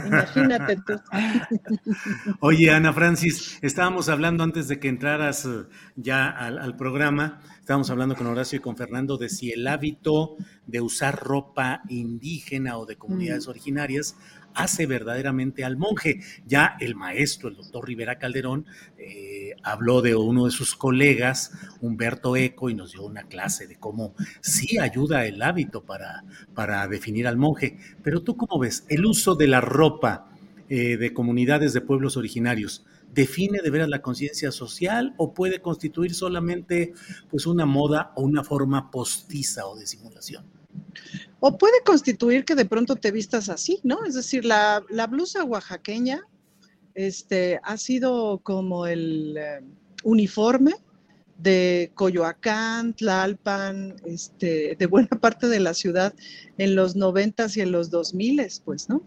Imagínate 0.06 0.76
tú. 0.76 0.94
Oye, 2.40 2.70
Ana 2.70 2.92
Francis, 2.92 3.58
estábamos 3.62 4.08
hablando 4.08 4.44
antes 4.44 4.68
de 4.68 4.78
que 4.78 4.88
entraras 4.88 5.44
eh, 5.44 5.64
ya 5.96 6.28
al, 6.28 6.76
programa, 6.76 7.40
estábamos 7.60 7.90
hablando 7.90 8.16
con 8.16 8.26
Horacio 8.26 8.56
y 8.58 8.60
con 8.60 8.76
Fernando 8.76 9.16
de 9.16 9.28
si 9.28 9.52
el 9.52 9.66
hábito 9.66 10.36
de 10.66 10.80
usar 10.80 11.18
ropa 11.18 11.82
indígena 11.88 12.78
o 12.78 12.86
de 12.86 12.96
comunidades 12.96 13.46
mm. 13.46 13.50
originarias 13.50 14.16
hace 14.54 14.86
verdaderamente 14.86 15.64
al 15.64 15.76
monje. 15.76 16.20
Ya 16.46 16.76
el 16.80 16.94
maestro, 16.94 17.48
el 17.48 17.56
doctor 17.56 17.86
Rivera 17.86 18.18
Calderón, 18.18 18.66
eh, 18.98 19.54
habló 19.62 20.02
de 20.02 20.14
uno 20.14 20.46
de 20.46 20.50
sus 20.50 20.74
colegas, 20.74 21.52
Humberto 21.80 22.36
Eco, 22.36 22.70
y 22.70 22.74
nos 22.74 22.92
dio 22.92 23.02
una 23.02 23.24
clase 23.24 23.66
de 23.66 23.76
cómo 23.76 24.14
sí 24.40 24.78
ayuda 24.78 25.26
el 25.26 25.42
hábito 25.42 25.82
para, 25.84 26.24
para 26.54 26.86
definir 26.88 27.26
al 27.26 27.36
monje. 27.36 27.78
Pero 28.02 28.22
tú 28.22 28.36
cómo 28.36 28.58
ves 28.58 28.84
el 28.88 29.06
uso 29.06 29.34
de 29.34 29.46
la 29.46 29.60
ropa 29.60 30.30
eh, 30.72 30.96
de 30.96 31.12
comunidades 31.12 31.72
de 31.72 31.80
pueblos 31.80 32.16
originarios. 32.16 32.84
¿Define 33.12 33.60
de 33.60 33.70
veras 33.70 33.88
la 33.88 34.02
conciencia 34.02 34.52
social 34.52 35.14
o 35.16 35.34
puede 35.34 35.60
constituir 35.60 36.14
solamente 36.14 36.92
pues, 37.28 37.46
una 37.46 37.66
moda 37.66 38.12
o 38.14 38.22
una 38.22 38.44
forma 38.44 38.88
postiza 38.92 39.66
o 39.66 39.76
de 39.76 39.88
simulación? 39.88 40.59
O 41.40 41.56
puede 41.56 41.82
constituir 41.84 42.44
que 42.44 42.54
de 42.54 42.66
pronto 42.66 42.96
te 42.96 43.10
vistas 43.10 43.48
así, 43.48 43.80
¿no? 43.82 44.04
Es 44.04 44.14
decir, 44.14 44.44
la, 44.44 44.84
blusa 45.08 45.44
oaxaqueña 45.44 46.22
este, 46.94 47.60
ha 47.62 47.76
sido 47.76 48.40
como 48.42 48.86
el 48.86 49.36
eh, 49.38 49.60
uniforme 50.04 50.74
de 51.38 51.90
Coyoacán, 51.94 52.92
Tlalpan, 52.94 53.96
este, 54.04 54.76
de 54.78 54.86
buena 54.86 55.08
parte 55.08 55.48
de 55.48 55.60
la 55.60 55.72
ciudad 55.72 56.14
en 56.58 56.74
los 56.74 56.96
noventas 56.96 57.56
y 57.56 57.62
en 57.62 57.72
los 57.72 57.90
dos 57.90 58.12
miles, 58.12 58.60
pues, 58.64 58.88
¿no? 58.90 59.02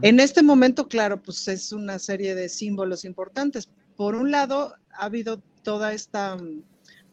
En 0.00 0.20
este 0.20 0.42
momento, 0.42 0.88
claro, 0.88 1.20
pues 1.22 1.46
es 1.48 1.72
una 1.72 1.98
serie 1.98 2.34
de 2.34 2.48
símbolos 2.48 3.04
importantes. 3.04 3.68
Por 3.96 4.14
un 4.14 4.30
lado, 4.30 4.74
ha 4.92 5.04
habido 5.04 5.42
toda 5.62 5.92
esta 5.92 6.38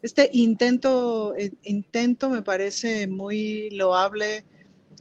este 0.04 0.28
intento, 0.34 1.34
eh, 1.34 1.54
intento 1.62 2.28
me 2.28 2.42
parece 2.42 3.06
muy 3.06 3.70
loable, 3.70 4.44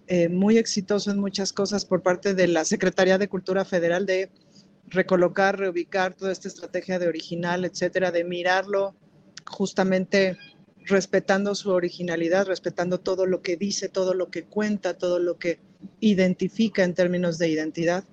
eh, 0.07 0.29
muy 0.29 0.57
exitoso 0.57 1.11
en 1.11 1.19
muchas 1.19 1.51
cosas 1.51 1.83
por 1.83 2.01
parte 2.01 2.33
de 2.33 2.47
la 2.47 2.63
Secretaría 2.63 3.17
de 3.17 3.27
Cultura 3.27 3.65
Federal 3.65 4.05
de 4.05 4.29
recolocar, 4.87 5.59
reubicar 5.59 6.13
toda 6.13 6.31
esta 6.31 6.47
estrategia 6.47 6.99
de 6.99 7.09
original, 7.09 7.65
etcétera, 7.65 8.11
de 8.11 8.23
mirarlo 8.23 8.95
justamente 9.45 10.37
respetando 10.85 11.53
su 11.53 11.71
originalidad, 11.71 12.45
respetando 12.45 12.97
todo 12.97 13.25
lo 13.25 13.41
que 13.41 13.57
dice, 13.57 13.89
todo 13.89 14.13
lo 14.13 14.29
que 14.29 14.45
cuenta, 14.45 14.97
todo 14.97 15.19
lo 15.19 15.37
que 15.37 15.59
identifica 15.99 16.85
en 16.85 16.93
términos 16.93 17.37
de 17.37 17.49
identidad. 17.49 18.05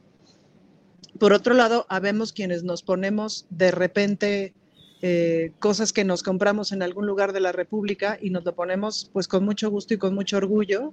Por 1.21 1.35
otro 1.35 1.55
lado, 1.55 1.87
habemos 1.89 2.33
quienes 2.33 2.65
nos 2.65 2.83
ponemos 2.83 3.47
de 3.49 3.71
repente 3.71 4.55
eh, 5.03 5.53
cosas 5.59 5.93
que 5.93 6.05
nos 6.05 6.23
compramos 6.23 6.73
en 6.73 6.83
algún 6.83 7.07
lugar 7.07 7.33
de 7.33 7.41
la 7.41 7.53
República 7.53 8.19
y 8.21 8.31
nos 8.31 8.45
lo 8.45 8.55
ponemos 8.55 9.11
pues 9.13 9.29
con 9.29 9.45
mucho 9.45 9.71
gusto 9.71 9.95
y 9.95 9.99
con 9.99 10.15
mucho 10.15 10.37
orgullo, 10.37 10.93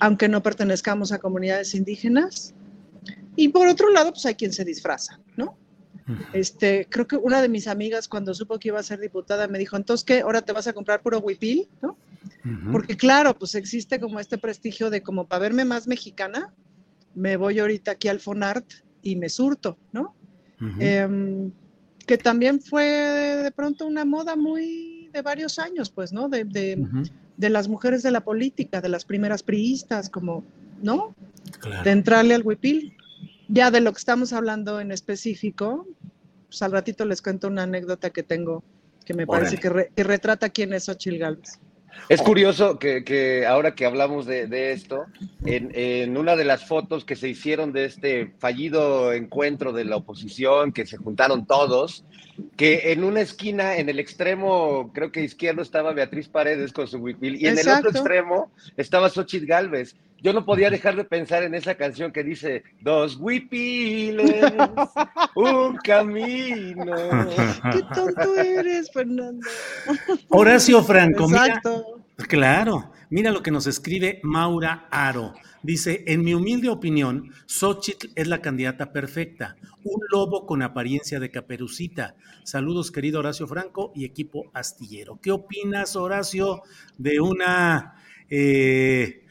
aunque 0.00 0.28
no 0.28 0.42
pertenezcamos 0.42 1.12
a 1.12 1.18
comunidades 1.18 1.74
indígenas. 1.74 2.54
Y 3.36 3.48
por 3.48 3.68
otro 3.68 3.90
lado, 3.90 4.12
pues 4.12 4.24
hay 4.26 4.34
quien 4.34 4.52
se 4.52 4.64
disfraza, 4.64 5.20
¿no? 5.36 5.56
Este, 6.32 6.86
creo 6.88 7.06
que 7.06 7.16
una 7.16 7.42
de 7.42 7.50
mis 7.50 7.68
amigas 7.68 8.08
cuando 8.08 8.32
supo 8.32 8.58
que 8.58 8.68
iba 8.68 8.80
a 8.80 8.82
ser 8.82 8.98
diputada 8.98 9.46
me 9.46 9.58
dijo, 9.58 9.76
entonces, 9.76 10.04
¿qué? 10.04 10.20
¿Ahora 10.20 10.40
te 10.40 10.52
vas 10.52 10.66
a 10.66 10.72
comprar 10.72 11.02
puro 11.02 11.18
huipil? 11.18 11.68
¿no? 11.82 11.98
Porque 12.72 12.96
claro, 12.96 13.38
pues 13.38 13.54
existe 13.54 14.00
como 14.00 14.18
este 14.18 14.38
prestigio 14.38 14.88
de 14.88 15.02
como 15.02 15.26
para 15.26 15.40
verme 15.40 15.66
más 15.66 15.86
mexicana, 15.86 16.54
me 17.14 17.36
voy 17.36 17.58
ahorita 17.58 17.92
aquí 17.92 18.08
al 18.08 18.20
Fonart 18.20 18.64
y 19.02 19.16
me 19.16 19.28
surto, 19.28 19.76
¿no? 19.92 20.14
Que 22.08 22.16
también 22.16 22.60
fue 22.60 22.84
de 22.84 23.50
pronto 23.52 23.86
una 23.86 24.06
moda 24.06 24.34
muy 24.34 25.10
de 25.12 25.20
varios 25.20 25.58
años, 25.58 25.90
pues, 25.90 26.10
¿no? 26.10 26.30
De, 26.30 26.44
de, 26.44 27.50
las 27.50 27.68
mujeres 27.68 28.02
de 28.02 28.10
la 28.10 28.22
política, 28.22 28.80
de 28.80 28.88
las 28.88 29.04
primeras 29.04 29.42
priistas, 29.42 30.08
como, 30.08 30.42
¿no? 30.82 31.14
De 31.84 31.90
entrarle 31.90 32.34
al 32.34 32.42
huipil. 32.44 32.96
Ya 33.48 33.70
de 33.70 33.82
lo 33.82 33.92
que 33.92 33.98
estamos 33.98 34.32
hablando 34.32 34.80
en 34.80 34.90
específico, 34.90 35.86
pues 36.48 36.62
al 36.62 36.72
ratito 36.72 37.04
les 37.04 37.20
cuento 37.20 37.46
una 37.46 37.64
anécdota 37.64 38.10
que 38.10 38.22
tengo 38.22 38.64
que 39.04 39.14
me 39.14 39.26
parece 39.26 39.56
que, 39.58 40.02
retrata 40.02 40.50
quién 40.50 40.74
es 40.74 40.88
Ochil 40.88 41.18
Gálvez. 41.18 41.58
Es 42.08 42.22
curioso 42.22 42.78
que, 42.78 43.44
ahora 43.46 43.74
que 43.74 43.84
hablamos 43.84 44.26
de, 44.26 44.72
esto, 44.72 45.06
en, 45.44 46.16
una 46.16 46.36
de 46.36 46.44
las 46.44 46.64
fotos 46.64 47.04
que 47.04 47.16
se 47.16 47.28
hicieron 47.28 47.72
de 47.72 47.84
este 47.84 48.32
fallido 48.38 49.12
encuentro 49.12 49.72
de 49.72 49.84
la 49.84 49.96
oposición, 49.96 50.72
que 50.72 50.86
se 50.86 50.96
juntaron 50.96 51.46
todos, 51.46 52.04
que 52.56 52.92
en 52.92 53.04
una 53.04 53.20
esquina, 53.20 53.76
en 53.76 53.88
el 53.88 53.98
extremo, 53.98 54.92
creo 54.92 55.12
que 55.12 55.22
izquierdo 55.22 55.62
estaba 55.62 55.92
Beatriz 55.92 56.28
Paredes 56.28 56.72
con 56.72 56.86
su 56.86 56.98
huipil, 56.98 57.36
y 57.40 57.46
en 57.46 57.58
el 57.58 57.68
otro 57.68 57.90
extremo 57.90 58.50
estaba 58.76 59.10
Xochitl 59.10 59.46
Galvez 59.46 59.94
yo 60.20 60.32
no 60.32 60.44
podía 60.44 60.70
dejar 60.70 60.96
de 60.96 61.04
pensar 61.04 61.44
en 61.44 61.54
esa 61.54 61.76
canción 61.76 62.12
que 62.12 62.24
dice 62.24 62.64
dos 62.80 63.16
huipiles, 63.16 64.52
un 65.36 65.76
camino. 65.76 66.94
Qué 67.72 67.82
tonto 67.94 68.34
eres, 68.34 68.90
Fernando. 68.92 69.46
Horacio 70.28 70.82
Franco, 70.82 71.24
Exacto. 71.24 72.00
claro, 72.28 72.90
mira 73.10 73.30
lo 73.30 73.42
que 73.42 73.50
nos 73.50 73.66
escribe 73.66 74.20
Maura 74.22 74.88
Aro. 74.90 75.34
Dice, 75.62 76.04
en 76.06 76.22
mi 76.22 76.34
humilde 76.34 76.68
opinión, 76.68 77.32
Xochitl 77.46 78.08
es 78.14 78.28
la 78.28 78.40
candidata 78.40 78.92
perfecta, 78.92 79.56
un 79.84 80.00
lobo 80.10 80.46
con 80.46 80.62
apariencia 80.62 81.18
de 81.18 81.30
caperucita. 81.30 82.14
Saludos, 82.44 82.92
querido 82.92 83.18
Horacio 83.18 83.46
Franco 83.46 83.92
y 83.94 84.04
equipo 84.04 84.50
astillero. 84.54 85.18
¿Qué 85.20 85.32
opinas, 85.32 85.96
Horacio, 85.96 86.62
de 86.96 87.20
una... 87.20 87.94
Eh, 88.30 89.24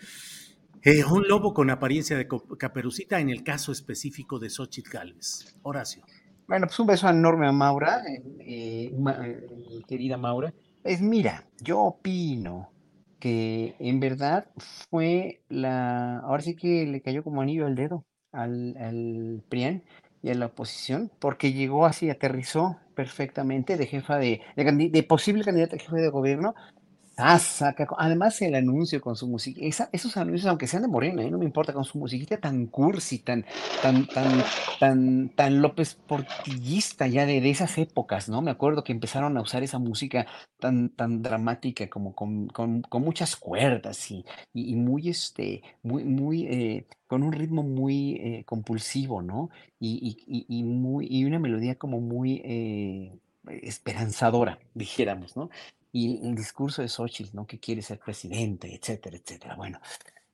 eh, 0.82 1.04
un 1.04 1.28
lobo 1.28 1.54
con 1.54 1.70
apariencia 1.70 2.18
de 2.18 2.28
caperucita 2.58 3.20
en 3.20 3.30
el 3.30 3.44
caso 3.44 3.72
específico 3.72 4.40
de 4.40 4.50
Xochitl 4.50 4.90
Galvez. 4.90 5.56
Horacio. 5.64 6.04
Bueno, 6.48 6.68
pues 6.68 6.80
un 6.80 6.88
beso 6.88 7.10
enorme 7.10 7.48
a 7.48 7.52
Maura, 7.52 8.04
eh, 8.40 8.94
eh, 8.96 9.48
querida 9.86 10.16
Maura. 10.16 10.54
Pues 10.82 11.02
mira, 11.02 11.46
yo 11.62 11.80
opino 11.80 12.72
que 13.20 13.76
en 13.80 14.00
verdad 14.00 14.48
fue 14.90 15.42
la, 15.50 16.20
ahora 16.20 16.44
sí 16.44 16.56
que 16.56 16.86
le 16.86 17.02
cayó 17.02 17.24
como 17.24 17.42
anillo 17.42 17.66
al 17.66 17.76
dedo 17.76 18.06
al, 18.32 18.76
al 18.78 19.44
PRIAN 19.50 19.84
y 20.22 20.30
a 20.30 20.36
la 20.36 20.48
oposición, 20.48 21.12
porque 21.20 21.54
llegó 21.54 21.86
así, 21.86 22.10
aterrizó 22.10 22.78
perfectamente 22.96 23.78
de 23.78 23.86
jefa 23.86 24.18
de, 24.18 24.42
de, 24.56 24.90
de 24.92 25.04
posible 25.04 25.44
candidata 25.44 25.76
a 25.76 25.80
jefe 25.80 25.98
de 25.98 26.10
gobierno 26.10 26.56
Además 27.18 28.42
el 28.44 28.54
anuncio 28.54 29.02
con 29.02 29.16
su 29.16 29.28
música, 29.28 29.60
esos 29.92 30.18
anuncios, 30.18 30.46
aunque 30.46 30.68
sean 30.68 30.84
de 30.84 30.88
Morena, 30.88 31.24
¿eh? 31.24 31.32
no 31.32 31.40
me 31.40 31.46
importa, 31.46 31.74
con 31.74 31.84
su 31.84 31.98
musiquita 31.98 32.38
tan 32.38 32.68
cursi, 32.68 33.20
tan, 33.20 33.44
tan, 33.82 34.06
tan, 34.08 34.44
tan, 34.80 35.30
tan 35.30 35.62
López 35.62 35.96
Portillista 35.96 37.08
ya 37.08 37.26
de, 37.26 37.42
de 37.42 37.50
esas 37.50 37.76
épocas, 37.80 38.30
¿no? 38.30 38.44
Me 38.44 38.52
acuerdo 38.52 38.84
que 38.84 38.92
empezaron 38.92 39.36
a 39.36 39.42
usar 39.42 39.64
esa 39.64 39.80
música 39.80 40.28
tan, 40.60 40.90
tan 40.90 41.24
dramática, 41.24 41.90
como 41.90 42.14
con, 42.14 42.48
con, 42.50 42.84
con 42.84 43.02
muchas 43.02 43.36
cuerdas 43.36 44.12
y, 44.12 44.24
y, 44.54 44.76
muy, 44.76 45.10
este, 45.10 45.64
muy, 45.82 46.04
muy, 46.04 46.46
eh, 46.46 46.86
con 47.08 47.24
un 47.24 47.32
ritmo 47.34 47.64
muy 47.64 48.14
eh, 48.22 48.44
compulsivo, 48.46 49.24
¿no? 49.24 49.50
Y, 49.80 50.18
y, 50.28 50.46
y, 50.48 50.64
muy, 50.64 51.08
y 51.10 51.26
una 51.26 51.40
melodía 51.40 51.76
como 51.76 52.00
muy 52.00 52.42
eh, 52.46 53.20
esperanzadora, 53.62 54.60
dijéramos, 54.76 55.36
¿no? 55.36 55.50
Y 55.92 56.26
el 56.26 56.36
discurso 56.36 56.82
de 56.82 56.90
Xochitl, 56.90 57.36
¿no? 57.36 57.46
Que 57.46 57.60
quiere 57.60 57.82
ser 57.82 58.00
presidente, 58.00 58.74
etcétera, 58.74 59.18
etcétera. 59.18 59.56
Bueno, 59.56 59.80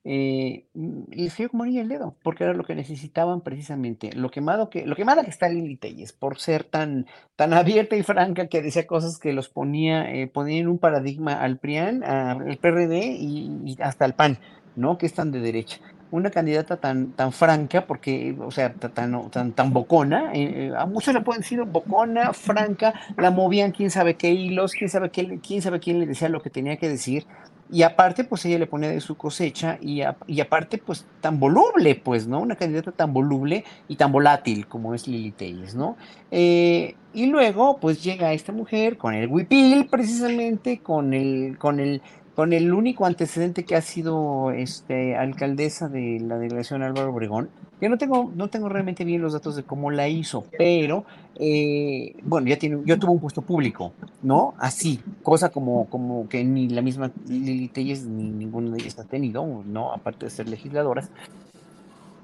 eh, 0.06 0.66
mm, 0.74 1.04
les 1.12 1.34
dio 1.36 1.48
como 1.48 1.64
el 1.64 1.88
dedo, 1.88 2.14
porque 2.22 2.44
era 2.44 2.52
lo 2.52 2.64
que 2.64 2.74
necesitaban 2.74 3.40
precisamente. 3.40 4.12
Lo 4.12 4.30
quemado 4.30 4.68
que, 4.68 4.84
lo 4.86 4.96
quemada 4.96 5.24
que 5.24 5.30
está 5.30 5.48
Lili 5.48 5.76
Telles, 5.76 6.12
por 6.12 6.38
ser 6.38 6.64
tan, 6.64 7.06
tan 7.36 7.52
abierta 7.54 7.96
y 7.96 8.02
franca 8.02 8.48
que 8.48 8.62
decía 8.62 8.86
cosas 8.86 9.18
que 9.18 9.32
los 9.32 9.48
ponía, 9.48 10.14
eh, 10.14 10.30
en 10.34 10.68
un 10.68 10.78
paradigma 10.78 11.34
al 11.40 11.58
PRIAN, 11.58 12.04
al 12.04 12.58
PRD 12.58 13.16
y, 13.18 13.76
hasta 13.80 14.04
al 14.04 14.14
PAN, 14.14 14.38
¿no? 14.76 14.98
Que 14.98 15.06
están 15.06 15.32
de 15.32 15.40
derecha 15.40 15.80
una 16.14 16.30
candidata 16.30 16.76
tan, 16.76 17.10
tan 17.10 17.32
franca, 17.32 17.86
porque, 17.86 18.36
o 18.38 18.52
sea, 18.52 18.72
tan, 18.72 19.30
tan, 19.30 19.52
tan 19.52 19.72
bocona, 19.72 20.30
eh, 20.32 20.72
a 20.76 20.86
muchos 20.86 21.12
le 21.12 21.20
pueden 21.22 21.42
decir 21.42 21.60
bocona, 21.64 22.32
franca, 22.32 22.94
la 23.16 23.32
movían 23.32 23.72
quién 23.72 23.90
sabe 23.90 24.14
qué 24.14 24.30
hilos, 24.30 24.74
quién 24.74 24.88
sabe, 24.88 25.10
qué, 25.10 25.40
quién 25.40 25.60
sabe 25.60 25.80
quién 25.80 25.98
le 25.98 26.06
decía 26.06 26.28
lo 26.28 26.40
que 26.40 26.50
tenía 26.50 26.76
que 26.76 26.88
decir, 26.88 27.26
y 27.68 27.82
aparte, 27.82 28.22
pues 28.22 28.44
ella 28.44 28.60
le 28.60 28.68
pone 28.68 28.88
de 28.88 29.00
su 29.00 29.16
cosecha 29.16 29.78
y, 29.80 30.02
y, 30.28 30.40
aparte, 30.40 30.78
pues 30.78 31.04
tan 31.20 31.40
voluble, 31.40 31.96
pues, 31.96 32.28
¿no? 32.28 32.38
Una 32.38 32.54
candidata 32.54 32.92
tan 32.92 33.12
voluble 33.12 33.64
y 33.88 33.96
tan 33.96 34.12
volátil 34.12 34.68
como 34.68 34.94
es 34.94 35.08
Lili 35.08 35.32
Telles, 35.32 35.74
¿no? 35.74 35.96
Eh, 36.30 36.94
y 37.12 37.26
luego, 37.26 37.78
pues 37.78 38.04
llega 38.04 38.32
esta 38.32 38.52
mujer 38.52 38.98
con 38.98 39.14
el 39.14 39.26
huipil, 39.26 39.88
precisamente, 39.90 40.78
con 40.78 41.12
el, 41.14 41.58
con 41.58 41.80
el, 41.80 42.02
con 42.34 42.52
el 42.52 42.72
único 42.72 43.06
antecedente 43.06 43.64
que 43.64 43.76
ha 43.76 43.82
sido 43.82 44.50
este, 44.50 45.16
alcaldesa 45.16 45.88
de 45.88 46.20
la 46.20 46.38
delegación 46.38 46.82
Álvaro 46.82 47.12
Obregón, 47.12 47.48
yo 47.80 47.88
no 47.88 47.98
tengo, 47.98 48.32
no 48.34 48.48
tengo 48.48 48.68
realmente 48.68 49.04
bien 49.04 49.20
los 49.20 49.32
datos 49.32 49.56
de 49.56 49.62
cómo 49.62 49.90
la 49.90 50.08
hizo, 50.08 50.46
pero 50.56 51.04
eh, 51.36 52.16
bueno, 52.22 52.48
ya 52.48 52.58
tiene, 52.58 52.80
yo 52.84 52.98
tuve 52.98 53.12
un 53.12 53.20
puesto 53.20 53.42
público, 53.42 53.92
¿no? 54.22 54.54
Así, 54.58 55.00
cosa 55.22 55.50
como, 55.50 55.86
como 55.90 56.28
que 56.28 56.44
ni 56.44 56.68
la 56.68 56.82
misma 56.82 57.10
Lili 57.28 57.68
Telles 57.68 58.04
ni 58.04 58.30
ninguna 58.30 58.70
de 58.70 58.82
ellas 58.82 58.98
ha 58.98 59.04
tenido, 59.04 59.62
¿no? 59.66 59.92
Aparte 59.92 60.26
de 60.26 60.30
ser 60.30 60.48
legisladoras. 60.48 61.10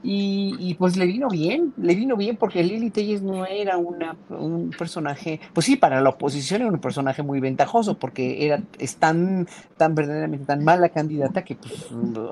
Y, 0.02 0.74
pues 0.78 0.96
le 0.96 1.06
vino 1.06 1.28
bien, 1.28 1.74
le 1.76 1.94
vino 1.94 2.16
bien 2.16 2.36
porque 2.36 2.62
Lili 2.62 2.90
Telles 2.90 3.22
no 3.22 3.44
era 3.44 3.76
una, 3.76 4.16
un 4.30 4.70
personaje, 4.70 5.40
pues 5.52 5.66
sí, 5.66 5.76
para 5.76 6.00
la 6.00 6.10
oposición 6.10 6.62
era 6.62 6.70
un 6.70 6.78
personaje 6.78 7.22
muy 7.22 7.38
ventajoso 7.38 7.98
porque 7.98 8.46
era, 8.46 8.62
es 8.78 8.96
tan, 8.96 9.46
tan 9.76 9.94
verdaderamente 9.94 10.46
tan 10.46 10.64
mala 10.64 10.88
candidata 10.88 11.44
que 11.44 11.56
pues 11.56 11.90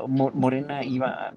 Morena 0.08 0.82
iba, 0.82 1.32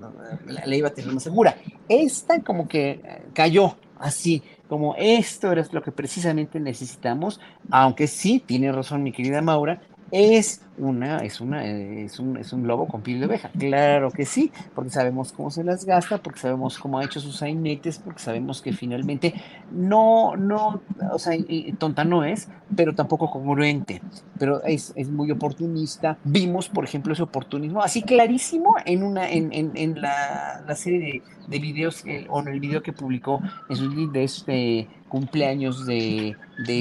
la, 0.46 0.76
iba 0.76 0.88
a 0.88 0.94
tener 0.94 1.14
más 1.14 1.24
segura. 1.24 1.58
Esta 1.90 2.42
como 2.42 2.68
que 2.68 3.02
cayó 3.34 3.76
así, 4.00 4.42
como 4.68 4.96
esto 4.98 5.52
era 5.52 5.66
lo 5.72 5.84
que 5.84 5.92
precisamente 5.92 6.60
necesitamos, 6.60 7.42
aunque 7.70 8.08
sí, 8.08 8.42
tiene 8.46 8.72
razón 8.72 9.04
mi 9.04 9.12
querida 9.12 9.42
Maura, 9.42 9.82
es 10.12 10.62
una, 10.78 11.20
es 11.20 11.40
una, 11.42 11.66
es 11.66 12.20
un, 12.20 12.38
es 12.38 12.54
un 12.54 12.68
lobo 12.68 12.88
con 12.88 13.02
piel 13.02 13.20
de 13.20 13.28
oveja. 13.28 13.50
Claro 13.58 14.12
que 14.12 14.26
sí, 14.26 14.52
porque 14.76 14.90
sabemos 14.90 15.32
cómo 15.32 15.52
se 15.52 15.64
las 15.64 15.86
gasta, 15.86 16.18
porque 16.18 16.40
sabemos 16.40 16.78
cómo 16.78 17.00
ha 17.00 17.06
hecho 17.06 17.20
sus 17.20 17.38
sainetes, 17.38 18.00
porque 18.00 18.20
sabemos 18.20 18.62
que 18.62 18.74
finalmente 18.74 19.34
no, 19.72 20.36
no, 20.36 20.82
o 21.12 21.20
sea, 21.20 21.38
tonta 21.78 22.04
no 22.04 22.24
es, 22.24 22.50
pero 22.76 22.94
tampoco 22.94 23.30
congruente, 23.30 24.02
pero 24.38 24.64
es, 24.64 24.92
es 24.96 25.10
muy 25.10 25.32
oportunista. 25.32 26.18
Vimos, 26.24 26.68
por 26.68 26.84
ejemplo, 26.84 27.14
ese 27.14 27.24
oportunismo 27.24 27.82
así 27.82 28.02
clarísimo 28.02 28.76
en 28.86 29.04
una, 29.04 29.30
en, 29.30 29.54
en, 29.54 29.72
en 29.76 30.02
la, 30.02 30.64
la, 30.68 30.76
serie 30.76 31.00
de, 31.00 31.22
de 31.48 31.60
videos, 31.60 32.04
o 32.30 32.40
en 32.42 32.48
el 32.48 32.60
video 32.60 32.82
que 32.82 32.94
publicó 32.94 33.42
en 33.70 33.76
su 33.76 34.12
de 34.12 34.24
este 34.24 34.88
cumpleaños 35.12 35.86
de, 35.86 36.38
de, 36.66 36.74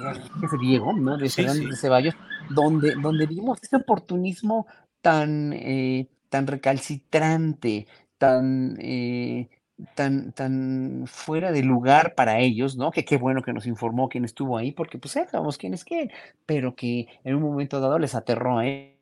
de 0.00 0.58
Diego, 0.58 0.94
¿no? 0.94 1.18
De, 1.18 1.24
de 1.24 1.76
Ceballos, 1.76 2.14
donde, 2.48 2.94
donde 2.94 3.26
vimos 3.26 3.58
ese 3.62 3.76
oportunismo 3.76 4.66
tan, 5.02 5.52
eh, 5.52 6.08
tan 6.30 6.46
recalcitrante, 6.46 7.86
tan, 8.16 8.78
eh, 8.80 9.50
tan, 9.94 10.32
tan 10.32 11.04
fuera 11.06 11.52
de 11.52 11.62
lugar 11.62 12.14
para 12.14 12.38
ellos, 12.38 12.78
¿no? 12.78 12.90
Que 12.90 13.04
qué 13.04 13.18
bueno 13.18 13.42
que 13.42 13.52
nos 13.52 13.66
informó 13.66 14.08
quién 14.08 14.24
estuvo 14.24 14.56
ahí, 14.56 14.72
porque 14.72 14.96
pues 14.96 15.12
sabemos 15.12 15.58
quién 15.58 15.74
es 15.74 15.84
quién, 15.84 16.10
pero 16.46 16.74
que 16.74 17.06
en 17.22 17.34
un 17.34 17.42
momento 17.42 17.80
dado 17.80 17.98
les 17.98 18.14
aterró 18.14 18.60
a 18.60 18.66
él. 18.66 18.94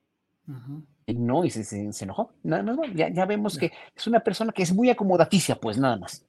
No, 1.07 1.45
y 1.45 1.51
se, 1.51 1.63
se, 1.63 2.05
enojó. 2.05 2.33
Nada 2.43 2.65
más, 2.65 2.77
ya, 2.97 3.11
ya 3.11 3.27
vemos 3.27 3.59
que 3.59 3.71
es 3.95 4.07
una 4.09 4.21
persona 4.21 4.51
que 4.51 4.65
es 4.65 4.75
muy 4.75 4.91
acomodaticia, 4.91 5.55
pues 5.55 5.79
nada 5.79 5.97
más. 5.99 6.27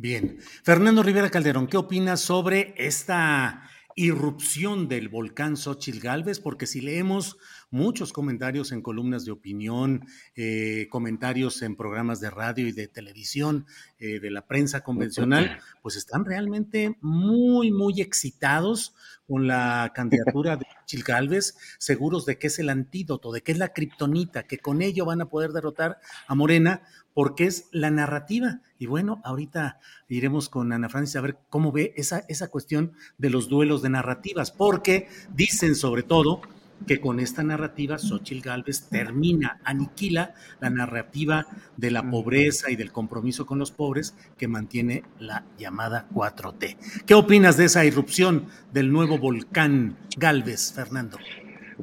Bien. 0.00 0.38
Fernando 0.62 1.02
Rivera 1.02 1.28
Calderón, 1.28 1.66
¿qué 1.66 1.76
opinas 1.76 2.20
sobre 2.20 2.72
esta 2.78 3.68
irrupción 3.98 4.86
del 4.86 5.08
volcán 5.08 5.56
Xochitl 5.56 5.98
Galvez, 5.98 6.38
porque 6.38 6.66
si 6.66 6.80
leemos 6.80 7.36
muchos 7.70 8.12
comentarios 8.12 8.70
en 8.70 8.80
columnas 8.80 9.24
de 9.24 9.32
opinión, 9.32 10.06
eh, 10.36 10.86
comentarios 10.88 11.62
en 11.62 11.74
programas 11.74 12.20
de 12.20 12.30
radio 12.30 12.68
y 12.68 12.72
de 12.72 12.86
televisión 12.86 13.66
eh, 13.98 14.20
de 14.20 14.30
la 14.30 14.46
prensa 14.46 14.82
convencional, 14.82 15.58
pues 15.82 15.96
están 15.96 16.24
realmente 16.24 16.96
muy, 17.00 17.72
muy 17.72 18.00
excitados 18.00 18.94
con 19.26 19.48
la 19.48 19.90
candidatura 19.92 20.56
de 20.56 20.66
Xochitl 20.66 21.02
Galvez, 21.02 21.56
seguros 21.78 22.24
de 22.24 22.38
que 22.38 22.46
es 22.46 22.60
el 22.60 22.70
antídoto, 22.70 23.32
de 23.32 23.42
que 23.42 23.50
es 23.50 23.58
la 23.58 23.72
kriptonita, 23.72 24.44
que 24.44 24.58
con 24.58 24.80
ello 24.80 25.06
van 25.06 25.22
a 25.22 25.28
poder 25.28 25.50
derrotar 25.50 25.98
a 26.28 26.36
Morena, 26.36 26.82
porque 27.18 27.46
es 27.46 27.66
la 27.72 27.90
narrativa. 27.90 28.60
Y 28.78 28.86
bueno, 28.86 29.20
ahorita 29.24 29.80
iremos 30.08 30.48
con 30.48 30.72
Ana 30.72 30.88
Francis 30.88 31.16
a 31.16 31.20
ver 31.20 31.36
cómo 31.48 31.72
ve 31.72 31.92
esa, 31.96 32.22
esa 32.28 32.46
cuestión 32.46 32.92
de 33.18 33.28
los 33.28 33.48
duelos 33.48 33.82
de 33.82 33.88
narrativas, 33.88 34.52
porque 34.52 35.08
dicen 35.34 35.74
sobre 35.74 36.04
todo 36.04 36.42
que 36.86 37.00
con 37.00 37.18
esta 37.18 37.42
narrativa 37.42 37.98
Xochitl 37.98 38.46
Galvez 38.46 38.82
termina, 38.88 39.58
aniquila 39.64 40.32
la 40.60 40.70
narrativa 40.70 41.48
de 41.76 41.90
la 41.90 42.08
pobreza 42.08 42.70
y 42.70 42.76
del 42.76 42.92
compromiso 42.92 43.46
con 43.46 43.58
los 43.58 43.72
pobres 43.72 44.14
que 44.36 44.46
mantiene 44.46 45.02
la 45.18 45.44
llamada 45.58 46.06
4T. 46.14 46.76
¿Qué 47.04 47.14
opinas 47.14 47.56
de 47.56 47.64
esa 47.64 47.84
irrupción 47.84 48.46
del 48.72 48.92
nuevo 48.92 49.18
volcán 49.18 49.96
Galvez, 50.16 50.72
Fernando? 50.72 51.18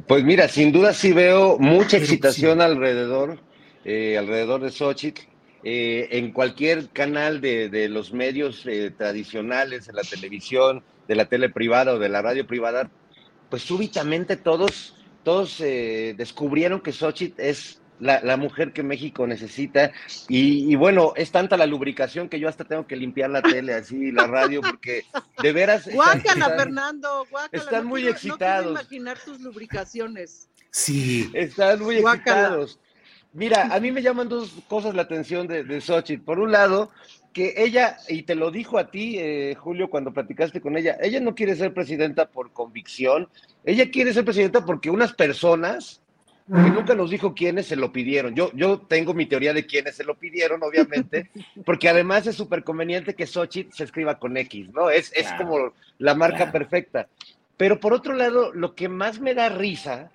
Pues 0.07 0.23
mira, 0.23 0.47
sin 0.47 0.71
duda 0.71 0.93
sí 0.93 1.11
veo 1.11 1.57
mucha 1.59 1.97
excitación 1.97 2.61
alrededor 2.61 3.43
eh, 3.85 4.17
alrededor 4.17 4.61
de 4.61 4.71
Xochitl. 4.71 5.21
Eh, 5.67 6.09
en 6.17 6.31
cualquier 6.31 6.89
canal 6.89 7.41
de, 7.41 7.87
los 7.89 8.13
medios 8.13 8.65
eh, 8.67 8.91
tradicionales, 8.95 9.87
en 9.87 9.95
la 9.95 10.03
televisión, 10.03 10.83
de 11.07 11.15
la 11.15 11.25
tele 11.25 11.49
privada 11.49 11.93
o 11.93 11.99
de 11.99 12.09
la 12.09 12.21
radio 12.21 12.45
privada, 12.45 12.91
pues 13.49 13.63
súbitamente 13.63 14.37
todos, 14.37 14.95
todos 15.23 15.59
descubrieron 15.59 16.81
que 16.81 16.91
Xochitl 16.91 17.41
es 17.41 17.81
la, 17.99 18.37
mujer 18.37 18.73
que 18.73 18.83
México 18.83 19.25
necesita. 19.27 19.91
Y, 20.27 20.75
bueno, 20.75 21.13
es 21.15 21.31
tanta 21.31 21.57
la 21.57 21.65
lubricación 21.65 22.29
que 22.29 22.39
yo 22.39 22.47
hasta 22.47 22.63
tengo 22.65 22.87
que 22.87 22.95
limpiar 22.95 23.29
la 23.29 23.41
tele, 23.41 23.73
así, 23.73 24.11
la 24.11 24.27
radio, 24.27 24.61
porque 24.61 25.05
de 25.41 25.51
veras. 25.51 25.87
Guácala, 25.91 26.49
Fernando, 26.49 27.25
guácala. 27.29 27.63
Están 27.63 27.85
muy 27.85 28.07
excitados. 28.07 28.65
No 28.73 28.79
imaginar 28.81 29.17
tus 29.23 29.39
lubricaciones. 29.39 30.49
Sí. 30.71 31.29
Están 31.33 31.81
muy 31.81 31.97
excitados. 31.97 32.79
Mira, 33.35 33.67
a 33.75 33.81
mí 33.81 33.91
me 33.91 34.01
llaman 34.01 34.29
dos 34.29 34.53
cosas 34.69 34.95
la 34.95 35.01
atención 35.01 35.45
de, 35.45 35.65
de 35.65 35.81
Xochitl. 35.81 36.23
Por 36.23 36.39
un 36.39 36.53
lado, 36.53 36.89
que 37.33 37.53
ella, 37.57 37.97
y 38.07 38.23
te 38.23 38.33
lo 38.33 38.49
dijo 38.49 38.77
a 38.77 38.89
ti, 38.89 39.17
eh, 39.19 39.55
Julio, 39.59 39.89
cuando 39.89 40.13
platicaste 40.13 40.61
con 40.61 40.77
ella, 40.77 40.97
ella 41.01 41.19
no 41.19 41.35
quiere 41.35 41.53
ser 41.57 41.73
presidenta 41.73 42.29
por 42.29 42.53
convicción, 42.53 43.27
ella 43.65 43.91
quiere 43.91 44.13
ser 44.13 44.23
presidenta 44.23 44.65
porque 44.65 44.89
unas 44.89 45.11
personas, 45.11 46.01
que 46.47 46.69
nunca 46.69 46.95
nos 46.95 47.09
dijo 47.09 47.33
quiénes 47.33 47.65
se 47.65 47.75
lo 47.75 47.91
pidieron. 47.91 48.35
Yo, 48.35 48.51
yo 48.53 48.79
tengo 48.79 49.13
mi 49.13 49.25
teoría 49.25 49.51
de 49.51 49.65
quiénes 49.65 49.97
se 49.97 50.05
lo 50.05 50.15
pidieron, 50.15 50.63
obviamente, 50.63 51.29
porque 51.65 51.89
además 51.89 52.25
es 52.27 52.37
súper 52.37 52.63
conveniente 52.63 53.15
que 53.15 53.27
Xochitl 53.27 53.75
se 53.75 53.83
escriba 53.83 54.17
con 54.17 54.37
X, 54.37 54.71
¿no? 54.71 54.89
Es, 54.89 55.11
es 55.13 55.29
como 55.33 55.73
la 55.97 56.15
marca 56.15 56.53
perfecta. 56.53 57.09
Pero 57.57 57.81
por 57.81 57.91
otro 57.91 58.13
lado, 58.13 58.53
lo 58.53 58.75
que 58.75 58.87
más 58.87 59.19
me 59.19 59.33
da 59.33 59.49
risa 59.49 60.09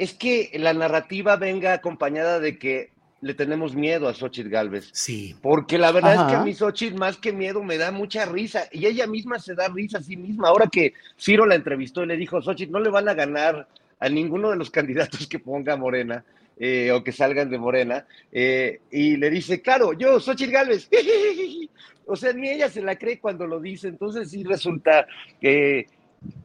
es 0.00 0.14
que 0.14 0.50
la 0.54 0.72
narrativa 0.72 1.36
venga 1.36 1.74
acompañada 1.74 2.40
de 2.40 2.58
que 2.58 2.90
le 3.20 3.34
tenemos 3.34 3.74
miedo 3.74 4.08
a 4.08 4.14
Xochitl 4.14 4.48
Galvez. 4.48 4.88
Sí. 4.94 5.36
Porque 5.42 5.76
la 5.76 5.92
verdad 5.92 6.14
es 6.14 6.22
que 6.22 6.36
a 6.36 6.42
mí 6.42 6.54
Xochitl, 6.54 6.96
más 6.96 7.18
que 7.18 7.34
miedo, 7.34 7.62
me 7.62 7.76
da 7.76 7.90
mucha 7.90 8.24
risa. 8.24 8.62
Y 8.72 8.86
ella 8.86 9.06
misma 9.06 9.38
se 9.38 9.54
da 9.54 9.68
risa 9.68 9.98
a 9.98 10.02
sí 10.02 10.16
misma. 10.16 10.48
Ahora 10.48 10.68
que 10.72 10.94
Ciro 11.18 11.44
la 11.44 11.54
entrevistó 11.54 12.02
y 12.02 12.06
le 12.06 12.16
dijo, 12.16 12.40
Xochitl, 12.40 12.72
no 12.72 12.80
le 12.80 12.88
van 12.88 13.10
a 13.10 13.14
ganar 13.14 13.68
a 13.98 14.08
ninguno 14.08 14.48
de 14.48 14.56
los 14.56 14.70
candidatos 14.78 15.26
que 15.26 15.38
ponga 15.38 15.76
Morena. 15.76 16.24
Eh, 16.58 16.92
o 16.92 17.02
que 17.02 17.10
salgan 17.10 17.48
de 17.48 17.56
Morena, 17.56 18.04
eh, 18.30 18.80
y 18.90 19.16
le 19.16 19.30
dice, 19.30 19.62
claro, 19.62 19.94
yo, 19.94 20.20
Xochitl 20.20 20.52
Galvez, 20.52 20.90
o 22.06 22.14
sea, 22.16 22.34
ni 22.34 22.50
ella 22.50 22.68
se 22.68 22.82
la 22.82 22.96
cree 22.96 23.18
cuando 23.18 23.46
lo 23.46 23.60
dice, 23.60 23.88
entonces 23.88 24.30
sí 24.30 24.44
resulta 24.44 25.06
que 25.40 25.86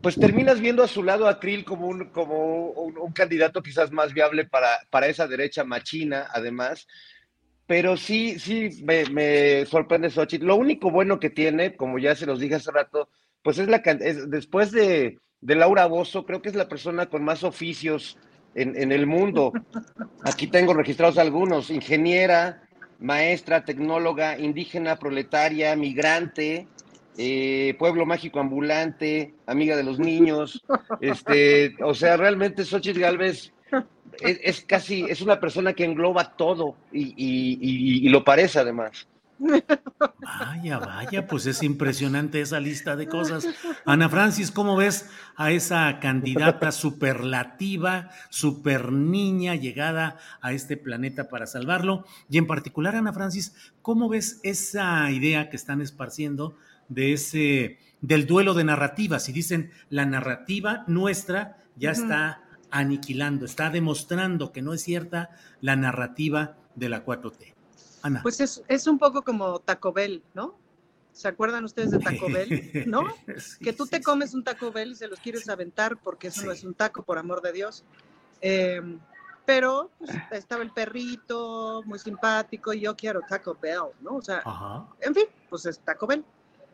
pues 0.02 0.16
terminas 0.16 0.62
viendo 0.62 0.84
a 0.84 0.88
su 0.88 1.04
lado 1.04 1.28
a 1.28 1.40
Krill 1.40 1.66
como 1.66 1.88
un, 1.88 2.10
como 2.10 2.70
un, 2.72 3.12
candidato 3.12 3.62
quizás 3.62 3.92
más 3.92 4.14
viable 4.14 4.46
para, 4.46 4.80
para, 4.90 5.08
esa 5.08 5.28
derecha 5.28 5.64
machina, 5.64 6.28
además. 6.32 6.88
Pero 7.68 7.98
sí, 7.98 8.40
sí, 8.40 8.84
me, 8.84 9.66
sorprende. 9.66 10.12
Lo 10.40 10.56
único 10.56 10.92
bueno 10.92 11.20
que 11.20 11.30
tiene, 11.30 11.76
como 11.76 12.00
ya 12.00 12.16
se 12.16 12.26
los 12.26 12.40
dije 12.40 12.56
hace 12.56 12.72
rato, 12.72 13.10
pues 13.42 13.58
es 13.58 13.68
la 13.68 13.78
es, 13.78 14.30
después 14.30 14.72
de, 14.72 15.20
de 15.42 15.56
Laura 15.56 15.88
Bozo, 15.88 16.26
creo 16.26 16.42
que 16.42 16.50
es 16.50 16.56
la 16.56 16.70
persona 16.70 17.08
con 17.08 17.24
más 17.24 17.44
oficios 17.44 18.18
en, 18.54 18.80
en 18.80 18.92
el 18.92 19.08
mundo. 19.08 19.52
Aquí 20.24 20.48
tengo 20.48 20.74
registrados 20.74 21.18
algunos: 21.18 21.70
ingeniera, 21.70 22.62
maestra, 23.00 23.66
tecnóloga, 23.66 24.38
indígena, 24.38 24.98
proletaria, 24.98 25.76
migrante, 25.76 26.68
eh, 27.18 27.76
Pueblo 27.80 28.06
Mágico 28.06 28.40
Ambulante, 28.40 29.34
Amiga 29.46 29.76
de 29.78 29.84
los 29.84 30.00
Niños, 30.00 30.64
este, 31.02 31.76
o 31.84 31.94
sea, 31.94 32.18
realmente 32.18 32.66
Xochitl 32.66 33.00
Galvez 33.00 33.54
es, 34.22 34.62
casi, 34.62 35.04
es 35.04 35.22
una 35.22 35.40
persona 35.40 35.74
que 35.74 35.86
engloba 35.86 36.36
todo 36.36 36.76
y, 36.92 38.08
lo 38.10 38.24
parece 38.24 38.60
además. 38.60 39.08
Vaya, 39.38 40.80
vaya, 40.80 41.28
pues 41.28 41.46
es 41.46 41.62
impresionante 41.62 42.40
esa 42.40 42.60
lista 42.62 42.96
de 42.96 43.08
cosas. 43.08 43.46
Ana 43.86 44.08
Francis, 44.08 44.50
¿cómo 44.50 44.78
ves 44.78 45.10
a 45.36 45.52
esa 45.52 46.00
candidata 46.00 46.72
superlativa, 46.72 48.10
super 48.30 48.94
niña 48.94 49.56
llegada 49.56 50.18
a 50.42 50.54
este 50.54 50.78
planeta 50.78 51.28
para 51.28 51.48
salvarlo? 51.48 52.06
Y 52.30 52.38
en 52.38 52.48
particular, 52.48 52.96
Ana 52.96 53.12
Francis, 53.12 53.74
¿cómo 53.82 54.08
ves 54.08 54.40
esa 54.44 55.12
idea 55.12 55.50
que 55.50 55.58
están 55.58 55.82
esparciendo 55.82 56.56
de 56.90 57.14
ese 57.14 57.80
del 58.02 58.28
duelo 58.28 58.54
de 58.54 58.64
narrativas? 58.64 59.30
Y 59.30 59.34
dicen, 59.34 59.72
la 59.90 60.06
narrativa 60.06 60.84
nuestra 60.88 61.64
ya 61.76 61.92
está 61.92 62.44
aniquilando, 62.72 63.46
está 63.46 63.70
demostrando 63.70 64.52
que 64.52 64.62
no 64.62 64.74
es 64.74 64.82
cierta 64.82 65.30
la 65.62 65.76
narrativa 65.76 66.58
de 66.76 66.90
la 66.90 67.06
4T. 67.06 67.54
Ana. 68.02 68.22
Pues 68.22 68.40
es, 68.40 68.64
es 68.68 68.88
un 68.88 69.00
poco 69.00 69.22
como 69.24 69.60
Taco 69.60 69.92
Bell, 69.94 70.24
¿no? 70.34 70.58
¿Se 71.16 71.30
acuerdan 71.30 71.64
ustedes 71.64 71.92
de 71.92 72.00
Taco 72.00 72.28
Bell? 72.30 72.50
¿No? 72.88 73.06
que 73.62 73.72
tú 73.72 73.88
te 73.88 74.02
comes 74.02 74.34
un 74.34 74.44
Taco 74.44 74.72
Bell 74.72 74.92
y 74.92 74.96
se 74.96 75.08
los 75.08 75.20
quieres 75.20 75.48
aventar 75.48 75.98
porque 75.98 76.28
eso 76.28 76.46
no 76.46 76.52
es 76.52 76.64
un 76.66 76.74
taco, 76.74 77.04
por 77.04 77.18
amor 77.18 77.42
de 77.42 77.54
Dios. 77.54 77.86
Em, 78.42 79.00
pero 79.46 79.92
pues, 79.98 80.12
estaba 80.32 80.62
el 80.62 80.72
perrito, 80.72 81.84
muy 81.86 82.00
simpático, 82.00 82.74
y 82.74 82.82
yo 82.82 82.96
quiero 82.98 83.22
Taco 83.22 83.58
Bell, 83.62 83.94
¿no? 84.02 84.18
O 84.18 84.22
sea, 84.22 84.44
en 85.00 85.16
fin, 85.16 85.26
pues 85.50 85.66
es 85.66 85.80
Taco 85.80 86.06
Bell. 86.06 86.26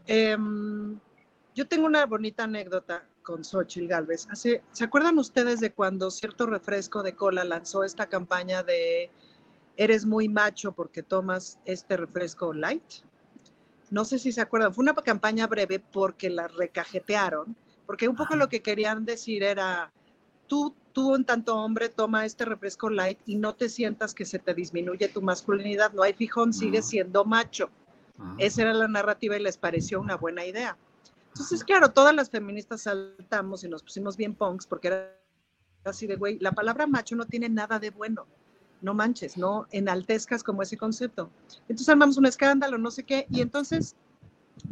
Em, 0.08 1.00
yo 1.56 1.68
tengo 1.68 1.86
una 1.86 2.06
bonita 2.06 2.44
anécdota 2.44 3.06
con 3.24 3.44
Xochitl 3.44 3.88
Galvez. 3.88 4.28
Hace, 4.30 4.64
¿Se 4.72 4.84
acuerdan 4.84 5.18
ustedes 5.20 5.60
de 5.60 5.72
cuando 5.72 6.10
cierto 6.12 6.46
refresco 6.46 7.04
de 7.04 7.16
cola 7.16 7.44
lanzó 7.44 7.84
esta 7.84 8.08
campaña 8.08 8.64
de 8.64 9.10
eres 9.78 10.06
muy 10.06 10.28
macho 10.28 10.72
porque 10.72 11.04
tomas 11.04 11.60
este 11.66 11.98
refresco 11.98 12.54
light? 12.54 12.84
No 13.90 14.06
sé 14.06 14.20
si 14.20 14.32
se 14.32 14.42
acuerdan, 14.42 14.74
fue 14.74 14.84
una 14.84 14.94
campaña 14.94 15.48
breve 15.48 15.80
porque 15.80 16.30
la 16.30 16.48
recajetearon, 16.48 17.56
porque 17.86 18.08
un 18.08 18.16
poco 18.16 18.36
lo 18.38 18.48
que 18.48 18.62
querían 18.62 19.04
decir 19.04 19.44
era, 19.44 19.92
tú, 20.48 20.74
tú 20.94 21.14
en 21.16 21.26
tanto 21.26 21.58
hombre 21.58 21.90
toma 21.90 22.26
este 22.26 22.46
refresco 22.46 22.90
light 22.90 23.20
y 23.26 23.36
no 23.36 23.54
te 23.54 23.68
sientas 23.68 24.14
que 24.14 24.26
se 24.26 24.40
te 24.40 24.54
disminuye 24.54 25.10
tu 25.10 25.22
masculinidad, 25.22 25.92
no 25.92 26.04
hay 26.04 26.14
fijón, 26.14 26.54
sigue 26.54 26.82
siendo 26.82 27.26
macho. 27.26 27.70
Esa 28.38 28.64
era 28.64 28.74
la 28.74 28.88
narrativa 28.88 29.38
y 29.38 29.42
les 29.42 29.58
pareció 29.58 30.00
una 30.00 30.16
buena 30.16 30.46
idea. 30.46 30.78
Entonces, 31.30 31.64
claro, 31.64 31.92
todas 31.92 32.14
las 32.14 32.30
feministas 32.30 32.82
saltamos 32.82 33.64
y 33.64 33.70
nos 33.70 33.84
pusimos 33.84 34.18
bien 34.18 34.36
punks 34.36 34.68
porque 34.68 34.90
era 34.90 35.18
así 35.86 36.08
de, 36.08 36.16
güey, 36.16 36.38
la 36.40 36.52
palabra 36.52 36.88
macho 36.88 37.16
no 37.16 37.26
tiene 37.26 37.50
nada 37.50 37.80
de 37.80 37.90
bueno. 37.90 38.28
No 38.82 38.94
manches, 38.96 39.38
no 39.38 39.68
enaltezcas 39.72 40.44
como 40.44 40.64
ese 40.64 40.76
concepto. 40.76 41.30
Entonces 41.62 41.88
armamos 41.90 42.18
un 42.18 42.26
escándalo, 42.26 42.78
no 42.80 42.90
sé 42.90 43.04
qué, 43.04 43.28
y 43.30 43.42
entonces 43.42 43.96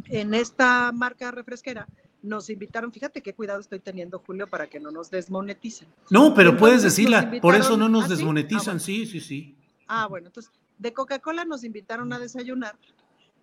en 0.06 0.34
esta 0.34 0.90
marca 0.92 1.30
refresquera 1.30 1.86
nos 2.22 2.50
invitaron, 2.50 2.92
fíjate 2.92 3.22
qué 3.22 3.34
cuidado 3.34 3.60
estoy 3.60 3.80
teniendo, 3.80 4.18
Julio, 4.18 4.46
para 4.46 4.66
que 4.66 4.80
no 4.80 4.90
nos 4.90 5.10
desmoneticen. 5.10 5.88
No, 6.10 6.34
pero 6.34 6.56
puedes 6.56 6.82
decirla, 6.82 7.30
por 7.40 7.54
eso 7.54 7.76
no 7.76 7.88
nos 7.88 8.04
¿Ah, 8.04 8.08
desmonetizan, 8.08 8.76
ah, 8.76 8.80
sí, 8.80 9.06
sí, 9.06 9.20
sí. 9.20 9.56
Ah, 9.86 10.06
bueno, 10.06 10.26
entonces 10.26 10.52
de 10.78 10.92
Coca-Cola 10.92 11.44
nos 11.44 11.64
invitaron 11.64 12.12
a 12.12 12.18
desayunar 12.18 12.76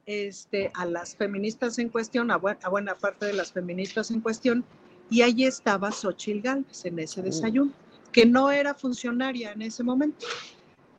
este, 0.07 0.71
a 0.73 0.85
las 0.85 1.15
feministas 1.15 1.77
en 1.77 1.89
cuestión, 1.89 2.31
a, 2.31 2.37
buena 2.37 2.95
parte 2.95 3.27
de 3.27 3.33
las 3.33 3.51
feministas 3.51 4.09
en 4.09 4.21
cuestión, 4.21 4.65
y 5.09 5.21
ahí 5.21 5.45
estaba 5.45 5.91
Xochil 5.91 6.41
Gálvez 6.41 6.85
en 6.85 6.97
ese 6.97 7.19
oh. 7.19 7.23
desayuno, 7.23 7.71
que 8.11 8.25
no 8.25 8.49
era 8.49 8.73
funcionaria 8.73 9.51
en 9.51 9.61
ese 9.61 9.83
momento, 9.83 10.25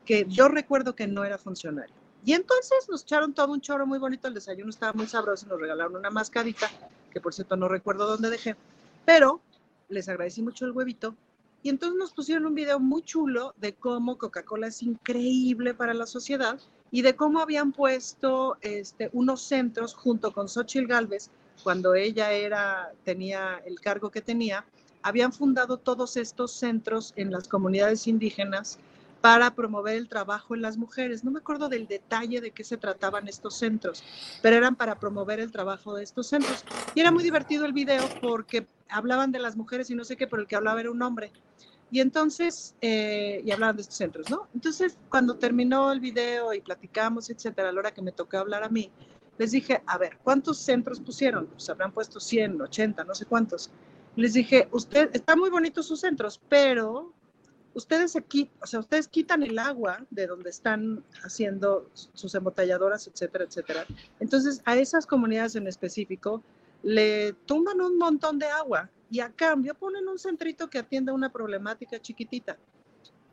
que 0.04 0.26
yo 0.28 0.48
recuerdo 0.48 0.94
que 0.94 1.06
no 1.06 1.24
era 1.24 1.38
funcionaria. 1.38 1.94
Y 2.24 2.34
entonces 2.34 2.86
nos 2.90 3.02
echaron 3.02 3.32
todo 3.32 3.52
un 3.52 3.62
choro 3.62 3.86
muy 3.86 3.98
bonito, 3.98 4.28
el 4.28 4.34
desayuno 4.34 4.68
estaba 4.68 4.92
muy 4.92 5.06
sabroso, 5.06 5.46
nos 5.46 5.58
regalaron 5.58 5.96
una 5.96 6.10
mascarita, 6.10 6.68
que 7.10 7.20
por 7.20 7.32
cierto 7.32 7.56
no 7.56 7.66
recuerdo 7.66 8.06
dónde 8.06 8.28
dejé, 8.28 8.56
pero 9.06 9.40
les 9.88 10.08
agradecí 10.08 10.42
mucho 10.42 10.66
el 10.66 10.72
huevito. 10.72 11.16
Y 11.62 11.70
entonces 11.70 11.98
nos 11.98 12.12
pusieron 12.12 12.46
un 12.46 12.54
video 12.54 12.78
muy 12.78 13.02
chulo 13.02 13.54
de 13.56 13.74
cómo 13.74 14.18
Coca-Cola 14.18 14.66
es 14.66 14.82
increíble 14.82 15.74
para 15.74 15.94
la 15.94 16.06
sociedad 16.06 16.60
y 16.90 17.02
de 17.02 17.16
cómo 17.16 17.40
habían 17.40 17.72
puesto 17.72 18.56
este, 18.60 19.10
unos 19.12 19.42
centros 19.42 19.94
junto 19.94 20.32
con 20.32 20.48
Xochitl 20.48 20.86
Galvez, 20.86 21.30
cuando 21.62 21.94
ella 21.94 22.32
era, 22.32 22.92
tenía 23.04 23.60
el 23.66 23.80
cargo 23.80 24.10
que 24.10 24.20
tenía, 24.20 24.64
habían 25.02 25.32
fundado 25.32 25.76
todos 25.76 26.16
estos 26.16 26.52
centros 26.52 27.12
en 27.16 27.30
las 27.30 27.48
comunidades 27.48 28.06
indígenas 28.06 28.78
para 29.20 29.54
promover 29.54 29.96
el 29.96 30.08
trabajo 30.08 30.54
en 30.54 30.62
las 30.62 30.76
mujeres. 30.76 31.24
No 31.24 31.30
me 31.30 31.40
acuerdo 31.40 31.68
del 31.68 31.86
detalle 31.86 32.40
de 32.40 32.52
qué 32.52 32.62
se 32.62 32.76
trataban 32.76 33.26
estos 33.28 33.56
centros, 33.56 34.04
pero 34.42 34.56
eran 34.56 34.76
para 34.76 34.98
promover 34.98 35.40
el 35.40 35.50
trabajo 35.50 35.94
de 35.94 36.04
estos 36.04 36.28
centros. 36.28 36.64
Y 36.94 37.00
era 37.00 37.10
muy 37.10 37.24
divertido 37.24 37.64
el 37.64 37.72
video 37.72 38.02
porque 38.20 38.66
hablaban 38.88 39.32
de 39.32 39.40
las 39.40 39.56
mujeres 39.56 39.90
y 39.90 39.94
no 39.94 40.04
sé 40.04 40.16
qué, 40.16 40.26
pero 40.26 40.42
el 40.42 40.48
que 40.48 40.56
hablaba 40.56 40.80
era 40.80 40.90
un 40.90 41.02
hombre. 41.02 41.32
Y 41.90 42.00
entonces, 42.00 42.74
eh, 42.80 43.42
y 43.44 43.50
hablaban 43.50 43.76
de 43.76 43.82
estos 43.82 43.96
centros, 43.96 44.28
¿no? 44.30 44.48
Entonces, 44.54 44.98
cuando 45.08 45.36
terminó 45.36 45.90
el 45.90 46.00
video 46.00 46.52
y 46.52 46.60
platicamos, 46.60 47.30
etcétera, 47.30 47.70
a 47.70 47.72
la 47.72 47.80
hora 47.80 47.94
que 47.94 48.02
me 48.02 48.12
tocó 48.12 48.38
hablar 48.38 48.62
a 48.62 48.68
mí, 48.68 48.90
les 49.38 49.52
dije, 49.52 49.82
a 49.86 49.96
ver, 49.96 50.18
¿cuántos 50.22 50.58
centros 50.58 51.00
pusieron? 51.00 51.46
Pues 51.46 51.68
habrán 51.70 51.92
puesto 51.92 52.20
100, 52.20 52.60
80, 52.60 53.04
no 53.04 53.14
sé 53.14 53.24
cuántos. 53.24 53.70
Les 54.16 54.34
dije, 54.34 54.68
usted, 54.72 55.10
está 55.14 55.36
muy 55.36 55.48
bonito 55.48 55.82
sus 55.82 56.00
centros, 56.00 56.40
pero 56.48 57.14
ustedes 57.72 58.16
aquí, 58.16 58.50
o 58.60 58.66
sea, 58.66 58.80
ustedes 58.80 59.06
quitan 59.08 59.42
el 59.42 59.58
agua 59.58 60.04
de 60.10 60.26
donde 60.26 60.50
están 60.50 61.04
haciendo 61.22 61.88
sus 61.94 62.34
embotelladoras, 62.34 63.06
etcétera, 63.06 63.44
etcétera. 63.44 63.86
Entonces, 64.18 64.60
a 64.64 64.76
esas 64.76 65.06
comunidades 65.06 65.54
en 65.54 65.68
específico 65.68 66.42
le 66.82 67.32
tumban 67.46 67.80
un 67.80 67.96
montón 67.96 68.38
de 68.38 68.46
agua 68.46 68.90
y 69.10 69.20
a 69.20 69.30
cambio 69.30 69.74
ponen 69.74 70.08
un 70.08 70.18
centrito 70.18 70.68
que 70.68 70.78
atienda 70.78 71.12
una 71.12 71.30
problemática 71.30 72.00
chiquitita. 72.00 72.58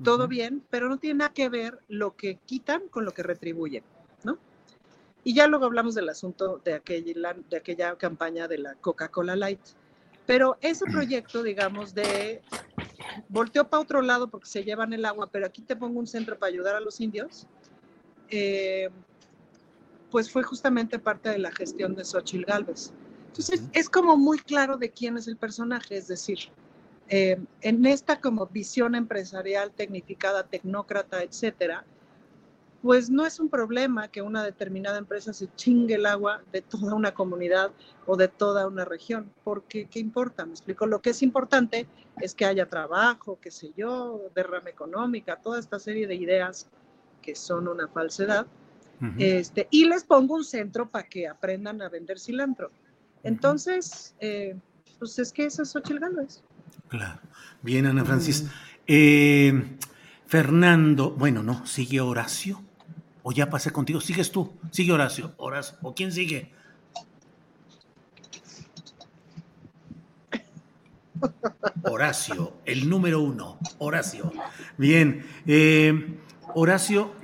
Todo 0.04 0.28
bien, 0.28 0.62
pero 0.70 0.90
no 0.90 0.98
tiene 0.98 1.20
nada 1.20 1.34
que 1.34 1.48
ver 1.48 1.80
lo 1.88 2.16
que 2.16 2.38
quitan 2.46 2.88
con 2.90 3.06
lo 3.06 3.14
que 3.14 3.24
retribuyen, 3.24 3.84
¿no? 4.24 4.38
Y 5.24 5.34
ya 5.34 5.48
luego 5.48 5.66
hablamos 5.66 5.96
del 5.96 6.10
asunto 6.10 6.62
de 6.64 6.74
aquella, 6.74 7.36
de 7.50 7.58
aquella 7.58 7.96
campaña 7.98 8.48
de 8.48 8.58
la 8.58 8.76
Coca-Cola 8.76 9.36
Light. 9.36 9.62
Pero 10.26 10.58
ese 10.60 10.86
proyecto, 10.86 11.44
digamos, 11.44 11.96
de 11.96 12.42
volteó 13.30 13.70
para 13.70 13.82
otro 13.82 14.02
lado 14.02 14.28
porque 14.28 14.48
se 14.48 14.64
llevan 14.64 14.94
el 14.94 15.06
agua, 15.06 15.30
pero 15.32 15.46
aquí 15.46 15.62
te 15.62 15.76
pongo 15.76 16.00
un 16.00 16.08
centro 16.08 16.38
para 16.38 16.52
ayudar 16.52 16.76
a 16.76 16.80
los 16.80 17.00
indios, 17.00 17.48
eh, 18.30 18.90
pues 20.12 20.32
fue 20.32 20.44
justamente 20.44 21.00
parte 21.00 21.30
de 21.30 21.40
la 21.40 21.52
gestión 21.52 21.96
de 21.96 22.04
Xochitl 22.04 22.46
Galvez. 22.46 22.92
Entonces, 23.38 23.64
es 23.74 23.90
como 23.90 24.16
muy 24.16 24.40
claro 24.40 24.78
de 24.78 24.92
quién 24.92 25.18
es 25.18 25.28
el 25.28 25.36
personaje, 25.36 25.98
es 25.98 26.08
decir, 26.08 26.40
eh, 27.10 27.38
en 27.60 27.86
esta 27.86 28.22
como 28.22 28.48
visión 28.48 28.96
empresarial, 28.96 29.72
tecnificada, 29.72 30.44
tecnócrata, 30.44 31.22
etcétera, 31.22 31.84
pues 32.82 33.10
no 33.10 33.26
es 33.26 33.42
un 33.42 33.50
problema 33.50 34.08
que 34.08 34.22
una 34.22 34.42
determinada 34.42 35.00
empresa 35.00 35.34
se 35.34 35.54
chingue 35.56 35.96
el 35.96 36.06
agua 36.06 36.44
de 36.54 36.62
toda 36.62 36.94
una 36.94 37.14
comunidad 37.14 37.72
o 38.06 38.16
de 38.16 38.30
toda 38.30 38.68
una 38.68 38.86
región, 38.86 39.30
porque 39.44 39.88
¿qué 39.88 40.00
importa? 40.00 40.46
Me 40.46 40.52
explico, 40.52 40.86
lo 40.86 41.02
que 41.02 41.10
es 41.10 41.22
importante 41.22 41.88
es 42.22 42.34
que 42.34 42.46
haya 42.46 42.70
trabajo, 42.70 43.38
qué 43.42 43.52
sé 43.52 43.74
yo, 43.76 44.30
derrama 44.34 44.70
económica, 44.70 45.36
toda 45.36 45.60
esta 45.60 45.78
serie 45.78 46.08
de 46.08 46.16
ideas 46.16 46.70
que 47.22 47.36
son 47.36 47.68
una 47.68 47.90
falsedad, 47.90 48.48
este, 49.18 49.68
y 49.72 49.90
les 49.90 50.06
pongo 50.06 50.36
un 50.36 50.46
centro 50.46 50.88
para 50.88 51.06
que 51.06 51.28
aprendan 51.28 51.82
a 51.82 51.90
vender 51.90 52.18
cilantro. 52.18 52.72
Entonces, 53.26 54.16
eh, 54.20 54.56
pues 55.00 55.18
es 55.18 55.34
que 55.34 55.46
esa 55.46 55.64
es 55.64 55.72
Xochitl 55.72 56.00
Gálvez. 56.00 56.44
Claro. 56.88 57.20
Bien, 57.64 57.88
Ana 57.88 58.06
Francis. 58.06 58.46
Eh, 58.86 59.78
Fernando, 60.28 61.10
bueno, 61.10 61.42
no, 61.42 61.66
sigue 61.66 62.00
Horacio. 62.00 62.62
O 63.24 63.32
ya 63.32 63.50
pasé 63.50 63.72
contigo, 63.72 64.00
sigues 64.00 64.32
tú, 64.32 64.54
sigue 64.70 64.92
Horacio, 64.92 65.34
Horacio, 65.38 65.80
o 65.82 65.96
quién 65.96 66.12
sigue. 66.12 66.52
Horacio, 71.82 72.54
el 72.66 72.88
número 72.88 73.22
uno, 73.22 73.58
Horacio. 73.80 74.32
Bien, 74.78 75.26
eh, 75.48 76.20
Horacio, 76.54 77.16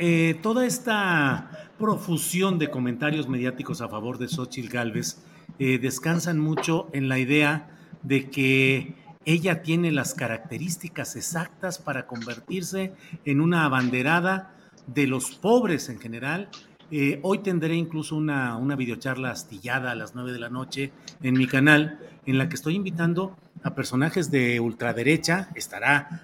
toda 0.41 0.65
esta 0.65 1.69
profusión 1.77 2.57
de 2.57 2.71
comentarios 2.71 3.29
mediáticos 3.29 3.81
a 3.81 3.87
favor 3.87 4.17
de 4.17 4.27
Xochitl 4.27 4.69
Gálvez 4.69 5.19
eh, 5.63 5.77
descansan 5.77 6.39
mucho 6.39 6.89
en 6.91 7.07
la 7.07 7.19
idea 7.19 7.69
de 8.01 8.31
que 8.31 8.95
ella 9.25 9.61
tiene 9.61 9.91
las 9.91 10.15
características 10.15 11.15
exactas 11.15 11.77
para 11.77 12.07
convertirse 12.07 12.93
en 13.25 13.41
una 13.41 13.65
abanderada 13.65 14.55
de 14.87 15.05
los 15.05 15.35
pobres 15.35 15.89
en 15.89 15.99
general. 15.99 16.49
Eh, 16.89 17.19
hoy 17.21 17.43
tendré 17.43 17.75
incluso 17.75 18.15
una, 18.15 18.57
una 18.57 18.75
videocharla 18.75 19.29
astillada 19.29 19.91
a 19.91 19.95
las 19.95 20.15
9 20.15 20.31
de 20.31 20.39
la 20.39 20.49
noche 20.49 20.93
en 21.21 21.35
mi 21.35 21.45
canal, 21.45 21.99
en 22.25 22.39
la 22.39 22.49
que 22.49 22.55
estoy 22.55 22.73
invitando 22.73 23.37
a 23.61 23.75
personajes 23.75 24.31
de 24.31 24.59
ultraderecha. 24.59 25.49
Estará 25.53 26.23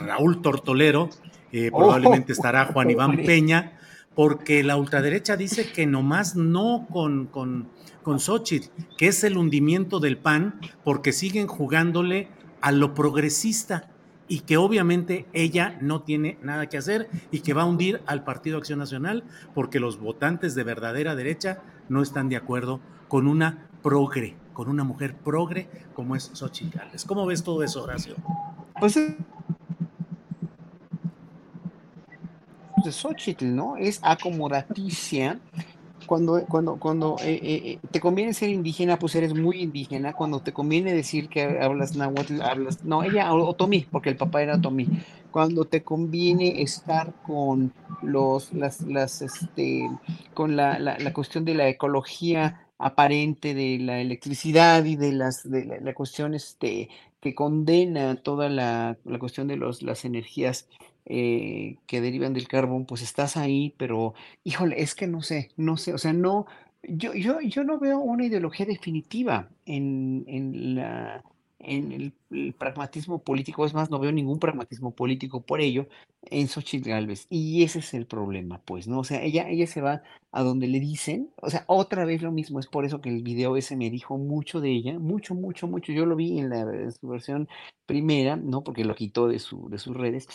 Raúl 0.00 0.40
Tortolero, 0.40 1.10
eh, 1.52 1.70
probablemente 1.70 2.32
estará 2.32 2.64
Juan 2.64 2.88
Iván 2.92 3.18
Peña, 3.18 3.78
porque 4.14 4.64
la 4.64 4.78
ultraderecha 4.78 5.36
dice 5.36 5.70
que 5.70 5.86
nomás 5.86 6.36
no 6.36 6.86
con, 6.90 7.26
con, 7.26 7.68
con 8.08 8.20
Xochitl, 8.20 8.70
que 8.96 9.08
es 9.08 9.22
el 9.22 9.36
hundimiento 9.36 10.00
del 10.00 10.16
PAN, 10.16 10.58
porque 10.82 11.12
siguen 11.12 11.46
jugándole 11.46 12.30
a 12.62 12.72
lo 12.72 12.94
progresista 12.94 13.90
y 14.28 14.40
que 14.40 14.56
obviamente 14.56 15.26
ella 15.34 15.76
no 15.82 16.00
tiene 16.00 16.38
nada 16.42 16.70
que 16.70 16.78
hacer 16.78 17.10
y 17.30 17.40
que 17.40 17.52
va 17.52 17.64
a 17.64 17.66
hundir 17.66 18.00
al 18.06 18.24
Partido 18.24 18.56
Acción 18.56 18.78
Nacional 18.78 19.24
porque 19.54 19.78
los 19.78 20.00
votantes 20.00 20.54
de 20.54 20.64
verdadera 20.64 21.16
derecha 21.16 21.60
no 21.90 22.00
están 22.00 22.30
de 22.30 22.36
acuerdo 22.36 22.80
con 23.08 23.26
una 23.26 23.68
progre, 23.82 24.38
con 24.54 24.70
una 24.70 24.84
mujer 24.84 25.14
progre 25.14 25.68
como 25.92 26.16
es 26.16 26.30
Xochitl. 26.32 26.78
¿Cómo 27.06 27.26
ves 27.26 27.44
todo 27.44 27.62
eso, 27.62 27.82
Horacio? 27.82 28.14
Pues 28.80 28.94
de 28.94 29.16
Xochitl, 32.90 33.54
¿no? 33.54 33.76
Es 33.76 34.00
acomodaticia. 34.02 35.38
Cuando, 36.08 36.44
cuando, 36.46 36.76
cuando 36.76 37.16
eh, 37.20 37.38
eh, 37.42 37.62
eh, 37.64 37.78
te 37.90 38.00
conviene 38.00 38.32
ser 38.32 38.48
indígena, 38.48 38.98
pues 38.98 39.14
eres 39.14 39.34
muy 39.34 39.60
indígena. 39.60 40.14
Cuando 40.14 40.40
te 40.40 40.52
conviene 40.52 40.94
decir 40.94 41.28
que 41.28 41.42
hablas 41.60 41.94
náhuatl, 41.94 42.40
hablas. 42.40 42.82
No, 42.84 43.02
ella, 43.04 43.32
otomí, 43.32 43.86
porque 43.90 44.08
el 44.08 44.16
papá 44.16 44.42
era 44.42 44.56
otomí. 44.56 44.88
Cuando 45.30 45.66
te 45.66 45.82
conviene 45.82 46.62
estar 46.62 47.12
con 47.26 47.72
los, 48.02 48.52
las, 48.54 48.80
las, 48.80 49.20
este, 49.20 49.88
con 50.32 50.56
la, 50.56 50.78
la, 50.78 50.98
la 50.98 51.12
cuestión 51.12 51.44
de 51.44 51.54
la 51.54 51.68
ecología 51.68 52.66
aparente 52.78 53.54
de 53.54 53.78
la 53.78 54.00
electricidad 54.00 54.84
y 54.84 54.96
de 54.96 55.12
las 55.12 55.48
de 55.48 55.80
la, 55.82 55.94
cuestión 55.94 56.34
este 56.34 56.88
que 57.20 57.34
condena 57.34 58.14
toda 58.16 58.48
la, 58.48 58.96
la 59.04 59.18
cuestión 59.18 59.48
de 59.48 59.56
los, 59.56 59.82
las 59.82 60.04
energías 60.04 60.68
eh, 61.08 61.78
que 61.86 62.00
derivan 62.00 62.34
del 62.34 62.48
carbón, 62.48 62.86
pues 62.86 63.02
estás 63.02 63.36
ahí, 63.36 63.74
pero 63.78 64.14
híjole, 64.44 64.80
es 64.82 64.94
que 64.94 65.06
no 65.06 65.22
sé, 65.22 65.50
no 65.56 65.76
sé, 65.76 65.94
o 65.94 65.98
sea, 65.98 66.12
no, 66.12 66.46
yo, 66.82 67.14
yo, 67.14 67.40
yo 67.40 67.64
no 67.64 67.78
veo 67.78 67.98
una 67.98 68.26
ideología 68.26 68.66
definitiva 68.66 69.48
en, 69.66 70.24
en 70.28 70.74
la 70.76 71.24
en 71.58 71.92
el, 72.30 72.54
pragmatismo 72.54 73.22
político, 73.22 73.64
es 73.66 73.74
más, 73.74 73.90
no 73.90 73.98
veo 73.98 74.12
ningún 74.12 74.38
pragmatismo 74.38 74.94
político 74.94 75.42
por 75.42 75.60
ello 75.60 75.88
en 76.22 76.48
Xochitl 76.48 76.88
Galvez. 76.88 77.26
Y 77.30 77.62
ese 77.62 77.80
es 77.80 77.94
el 77.94 78.06
problema, 78.06 78.60
pues, 78.64 78.86
¿no? 78.86 79.00
O 79.00 79.04
sea, 79.04 79.22
ella, 79.22 79.48
ella 79.48 79.66
se 79.66 79.80
va 79.80 80.02
a 80.30 80.42
donde 80.42 80.66
le 80.68 80.80
dicen, 80.80 81.30
o 81.40 81.50
sea, 81.50 81.64
otra 81.66 82.04
vez 82.04 82.22
lo 82.22 82.32
mismo, 82.32 82.60
es 82.60 82.66
por 82.66 82.84
eso 82.84 83.00
que 83.00 83.08
el 83.08 83.22
video 83.22 83.56
ese 83.56 83.76
me 83.76 83.90
dijo 83.90 84.18
mucho 84.18 84.60
de 84.60 84.70
ella, 84.70 84.98
mucho, 84.98 85.34
mucho, 85.34 85.66
mucho. 85.66 85.92
Yo 85.92 86.06
lo 86.06 86.16
vi 86.16 86.38
en, 86.38 86.50
la, 86.50 86.90
su 86.92 87.08
versión 87.08 87.48
primera, 87.86 88.36
¿no? 88.36 88.62
Porque 88.62 88.84
lo 88.84 88.94
quitó 88.94 89.28
de, 89.28 89.38
su, 89.38 89.68
de 89.68 89.78
sus 89.78 89.96
redes. 89.96 90.28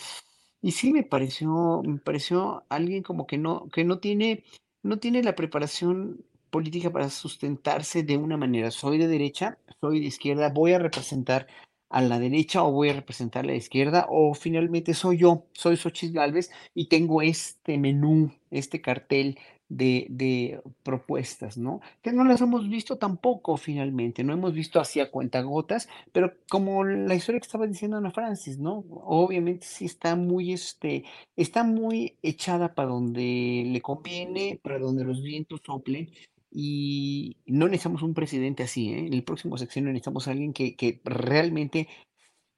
Y 0.64 0.72
sí 0.72 0.94
me 0.94 1.02
pareció, 1.02 1.82
me 1.84 1.98
pareció 1.98 2.64
alguien 2.70 3.02
como 3.02 3.26
que 3.26 3.36
no, 3.36 3.68
que 3.68 3.84
no 3.84 3.98
tiene, 3.98 4.44
no 4.82 4.98
tiene 4.98 5.22
la 5.22 5.34
preparación 5.34 6.24
política 6.48 6.90
para 6.90 7.10
sustentarse 7.10 8.02
de 8.02 8.16
una 8.16 8.38
manera. 8.38 8.70
Soy 8.70 8.96
de 8.96 9.06
derecha, 9.06 9.58
soy 9.82 10.00
de 10.00 10.06
izquierda, 10.06 10.48
voy 10.48 10.72
a 10.72 10.78
representar 10.78 11.48
a 11.90 12.00
la 12.00 12.18
derecha 12.18 12.64
o 12.64 12.72
voy 12.72 12.88
a 12.88 12.94
representar 12.94 13.44
a 13.44 13.48
la 13.48 13.56
izquierda 13.56 14.06
o 14.08 14.32
finalmente 14.32 14.94
soy 14.94 15.18
yo, 15.18 15.44
soy 15.52 15.76
Xochitl 15.76 16.14
Galvez 16.14 16.50
y 16.74 16.88
tengo 16.88 17.20
este 17.20 17.76
menú, 17.76 18.32
este 18.50 18.80
cartel 18.80 19.38
de, 19.76 20.60
propuestas, 20.82 21.58
¿no? 21.58 21.80
Que 22.02 22.12
no 22.12 22.24
las 22.24 22.40
hemos 22.40 22.68
visto 22.68 22.96
tampoco 22.96 23.56
finalmente, 23.56 24.24
no 24.24 24.32
hemos 24.32 24.54
visto 24.54 24.80
así 24.80 25.00
a 25.00 25.10
cuentagotas, 25.10 25.88
pero 26.12 26.32
como 26.48 26.84
la 26.84 27.14
historia 27.14 27.40
que 27.40 27.46
estaba 27.46 27.66
diciendo 27.66 27.96
Ana 27.96 28.10
Francis, 28.10 28.58
¿no? 28.58 28.84
Obviamente 28.90 29.66
sí 29.66 29.86
está 29.86 30.16
muy, 30.16 30.52
este, 30.52 31.04
está 31.36 31.64
muy 31.64 32.16
echada 32.22 32.74
para 32.74 32.88
donde 32.88 33.64
le 33.66 33.80
conviene, 33.80 34.60
para 34.62 34.78
donde 34.78 35.04
los 35.04 35.22
vientos 35.22 35.60
soplen, 35.64 36.10
y 36.50 37.36
no 37.46 37.66
necesitamos 37.66 38.02
un 38.02 38.14
presidente 38.14 38.62
así, 38.62 38.90
¿eh? 38.92 39.06
En 39.06 39.12
el 39.14 39.24
próximo 39.24 39.58
sección 39.58 39.86
necesitamos 39.86 40.28
alguien 40.28 40.52
que, 40.52 40.76
que 40.76 41.00
realmente 41.04 41.88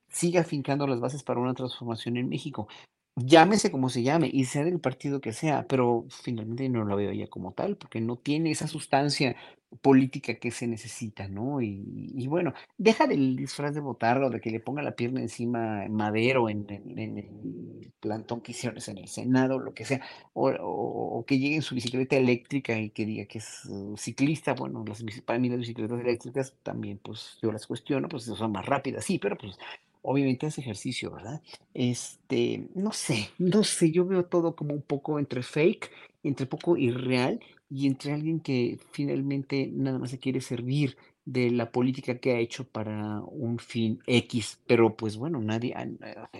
siga 0.08 0.42
afincando 0.42 0.86
las 0.86 1.00
bases 1.00 1.22
para 1.22 1.40
una 1.40 1.54
transformación 1.54 2.16
en 2.16 2.28
México 2.28 2.68
llámese 3.16 3.70
como 3.70 3.88
se 3.88 4.02
llame 4.02 4.30
y 4.32 4.44
sea 4.44 4.64
del 4.64 4.80
partido 4.80 5.20
que 5.20 5.32
sea, 5.32 5.66
pero 5.66 6.06
finalmente 6.10 6.68
no 6.68 6.84
lo 6.84 6.96
veo 6.96 7.12
ya 7.12 7.28
como 7.28 7.52
tal, 7.52 7.76
porque 7.76 8.00
no 8.00 8.16
tiene 8.16 8.50
esa 8.50 8.68
sustancia 8.68 9.36
política 9.82 10.34
que 10.34 10.50
se 10.50 10.66
necesita, 10.66 11.28
¿no? 11.28 11.60
Y, 11.60 12.26
bueno, 12.28 12.54
deja 12.78 13.06
del 13.06 13.36
disfraz 13.36 13.74
de 13.74 13.80
o 13.80 14.30
de 14.30 14.40
que 14.40 14.50
le 14.50 14.60
ponga 14.60 14.82
la 14.82 14.94
pierna 14.96 15.20
encima 15.20 15.86
Madero 15.88 16.48
en, 16.48 16.66
en, 16.70 17.18
el 17.18 17.92
plantón 18.00 18.40
que 18.40 18.52
hicieron 18.52 18.78
en 18.86 18.98
el 18.98 19.08
Senado, 19.08 19.58
lo 19.58 19.74
que 19.74 19.84
sea, 19.84 20.00
o, 20.32 21.24
que 21.26 21.38
llegue 21.38 21.56
en 21.56 21.62
su 21.62 21.74
bicicleta 21.74 22.16
eléctrica 22.16 22.78
y 22.78 22.90
que 22.90 23.04
diga 23.04 23.26
que 23.26 23.38
es 23.38 23.64
uh, 23.66 23.96
ciclista, 23.96 24.54
bueno, 24.54 24.84
las, 24.86 25.04
para 25.24 25.38
mí 25.38 25.48
las 25.48 25.58
bicicletas 25.58 26.00
eléctricas 26.00 26.54
también, 26.62 26.98
pues 27.02 27.38
yo 27.42 27.52
las 27.52 27.66
cuestiono, 27.66 28.08
pues 28.08 28.24
son 28.24 28.52
más 28.52 28.66
rápidas, 28.66 29.04
sí, 29.04 29.18
pero 29.18 29.36
pues 29.36 29.58
obviamente 30.06 30.46
hace 30.46 30.60
ejercicio, 30.60 31.10
¿verdad? 31.10 31.42
Este, 31.74 32.68
no 32.74 32.92
sé, 32.92 33.30
no 33.38 33.64
sé, 33.64 33.90
yo 33.90 34.06
veo 34.06 34.24
todo 34.24 34.54
como 34.54 34.72
un 34.72 34.82
poco 34.82 35.18
entre 35.18 35.42
fake, 35.42 35.90
entre 36.22 36.46
poco 36.46 36.76
irreal 36.76 37.40
y 37.68 37.88
entre 37.88 38.12
alguien 38.12 38.40
que 38.40 38.78
finalmente 38.92 39.68
nada 39.72 39.98
más 39.98 40.10
se 40.10 40.18
quiere 40.18 40.40
servir 40.40 40.96
de 41.24 41.50
la 41.50 41.72
política 41.72 42.18
que 42.18 42.32
ha 42.34 42.38
hecho 42.38 42.68
para 42.68 43.20
un 43.20 43.58
fin 43.58 44.00
X, 44.06 44.60
pero 44.68 44.96
pues 44.96 45.16
bueno, 45.16 45.40
nadie 45.40 45.74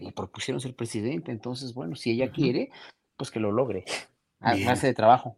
le 0.01 0.12
propusieron 0.12 0.60
ser 0.60 0.76
presidente, 0.76 1.32
entonces 1.32 1.74
bueno, 1.74 1.97
si 1.97 2.12
ella 2.12 2.30
quiere, 2.30 2.70
pues 3.16 3.32
que 3.32 3.40
lo 3.40 3.51
logre, 3.51 3.84
a 4.40 4.56
base 4.64 4.86
de 4.86 4.94
trabajo. 4.94 5.36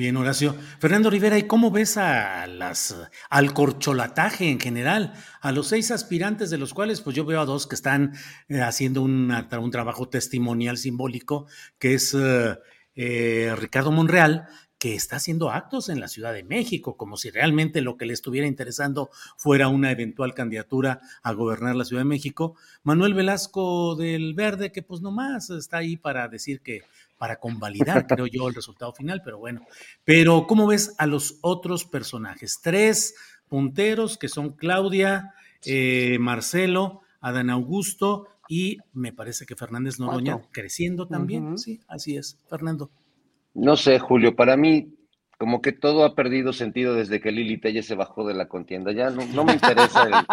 Bien, 0.00 0.16
Horacio. 0.16 0.56
Fernando 0.78 1.10
Rivera, 1.10 1.36
¿y 1.36 1.42
cómo 1.42 1.70
ves 1.70 1.98
a 1.98 2.46
las, 2.46 2.96
al 3.28 3.52
corcholataje 3.52 4.48
en 4.48 4.58
general? 4.58 5.12
A 5.42 5.52
los 5.52 5.68
seis 5.68 5.90
aspirantes, 5.90 6.48
de 6.48 6.56
los 6.56 6.72
cuales 6.72 7.02
pues 7.02 7.14
yo 7.14 7.26
veo 7.26 7.38
a 7.38 7.44
dos 7.44 7.66
que 7.66 7.74
están 7.74 8.14
eh, 8.48 8.62
haciendo 8.62 9.02
un 9.02 9.70
trabajo 9.70 10.08
testimonial 10.08 10.78
simbólico, 10.78 11.48
que 11.78 11.92
es 11.92 12.16
eh, 12.18 12.56
eh, 12.94 13.54
Ricardo 13.58 13.92
Monreal, 13.92 14.48
que 14.80 14.94
está 14.94 15.16
haciendo 15.16 15.50
actos 15.50 15.90
en 15.90 16.00
la 16.00 16.08
Ciudad 16.08 16.32
de 16.32 16.42
México, 16.42 16.96
como 16.96 17.18
si 17.18 17.30
realmente 17.30 17.82
lo 17.82 17.98
que 17.98 18.06
le 18.06 18.14
estuviera 18.14 18.46
interesando 18.46 19.10
fuera 19.36 19.68
una 19.68 19.92
eventual 19.92 20.32
candidatura 20.32 21.02
a 21.22 21.32
gobernar 21.34 21.76
la 21.76 21.84
Ciudad 21.84 22.00
de 22.00 22.08
México. 22.08 22.56
Manuel 22.82 23.12
Velasco 23.12 23.94
del 23.94 24.32
Verde, 24.32 24.72
que 24.72 24.82
pues 24.82 25.02
nomás 25.02 25.50
está 25.50 25.76
ahí 25.76 25.98
para 25.98 26.28
decir 26.28 26.62
que 26.62 26.80
para 27.18 27.36
convalidar, 27.38 28.06
creo 28.06 28.26
yo, 28.26 28.48
el 28.48 28.54
resultado 28.54 28.94
final, 28.94 29.20
pero 29.22 29.36
bueno. 29.36 29.66
Pero, 30.06 30.46
¿cómo 30.46 30.66
ves 30.66 30.94
a 30.96 31.06
los 31.06 31.36
otros 31.42 31.84
personajes? 31.84 32.60
Tres 32.62 33.14
punteros 33.48 34.16
que 34.16 34.28
son 34.28 34.52
Claudia, 34.52 35.34
eh, 35.66 36.16
Marcelo, 36.20 37.02
Adán 37.20 37.50
Augusto 37.50 38.28
y 38.48 38.78
me 38.94 39.12
parece 39.12 39.44
que 39.44 39.56
Fernández 39.56 39.98
Noroña 39.98 40.40
creciendo 40.52 41.06
también. 41.06 41.58
Sí, 41.58 41.80
así 41.86 42.16
es. 42.16 42.38
Fernando. 42.48 42.90
No 43.54 43.76
sé, 43.76 43.98
Julio, 43.98 44.36
para 44.36 44.56
mí 44.56 44.94
como 45.38 45.62
que 45.62 45.72
todo 45.72 46.04
ha 46.04 46.14
perdido 46.14 46.52
sentido 46.52 46.94
desde 46.94 47.20
que 47.20 47.32
Lili 47.32 47.58
Telle 47.58 47.82
se 47.82 47.94
bajó 47.94 48.26
de 48.26 48.34
la 48.34 48.46
contienda. 48.46 48.92
Ya 48.92 49.08
no, 49.08 49.44
me 49.44 49.54
interesa. 49.54 50.26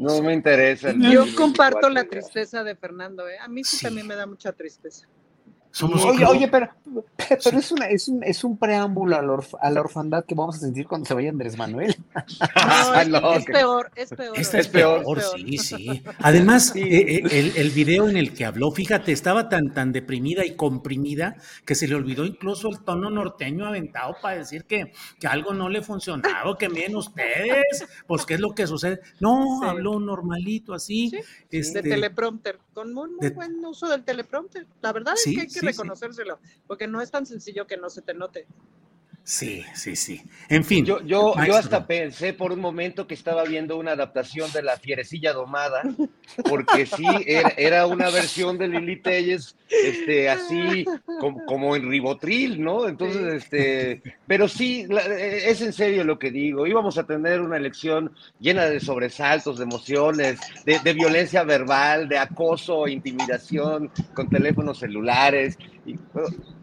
no 0.00 0.22
me 0.22 0.32
interesa. 0.32 0.92
Yo 0.96 1.24
comparto 1.36 1.90
la 1.90 2.04
tristeza 2.04 2.62
de 2.62 2.76
Fernando. 2.76 3.28
¿eh? 3.28 3.38
A 3.40 3.48
mí 3.48 3.64
sí, 3.64 3.82
también 3.82 4.06
me 4.06 4.14
da 4.14 4.26
mucha 4.26 4.52
tristeza 4.52 5.08
oye, 5.82 6.24
oye, 6.24 6.48
pero, 6.48 6.68
pero 7.42 7.58
es, 7.58 7.72
una, 7.72 7.86
es, 7.88 8.08
un, 8.08 8.22
es 8.24 8.44
un 8.44 8.56
preámbulo 8.56 9.16
a 9.16 9.22
la, 9.22 9.38
a 9.60 9.70
la, 9.70 9.80
orfandad 9.80 10.24
que 10.24 10.34
vamos 10.34 10.56
a 10.56 10.60
sentir 10.60 10.86
cuando 10.86 11.06
se 11.06 11.14
vaya 11.14 11.30
Andrés 11.30 11.56
Manuel. 11.56 11.96
No, 13.08 13.32
es, 13.32 13.44
peor, 13.44 13.90
es 13.94 14.10
peor. 14.10 14.38
Este 14.38 14.58
es 14.58 14.68
peor, 14.68 15.20
sí, 15.36 15.58
sí. 15.58 16.02
Además, 16.18 16.74
eh, 16.76 16.82
eh, 16.82 17.22
el, 17.30 17.56
el, 17.56 17.70
video 17.70 18.08
en 18.08 18.16
el 18.16 18.34
que 18.34 18.44
habló, 18.44 18.70
fíjate, 18.70 19.12
estaba 19.12 19.48
tan, 19.48 19.72
tan 19.72 19.92
deprimida 19.92 20.44
y 20.44 20.56
comprimida 20.56 21.36
que 21.64 21.74
se 21.74 21.86
le 21.86 21.94
olvidó 21.94 22.24
incluso 22.24 22.68
el 22.68 22.80
tono 22.80 23.10
norteño 23.10 23.66
aventado 23.66 24.16
para 24.20 24.38
decir 24.38 24.64
que, 24.64 24.92
que 25.18 25.26
algo 25.26 25.54
no 25.54 25.68
le 25.68 25.82
funcionaba, 25.82 26.56
que 26.58 26.68
miren 26.68 26.96
ustedes, 26.96 27.86
pues 28.06 28.26
qué 28.26 28.34
es 28.34 28.40
lo 28.40 28.54
que 28.54 28.66
sucede. 28.66 29.00
No, 29.20 29.62
habló 29.62 29.98
normalito 30.00 30.74
así. 30.74 31.12
Este, 31.50 31.82
de 31.82 31.90
teleprompter, 31.90 32.58
con 32.72 32.92
muy, 32.92 33.10
buen 33.34 33.64
uso 33.64 33.88
del 33.88 34.04
teleprompter. 34.04 34.66
La 34.80 34.92
verdad 34.92 35.14
es 35.14 35.24
que 35.24 35.40
hay 35.40 35.46
que 35.46 35.67
reconocérselo, 35.70 36.38
porque 36.66 36.86
no 36.86 37.00
es 37.00 37.10
tan 37.10 37.26
sencillo 37.26 37.66
que 37.66 37.76
no 37.76 37.90
se 37.90 38.02
te 38.02 38.14
note. 38.14 38.46
Sí, 39.28 39.62
sí, 39.74 39.94
sí. 39.94 40.22
En 40.48 40.64
fin. 40.64 40.86
Yo, 40.86 41.02
yo, 41.02 41.34
yo 41.46 41.54
hasta 41.54 41.86
pensé 41.86 42.32
por 42.32 42.50
un 42.50 42.60
momento 42.60 43.06
que 43.06 43.12
estaba 43.12 43.44
viendo 43.44 43.76
una 43.76 43.92
adaptación 43.92 44.50
de 44.52 44.62
La 44.62 44.78
Fierecilla 44.78 45.34
Domada, 45.34 45.82
porque 46.48 46.86
sí, 46.86 47.04
era, 47.26 47.84
una 47.84 48.08
versión 48.08 48.56
de 48.56 48.68
Lili 48.68 49.02
Telles, 49.02 49.54
este, 49.68 50.30
así 50.30 50.86
como, 51.46 51.76
en 51.76 51.90
ribotril, 51.90 52.64
¿no? 52.64 52.88
Entonces, 52.88 53.34
este, 53.34 54.00
pero 54.26 54.48
sí, 54.48 54.88
es 55.18 55.60
en 55.60 55.74
serio 55.74 56.04
lo 56.04 56.18
que 56.18 56.30
digo. 56.30 56.66
Íbamos 56.66 56.96
a 56.96 57.04
tener 57.04 57.42
una 57.42 57.58
elección 57.58 58.10
llena 58.40 58.64
de 58.64 58.80
sobresaltos, 58.80 59.58
de 59.58 59.64
emociones, 59.64 60.40
de, 60.64 60.78
de 60.78 60.92
violencia 60.94 61.44
verbal, 61.44 62.08
de 62.08 62.16
acoso, 62.16 62.88
intimidación 62.88 63.90
con 64.14 64.30
teléfonos 64.30 64.78
celulares. 64.78 65.58
Y, 65.84 65.96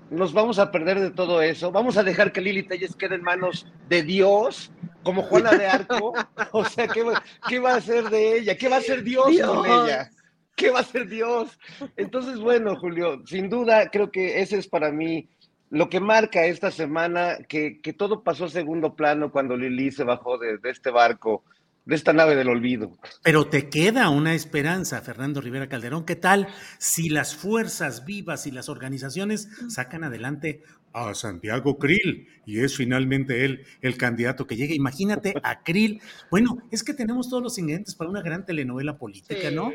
nos 0.09 0.33
vamos 0.33 0.59
a 0.59 0.71
perder 0.71 0.99
de 0.99 1.11
todo 1.11 1.41
eso. 1.41 1.71
Vamos 1.71 1.97
a 1.97 2.03
dejar 2.03 2.31
que 2.31 2.41
Lili 2.41 2.63
Telles 2.63 2.95
quede 2.95 3.15
en 3.15 3.23
manos 3.23 3.67
de 3.89 4.03
Dios, 4.03 4.71
como 5.03 5.23
Juana 5.23 5.51
de 5.51 5.67
Arco. 5.67 6.13
O 6.51 6.65
sea, 6.65 6.87
¿qué, 6.87 7.03
qué 7.47 7.59
va 7.59 7.73
a 7.73 7.77
hacer 7.77 8.09
de 8.09 8.37
ella? 8.37 8.57
¿Qué 8.57 8.69
va 8.69 8.77
a 8.77 8.79
hacer 8.79 9.03
Dios, 9.03 9.25
con 9.25 9.65
ella? 9.65 10.09
¿Qué 10.55 10.71
va 10.71 10.79
a 10.79 10.81
hacer 10.81 11.07
Dios? 11.07 11.57
Entonces, 11.97 12.39
bueno, 12.39 12.75
Julio, 12.77 13.21
sin 13.25 13.49
duda 13.49 13.89
creo 13.89 14.11
que 14.11 14.41
ese 14.41 14.57
es 14.57 14.67
para 14.67 14.91
mí 14.91 15.27
lo 15.69 15.89
que 15.89 15.99
marca 15.99 16.45
esta 16.45 16.71
semana, 16.71 17.39
que, 17.49 17.81
que 17.81 17.91
todo 17.91 18.23
pasó 18.23 18.45
a 18.45 18.49
segundo 18.49 18.95
plano 18.95 19.31
cuando 19.31 19.57
Lili 19.57 19.91
se 19.91 20.03
bajó 20.03 20.37
de, 20.37 20.57
de 20.57 20.69
este 20.69 20.91
barco 20.91 21.43
de 21.85 21.95
esta 21.95 22.13
nave 22.13 22.35
del 22.35 22.49
olvido. 22.49 22.97
Pero 23.23 23.47
te 23.47 23.69
queda 23.69 24.09
una 24.09 24.33
esperanza, 24.33 25.01
Fernando 25.01 25.41
Rivera 25.41 25.69
Calderón. 25.69 26.05
¿Qué 26.05 26.15
tal 26.15 26.47
si 26.79 27.09
las 27.09 27.35
fuerzas 27.35 28.05
vivas 28.05 28.47
y 28.47 28.51
las 28.51 28.69
organizaciones 28.69 29.49
sacan 29.69 30.03
adelante 30.03 30.63
a 30.93 31.13
Santiago 31.13 31.77
Krill 31.77 32.27
y 32.45 32.61
es 32.61 32.75
finalmente 32.75 33.45
él 33.45 33.65
el 33.81 33.97
candidato 33.97 34.47
que 34.47 34.55
llegue? 34.55 34.73
Imagínate 34.73 35.35
a 35.43 35.61
Krill. 35.61 36.01
Bueno, 36.31 36.57
es 36.71 36.83
que 36.83 36.93
tenemos 36.93 37.29
todos 37.29 37.43
los 37.43 37.57
ingredientes 37.57 37.95
para 37.95 38.09
una 38.09 38.21
gran 38.21 38.45
telenovela 38.45 38.97
política, 38.97 39.51
¿no? 39.51 39.71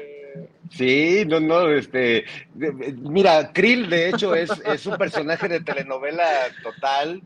Sí, 0.71 1.25
no, 1.27 1.41
no, 1.41 1.69
este, 1.71 2.25
mira, 2.55 3.53
Krill 3.53 3.91
de 3.91 4.11
hecho 4.11 4.35
es, 4.37 4.51
es 4.65 4.87
un 4.87 4.97
personaje 4.97 5.49
de 5.49 5.61
telenovela 5.61 6.25
total, 6.63 7.21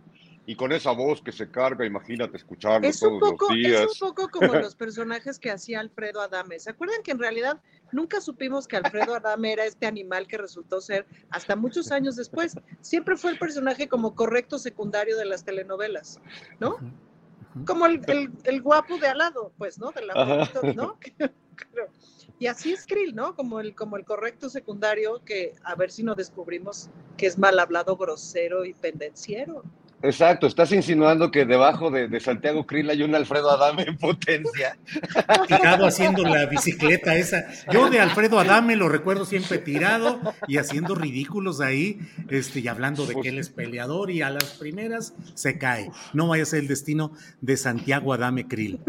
y 0.47 0.57
con 0.57 0.73
esa 0.73 0.93
voz 0.93 1.23
que 1.23 1.33
se 1.33 1.51
carga, 1.51 1.87
imagínate 1.87 2.37
escucharlo 2.37 2.87
es 2.87 3.01
todos 3.01 3.19
poco, 3.19 3.47
los 3.49 3.57
días. 3.57 3.83
Es 3.83 4.03
un 4.03 4.09
poco 4.09 4.29
como 4.29 4.53
los 4.55 4.75
personajes 4.75 5.39
que 5.39 5.51
hacía 5.51 5.81
Alfredo 5.81 6.21
Adame. 6.21 6.59
¿Se 6.59 6.71
acuerdan 6.71 7.03
que 7.03 7.13
en 7.13 7.19
realidad 7.19 7.61
nunca 7.93 8.21
supimos 8.21 8.69
que 8.69 8.77
Alfredo 8.77 9.15
Adame 9.15 9.53
era 9.53 9.65
este 9.65 9.87
animal 9.87 10.27
que 10.27 10.37
resultó 10.37 10.81
ser 10.81 11.07
hasta 11.31 11.57
muchos 11.57 11.91
años 11.91 12.17
después? 12.17 12.55
Siempre 12.83 13.17
fue 13.17 13.31
el 13.31 13.39
personaje 13.39 13.89
como 13.89 14.15
correcto 14.15 14.59
secundario 14.59 15.17
de 15.17 15.25
las 15.25 15.45
telenovelas, 15.45 16.21
¿no? 16.61 16.77
Como 17.67 17.87
el, 17.87 18.03
el, 18.09 18.31
el 18.45 18.63
guapo 18.63 18.99
de 18.99 19.09
al 19.09 19.19
lado, 19.19 19.53
pues, 19.57 19.79
¿no? 19.79 19.93
De 19.93 20.05
la 20.05 20.51
¿no? 20.75 20.99
Y 22.41 22.49
así 22.49 22.73
es 22.73 22.85
Krill, 22.85 23.15
¿no? 23.15 23.37
Como 23.37 23.61
el, 23.61 23.75
como 23.77 23.97
el 23.97 24.05
correcto 24.05 24.51
secundario 24.51 25.25
que 25.25 25.53
a 25.63 25.77
ver 25.77 25.93
si 25.93 26.03
no 26.03 26.17
descubrimos 26.17 26.91
que 27.17 27.27
es 27.27 27.39
mal 27.39 27.59
hablado, 27.59 27.97
grosero 27.97 28.65
y 28.65 28.75
pendenciero. 28.75 29.63
Exacto, 30.05 30.47
estás 30.47 30.71
insinuando 30.71 31.31
que 31.31 31.47
debajo 31.47 31.91
de, 31.91 32.09
de 32.09 32.21
Santiago 32.21 32.67
Krill 32.67 32.91
hay 32.91 33.03
un 33.03 33.15
Alfredo 33.15 33.51
Adame 33.51 33.85
en 33.85 33.97
potencia. 33.97 34.77
Tirado 35.49 35.87
haciendo 35.87 36.23
la 36.25 36.45
bicicleta 36.45 37.17
esa. 37.17 37.47
Yo 37.73 37.89
de 37.89 38.01
Alfredo 38.01 38.39
Adame 38.39 38.77
lo 38.77 38.91
recuerdo 38.91 39.25
siempre 39.25 39.57
tirado 39.57 40.21
y 40.47 40.59
haciendo 40.59 40.95
ridículos 40.95 41.63
ahí, 41.63 42.01
este, 42.29 42.61
y 42.61 42.69
hablando 42.69 43.07
de 43.07 43.15
que 43.15 43.31
él 43.31 43.39
es 43.39 43.49
peleador 43.49 44.11
y 44.11 44.21
a 44.21 44.29
las 44.29 44.45
primeras 44.59 45.15
se 45.33 45.57
cae. 45.57 45.91
No 46.13 46.29
vaya 46.29 46.43
a 46.43 46.47
ser 46.47 46.61
el 46.61 46.69
destino 46.69 47.13
de 47.41 47.57
Santiago 47.57 48.13
Adame 48.13 48.47
Krill. 48.47 48.81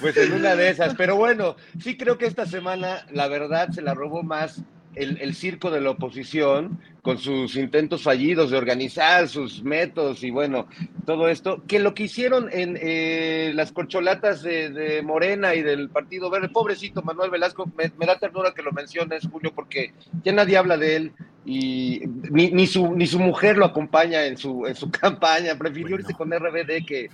Pues 0.00 0.16
en 0.16 0.32
una 0.32 0.56
de 0.56 0.68
esas, 0.68 0.94
pero 0.94 1.14
bueno, 1.16 1.54
sí 1.80 1.96
creo 1.96 2.18
que 2.18 2.26
esta 2.26 2.44
semana 2.44 3.06
la 3.12 3.28
verdad 3.28 3.70
se 3.70 3.82
la 3.82 3.94
robó 3.94 4.22
más 4.22 4.62
el, 4.96 5.18
el, 5.20 5.34
circo 5.34 5.70
de 5.70 5.80
la 5.80 5.90
oposición 5.90 6.80
con 7.02 7.18
sus 7.18 7.54
intentos 7.54 8.02
fallidos 8.02 8.50
de 8.50 8.58
organizar 8.58 9.28
sus 9.28 9.62
métodos 9.62 10.24
y 10.24 10.30
bueno, 10.30 10.66
todo 11.04 11.28
esto, 11.28 11.62
que 11.68 11.78
lo 11.78 11.94
que 11.94 12.04
hicieron 12.04 12.48
en 12.50 12.76
eh, 12.80 13.52
las 13.54 13.70
corcholatas 13.70 14.42
de, 14.42 14.70
de, 14.70 15.02
Morena 15.02 15.54
y 15.54 15.62
del 15.62 15.88
Partido 15.88 16.30
Verde, 16.30 16.48
pobrecito 16.48 17.02
Manuel 17.02 17.30
Velasco, 17.30 17.70
me, 17.76 17.92
me, 17.96 18.06
da 18.06 18.18
ternura 18.18 18.52
que 18.52 18.62
lo 18.62 18.72
menciones, 18.72 19.28
Julio, 19.30 19.52
porque 19.54 19.92
ya 20.24 20.32
nadie 20.32 20.56
habla 20.56 20.76
de 20.76 20.96
él 20.96 21.12
y 21.44 22.02
ni, 22.30 22.50
ni, 22.50 22.66
su, 22.66 22.96
ni 22.96 23.06
su 23.06 23.20
mujer 23.20 23.56
lo 23.56 23.66
acompaña 23.66 24.26
en 24.26 24.36
su, 24.36 24.66
en 24.66 24.74
su 24.74 24.90
campaña, 24.90 25.56
prefirió 25.56 25.90
bueno. 25.90 26.00
irse 26.00 26.14
con 26.14 26.32
RBD 26.32 26.84
que, 26.84 27.08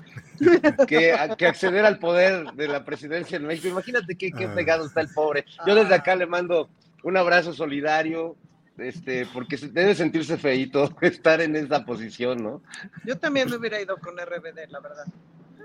que, 0.89 1.15
que, 1.37 1.47
acceder 1.47 1.85
al 1.85 1.99
poder 1.99 2.51
de 2.53 2.67
la 2.67 2.83
presidencia 2.85 3.37
en 3.37 3.47
México. 3.47 3.69
Imagínate 3.69 4.17
qué, 4.17 4.33
qué 4.33 4.49
pegado 4.49 4.87
está 4.87 5.03
el 5.03 5.09
pobre. 5.09 5.45
Yo 5.67 5.75
desde 5.75 5.95
acá 5.95 6.17
le 6.17 6.27
mando 6.27 6.71
un 7.03 7.17
abrazo 7.17 7.53
solidario, 7.53 8.37
este, 8.79 9.27
porque 9.27 9.57
debe 9.57 9.95
sentirse 9.95 10.39
feito 10.39 10.95
estar 11.01 11.41
en 11.41 11.57
esa 11.57 11.85
posición, 11.85 12.43
¿no? 12.43 12.63
Yo 13.05 13.19
también 13.19 13.51
me 13.51 13.57
hubiera 13.57 13.81
ido 13.81 13.97
con 13.99 14.17
RBD, 14.17 14.71
la 14.71 14.81
verdad. 14.81 15.05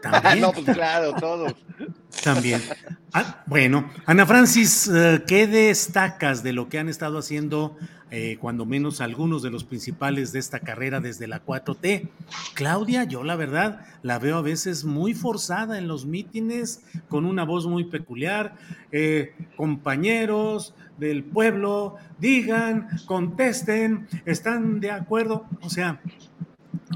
¿También? 0.02 0.42
no, 0.42 0.52
pues 0.52 0.66
claro, 0.66 1.14
todos. 1.16 1.54
También. 2.24 2.62
Ah, 3.14 3.44
bueno, 3.48 3.90
Ana 4.06 4.26
Francis, 4.26 4.90
¿qué 5.28 5.48
destacas 5.48 6.44
de 6.44 6.54
lo 6.54 6.70
que 6.70 6.80
han 6.80 6.90
estado 6.90 7.18
haciendo, 7.18 7.78
eh, 8.12 8.38
cuando 8.40 8.66
menos 8.66 9.02
algunos 9.02 9.42
de 9.42 9.50
los 9.50 9.64
principales 9.64 10.32
de 10.32 10.40
esta 10.40 10.60
carrera 10.60 11.00
desde 11.00 11.28
la 11.28 11.44
4T? 11.44 12.10
Claudia, 12.54 13.06
yo 13.06 13.24
la 13.24 13.36
verdad 13.36 13.86
la 14.04 14.20
veo 14.20 14.38
a 14.38 14.42
veces 14.42 14.86
muy 14.86 15.14
forzada 15.14 15.78
en 15.78 15.88
los 15.88 16.06
mítines, 16.06 16.84
con 17.08 17.26
una 17.26 17.44
voz 17.44 17.66
muy 17.66 17.86
peculiar. 17.86 18.56
Eh, 18.92 19.34
compañeros 19.56 20.76
del 20.98 21.24
pueblo, 21.24 21.96
digan, 22.20 22.88
contesten, 23.06 24.08
están 24.26 24.80
de 24.80 24.92
acuerdo. 24.92 25.46
O 25.62 25.70
sea, 25.70 26.02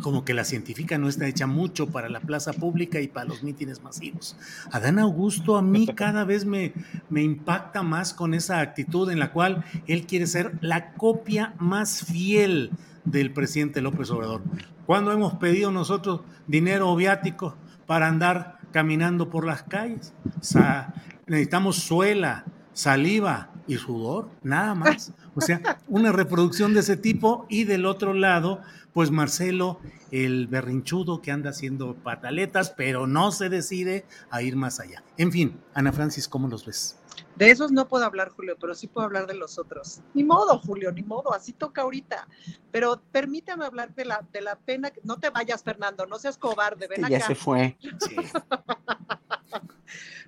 como 0.02 0.26
que 0.26 0.34
la 0.34 0.46
científica 0.46 0.98
no 0.98 1.08
está 1.08 1.28
hecha 1.28 1.48
mucho 1.48 1.88
para 1.88 2.10
la 2.10 2.22
plaza 2.22 2.54
pública 2.54 3.00
y 3.00 3.08
para 3.08 3.28
los 3.28 3.44
mítines 3.44 3.82
masivos. 3.82 4.36
Adán 4.72 5.00
Augusto 5.00 5.58
a 5.58 5.62
mí 5.62 5.88
cada 5.96 6.24
vez 6.24 6.46
me, 6.46 6.74
me 7.10 7.22
impacta 7.22 7.84
más 7.84 8.14
con 8.14 8.34
esa 8.34 8.60
actitud 8.60 9.10
en 9.12 9.20
la 9.20 9.32
cual 9.32 9.64
él 9.88 10.06
quiere 10.06 10.28
ser 10.28 10.58
la 10.62 10.94
copia 10.94 11.54
más 11.60 12.04
fiel 12.04 12.72
del 13.06 13.32
presidente 13.32 13.82
López 13.82 14.10
Obrador. 14.12 14.42
Cuando 14.86 15.12
hemos 15.12 15.36
pedido 15.36 15.72
nosotros 15.72 16.22
dinero 16.48 16.96
viático 16.96 17.56
para 17.86 18.08
andar 18.08 18.60
caminando 18.72 19.30
por 19.30 19.46
las 19.46 19.64
calles? 19.64 20.14
O 20.26 20.92
necesitamos 21.28 21.78
suela, 21.78 22.46
saliva 22.74 23.51
y 23.68 23.78
sudor, 23.78 24.30
nada 24.44 24.76
más. 24.76 25.14
O 25.36 25.42
sea, 25.42 25.80
una 25.88 26.12
reproducción 26.12 26.74
de 26.74 26.82
ese 26.82 26.98
tipo 26.98 27.46
y 27.50 27.64
del 27.64 27.86
otro 27.86 28.14
lado, 28.14 28.62
pues 28.94 29.12
Marcelo, 29.12 29.80
el 30.12 30.48
berrinchudo 30.48 31.22
que 31.22 31.32
anda 31.32 31.52
haciendo 31.52 31.96
pataletas, 31.96 32.72
pero 32.72 33.08
no 33.08 33.32
se 33.32 33.50
decide 33.50 34.06
a 34.30 34.42
ir 34.42 34.56
más 34.56 34.80
allá. 34.80 35.04
En 35.18 35.32
fin, 35.32 35.60
Ana 35.74 35.92
Francis, 35.92 36.28
¿cómo 36.28 36.48
los 36.48 36.66
ves? 36.66 36.98
De 37.36 37.50
esos 37.50 37.72
no 37.72 37.88
puedo 37.88 38.06
hablar, 38.06 38.30
Julio, 38.30 38.58
pero 38.60 38.76
sí 38.76 38.88
puedo 38.88 39.06
hablar 39.06 39.26
de 39.26 39.36
los 39.36 39.58
otros. 39.58 40.02
Ni 40.14 40.24
modo, 40.24 40.60
Julio, 40.60 40.92
ni 40.92 41.02
modo, 41.02 41.34
así 41.34 41.54
toca 41.54 41.82
ahorita. 41.82 42.28
Pero 42.72 43.02
permítame 43.12 43.66
hablar 43.66 43.94
de 43.96 44.06
la, 44.06 44.26
de 44.32 44.42
la 44.42 44.58
pena. 44.58 44.92
No 45.04 45.18
te 45.18 45.30
vayas, 45.30 45.64
Fernando, 45.64 46.06
no 46.06 46.20
seas 46.20 46.38
cobarde, 46.38 46.88
ven 46.88 47.06
acá. 47.06 47.18
Ya 47.18 47.26
se 47.26 47.36
fue. 47.36 47.78
Sí. 47.82 48.16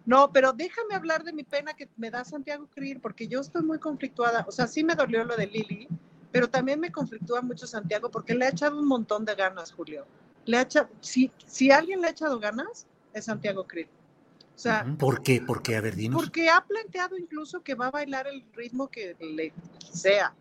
No, 0.06 0.32
pero 0.32 0.52
déjame 0.54 0.96
hablar 0.96 1.24
de 1.24 1.34
mi 1.34 1.44
pena 1.44 1.74
que 1.74 1.90
me 1.98 2.12
da 2.12 2.26
Santiago 2.26 2.68
Krill, 2.74 3.00
porque 3.00 3.28
yo 3.28 3.40
estoy 3.40 3.64
muy 3.64 3.80
conflictuada. 3.80 4.46
O 4.48 4.52
sea, 4.52 4.68
sí 4.68 4.84
me 4.84 4.96
dolió 4.96 5.24
lo 5.24 5.38
de 5.38 5.48
Lili, 5.48 5.88
pero 6.32 6.50
también 6.50 6.80
me 6.80 6.92
conflictúa 6.92 7.42
mucho 7.42 7.68
Santiago 7.68 8.10
porque 8.12 8.34
le 8.34 8.46
ha 8.46 8.50
echado 8.50 8.78
un 8.78 8.88
montón 8.88 9.24
de 9.24 9.36
ganas, 9.36 9.72
Julio. 9.72 10.06
Le 10.46 10.58
ha 10.58 10.62
echado, 10.62 10.90
si, 11.00 11.32
si 11.46 11.72
alguien 11.72 12.02
le 12.02 12.08
ha 12.08 12.12
echado 12.12 12.40
ganas, 12.40 12.86
es 13.14 13.26
Santiago 13.26 13.66
Krill. 13.66 13.88
O 14.56 14.60
sea, 14.60 14.86
¿Por 15.00 15.24
qué? 15.24 15.42
¿Por 15.42 15.64
qué? 15.64 15.78
A 15.78 15.82
ver, 15.82 15.96
dinos. 15.96 16.22
Porque 16.22 16.50
ha 16.50 16.64
planteado 16.64 17.18
incluso 17.18 17.64
que 17.64 17.76
va 17.76 17.88
a 17.88 17.92
bailar 17.92 18.28
el 18.28 18.44
ritmo 18.54 18.88
que 18.88 19.16
le 19.20 19.54
sea. 19.92 20.34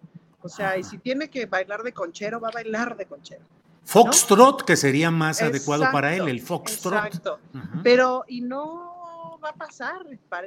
O 0.42 0.48
sea, 0.48 0.70
ah. 0.70 0.78
y 0.78 0.82
si 0.82 0.98
tiene 0.98 1.30
que 1.30 1.46
bailar 1.46 1.82
de 1.82 1.92
conchero, 1.92 2.40
va 2.40 2.48
a 2.48 2.52
bailar 2.52 2.96
de 2.96 3.06
conchero. 3.06 3.44
Foxtrot, 3.84 4.60
¿no? 4.60 4.66
que 4.66 4.76
sería 4.76 5.10
más 5.10 5.38
exacto, 5.38 5.56
adecuado 5.56 5.92
para 5.92 6.14
él, 6.14 6.28
el 6.28 6.40
foxtrot. 6.40 7.06
Exacto. 7.06 7.38
Uh 7.52 7.58
-huh. 7.58 7.80
Pero, 7.82 8.24
y 8.28 8.40
no 8.42 8.91
va 9.42 9.50
a 9.50 9.54
pasar, 9.54 10.06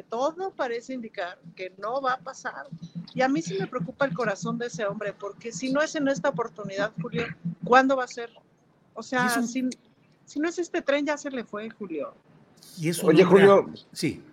todo 0.09 0.51
parece 0.51 0.93
indicar 0.93 1.37
que 1.55 1.73
no 1.77 2.01
va 2.01 2.13
a 2.13 2.19
pasar. 2.19 2.67
Y 3.13 3.21
a 3.21 3.27
mí 3.27 3.41
sí 3.41 3.57
me 3.59 3.67
preocupa 3.67 4.05
el 4.05 4.13
corazón 4.13 4.57
de 4.57 4.67
ese 4.67 4.85
hombre, 4.85 5.13
porque 5.13 5.51
si 5.51 5.71
no 5.71 5.81
es 5.81 5.95
en 5.95 6.07
esta 6.07 6.29
oportunidad, 6.29 6.91
Julio, 7.01 7.25
¿cuándo 7.63 7.95
va 7.95 8.05
a 8.05 8.07
ser? 8.07 8.31
O 8.93 9.03
sea, 9.03 9.33
un... 9.37 9.47
si, 9.47 9.69
si, 10.25 10.39
no 10.39 10.49
es 10.49 10.57
este 10.57 10.81
tren, 10.81 11.05
ya 11.05 11.17
se 11.17 11.29
le 11.29 11.43
fue, 11.43 11.69
Julio. 11.69 12.13
Y 12.77 12.89
eso 12.89 13.07
Oye, 13.07 13.23
Julio, 13.23 13.69
sí. 13.91 14.23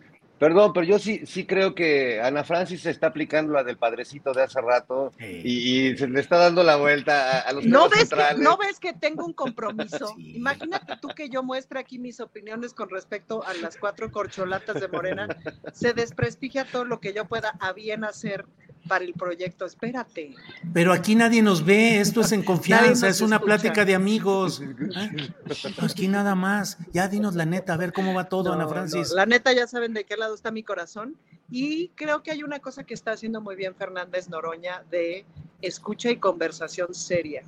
Perdón, 0.42 0.72
pero 0.72 0.84
yo 0.84 0.98
sí, 0.98 1.24
sí 1.24 1.46
creo 1.46 1.72
que 1.72 2.20
Ana 2.20 2.42
Francis 2.42 2.82
se 2.82 2.90
está 2.90 3.06
aplicando 3.06 3.52
la 3.52 3.62
del 3.62 3.76
padrecito 3.76 4.32
de 4.32 4.42
hace 4.42 4.60
rato 4.60 5.12
sí. 5.16 5.40
y, 5.44 5.86
y, 5.86 5.96
se 5.96 6.08
le 6.08 6.18
está 6.18 6.36
dando 6.36 6.64
la 6.64 6.74
vuelta 6.74 7.30
a, 7.30 7.40
a 7.42 7.52
los 7.52 7.64
¿No 7.64 7.88
ves, 7.88 8.10
que, 8.10 8.38
¿No 8.38 8.56
ves 8.56 8.80
que 8.80 8.92
tengo 8.92 9.24
un 9.24 9.34
compromiso? 9.34 10.08
sí. 10.16 10.34
Imagínate 10.34 10.96
tú 11.00 11.06
que 11.14 11.28
yo 11.28 11.44
muestre 11.44 11.78
aquí 11.78 12.00
mis 12.00 12.18
opiniones 12.18 12.74
con 12.74 12.90
respecto 12.90 13.46
a 13.46 13.54
las 13.54 13.76
cuatro 13.76 14.10
corcholatas 14.10 14.80
de 14.80 14.88
Morena. 14.88 15.28
Se 15.72 15.92
desprestigia 15.92 16.64
todo 16.64 16.86
lo 16.86 16.98
que 16.98 17.12
yo 17.12 17.24
pueda 17.26 17.50
a 17.60 17.72
bien 17.72 18.02
hacer 18.02 18.44
para 18.88 19.04
el 19.04 19.12
proyecto. 19.14 19.64
Espérate. 19.64 20.34
Pero 20.72 20.92
aquí 20.92 21.14
nadie 21.14 21.42
nos 21.42 21.64
ve, 21.64 22.00
esto 22.00 22.20
es 22.20 22.32
en 22.32 22.42
confianza, 22.42 23.08
es 23.08 23.20
una 23.20 23.36
escucha. 23.36 23.46
plática 23.46 23.84
de 23.84 23.94
amigos. 23.94 24.60
¿Eh? 24.96 25.32
Aquí 25.78 26.08
nada 26.08 26.34
más. 26.34 26.78
Ya 26.92 27.08
dinos 27.08 27.34
la 27.34 27.46
neta, 27.46 27.74
a 27.74 27.76
ver 27.76 27.92
cómo 27.92 28.14
va 28.14 28.28
todo, 28.28 28.50
no, 28.50 28.54
Ana 28.54 28.68
Francis. 28.68 29.10
No. 29.10 29.16
La 29.16 29.26
neta 29.26 29.52
ya 29.52 29.66
saben 29.66 29.94
de 29.94 30.04
qué 30.04 30.16
lado 30.16 30.34
está 30.34 30.50
mi 30.50 30.62
corazón 30.62 31.16
Y 31.50 31.88
creo 31.88 32.22
que 32.22 32.30
hay 32.30 32.42
una 32.42 32.60
cosa 32.60 32.84
que 32.84 32.94
está 32.94 33.12
haciendo 33.12 33.40
muy 33.40 33.56
bien 33.56 33.74
Fernández 33.74 34.28
Noroña 34.28 34.84
de 34.90 35.24
escucha 35.60 36.10
y 36.10 36.16
conversación 36.16 36.94
seria. 36.94 37.42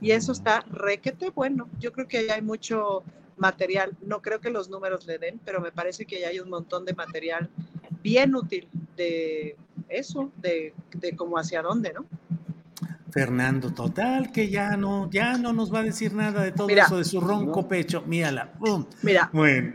Y 0.00 0.10
eso 0.10 0.32
está 0.32 0.64
requete 0.70 1.30
bueno. 1.30 1.68
Yo 1.78 1.92
creo 1.92 2.08
que 2.08 2.30
hay 2.30 2.42
mucho 2.42 3.04
material. 3.36 3.96
No 4.02 4.20
creo 4.22 4.40
que 4.40 4.50
los 4.50 4.68
números 4.68 5.06
le 5.06 5.18
den, 5.18 5.40
pero 5.44 5.60
me 5.60 5.72
parece 5.72 6.04
que 6.04 6.20
ya 6.20 6.28
hay 6.28 6.40
un 6.40 6.50
montón 6.50 6.84
de 6.84 6.94
material 6.94 7.48
bien 8.04 8.36
útil 8.36 8.68
de 8.96 9.56
eso, 9.88 10.30
de, 10.36 10.74
de 10.94 11.16
cómo 11.16 11.38
hacia 11.38 11.62
dónde, 11.62 11.92
¿no? 11.94 12.04
Fernando, 13.10 13.72
total, 13.72 14.30
que 14.30 14.50
ya 14.50 14.76
no, 14.76 15.08
ya 15.10 15.38
no 15.38 15.52
nos 15.52 15.72
va 15.72 15.78
a 15.78 15.82
decir 15.84 16.14
nada 16.14 16.42
de 16.42 16.52
todo 16.52 16.68
eso 16.68 16.98
de 16.98 17.04
su 17.04 17.20
ronco 17.20 17.66
pecho. 17.66 18.02
Mírala. 18.06 18.52
Mira. 19.02 19.30
Bueno. 19.32 19.72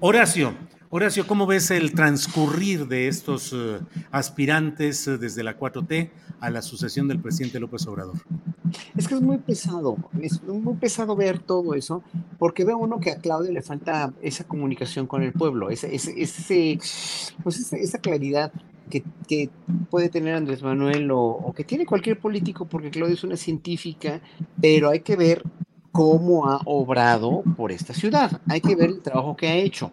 Horacio, 0.00 0.52
Horacio, 0.88 1.26
¿cómo 1.26 1.46
ves 1.46 1.72
el 1.72 1.92
transcurrir 1.94 2.86
de 2.86 3.08
estos 3.08 3.52
eh, 3.52 3.80
aspirantes 4.12 5.08
eh, 5.08 5.18
desde 5.18 5.42
la 5.42 5.58
4T 5.58 6.10
a 6.38 6.50
la 6.50 6.62
sucesión 6.62 7.08
del 7.08 7.18
presidente 7.18 7.58
López 7.58 7.84
Obrador? 7.88 8.14
Es 8.96 9.08
que 9.08 9.14
es 9.14 9.20
muy 9.20 9.38
pesado, 9.38 9.96
es 10.22 10.40
muy 10.44 10.74
pesado 10.74 11.16
ver 11.16 11.40
todo 11.40 11.74
eso, 11.74 12.04
porque 12.38 12.64
ve 12.64 12.72
uno 12.72 13.00
que 13.00 13.10
a 13.10 13.18
Claudio 13.18 13.50
le 13.50 13.62
falta 13.62 14.14
esa 14.22 14.44
comunicación 14.44 15.08
con 15.08 15.24
el 15.24 15.32
pueblo, 15.32 15.70
ese, 15.70 15.92
ese, 15.92 16.78
pues 17.42 17.72
esa, 17.72 17.98
claridad 17.98 18.52
que, 18.88 19.02
puede 19.90 20.08
tener 20.08 20.36
Andrés 20.36 20.62
Manuel 20.62 21.10
o, 21.10 21.20
o, 21.20 21.52
que 21.52 21.64
tiene 21.64 21.84
cualquier 21.84 22.20
político, 22.20 22.64
porque 22.64 22.90
Claudio 22.90 23.14
es 23.14 23.24
una 23.24 23.36
científica, 23.36 24.20
pero 24.60 24.90
hay 24.90 25.00
que 25.00 25.16
ver 25.16 25.42
cómo 25.90 26.48
ha 26.48 26.60
obrado 26.64 27.42
por 27.56 27.72
esta 27.72 27.92
ciudad, 27.92 28.40
hay 28.48 28.60
que 28.60 28.76
ver 28.76 28.90
el 28.90 29.00
trabajo 29.00 29.36
que 29.36 29.48
ha 29.48 29.56
hecho. 29.56 29.90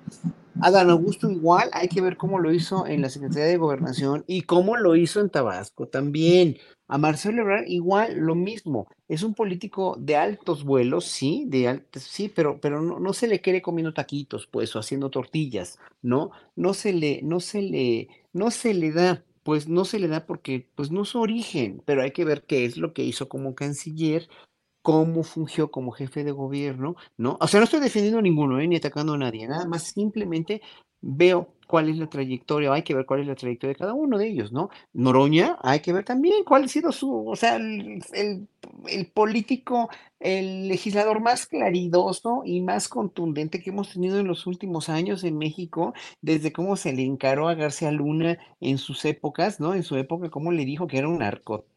Adán 0.61 0.89
Augusto 0.89 1.29
igual, 1.29 1.69
hay 1.73 1.87
que 1.87 2.01
ver 2.01 2.17
cómo 2.17 2.39
lo 2.39 2.53
hizo 2.53 2.85
en 2.85 3.01
la 3.01 3.09
Secretaría 3.09 3.45
de 3.45 3.57
Gobernación 3.57 4.23
y 4.27 4.43
cómo 4.43 4.77
lo 4.77 4.95
hizo 4.95 5.19
en 5.19 5.29
Tabasco 5.29 5.87
también. 5.87 6.57
A 6.87 6.97
Marcelo 6.97 7.41
Ebrard 7.41 7.65
igual 7.67 8.17
lo 8.17 8.35
mismo. 8.35 8.87
Es 9.07 9.23
un 9.23 9.33
político 9.33 9.95
de 9.99 10.15
altos 10.15 10.63
vuelos, 10.63 11.05
sí, 11.05 11.45
de 11.47 11.67
altos, 11.67 12.03
sí, 12.03 12.31
pero, 12.33 12.59
pero 12.61 12.81
no, 12.81 12.99
no, 12.99 13.13
se 13.13 13.27
le 13.27 13.41
quiere 13.41 13.61
comiendo 13.61 13.93
taquitos, 13.93 14.47
pues, 14.47 14.75
o 14.75 14.79
haciendo 14.79 15.09
tortillas, 15.09 15.79
¿no? 16.01 16.31
No 16.55 16.73
se 16.73 16.93
le, 16.93 17.21
no 17.23 17.39
se 17.39 17.61
le, 17.61 18.09
no 18.31 18.51
se 18.51 18.73
le 18.73 18.91
da, 18.91 19.23
pues 19.43 19.67
no 19.67 19.85
se 19.85 19.99
le 19.99 20.07
da 20.07 20.25
porque, 20.25 20.69
pues, 20.75 20.91
no 20.91 21.05
su 21.05 21.19
origen, 21.19 21.81
pero 21.85 22.03
hay 22.03 22.11
que 22.11 22.25
ver 22.25 22.43
qué 22.43 22.65
es 22.65 22.77
lo 22.77 22.93
que 22.93 23.03
hizo 23.03 23.27
como 23.29 23.55
canciller, 23.55 24.27
cómo 24.83 25.23
fungió 25.23 25.71
como 25.71 25.91
jefe 25.91 26.23
de 26.23 26.31
gobierno, 26.31 26.95
¿no? 27.17 27.37
O 27.39 27.47
sea, 27.47 27.59
no 27.59 27.63
estoy 27.63 27.79
defendiendo 27.79 28.19
a 28.19 28.21
ninguno, 28.21 28.59
¿eh? 28.59 28.67
ni 28.67 28.75
atacando 28.75 29.13
a 29.13 29.17
nadie, 29.17 29.47
nada 29.47 29.65
más 29.65 29.83
simplemente 29.83 30.61
veo 31.01 31.55
cuál 31.67 31.89
es 31.89 31.97
la 31.97 32.07
trayectoria, 32.07 32.71
hay 32.71 32.83
que 32.83 32.93
ver 32.93 33.05
cuál 33.05 33.21
es 33.21 33.27
la 33.27 33.35
trayectoria 33.35 33.73
de 33.73 33.79
cada 33.79 33.93
uno 33.93 34.17
de 34.17 34.27
ellos, 34.27 34.51
¿no? 34.51 34.69
Noroña, 34.93 35.57
hay 35.61 35.79
que 35.79 35.91
ver 35.91 36.05
también 36.05 36.43
cuál 36.45 36.65
ha 36.65 36.67
sido 36.67 36.91
su, 36.91 37.27
o 37.27 37.35
sea, 37.35 37.55
el, 37.55 38.03
el, 38.13 39.07
político, 39.07 39.89
el 40.19 40.67
legislador 40.67 41.19
más 41.19 41.47
claridoso 41.47 42.43
y 42.45 42.61
más 42.61 42.87
contundente 42.87 43.61
que 43.61 43.71
hemos 43.71 43.91
tenido 43.91 44.19
en 44.19 44.27
los 44.27 44.45
últimos 44.47 44.87
años 44.89 45.23
en 45.23 45.37
México, 45.37 45.93
desde 46.21 46.53
cómo 46.53 46.75
se 46.75 46.93
le 46.93 47.03
encaró 47.03 47.47
a 47.49 47.55
García 47.55 47.91
Luna 47.91 48.37
en 48.61 48.77
sus 48.77 49.03
épocas, 49.05 49.59
¿no? 49.59 49.73
En 49.73 49.83
su 49.83 49.97
época, 49.97 50.29
cómo 50.29 50.51
le 50.51 50.65
dijo 50.65 50.87
que 50.87 50.97
era 50.99 51.09
un 51.09 51.23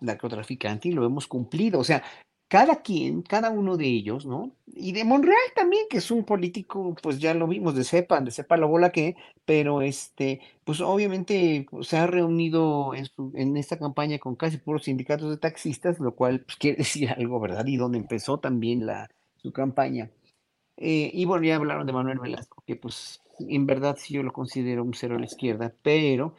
narcotraficante 0.00 0.88
y 0.88 0.92
lo 0.92 1.06
hemos 1.06 1.26
cumplido, 1.26 1.80
o 1.80 1.84
sea, 1.84 2.02
cada 2.48 2.82
quien, 2.82 3.22
cada 3.22 3.50
uno 3.50 3.76
de 3.76 3.86
ellos, 3.86 4.24
¿no? 4.24 4.52
Y 4.66 4.92
de 4.92 5.04
Monreal 5.04 5.36
también, 5.54 5.86
que 5.90 5.98
es 5.98 6.10
un 6.10 6.24
político, 6.24 6.94
pues 7.02 7.18
ya 7.18 7.34
lo 7.34 7.48
vimos, 7.48 7.74
de 7.74 7.84
cepa, 7.84 8.20
de 8.20 8.30
cepa 8.30 8.56
la 8.56 8.66
bola 8.66 8.92
que, 8.92 9.16
pero 9.44 9.82
este, 9.82 10.40
pues 10.64 10.80
obviamente 10.80 11.66
pues, 11.70 11.88
se 11.88 11.96
ha 11.96 12.06
reunido 12.06 12.92
en, 13.34 13.56
esta 13.56 13.78
campaña 13.78 14.18
con 14.18 14.36
casi 14.36 14.58
puros 14.58 14.84
sindicatos 14.84 15.30
de 15.30 15.38
taxistas, 15.38 15.98
lo 15.98 16.14
cual 16.14 16.40
pues, 16.40 16.56
quiere 16.58 16.78
decir 16.78 17.10
algo, 17.10 17.40
¿verdad? 17.40 17.66
Y 17.66 17.76
donde 17.76 17.98
empezó 17.98 18.38
también 18.38 18.86
la, 18.86 19.10
su 19.36 19.52
campaña. 19.52 20.10
Eh, 20.76 21.10
y 21.12 21.24
bueno, 21.24 21.44
ya 21.44 21.56
hablaron 21.56 21.86
de 21.86 21.92
Manuel 21.92 22.20
Velasco, 22.20 22.62
que 22.66 22.76
pues 22.76 23.22
en 23.40 23.66
verdad 23.66 23.96
sí 23.98 24.14
yo 24.14 24.22
lo 24.22 24.32
considero 24.32 24.84
un 24.84 24.94
cero 24.94 25.16
a 25.16 25.18
la 25.18 25.26
izquierda, 25.26 25.72
pero 25.82 26.34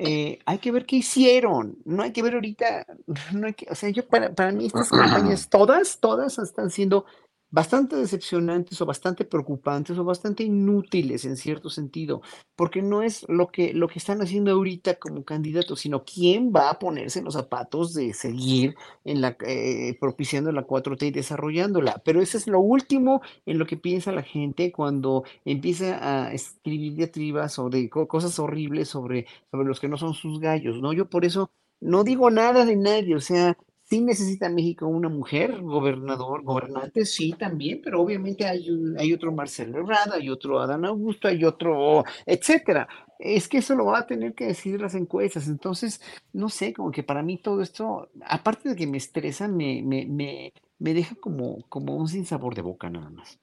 eh, 0.00 0.38
hay 0.46 0.58
que 0.58 0.70
ver 0.70 0.86
qué 0.86 0.96
hicieron, 0.96 1.78
no 1.84 2.02
hay 2.02 2.12
que 2.12 2.22
ver 2.22 2.34
ahorita, 2.34 2.86
no 3.32 3.48
hay 3.48 3.54
que, 3.54 3.66
o 3.68 3.74
sea, 3.74 3.88
yo 3.90 4.06
para, 4.06 4.32
para 4.32 4.52
mí 4.52 4.66
estas 4.66 4.88
campañas, 4.90 5.48
todas, 5.48 5.98
todas 5.98 6.38
están 6.38 6.70
siendo 6.70 7.04
bastante 7.50 7.96
decepcionantes 7.96 8.80
o 8.80 8.86
bastante 8.86 9.24
preocupantes 9.24 9.96
o 9.98 10.04
bastante 10.04 10.42
inútiles 10.42 11.24
en 11.24 11.36
cierto 11.36 11.70
sentido, 11.70 12.20
porque 12.56 12.82
no 12.82 13.02
es 13.02 13.24
lo 13.28 13.48
que, 13.48 13.72
lo 13.72 13.88
que 13.88 13.98
están 13.98 14.20
haciendo 14.20 14.50
ahorita 14.52 14.96
como 14.96 15.24
candidatos, 15.24 15.80
sino 15.80 16.04
quién 16.04 16.52
va 16.54 16.70
a 16.70 16.78
ponerse 16.78 17.20
en 17.20 17.24
los 17.24 17.34
zapatos 17.34 17.94
de 17.94 18.12
seguir 18.12 18.74
en 19.04 19.20
la, 19.20 19.36
eh, 19.46 19.96
propiciando 20.00 20.52
la 20.52 20.66
4T 20.66 21.06
y 21.06 21.10
desarrollándola. 21.10 22.02
Pero 22.04 22.20
eso 22.20 22.36
es 22.36 22.46
lo 22.46 22.60
último 22.60 23.22
en 23.46 23.58
lo 23.58 23.66
que 23.66 23.76
piensa 23.76 24.12
la 24.12 24.22
gente 24.22 24.72
cuando 24.72 25.24
empieza 25.44 26.26
a 26.26 26.32
escribir 26.32 26.94
diatribas 26.94 27.58
de 27.70 27.88
cosas 27.90 28.38
horribles 28.38 28.88
sobre, 28.88 29.26
sobre 29.50 29.68
los 29.68 29.80
que 29.80 29.88
no 29.88 29.96
son 29.96 30.14
sus 30.14 30.40
gallos, 30.40 30.80
¿no? 30.80 30.92
Yo 30.92 31.08
por 31.08 31.24
eso 31.24 31.50
no 31.80 32.04
digo 32.04 32.30
nada 32.30 32.64
de 32.64 32.76
nadie, 32.76 33.14
o 33.14 33.20
sea, 33.20 33.56
Sí 33.88 34.02
necesita 34.02 34.50
México 34.50 34.86
una 34.86 35.08
mujer, 35.08 35.62
gobernador, 35.62 36.42
gobernante, 36.42 37.06
sí, 37.06 37.34
también, 37.38 37.80
pero 37.82 38.02
obviamente 38.02 38.44
hay, 38.44 38.68
hay 38.98 39.14
otro 39.14 39.32
Marcelo 39.32 39.78
Ebrard, 39.78 40.12
hay 40.12 40.28
otro 40.28 40.60
Adán 40.60 40.84
Augusto, 40.84 41.26
hay 41.26 41.42
otro, 41.44 42.04
etcétera. 42.26 42.86
Es 43.18 43.48
que 43.48 43.58
eso 43.58 43.74
lo 43.74 43.86
va 43.86 44.00
a 44.00 44.06
tener 44.06 44.34
que 44.34 44.46
decidir 44.46 44.82
las 44.82 44.94
encuestas. 44.94 45.48
Entonces, 45.48 46.02
no 46.34 46.50
sé, 46.50 46.74
como 46.74 46.90
que 46.90 47.02
para 47.02 47.22
mí 47.22 47.38
todo 47.38 47.62
esto, 47.62 48.10
aparte 48.26 48.68
de 48.68 48.76
que 48.76 48.86
me 48.86 48.98
estresa, 48.98 49.48
me, 49.48 49.82
me, 49.82 50.04
me, 50.04 50.52
me 50.78 50.92
deja 50.92 51.14
como, 51.14 51.62
como 51.70 51.96
un 51.96 52.08
sinsabor 52.08 52.54
de 52.54 52.62
boca 52.62 52.90
nada 52.90 53.08
más. 53.08 53.38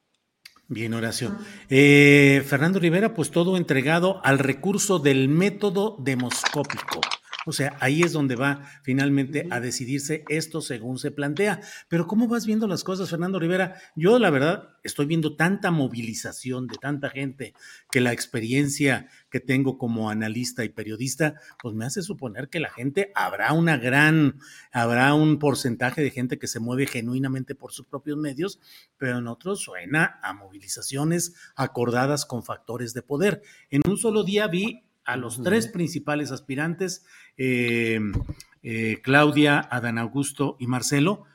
Bien, 0.67 0.93
Horacio. 0.93 1.35
Eh, 1.69 2.43
Fernando 2.45 2.79
Rivera, 2.79 3.13
pues 3.13 3.29
todo 3.29 3.57
entregado 3.57 4.19
al 4.23 4.39
recurso 4.39 4.99
del 4.99 5.27
método 5.27 5.95
demoscópico. 5.99 7.01
O 7.45 7.51
sea, 7.51 7.77
ahí 7.79 8.01
es 8.01 8.11
donde 8.11 8.35
va 8.35 8.61
finalmente 8.83 9.47
a 9.51 9.59
decidirse 9.59 10.23
esto 10.29 10.61
según 10.61 10.97
se 10.97 11.11
plantea. 11.11 11.61
Pero 11.87 12.07
¿cómo 12.07 12.27
vas 12.27 12.45
viendo 12.45 12.67
las 12.67 12.83
cosas, 12.83 13.09
Fernando 13.09 13.39
Rivera? 13.39 13.79
Yo 13.95 14.19
la 14.19 14.29
verdad 14.29 14.69
estoy 14.83 15.05
viendo 15.05 15.35
tanta 15.35 15.71
movilización 15.71 16.67
de 16.67 16.77
tanta 16.77 17.09
gente 17.09 17.53
que 17.91 18.01
la 18.01 18.13
experiencia 18.13 19.09
que 19.29 19.39
tengo 19.39 19.77
como 19.77 20.09
analista 20.09 20.63
y 20.63 20.69
periodista, 20.69 21.35
pues 21.61 21.75
me 21.75 21.85
hace 21.85 22.01
suponer 22.01 22.49
que 22.49 22.59
la 22.59 22.69
gente 22.69 23.11
habrá 23.15 23.53
una 23.53 23.77
gran, 23.77 24.39
habrá 24.71 25.13
un 25.13 25.39
porcentaje 25.39 26.01
de 26.01 26.11
gente 26.11 26.39
que 26.39 26.47
se 26.47 26.59
mueve 26.59 26.87
genuinamente 26.87 27.55
por 27.55 27.71
sus 27.73 27.85
propios 27.85 28.17
medios, 28.17 28.59
pero 28.97 29.17
en 29.17 29.27
otros 29.27 29.61
suena 29.61 30.19
a 30.21 30.33
movilizaciones 30.33 31.33
acordadas 31.55 32.25
con 32.25 32.43
factores 32.43 32.93
de 32.93 33.01
poder. 33.01 33.41
En 33.69 33.81
un 33.87 33.97
solo 33.97 34.23
día 34.23 34.47
vi 34.47 34.84
a 35.05 35.17
los 35.17 35.41
tres 35.41 35.67
principales 35.67 36.31
aspirantes, 36.31 37.05
eh, 37.37 37.99
eh, 38.63 38.99
Claudia, 39.03 39.59
Adán 39.59 39.97
Augusto 39.97 40.57
y 40.59 40.67
Marcelo, 40.67 41.25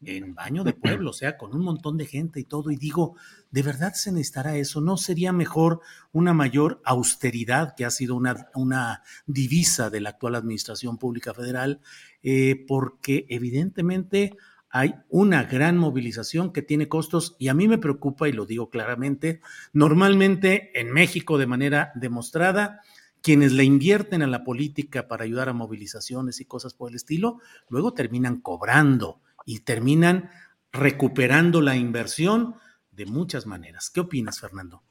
en 0.00 0.34
baño 0.34 0.62
de 0.62 0.74
pueblo, 0.74 1.10
o 1.10 1.12
sea, 1.12 1.36
con 1.36 1.54
un 1.54 1.62
montón 1.62 1.96
de 1.96 2.06
gente 2.06 2.40
y 2.40 2.44
todo. 2.44 2.70
Y 2.70 2.76
digo, 2.76 3.16
¿de 3.50 3.62
verdad 3.62 3.94
se 3.94 4.12
necesitará 4.12 4.56
eso? 4.56 4.80
¿No 4.80 4.96
sería 4.96 5.32
mejor 5.32 5.80
una 6.12 6.32
mayor 6.32 6.80
austeridad, 6.84 7.74
que 7.76 7.84
ha 7.84 7.90
sido 7.90 8.14
una, 8.14 8.48
una 8.54 9.02
divisa 9.26 9.90
de 9.90 10.00
la 10.00 10.10
actual 10.10 10.36
Administración 10.36 10.98
Pública 10.98 11.34
Federal? 11.34 11.80
Eh, 12.22 12.64
porque 12.66 13.26
evidentemente 13.28 14.36
hay 14.70 14.94
una 15.08 15.44
gran 15.44 15.78
movilización 15.78 16.52
que 16.52 16.62
tiene 16.62 16.88
costos 16.88 17.36
y 17.38 17.48
a 17.48 17.54
mí 17.54 17.68
me 17.68 17.78
preocupa, 17.78 18.28
y 18.28 18.32
lo 18.32 18.46
digo 18.46 18.70
claramente, 18.70 19.40
normalmente 19.72 20.78
en 20.78 20.92
México 20.92 21.38
de 21.38 21.46
manera 21.46 21.90
demostrada, 21.94 22.82
quienes 23.28 23.52
le 23.52 23.62
invierten 23.62 24.22
a 24.22 24.26
la 24.26 24.42
política 24.42 25.06
para 25.06 25.24
ayudar 25.24 25.50
a 25.50 25.52
movilizaciones 25.52 26.40
y 26.40 26.46
cosas 26.46 26.72
por 26.72 26.88
el 26.88 26.96
estilo, 26.96 27.40
luego 27.68 27.92
terminan 27.92 28.40
cobrando 28.40 29.20
y 29.44 29.60
terminan 29.60 30.30
recuperando 30.72 31.60
la 31.60 31.76
inversión 31.76 32.54
de 32.90 33.04
muchas 33.04 33.44
maneras. 33.44 33.90
¿Qué 33.90 34.00
opinas, 34.00 34.40
Fernando? 34.40 34.82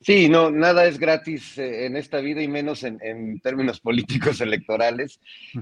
Sí, 0.00 0.28
no, 0.28 0.50
nada 0.50 0.86
es 0.86 0.98
gratis 0.98 1.56
eh, 1.58 1.86
en 1.86 1.96
esta 1.96 2.18
vida 2.18 2.42
y 2.42 2.48
menos 2.48 2.82
en, 2.82 3.38
términos 3.38 3.78
políticos 3.88 4.40
electorales. 4.40 5.20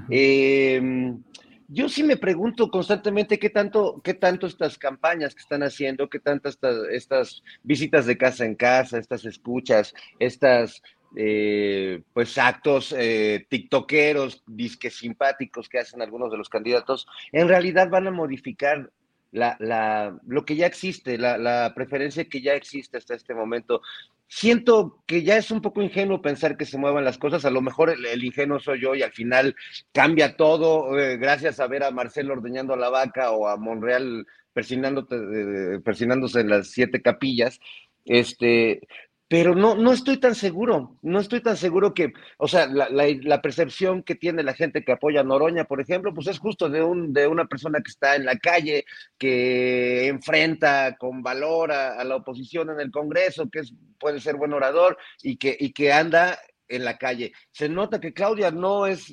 Em, 0.08 1.22
yo 1.68 1.90
sí 1.90 2.02
me 2.02 2.16
pregunto 2.16 2.70
constantemente 2.70 3.38
qué 3.38 3.50
tanto, 3.50 4.00
qué 4.02 4.14
tanto 4.14 4.46
estas 4.46 4.78
campañas 4.78 5.34
que 5.34 5.42
están 5.42 5.62
haciendo, 5.62 6.08
qué 6.08 6.20
tantas 6.20 6.54
estas, 6.54 6.76
estas 6.90 7.42
visitas 7.62 8.06
de 8.06 8.16
casa 8.16 8.46
en 8.46 8.54
casa, 8.54 8.98
estas 8.98 9.26
escuchas, 9.26 9.92
estas 10.18 10.80
eh, 11.14 12.02
pues 12.12 12.36
actos 12.38 12.94
eh, 12.96 13.46
tiktokeros, 13.48 14.42
disques 14.46 14.96
simpáticos 14.96 15.68
que 15.68 15.78
hacen 15.78 16.02
algunos 16.02 16.30
de 16.30 16.38
los 16.38 16.48
candidatos, 16.48 17.06
en 17.32 17.48
realidad 17.48 17.88
van 17.90 18.06
a 18.06 18.10
modificar 18.10 18.90
la, 19.32 19.56
la, 19.60 20.18
lo 20.26 20.44
que 20.44 20.56
ya 20.56 20.66
existe, 20.66 21.18
la, 21.18 21.36
la 21.36 21.72
preferencia 21.74 22.24
que 22.24 22.40
ya 22.40 22.54
existe 22.54 22.96
hasta 22.96 23.14
este 23.14 23.34
momento. 23.34 23.82
Siento 24.28 25.02
que 25.06 25.22
ya 25.22 25.36
es 25.36 25.50
un 25.50 25.60
poco 25.60 25.82
ingenuo 25.82 26.20
pensar 26.20 26.56
que 26.56 26.64
se 26.64 26.78
muevan 26.78 27.04
las 27.04 27.18
cosas, 27.18 27.44
a 27.44 27.50
lo 27.50 27.60
mejor 27.60 27.90
el, 27.90 28.24
ingenuo 28.24 28.58
soy 28.58 28.80
yo 28.80 28.94
y 28.94 29.02
al 29.02 29.12
final 29.12 29.54
cambia 29.92 30.36
todo 30.36 30.98
eh, 30.98 31.16
gracias 31.16 31.60
a 31.60 31.68
ver 31.68 31.84
a 31.84 31.92
Marcelo 31.92 32.32
ordeñando 32.32 32.74
a 32.74 32.78
la 32.78 32.88
vaca 32.88 33.30
o 33.30 33.46
a 33.46 33.56
Monreal 33.56 34.26
eh, 34.56 35.80
persinándose 35.84 36.40
en 36.40 36.48
las 36.48 36.70
siete 36.70 37.02
capillas, 37.02 37.60
este, 38.06 38.80
pero 39.28 39.56
no, 39.56 39.74
no 39.74 39.92
estoy 39.92 40.18
tan 40.18 40.36
seguro, 40.36 40.96
no 41.02 41.18
estoy 41.18 41.40
tan 41.40 41.56
seguro 41.56 41.94
que, 41.94 42.12
o 42.38 42.46
sea, 42.46 42.66
la, 42.68 43.42
percepción 43.42 44.04
que 44.04 44.14
tiene 44.14 44.44
la 44.44 44.54
gente 44.54 44.84
que 44.84 44.92
apoya 44.92 45.20
a 45.20 45.24
Noroña, 45.24 45.64
por 45.64 45.80
ejemplo, 45.80 46.14
pues 46.14 46.28
es 46.28 46.38
justo 46.38 46.68
de, 46.68 46.82
un, 46.82 47.12
de 47.12 47.26
una 47.26 47.46
persona 47.46 47.80
que 47.80 47.90
está 47.90 48.14
en 48.14 48.24
la 48.24 48.36
calle, 48.36 48.84
que 49.18 50.06
enfrenta 50.06 50.96
con 50.96 51.22
valor 51.22 51.72
a, 51.72 52.04
la 52.04 52.16
oposición 52.16 52.70
en 52.70 52.80
el 52.80 52.92
Congreso, 52.92 53.50
que 53.50 53.60
es, 53.60 53.74
puede 53.98 54.20
ser 54.20 54.36
buen 54.36 54.52
orador 54.52 54.96
y 55.22 55.36
que, 55.36 55.56
y 55.58 55.72
que 55.72 55.92
anda 55.92 56.38
en 56.68 56.84
la 56.84 56.96
calle. 56.96 57.32
Se 57.50 57.68
nota 57.68 58.00
que 58.00 58.12
Claudia 58.12 58.52
no 58.52 58.86
es 58.86 59.12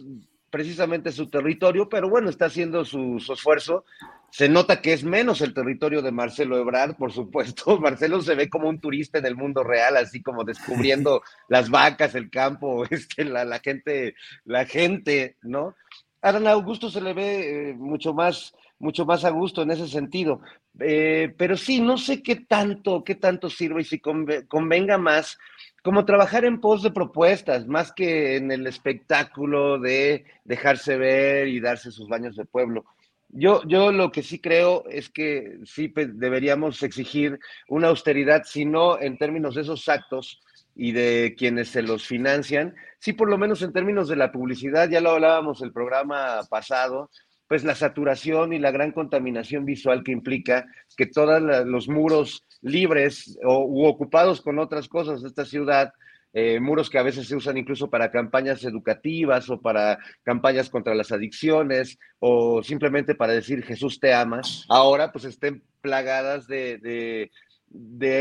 precisamente 0.53 1.11
su 1.11 1.31
territorio, 1.31 1.89
pero 1.89 2.07
bueno, 2.07 2.29
está 2.29 2.45
haciendo 2.45 2.85
su, 2.85 3.17
esfuerzo. 3.17 3.85
Se 4.29 4.47
nota 4.47 4.81
que 4.81 4.93
es 4.93 5.03
menos 5.03 5.41
el 5.41 5.51
territorio 5.51 6.03
de 6.03 6.11
Marcelo 6.11 6.59
Ebrard, 6.59 6.95
por 6.95 7.11
supuesto. 7.11 7.75
Marcelo 7.81 8.21
se 8.21 8.35
ve 8.35 8.51
como 8.51 8.69
un 8.69 8.79
turista 8.79 9.17
en 9.17 9.25
el 9.25 9.35
mundo 9.35 9.63
real, 9.63 9.97
así 9.97 10.21
como 10.21 10.43
descubriendo 10.43 11.23
las 11.49 11.71
vacas, 11.71 12.13
el 12.13 12.29
campo, 12.29 12.85
este, 12.91 13.25
la, 13.25 13.45
la 13.45 13.61
gente, 13.61 14.13
la 14.45 14.67
gente, 14.67 15.37
¿no? 15.41 15.75
A 16.21 16.29
Adán 16.29 16.45
Augusto 16.45 16.91
se 16.91 17.01
le 17.01 17.13
ve 17.13 17.71
eh, 17.71 17.73
mucho 17.73 18.13
más 18.13 18.53
mucho 18.77 19.05
más 19.05 19.25
a 19.25 19.31
gusto 19.31 19.63
en 19.63 19.71
ese 19.71 19.87
sentido. 19.87 20.41
Eh, 20.79 21.33
pero 21.35 21.57
sí, 21.57 21.81
no 21.81 21.97
sé 21.97 22.21
qué 22.21 22.35
tanto, 22.35 23.03
qué 23.03 23.15
tanto 23.15 23.49
sirve 23.49 23.81
y 23.81 23.85
si 23.85 23.99
convenga 23.99 24.97
más 24.99 25.37
como 25.83 26.05
trabajar 26.05 26.45
en 26.45 26.61
pos 26.61 26.81
de 26.81 26.91
propuestas, 26.91 27.67
más 27.67 27.91
que 27.91 28.37
en 28.37 28.51
el 28.51 28.65
espectáculo 28.65 29.79
de 29.79 30.25
dejarse 30.45 30.97
ver 30.97 31.49
y 31.49 31.59
darse 31.59 31.91
sus 31.91 32.07
baños 32.07 32.37
de 32.37 32.45
pueblo. 32.45 32.85
Yo, 33.27 33.61
yo 33.67 33.91
lo 33.91 34.11
que 34.11 34.23
sí 34.23 34.39
creo 34.39 34.85
es 34.89 35.09
que 35.09 35.57
sí 35.65 35.91
deberíamos 35.95 36.81
exigir 36.83 37.37
una 37.67 37.89
austeridad, 37.89 38.43
si 38.45 38.63
no 38.63 38.99
en 38.99 39.17
términos 39.17 39.55
de 39.55 39.63
esos 39.63 39.89
actos 39.89 40.39
y 40.73 40.93
de 40.93 41.35
quienes 41.37 41.69
se 41.69 41.81
los 41.81 42.05
financian, 42.05 42.75
sí 42.99 43.11
por 43.11 43.29
lo 43.29 43.37
menos 43.37 43.61
en 43.61 43.73
términos 43.73 44.07
de 44.07 44.15
la 44.15 44.31
publicidad, 44.31 44.89
ya 44.89 45.01
lo 45.01 45.11
hablábamos 45.11 45.61
el 45.61 45.73
programa 45.73 46.41
pasado, 46.49 47.09
pues 47.53 47.63
la 47.63 47.75
saturación 47.75 48.51
y 48.51 48.57
la 48.57 48.71
gran 48.71 48.91
contaminación 48.91 49.63
visual 49.63 50.03
que 50.03 50.11
implica 50.11 50.65
que 50.97 51.05
todos 51.05 51.39
los 51.67 51.87
muros 51.87 52.47
libres 52.63 53.37
o, 53.43 53.65
u 53.67 53.85
ocupados 53.85 54.41
con 54.41 54.57
otras 54.57 54.87
cosas 54.87 55.21
de 55.21 55.27
esta 55.27 55.45
ciudad, 55.45 55.93
eh, 56.33 56.59
muros 56.59 56.89
que 56.89 56.97
a 56.97 57.03
veces 57.03 57.27
se 57.27 57.35
usan 57.35 57.55
incluso 57.57 57.91
para 57.91 58.09
campañas 58.09 58.63
educativas 58.63 59.51
o 59.51 59.61
para 59.61 59.99
campañas 60.23 60.71
contra 60.71 60.95
las 60.95 61.11
adicciones 61.11 61.99
o 62.17 62.63
simplemente 62.63 63.13
para 63.13 63.33
decir 63.33 63.63
Jesús 63.63 63.99
te 63.99 64.15
ama, 64.15 64.41
ahora 64.67 65.11
pues 65.11 65.25
estén 65.25 65.61
plagadas 65.79 66.47
de 66.47 66.79
de 66.79 67.29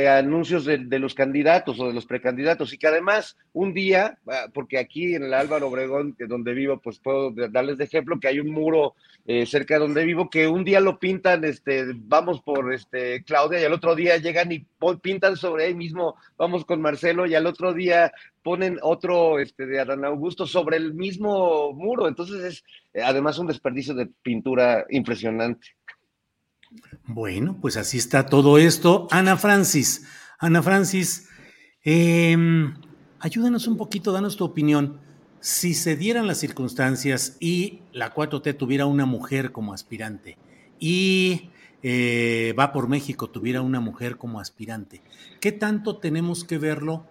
anuncios 0.09 0.65
de, 0.65 0.99
los 0.99 1.15
candidatos 1.15 1.79
o 1.79 1.89
de 1.89 1.93
los 1.93 2.07
precandidatos 2.07 2.73
y 2.73 2.79
que 2.79 2.87
además 2.87 3.37
un 3.53 3.74
día, 3.74 4.19
ah, 4.29 4.47
porque 4.53 4.79
aquí 4.79 5.15
en 5.15 5.24
el 5.24 5.35
Álvaro 5.35 5.69
Obregón, 5.69 6.15
que 6.15 6.27
donde 6.27 6.55
vivo, 6.55 6.81
pues 6.81 6.99
puedo 6.99 7.31
darles 7.31 7.79
de 7.79 7.85
ejemplo 7.85 8.19
que 8.19 8.29
hay 8.29 8.41
un 8.41 8.51
muro 8.51 8.95
eh, 9.27 9.45
cerca 9.45 9.74
de 9.74 9.81
donde 9.81 10.05
vivo 10.05 10.31
que 10.31 10.49
un 10.49 10.65
día 10.65 10.81
lo 10.81 10.99
pintan, 10.99 11.45
este, 11.45 11.85
vamos 11.95 12.41
por 12.41 12.73
este 12.73 13.23
Claudia 13.24 13.61
y 13.61 13.65
al 13.65 13.73
otro 13.73 13.95
día 13.95 14.16
llegan 14.16 14.53
y 14.53 14.66
pintan 15.03 15.37
sobre 15.37 15.65
ahí 15.65 15.74
mismo, 15.74 16.16
vamos 16.37 16.65
con 16.65 16.81
Marcelo 16.81 17.27
y 17.27 17.35
al 17.35 17.47
otro 17.47 17.74
día 17.74 18.12
ponen 18.43 18.79
otro 18.83 19.39
este, 19.39 19.66
de 19.66 19.81
Adán 19.81 20.05
Augusto 20.05 20.47
sobre 20.47 20.77
el 20.77 20.95
mismo 20.95 21.73
muro, 21.73 22.09
entonces 22.09 22.43
es 22.43 22.65
eh, 22.95 23.03
además 23.03 23.39
un 23.39 23.47
desperdicio 23.47 23.95
de 23.95 24.07
pintura 24.07 24.87
impresionante. 24.91 25.69
Bueno, 27.07 27.59
pues 27.61 27.77
así 27.77 27.99
está 27.99 28.27
todo 28.27 28.59
esto. 28.59 29.09
Ana 29.11 29.36
Francis, 29.36 30.05
Ana 30.39 30.62
Francis, 30.62 31.28
em, 31.85 32.74
ayúdanos 33.20 33.66
un 33.66 33.77
poquito, 33.77 34.12
danos 34.12 34.36
tu 34.36 34.44
opinión. 34.44 35.01
Si 35.40 35.74
se 35.74 35.97
dieran 35.97 36.27
las 36.27 36.39
circunstancias 36.39 37.36
y 37.40 37.81
la 37.93 38.15
4T 38.15 38.55
tuviera 38.57 38.86
una 38.86 39.07
mujer 39.07 39.51
como 39.53 39.74
aspirante 39.74 40.39
y 40.78 41.51
eh, 41.82 42.55
Va 42.57 42.73
por 42.73 42.89
México 42.89 43.28
tuviera 43.28 43.61
una 43.61 43.81
mujer 43.81 44.16
como 44.16 44.39
aspirante, 44.39 45.03
¿qué 45.40 45.51
tanto 45.51 45.97
tenemos 45.97 46.44
que 46.44 46.59
verlo 46.59 47.07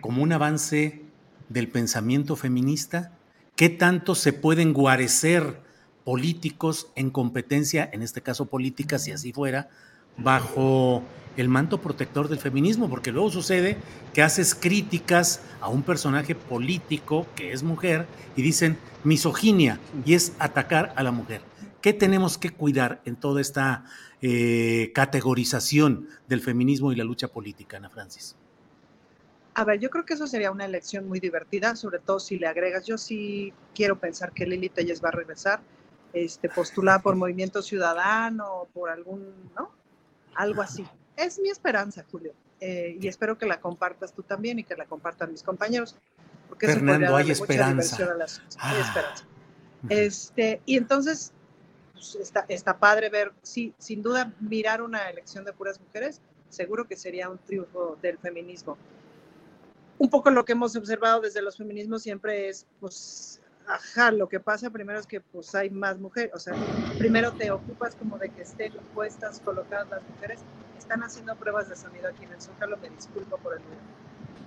como 0.00 0.22
un 0.22 0.32
avance 0.32 1.02
del 1.50 1.68
pensamiento 1.68 2.34
feminista? 2.34 3.12
¿Qué 3.56 3.68
tanto 3.68 4.14
se 4.14 4.32
pueden 4.32 4.72
guarecer 4.72 5.65
políticos 6.06 6.92
en 6.94 7.10
competencia, 7.10 7.90
en 7.92 8.00
este 8.00 8.22
caso 8.22 8.46
política, 8.46 8.96
si 8.96 9.10
así 9.10 9.32
fuera, 9.32 9.68
bajo 10.16 11.02
el 11.36 11.48
manto 11.48 11.80
protector 11.80 12.28
del 12.28 12.38
feminismo, 12.38 12.88
porque 12.88 13.10
luego 13.10 13.28
sucede 13.28 13.76
que 14.14 14.22
haces 14.22 14.54
críticas 14.54 15.42
a 15.60 15.68
un 15.68 15.82
personaje 15.82 16.36
político 16.36 17.26
que 17.34 17.50
es 17.50 17.64
mujer 17.64 18.06
y 18.36 18.42
dicen 18.42 18.78
misoginia 19.02 19.80
y 20.04 20.14
es 20.14 20.32
atacar 20.38 20.92
a 20.94 21.02
la 21.02 21.10
mujer. 21.10 21.40
¿Qué 21.80 21.92
tenemos 21.92 22.38
que 22.38 22.50
cuidar 22.50 23.02
en 23.04 23.16
toda 23.16 23.40
esta 23.40 23.84
eh, 24.22 24.92
categorización 24.94 26.08
del 26.28 26.40
feminismo 26.40 26.92
y 26.92 26.96
la 26.96 27.02
lucha 27.02 27.26
política, 27.26 27.78
Ana 27.78 27.90
Francis? 27.90 28.36
A 29.54 29.64
ver, 29.64 29.80
yo 29.80 29.90
creo 29.90 30.04
que 30.04 30.14
eso 30.14 30.28
sería 30.28 30.52
una 30.52 30.66
elección 30.66 31.08
muy 31.08 31.18
divertida, 31.18 31.74
sobre 31.74 31.98
todo 31.98 32.20
si 32.20 32.38
le 32.38 32.46
agregas, 32.46 32.86
yo 32.86 32.96
sí 32.96 33.52
quiero 33.74 33.98
pensar 33.98 34.30
que 34.30 34.46
Lili 34.46 34.68
Telles 34.68 35.02
va 35.02 35.08
a 35.08 35.12
regresar, 35.12 35.62
este, 36.16 36.48
postulada 36.48 37.00
por 37.00 37.14
Movimiento 37.14 37.60
Ciudadano, 37.60 38.68
por 38.72 38.88
algún, 38.88 39.34
¿no? 39.54 39.70
Algo 40.34 40.62
así. 40.62 40.86
Es 41.14 41.38
mi 41.38 41.50
esperanza, 41.50 42.06
Julio. 42.10 42.32
Eh, 42.58 42.96
y 42.98 43.06
espero 43.06 43.36
que 43.36 43.44
la 43.44 43.60
compartas 43.60 44.14
tú 44.14 44.22
también 44.22 44.58
y 44.58 44.64
que 44.64 44.74
la 44.76 44.86
compartan 44.86 45.30
mis 45.30 45.42
compañeros. 45.42 45.94
Porque 46.48 46.68
Fernando, 46.68 47.14
hay 47.14 47.30
esperanza. 47.30 47.98
Ah. 48.58 48.70
hay 48.70 48.80
esperanza. 48.80 49.24
Este, 49.90 50.62
y 50.64 50.78
entonces, 50.78 51.32
pues, 51.92 52.14
está, 52.14 52.46
está 52.48 52.78
padre 52.78 53.10
ver, 53.10 53.32
sí, 53.42 53.74
sin 53.76 54.02
duda, 54.02 54.32
mirar 54.40 54.80
una 54.80 55.10
elección 55.10 55.44
de 55.44 55.52
puras 55.52 55.78
mujeres, 55.78 56.22
seguro 56.48 56.86
que 56.86 56.96
sería 56.96 57.28
un 57.28 57.36
triunfo 57.38 57.98
del 58.00 58.16
feminismo. 58.16 58.78
Un 59.98 60.08
poco 60.08 60.30
lo 60.30 60.46
que 60.46 60.52
hemos 60.52 60.74
observado 60.76 61.20
desde 61.20 61.42
los 61.42 61.58
feminismos 61.58 62.02
siempre 62.02 62.48
es, 62.48 62.66
pues, 62.80 63.40
Ajá, 63.68 64.12
lo 64.12 64.28
que 64.28 64.38
pasa 64.38 64.70
primero 64.70 64.98
es 64.98 65.06
que 65.06 65.20
pues 65.20 65.54
hay 65.54 65.70
más 65.70 65.98
mujeres, 65.98 66.30
o 66.34 66.38
sea, 66.38 66.54
primero 66.98 67.32
te 67.32 67.50
ocupas 67.50 67.96
como 67.96 68.16
de 68.16 68.30
que 68.30 68.42
estén 68.42 68.72
puestas, 68.94 69.40
colocadas 69.40 69.88
las 69.90 70.02
mujeres, 70.08 70.40
están 70.78 71.02
haciendo 71.02 71.34
pruebas 71.34 71.68
de 71.68 71.74
sonido 71.74 72.08
aquí 72.08 72.24
en 72.24 72.32
el 72.32 72.40
Zócalo, 72.40 72.76
me 72.76 72.90
disculpo 72.90 73.36
por 73.38 73.54
el 73.54 73.58
ruido. 73.60 73.80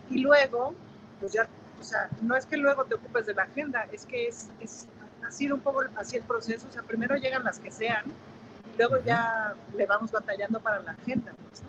Y 0.10 0.20
luego, 0.20 0.74
pues 1.20 1.34
ya, 1.34 1.50
o 1.80 1.84
sea, 1.84 2.10
no 2.22 2.36
es 2.36 2.46
que 2.46 2.56
luego 2.56 2.86
te 2.86 2.96
ocupes 2.96 3.26
de 3.26 3.34
la 3.34 3.44
agenda, 3.44 3.88
es 3.92 4.06
que 4.06 4.28
es, 4.28 4.48
es 4.62 4.88
ha 5.28 5.32
sido 5.32 5.56
un 5.56 5.62
poco 5.62 5.84
así 5.96 6.16
el 6.16 6.24
proceso, 6.24 6.68
o 6.70 6.72
sea, 6.72 6.84
primero 6.84 7.16
llegan 7.18 7.44
las 7.44 7.60
que 7.60 7.72
sean, 7.72 8.06
y 8.74 8.78
luego 8.78 9.04
ya 9.04 9.54
le 9.76 9.86
vamos 9.86 10.12
batallando 10.12 10.62
para 10.62 10.82
la 10.82 10.92
agenda. 10.92 11.34
Pues, 11.50 11.62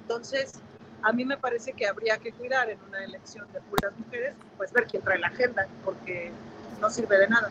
Entonces, 0.00 0.52
a 1.02 1.12
mí 1.12 1.24
me 1.24 1.36
parece 1.36 1.72
que 1.72 1.86
habría 1.86 2.18
que 2.18 2.32
cuidar 2.32 2.68
en 2.70 2.78
una 2.88 3.04
elección 3.04 3.46
de 3.52 3.60
puras 3.60 3.92
mujeres, 3.98 4.34
pues 4.56 4.72
ver 4.72 4.86
quién 4.86 5.02
trae 5.02 5.18
la 5.18 5.28
agenda, 5.28 5.66
porque 5.84 6.32
no 6.80 6.90
sirve 6.90 7.18
de 7.18 7.28
nada. 7.28 7.50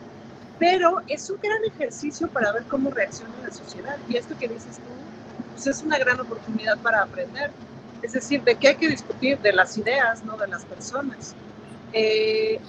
Pero 0.58 1.02
es 1.06 1.28
un 1.30 1.38
gran 1.40 1.64
ejercicio 1.64 2.28
para 2.28 2.52
ver 2.52 2.64
cómo 2.64 2.90
reacciona 2.90 3.32
la 3.42 3.52
sociedad. 3.52 3.96
Y 4.08 4.16
esto 4.16 4.36
que 4.38 4.48
dices 4.48 4.76
tú, 4.76 4.92
pues 5.52 5.66
es 5.66 5.82
una 5.82 5.98
gran 5.98 6.20
oportunidad 6.20 6.78
para 6.78 7.02
aprender. 7.02 7.50
Es 8.02 8.12
decir, 8.12 8.42
de 8.42 8.54
qué 8.56 8.68
hay 8.68 8.76
que 8.76 8.88
discutir, 8.88 9.38
de 9.38 9.52
las 9.52 9.76
ideas, 9.76 10.24
no 10.24 10.36
de 10.36 10.48
las 10.48 10.64
personas. 10.64 11.34
Eh, 11.92 12.60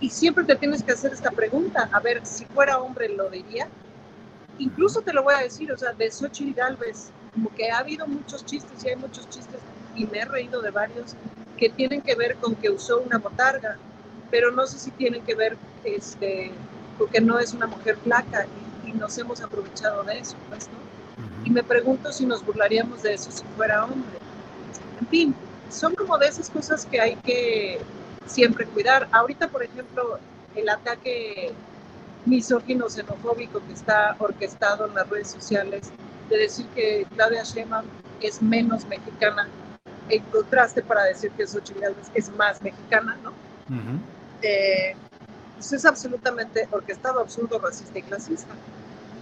y 0.00 0.10
siempre 0.10 0.44
te 0.44 0.56
tienes 0.56 0.82
que 0.82 0.92
hacer 0.92 1.12
esta 1.12 1.30
pregunta, 1.30 1.88
a 1.92 2.00
ver, 2.00 2.24
si 2.26 2.44
fuera 2.46 2.78
hombre 2.78 3.08
lo 3.08 3.30
diría. 3.30 3.68
Incluso 4.58 5.00
te 5.00 5.12
lo 5.12 5.22
voy 5.22 5.34
a 5.34 5.38
decir, 5.38 5.70
o 5.72 5.78
sea, 5.78 5.92
de 5.92 6.10
Xochitl 6.10 6.54
Galvez, 6.54 7.10
como 7.32 7.50
que 7.54 7.70
ha 7.70 7.78
habido 7.78 8.06
muchos 8.06 8.44
chistes 8.44 8.84
y 8.84 8.88
hay 8.88 8.96
muchos 8.96 9.28
chistes 9.28 9.60
y 9.96 10.06
me 10.06 10.20
he 10.20 10.24
reído 10.24 10.62
de 10.62 10.70
varios 10.70 11.14
que 11.56 11.68
tienen 11.68 12.02
que 12.02 12.14
ver 12.14 12.36
con 12.36 12.54
que 12.54 12.70
usó 12.70 13.00
una 13.00 13.18
botarga, 13.18 13.76
pero 14.30 14.50
no 14.50 14.66
sé 14.66 14.78
si 14.78 14.90
tienen 14.92 15.22
que 15.22 15.34
ver 15.34 15.56
este, 15.84 16.50
porque 16.98 17.20
no 17.20 17.38
es 17.38 17.52
una 17.52 17.66
mujer 17.66 17.96
flaca 18.02 18.46
y, 18.84 18.90
y 18.90 18.92
nos 18.92 19.16
hemos 19.18 19.40
aprovechado 19.40 20.02
de 20.04 20.18
eso, 20.18 20.36
pues, 20.48 20.68
¿no? 20.68 20.82
Y 21.44 21.50
me 21.50 21.62
pregunto 21.62 22.12
si 22.12 22.24
nos 22.24 22.44
burlaríamos 22.44 23.02
de 23.02 23.14
eso 23.14 23.30
si 23.30 23.44
fuera 23.56 23.84
hombre. 23.84 24.18
En 25.00 25.06
fin, 25.08 25.34
son 25.70 25.94
como 25.94 26.18
de 26.18 26.28
esas 26.28 26.50
cosas 26.50 26.86
que 26.86 27.00
hay 27.00 27.16
que 27.16 27.80
siempre 28.26 28.66
cuidar. 28.66 29.08
Ahorita, 29.12 29.48
por 29.48 29.62
ejemplo, 29.62 30.18
el 30.54 30.68
ataque 30.68 31.52
misógino 32.26 32.88
xenofóbico 32.88 33.60
que 33.66 33.72
está 33.72 34.14
orquestado 34.18 34.86
en 34.86 34.94
las 34.94 35.08
redes 35.08 35.30
sociales 35.30 35.90
de 36.28 36.38
decir 36.38 36.66
que 36.74 37.06
Claudia 37.14 37.42
Sheinbaum 37.42 37.84
es 38.20 38.40
menos 38.40 38.84
mexicana, 38.86 39.48
en 40.08 40.22
contraste 40.24 40.82
para 40.82 41.04
decir 41.04 41.30
que 41.32 41.46
Xochitl 41.46 41.80
Gálvez 41.80 42.10
es 42.14 42.30
más 42.36 42.62
mexicana, 42.62 43.16
¿no? 43.22 43.32
Eh, 44.42 44.94
pues 45.54 45.72
es 45.72 45.84
absolutamente 45.84 46.68
orquestado, 46.70 47.20
absurdo, 47.20 47.58
racista 47.58 47.98
y 47.98 48.02
clasista, 48.02 48.54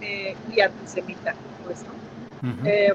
eh, 0.01 0.35
y 0.49 0.59
antisemita, 0.59 1.35
pues, 1.63 1.79
¿no? 1.83 2.67
Eh, 2.67 2.93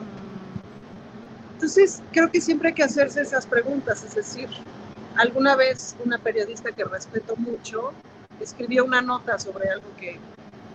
entonces, 1.54 2.02
creo 2.12 2.30
que 2.30 2.40
siempre 2.40 2.68
hay 2.68 2.74
que 2.74 2.82
hacerse 2.82 3.22
esas 3.22 3.46
preguntas, 3.46 4.02
es 4.04 4.14
decir, 4.14 4.48
alguna 5.16 5.56
vez 5.56 5.96
una 6.04 6.18
periodista 6.18 6.72
que 6.72 6.84
respeto 6.84 7.34
mucho 7.36 7.92
escribió 8.40 8.84
una 8.84 9.00
nota 9.00 9.38
sobre 9.38 9.70
algo 9.70 9.86
que 9.98 10.18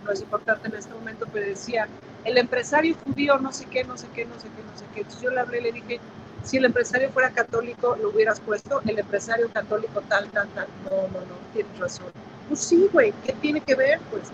no 0.04 0.10
es 0.10 0.20
importante 0.20 0.68
en 0.68 0.74
este 0.74 0.92
momento, 0.92 1.26
pero 1.32 1.46
decía, 1.46 1.86
el 2.24 2.38
empresario 2.38 2.96
judío 3.04 3.38
no 3.38 3.52
sé 3.52 3.66
qué, 3.66 3.84
no 3.84 3.96
sé 3.96 4.08
qué, 4.14 4.24
no 4.24 4.34
sé 4.40 4.48
qué, 4.56 4.62
no 4.62 4.76
sé 4.76 4.84
qué. 4.92 5.00
Entonces 5.00 5.22
yo 5.22 5.30
le 5.30 5.40
hablé 5.40 5.60
y 5.60 5.62
le 5.62 5.72
dije, 5.72 6.00
si 6.42 6.56
el 6.56 6.64
empresario 6.64 7.10
fuera 7.10 7.30
católico, 7.30 7.96
lo 8.00 8.10
hubieras 8.10 8.40
puesto, 8.40 8.80
el 8.86 8.98
empresario 8.98 9.48
católico 9.50 10.02
tal, 10.08 10.28
tal, 10.30 10.48
tal. 10.48 10.66
No, 10.84 11.02
no, 11.08 11.20
no, 11.20 11.34
tienes 11.52 11.78
razón. 11.78 12.06
Pues 12.48 12.60
sí, 12.60 12.88
güey, 12.92 13.12
¿qué 13.24 13.32
tiene 13.34 13.60
que 13.60 13.74
ver? 13.74 14.00
Pues, 14.10 14.24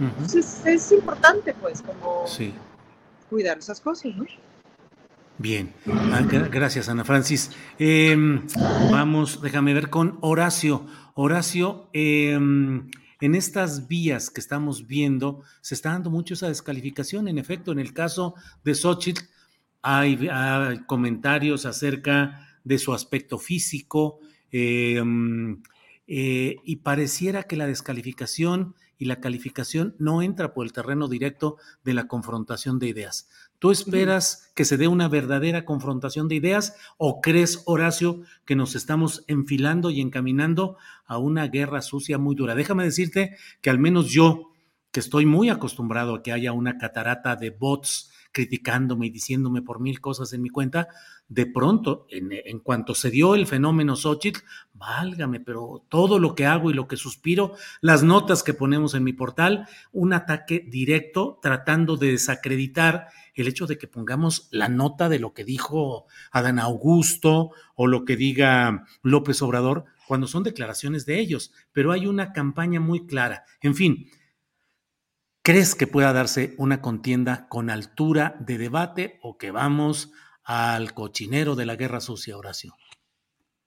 Entonces 0.00 0.60
es 0.64 0.92
importante, 0.92 1.54
pues, 1.60 1.82
como 1.82 2.24
cuidar 3.30 3.58
esas 3.58 3.80
cosas, 3.80 4.14
¿no? 4.16 4.24
Bien, 5.36 5.72
ah, 5.88 6.22
gracias 6.22 6.88
Ana 6.88 7.04
Francis. 7.04 7.50
Em, 7.78 8.46
vamos, 8.90 9.42
déjame 9.42 9.74
ver 9.74 9.90
con 9.90 10.18
Horacio. 10.20 10.86
Horacio, 11.14 11.88
em, 11.92 12.88
en 13.20 13.34
estas 13.34 13.88
vías 13.88 14.30
que 14.30 14.40
estamos 14.40 14.86
viendo, 14.86 15.42
se 15.60 15.74
está 15.74 15.90
dando 15.90 16.10
mucho 16.10 16.34
esa 16.34 16.48
descalificación. 16.48 17.26
En 17.26 17.38
efecto, 17.38 17.72
en 17.72 17.80
el 17.80 17.92
caso 17.92 18.34
de 18.62 18.74
Xochitl, 18.74 19.24
hay, 19.84 20.16
comentarios 20.86 21.66
acerca 21.66 22.48
de 22.64 22.78
su 22.78 22.94
aspecto 22.94 23.38
físico 23.38 24.18
em, 24.50 25.62
eh, 26.06 26.56
y 26.64 26.76
pareciera 26.76 27.42
que 27.42 27.56
la 27.56 27.66
descalificación 27.66 28.74
y 28.96 29.04
la 29.04 29.20
calificación 29.20 29.94
no 29.98 30.22
entra 30.22 30.54
por 30.54 30.64
el 30.64 30.72
terreno 30.72 31.08
directo 31.08 31.58
de 31.84 31.92
la 31.92 32.08
confrontación 32.08 32.78
de 32.78 32.88
ideas. 32.88 33.28
¿Tú 33.58 33.70
esperas 33.70 34.50
que 34.54 34.64
se 34.64 34.78
dé 34.78 34.88
una 34.88 35.08
verdadera 35.08 35.66
confrontación 35.66 36.28
de 36.28 36.36
ideas 36.36 36.76
o 36.96 37.20
crees, 37.20 37.62
Horacio, 37.66 38.22
que 38.46 38.56
nos 38.56 38.74
estamos 38.74 39.24
enfilando 39.26 39.90
y 39.90 40.00
encaminando 40.00 40.78
a 41.06 41.18
una 41.18 41.48
guerra 41.48 41.82
sucia 41.82 42.16
muy 42.16 42.34
dura? 42.34 42.54
Déjame 42.54 42.84
decirte 42.84 43.36
que 43.60 43.70
al 43.70 43.78
menos 43.78 44.10
yo, 44.10 44.52
que 44.92 45.00
estoy 45.00 45.26
muy 45.26 45.50
acostumbrado 45.50 46.14
a 46.14 46.22
que 46.22 46.32
haya 46.32 46.52
una 46.52 46.78
catarata 46.78 47.36
de 47.36 47.50
bots 47.50 48.12
criticándome 48.34 49.06
y 49.06 49.10
diciéndome 49.10 49.62
por 49.62 49.80
mil 49.80 50.00
cosas 50.00 50.32
en 50.34 50.42
mi 50.42 50.50
cuenta, 50.50 50.88
de 51.28 51.46
pronto, 51.46 52.06
en, 52.10 52.58
cuanto 52.58 52.94
se 52.94 53.10
dio 53.10 53.34
el 53.34 53.46
fenómeno 53.46 53.96
Xochitl, 53.96 54.40
válgame, 54.74 55.40
pero 55.40 55.86
todo 55.88 56.18
lo 56.18 56.34
que 56.34 56.44
hago 56.44 56.70
y 56.70 56.74
lo 56.74 56.86
que 56.86 56.96
suspiro, 56.96 57.54
las 57.80 58.02
notas 58.02 58.42
que 58.42 58.52
ponemos 58.52 58.94
en 58.94 59.04
mi 59.04 59.14
portal, 59.14 59.66
un 59.92 60.12
ataque 60.12 60.66
directo 60.68 61.38
tratando 61.40 61.96
de 61.96 62.10
desacreditar 62.10 63.06
el 63.34 63.48
hecho 63.48 63.66
de 63.66 63.78
que 63.78 63.88
pongamos 63.88 64.48
la 64.50 64.68
nota 64.68 65.08
de 65.08 65.20
lo 65.20 65.32
que 65.32 65.44
dijo 65.44 66.06
Adán 66.30 66.58
Augusto 66.58 67.52
o 67.74 67.86
lo 67.86 68.04
que 68.04 68.16
diga 68.16 68.84
López 69.02 69.40
Obrador, 69.42 69.86
cuando 70.06 70.26
son 70.26 70.42
declaraciones 70.42 71.06
de 71.06 71.20
ellos, 71.20 71.52
pero 71.72 71.92
hay 71.92 72.06
una 72.06 72.32
campaña 72.32 72.80
muy 72.80 73.06
clara. 73.06 73.44
En 73.62 73.74
fin, 73.74 74.10
¿crees 75.44 75.74
que 75.74 75.86
pueda 75.86 76.14
darse 76.14 76.54
una 76.56 76.80
contienda 76.80 77.46
con 77.48 77.68
altura 77.68 78.34
de 78.40 78.56
debate 78.56 79.18
o 79.22 79.36
que 79.36 79.50
vamos 79.50 80.10
al 80.42 80.94
cochinero 80.94 81.54
de 81.54 81.66
la 81.66 81.76
guerra 81.76 82.00
sucia, 82.00 82.38
Horacio? 82.38 82.74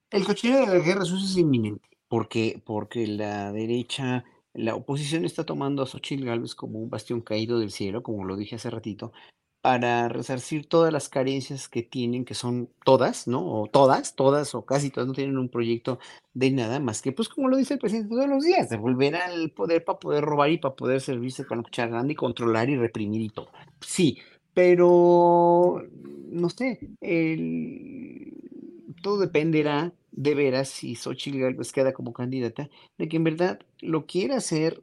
El 0.10 0.26
cochinero 0.26 0.66
de 0.66 0.80
la 0.80 0.84
guerra 0.84 1.06
sucia 1.06 1.28
es 1.28 1.38
inminente, 1.38 1.88
porque, 2.08 2.62
porque 2.66 3.06
la 3.06 3.52
derecha, 3.52 4.26
la 4.54 4.74
oposición 4.74 5.24
está 5.24 5.45
tomando 5.45 5.84
a 5.84 5.86
Xochitl 5.86 6.26
Gálvez 6.26 6.56
como 6.56 6.80
un 6.80 6.90
bastión 6.90 7.22
caído 7.22 7.60
del 7.60 7.72
cielo, 7.72 8.02
como 8.02 8.26
lo 8.26 8.36
dije 8.36 8.56
hace 8.56 8.72
ratito, 8.72 9.14
para 9.68 10.07
resarcir 10.07 10.65
todas 10.65 10.94
las 10.94 11.10
carencias 11.10 11.68
que 11.68 11.84
tienen, 11.84 12.23
que 12.23 12.35
son 12.35 12.69
todas, 12.85 13.27
¿no? 13.27 13.45
O 13.45 13.68
todas, 13.68 14.15
todas 14.15 14.56
o 14.56 14.65
casi 14.65 14.91
todas 14.91 15.07
no 15.07 15.14
tienen 15.14 15.38
un 15.38 15.49
proyecto 15.49 15.99
de 16.34 16.52
nada 16.52 16.80
más 16.80 17.02
que, 17.02 17.11
pues 17.11 17.27
como 17.27 17.49
lo 17.49 17.57
dice 17.57 17.73
el 17.73 17.80
presidente 17.81 18.15
todos 18.15 18.30
los 18.30 18.45
días, 18.45 18.69
de 18.69 18.77
volver 18.77 19.18
al 19.18 19.52
poder 19.52 19.84
para 19.84 19.99
poder 19.99 20.23
robar 20.23 20.52
y 20.52 20.57
para 20.57 20.73
poder 20.73 21.02
servirse 21.02 21.45
con 21.45 21.57
la 21.57 21.65
cuchara 21.65 21.91
grande 21.91 22.14
y 22.14 22.15
controlar 22.15 22.69
y 22.69 22.77
reprimir 22.77 23.19
y 23.19 23.27
todo. 23.27 23.49
Sí, 23.81 24.19
pero 24.53 25.84
no 26.31 26.49
sé, 26.49 26.80
todo 29.02 29.19
dependerá 29.19 29.91
de 30.14 30.34
veras 30.34 30.69
si 30.69 30.95
Xochitl 30.95 31.39
Gálvez 31.39 31.73
queda 31.73 31.91
como 31.91 32.14
candidata, 32.14 32.69
de 32.98 33.10
que 33.10 33.18
en 33.18 33.26
verdad 33.26 33.60
lo 33.81 34.06
quiera 34.06 34.38
hacer 34.38 34.81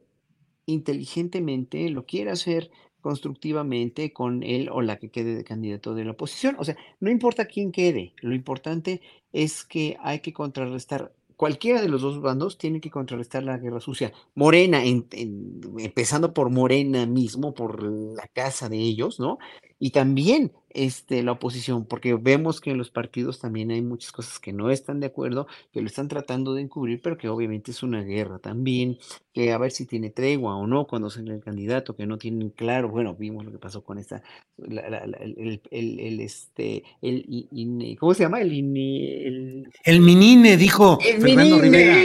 inteligentemente, 0.67 1.89
lo 1.89 2.05
quiera 2.05 2.33
hacer 2.33 2.69
constructivamente 3.05 4.11
con 4.13 4.41
él 4.41 4.67
o 4.71 4.81
la 4.81 4.97
que 4.97 5.11
quede 5.11 5.35
de 5.35 5.43
candidato 5.43 5.93
de 5.93 6.05
la 6.05 6.13
oposición. 6.13 6.55
O 6.57 6.63
sea, 6.63 6.75
no 6.99 7.11
importa 7.11 7.45
quién 7.45 7.71
quede, 7.71 8.13
lo 8.17 8.33
importante 8.33 8.99
es 9.31 9.63
que 9.63 9.95
hay 10.01 10.21
que 10.21 10.33
contrarrestar 10.33 11.13
cualquiera 11.35 11.83
de 11.83 11.89
los 11.89 12.01
dos 12.01 12.19
bandos 12.19 12.57
tiene 12.57 12.81
que 12.81 12.89
contrarrestar 12.89 13.43
la 13.43 13.59
guerra 13.59 13.79
sucia. 13.79 14.11
Morena, 14.33 14.81
empezando 14.83 16.33
por 16.33 16.49
Morena 16.49 17.05
mismo, 17.05 17.53
por 17.53 17.83
la 17.83 18.27
casa 18.29 18.69
de 18.69 18.77
ellos, 18.77 19.19
¿no? 19.19 19.37
Y 19.77 19.91
también 19.91 20.53
este, 20.69 21.23
la 21.23 21.33
oposición, 21.33 21.85
porque 21.85 22.13
vemos 22.13 22.61
que 22.61 22.71
en 22.71 22.77
los 22.77 22.91
partidos 22.91 23.39
también 23.39 23.71
hay 23.71 23.81
muchas 23.81 24.11
cosas 24.11 24.39
que 24.39 24.53
no 24.53 24.69
están 24.69 24.99
de 24.99 25.07
acuerdo, 25.07 25.47
que 25.71 25.81
lo 25.81 25.87
están 25.87 26.07
tratando 26.07 26.53
de 26.53 26.61
encubrir, 26.61 27.01
pero 27.01 27.17
que 27.17 27.29
obviamente 27.29 27.71
es 27.71 27.81
una 27.83 28.03
guerra 28.03 28.39
también, 28.39 28.97
que 29.33 29.51
a 29.51 29.57
ver 29.57 29.71
si 29.71 29.85
tiene 29.85 30.09
tregua 30.09 30.55
o 30.55 30.67
no 30.67 30.85
cuando 30.85 31.09
sale 31.09 31.33
el 31.33 31.41
candidato, 31.41 31.95
que 31.95 32.05
no 32.05 32.17
tienen 32.17 32.49
claro, 32.49 32.89
bueno, 32.89 33.15
vimos 33.15 33.45
lo 33.45 33.51
que 33.51 33.57
pasó 33.57 33.83
con 33.83 33.97
esta, 33.97 34.21
el, 34.57 35.61
el, 35.71 36.19
este, 36.19 36.83
el, 37.01 37.97
¿cómo 37.99 38.13
se 38.13 38.23
llama? 38.23 38.41
El, 38.41 38.51
el, 38.51 39.69
el 39.83 40.01
Minine, 40.01 40.57
dijo 40.57 40.99
Fernando 40.99 41.59
Rivera. 41.59 41.97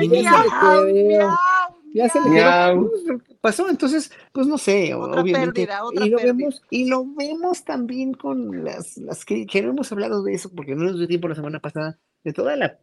El 0.00 0.08
minine 0.08 0.30
ya 1.94 2.08
se 2.08 2.18
le 2.28 2.42
pasó, 3.40 3.70
entonces, 3.70 4.10
pues 4.32 4.48
no 4.48 4.58
sé, 4.58 4.92
obviamente. 4.94 5.68
y 5.92 6.08
lo 6.08 6.16
vemos, 6.18 6.62
y 6.68 6.88
lo 6.88 7.06
vemos 7.06 7.64
también 7.64 8.14
con 8.14 8.64
las, 8.64 8.98
las 8.98 9.24
que, 9.24 9.46
hemos 9.52 9.92
hablado 9.92 10.24
de 10.24 10.34
eso, 10.34 10.50
porque 10.50 10.74
no 10.74 10.84
nos 10.84 10.98
dio 10.98 11.06
tiempo 11.06 11.28
la 11.28 11.36
semana 11.36 11.60
pasada, 11.60 11.98
de 12.24 12.32
toda 12.32 12.56
la 12.56 12.80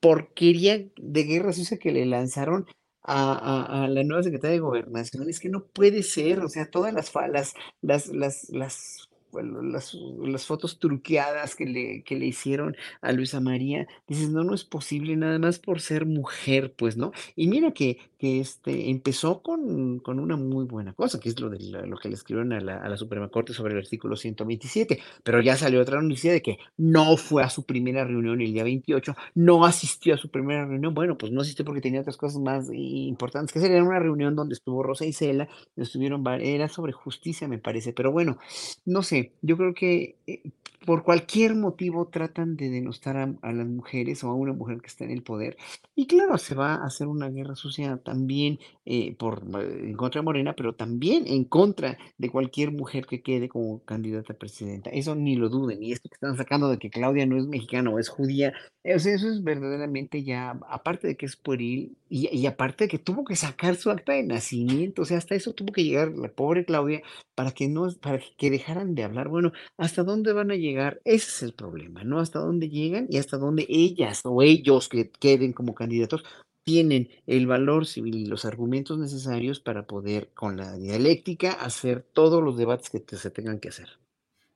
porquería 0.00 0.84
de 0.96 1.22
guerra 1.22 1.52
sucia 1.52 1.78
que 1.78 1.92
le 1.92 2.04
lanzaron 2.06 2.66
a, 3.04 3.84
a, 3.84 3.88
la 3.88 4.02
nueva 4.02 4.24
secretaria 4.24 4.54
de 4.54 4.60
gobernación. 4.60 5.30
Es 5.30 5.38
que 5.38 5.48
no 5.48 5.64
puede 5.66 6.02
ser, 6.02 6.40
o 6.40 6.48
sea, 6.48 6.68
todas 6.68 6.92
las 6.92 7.10
falas, 7.10 7.54
las, 7.82 8.08
las, 8.08 8.50
las 8.50 9.10
las, 9.32 9.94
las, 9.94 10.46
fotos 10.46 10.78
truqueadas 10.78 11.54
que 11.54 11.66
le, 11.66 12.02
que 12.02 12.16
le 12.16 12.26
hicieron 12.26 12.76
a 13.00 13.12
Luisa 13.12 13.40
María, 13.40 13.86
dices, 14.08 14.30
no, 14.30 14.42
no 14.44 14.54
es 14.54 14.64
posible 14.64 15.16
nada 15.16 15.38
más 15.38 15.58
por 15.58 15.80
ser 15.80 16.06
mujer, 16.06 16.74
pues, 16.76 16.96
¿no? 16.96 17.12
Y 17.36 17.48
mira 17.48 17.72
que, 17.72 17.98
que 18.20 18.38
este, 18.38 18.90
empezó 18.90 19.40
con, 19.40 19.98
con 20.00 20.20
una 20.20 20.36
muy 20.36 20.66
buena 20.66 20.92
cosa, 20.92 21.18
que 21.18 21.30
es 21.30 21.40
lo, 21.40 21.48
de 21.48 21.58
lo 21.86 21.96
que 21.96 22.10
le 22.10 22.14
escribieron 22.14 22.52
a 22.52 22.60
la, 22.60 22.76
a 22.76 22.88
la, 22.88 22.98
Suprema 22.98 23.30
Corte 23.30 23.54
sobre 23.54 23.72
el 23.72 23.78
artículo 23.78 24.14
127, 24.14 25.00
pero 25.24 25.40
ya 25.40 25.56
salió 25.56 25.80
otra 25.80 26.02
noticia 26.02 26.30
de 26.30 26.42
que 26.42 26.58
no 26.76 27.16
fue 27.16 27.42
a 27.42 27.48
su 27.48 27.64
primera 27.64 28.04
reunión 28.04 28.42
el 28.42 28.52
día 28.52 28.62
28, 28.62 29.16
no 29.36 29.64
asistió 29.64 30.14
a 30.14 30.18
su 30.18 30.30
primera 30.30 30.66
reunión, 30.66 30.92
bueno, 30.92 31.16
pues 31.16 31.32
no 31.32 31.40
asistió 31.40 31.64
porque 31.64 31.80
tenía 31.80 32.02
otras 32.02 32.18
cosas 32.18 32.42
más 32.42 32.68
importantes 32.70 33.54
que 33.54 33.64
era 33.64 33.82
una 33.82 33.98
reunión 33.98 34.36
donde 34.36 34.52
estuvo 34.52 34.82
Rosa 34.82 35.06
y 35.06 35.14
Cela, 35.14 35.48
estuvieron, 35.76 36.22
era 36.42 36.68
sobre 36.68 36.92
justicia, 36.92 37.48
me 37.48 37.58
parece, 37.58 37.94
pero 37.94 38.12
bueno, 38.12 38.36
no 38.84 39.02
sé, 39.02 39.32
yo 39.40 39.56
creo 39.56 39.72
que 39.72 40.16
eh, 40.26 40.42
por 40.84 41.02
cualquier 41.02 41.54
motivo 41.54 42.08
tratan 42.08 42.56
de 42.56 42.70
denostar 42.70 43.16
a, 43.16 43.52
las 43.52 43.66
mujeres 43.66 44.24
o 44.24 44.28
a 44.28 44.34
una 44.34 44.52
mujer 44.52 44.80
que 44.80 44.86
está 44.86 45.04
en 45.04 45.10
el 45.10 45.22
poder. 45.22 45.56
Y 45.94 46.06
claro, 46.06 46.38
se 46.38 46.54
va 46.54 46.74
a 46.74 46.86
hacer 46.86 47.06
una 47.06 47.28
guerra 47.28 47.54
sucia 47.54 47.98
también 47.98 48.58
eh, 48.86 49.14
por, 49.16 49.42
eh, 49.60 49.88
en 49.88 49.94
contra 49.94 50.20
de 50.20 50.24
Morena, 50.24 50.54
pero 50.54 50.74
también 50.74 51.24
en 51.26 51.44
contra 51.44 51.98
de 52.16 52.30
cualquier 52.30 52.72
mujer 52.72 53.06
que 53.06 53.22
quede 53.22 53.48
como 53.48 53.84
candidata 53.84 54.32
a 54.32 54.38
presidenta. 54.38 54.90
Eso 54.90 55.14
ni 55.14 55.36
lo 55.36 55.48
duden. 55.48 55.82
Y 55.82 55.92
esto 55.92 56.08
que 56.08 56.14
están 56.14 56.36
sacando 56.36 56.68
de 56.70 56.78
que 56.78 56.90
Claudia 56.90 57.26
no 57.26 57.36
es 57.36 57.46
mexicana 57.46 57.90
o 57.90 57.98
es 57.98 58.08
judía, 58.08 58.54
o 58.82 58.98
sea, 58.98 59.14
eso 59.14 59.28
es 59.28 59.44
verdaderamente 59.44 60.24
ya, 60.24 60.58
aparte 60.68 61.06
de 61.08 61.16
que 61.16 61.26
es 61.26 61.36
pueril, 61.36 61.96
y, 62.08 62.34
y 62.34 62.46
aparte 62.46 62.84
de 62.84 62.88
que 62.88 62.98
tuvo 62.98 63.24
que 63.24 63.36
sacar 63.36 63.76
su 63.76 63.90
acta 63.90 64.12
de 64.14 64.22
nacimiento, 64.22 65.02
o 65.02 65.04
sea, 65.04 65.18
hasta 65.18 65.34
eso 65.34 65.52
tuvo 65.52 65.72
que 65.72 65.84
llegar 65.84 66.12
la 66.16 66.28
pobre 66.28 66.64
Claudia 66.64 67.02
para 67.34 67.52
que 67.52 67.68
no, 67.68 67.88
para 68.00 68.20
que 68.38 68.50
dejaran 68.50 68.94
de 68.94 69.04
hablar. 69.04 69.28
Bueno, 69.28 69.52
¿hasta 69.76 70.02
dónde 70.02 70.32
van 70.32 70.50
a 70.50 70.56
llegar? 70.56 70.69
Ese 71.04 71.28
es 71.28 71.42
el 71.42 71.52
problema, 71.52 72.04
¿no? 72.04 72.18
Hasta 72.20 72.38
dónde 72.38 72.68
llegan 72.68 73.06
y 73.10 73.18
hasta 73.18 73.36
dónde 73.38 73.66
ellas 73.68 74.20
o 74.24 74.42
ellos 74.42 74.88
que 74.88 75.10
queden 75.10 75.52
como 75.52 75.74
candidatos 75.74 76.24
tienen 76.64 77.08
el 77.26 77.46
valor 77.46 77.86
civil 77.86 78.16
y 78.16 78.26
los 78.26 78.44
argumentos 78.44 78.98
necesarios 78.98 79.60
para 79.60 79.86
poder, 79.86 80.30
con 80.34 80.56
la 80.56 80.76
dialéctica, 80.76 81.52
hacer 81.52 82.02
todos 82.12 82.42
los 82.42 82.56
debates 82.56 82.90
que 82.90 83.16
se 83.16 83.30
tengan 83.30 83.58
que 83.58 83.70
hacer. 83.70 83.88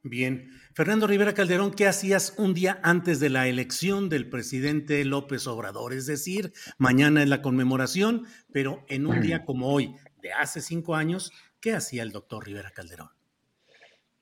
Bien. 0.06 0.50
Fernando 0.74 1.06
Rivera 1.06 1.32
Calderón, 1.32 1.72
¿qué 1.72 1.86
hacías 1.86 2.34
un 2.36 2.52
día 2.52 2.78
antes 2.82 3.20
de 3.20 3.30
la 3.30 3.48
elección 3.48 4.10
del 4.10 4.28
presidente 4.28 5.02
López 5.06 5.46
Obrador? 5.46 5.94
Es 5.94 6.04
decir, 6.04 6.52
mañana 6.76 7.22
es 7.22 7.28
la 7.30 7.40
conmemoración, 7.40 8.26
pero 8.52 8.84
en 8.88 9.06
un 9.06 9.22
día 9.22 9.44
como 9.46 9.72
hoy, 9.72 9.94
de 10.20 10.30
hace 10.32 10.60
cinco 10.60 10.94
años, 10.94 11.32
¿qué 11.58 11.72
hacía 11.72 12.02
el 12.02 12.12
doctor 12.12 12.44
Rivera 12.44 12.70
Calderón? 12.70 13.08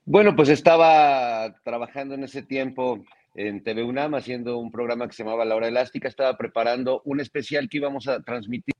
Bueno, 0.05 0.35
pues 0.35 0.49
estaba 0.49 1.55
trabajando 1.63 2.15
en 2.15 2.25
ese 2.25 2.43
tiempo 2.43 3.05
en 3.35 3.63
TV 3.63 3.85
UNAM 3.85 4.15
haciendo 4.15 4.59
un 4.59 4.73
programa 4.73 5.07
que 5.07 5.15
se 5.15 5.23
llamaba 5.23 5.45
La 5.45 5.55
Hora 5.55 5.69
Elástica, 5.69 6.09
estaba 6.09 6.37
preparando 6.37 7.03
un 7.05 7.21
especial 7.21 7.69
que 7.69 7.79
íbamos 7.79 8.09
a 8.09 8.21
transmitir. 8.21 8.75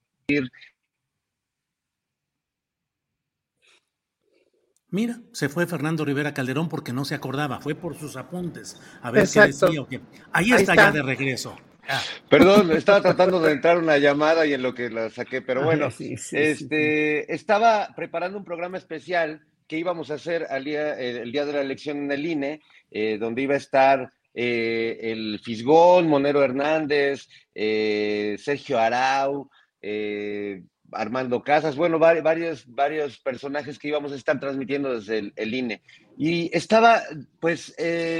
Mira, 4.91 5.21
se 5.33 5.49
fue 5.49 5.67
Fernando 5.67 6.05
Rivera 6.05 6.35
Calderón 6.35 6.69
porque 6.69 6.93
no 6.93 7.05
se 7.05 7.15
acordaba, 7.15 7.61
fue 7.61 7.75
por 7.75 7.97
sus 7.97 8.17
apuntes. 8.17 8.81
A 9.01 9.11
ver 9.11 9.27
qué 9.33 9.41
decía 9.41 9.81
o 9.81 9.89
qué. 9.89 10.01
Ahí, 10.33 10.53
está, 10.53 10.75
ya 10.75 10.93
de 10.93 11.03
regreso. 11.03 11.57
Perdón, 12.29 12.73
estaba 12.73 13.01
tratando 13.01 13.41
de 13.41 13.53
entrar 13.53 13.79
una 13.79 13.97
llamada 13.99 14.45
y 14.45 14.53
en 14.53 14.63
lo 14.63 14.75
que 14.75 14.91
la 14.91 15.09
saqué, 15.09 15.41
pero 15.41 15.65
bueno, 15.65 15.89
este, 15.99 17.33
estaba 17.33 17.89
preparando 17.97 18.39
un 18.39 18.45
programa 18.45 18.77
especial 18.77 19.41
que 19.73 19.79
íbamos 19.79 20.11
a 20.11 20.17
hacer 20.17 20.47
el 20.51 20.65
día 20.65 21.47
de 21.47 21.53
la 21.55 21.63
elección 21.63 21.97
en 21.97 22.13
el 22.13 22.27
INE, 22.27 22.61
eh, 22.91 23.17
donde 23.19 23.41
iba 23.41 23.55
a 23.55 23.57
estar 23.57 24.13
eh, 24.35 24.99
el 25.01 25.41
Fisgón, 25.43 26.09
Monero 26.09 26.45
Hernández, 26.45 27.27
eh, 27.55 28.37
Sergio 28.39 28.79
Arau, 28.79 29.49
Armando 30.93 31.43
Casas, 31.43 31.75
bueno, 31.75 31.99
varios, 31.99 32.67
varios 32.67 33.19
personajes 33.21 33.79
que 33.79 33.89
íbamos 33.89 34.13
a 34.13 34.17
estar 34.17 34.39
transmitiendo 34.39 34.93
desde 34.93 35.33
el, 35.35 35.55
INE. 35.55 35.81
Y 36.19 36.55
estaba 36.55 37.01
pues 37.41 37.75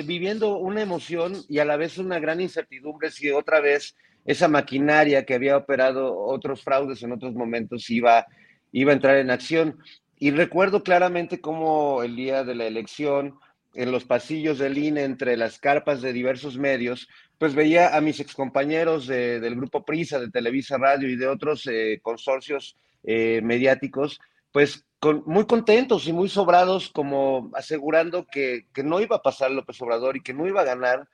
viviendo 0.07 0.57
una 0.57 0.81
emoción 0.81 1.35
y 1.51 1.59
a 1.59 1.67
la 1.67 1.77
vez 1.77 1.99
una 1.99 2.19
gran 2.19 2.41
incertidumbre 2.41 3.11
si 3.11 3.31
otra 3.31 3.61
vez 3.61 3.95
esa 4.25 4.49
maquinaria 4.49 5.27
que 5.27 5.35
había 5.35 5.59
operado 5.59 6.17
otros 6.17 6.63
fraudes 6.63 7.03
en 7.03 7.13
otros 7.13 7.35
momentos 7.35 7.91
iba, 7.91 8.27
iba 8.73 8.93
a 8.93 8.95
entrar 8.95 9.17
en 9.19 9.31
acción. 9.31 9.79
Y 10.23 10.31
recuerdo 10.31 10.85
claramente 10.85 11.41
cómo 11.41 12.05
el 12.05 12.15
día 12.15 12.45
de 12.45 12.55
la 12.55 12.65
elección, 12.67 13.41
en 13.75 13.91
los 13.91 14.05
pasillos 14.05 14.57
del 14.61 14.79
INE, 14.79 15.03
entre 15.03 15.37
las 15.37 15.59
carpas 15.59 16.01
de 16.01 16.13
diversos 16.13 16.57
medios, 16.57 17.09
pues 17.39 17.57
veía 17.57 17.97
a 17.97 18.01
mis 18.01 18.21
excompañeros 18.21 19.09
del 19.09 19.57
grupo 19.57 19.85
Prisa, 19.85 20.21
de 20.21 20.31
Televisa 20.31 20.79
Radio 20.79 21.09
y 21.09 21.17
de 21.17 21.27
otros 21.27 21.67
eh, 21.67 21.99
consorcios 22.03 22.77
eh, 23.03 23.41
mediáticos, 23.43 24.21
pues 24.53 24.85
muy 25.27 25.45
contentos 25.47 26.07
y 26.07 26.13
muy 26.13 26.29
sobrados, 26.29 26.91
como 26.91 27.51
asegurando 27.55 28.25
que, 28.25 28.67
no 28.85 29.01
iba 29.01 29.17
a 29.17 29.23
pasar 29.23 29.51
López 29.51 29.83
Obrador 29.83 30.17
y 30.17 30.23
que 30.23 30.35
no 30.35 30.47
iba 30.47 30.61
a 30.61 30.67
ganar. 30.67 31.09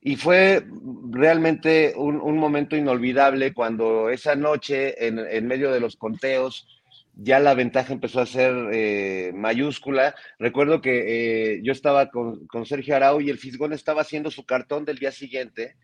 Y 0.00 0.14
fue 0.14 0.64
realmente 1.10 1.94
un, 1.96 2.38
momento 2.38 2.76
inolvidable 2.76 3.52
cuando 3.52 4.10
esa 4.10 4.36
noche, 4.36 5.04
en 5.04 5.48
medio 5.48 5.72
de 5.72 5.80
los 5.80 5.96
conteos, 5.96 6.68
ya 7.16 7.38
la 7.38 7.54
ventaja 7.54 7.92
empezó 7.92 8.20
a 8.20 8.26
ser 8.26 8.52
eh, 8.72 9.32
mayúscula. 9.34 10.14
Recuerdo 10.38 10.80
que 10.80 11.54
eh, 11.54 11.60
yo 11.62 11.72
estaba 11.72 12.10
con, 12.10 12.46
Sergio 12.66 12.96
Arau 12.96 13.20
y 13.20 13.30
el 13.30 13.38
Fisgón 13.38 13.72
estaba 13.72 14.02
haciendo 14.02 14.30
su 14.30 14.44
cartón 14.44 14.84
del 14.84 14.98
día 14.98 15.12
siguiente 15.12 15.76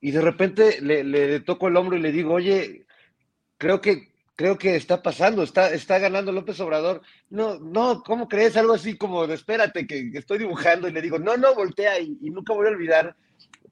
y 0.00 0.10
de 0.12 0.20
repente 0.20 0.80
le, 0.80 1.40
toco 1.40 1.68
el 1.68 1.76
hombro 1.76 1.96
y 1.96 2.00
le 2.00 2.12
digo, 2.12 2.34
oye, 2.34 2.84
creo 3.58 3.80
que, 3.80 4.08
creo 4.36 4.58
que 4.58 4.76
está 4.76 5.02
pasando, 5.02 5.42
está, 5.42 5.72
está 5.72 5.98
ganando 5.98 6.32
López 6.32 6.58
Obrador. 6.60 7.02
No, 7.30 7.58
no, 7.58 8.02
¿cómo 8.02 8.28
crees? 8.28 8.56
Algo 8.56 8.74
así 8.74 8.96
como, 8.96 9.24
espérate, 9.24 9.86
que, 9.86 10.10
estoy 10.14 10.38
dibujando 10.38 10.88
y 10.88 10.92
le 10.92 11.02
digo, 11.02 11.18
no, 11.18 11.36
no, 11.36 11.54
voltea 11.54 12.00
y, 12.00 12.18
nunca 12.30 12.52
voy 12.52 12.66
a 12.66 12.70
olvidar 12.70 13.16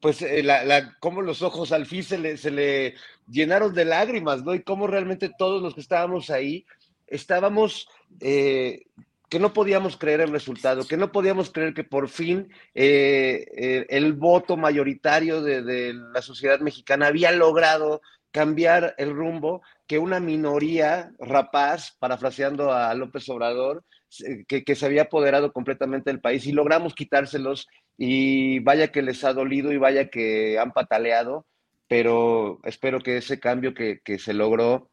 pues 0.01 0.23
eh, 0.23 0.43
la, 0.43 0.65
la, 0.65 0.97
cómo 0.99 1.21
los 1.21 1.43
ojos 1.43 1.73
al 1.73 1.85
fin 1.85 2.03
se 2.03 2.17
le, 2.17 2.39
se 2.39 2.51
le 2.51 2.95
llenaron 3.29 3.75
de 3.75 3.85
lágrimas, 3.85 4.43
¿no? 4.43 4.55
Y 4.55 4.62
cómo 4.62 4.87
realmente 4.87 5.31
todos 5.37 5.61
los 5.61 5.75
que 5.75 5.83
estábamos 5.83 6.31
ahí 6.31 6.65
estábamos, 7.11 7.89
eh, 8.20 8.87
que 9.28 9.39
no 9.39 9.53
podíamos 9.53 9.97
creer 9.97 10.20
el 10.20 10.32
resultado, 10.32 10.87
que 10.87 10.97
no 10.97 11.12
podíamos 11.12 11.51
creer 11.51 11.74
que 11.74 11.85
por 11.85 12.09
fin 12.09 12.49
eh, 12.74 13.47
eh, 13.57 13.87
el 13.91 14.15
voto 14.15 14.57
mayoritario 14.57 15.43
de, 15.43 15.93
la 15.93 16.23
sociedad 16.23 16.61
mexicana 16.61 17.09
había 17.09 17.31
logrado 17.32 18.01
cambiar 18.32 18.95
el 18.97 19.11
rumbo, 19.11 19.62
que 19.87 19.99
una 19.99 20.20
minoría 20.20 21.12
rapaz, 21.19 21.97
parafraseando 21.99 22.73
a 22.73 22.95
López 22.95 23.28
Obrador, 23.28 23.85
que, 24.49 24.65
que, 24.65 24.74
se 24.74 24.87
había 24.87 25.03
apoderado 25.03 25.53
completamente 25.53 26.11
del 26.11 26.20
país 26.20 26.47
y 26.47 26.53
logramos 26.53 26.95
quitárselos 26.95 27.69
y 27.97 28.61
vaya 28.61 28.91
que 28.91 29.03
les 29.03 29.23
ha 29.24 29.32
dolido 29.32 29.73
y 29.73 29.78
vaya 29.78 30.11
que 30.11 30.59
han 30.59 30.73
pataleado, 30.73 31.47
pero 31.87 32.61
espero 32.65 33.01
que 33.01 33.16
ese 33.16 33.39
cambio 33.39 33.74
que, 33.74 34.01
que 34.05 34.19
se 34.19 34.32
logró 34.32 34.91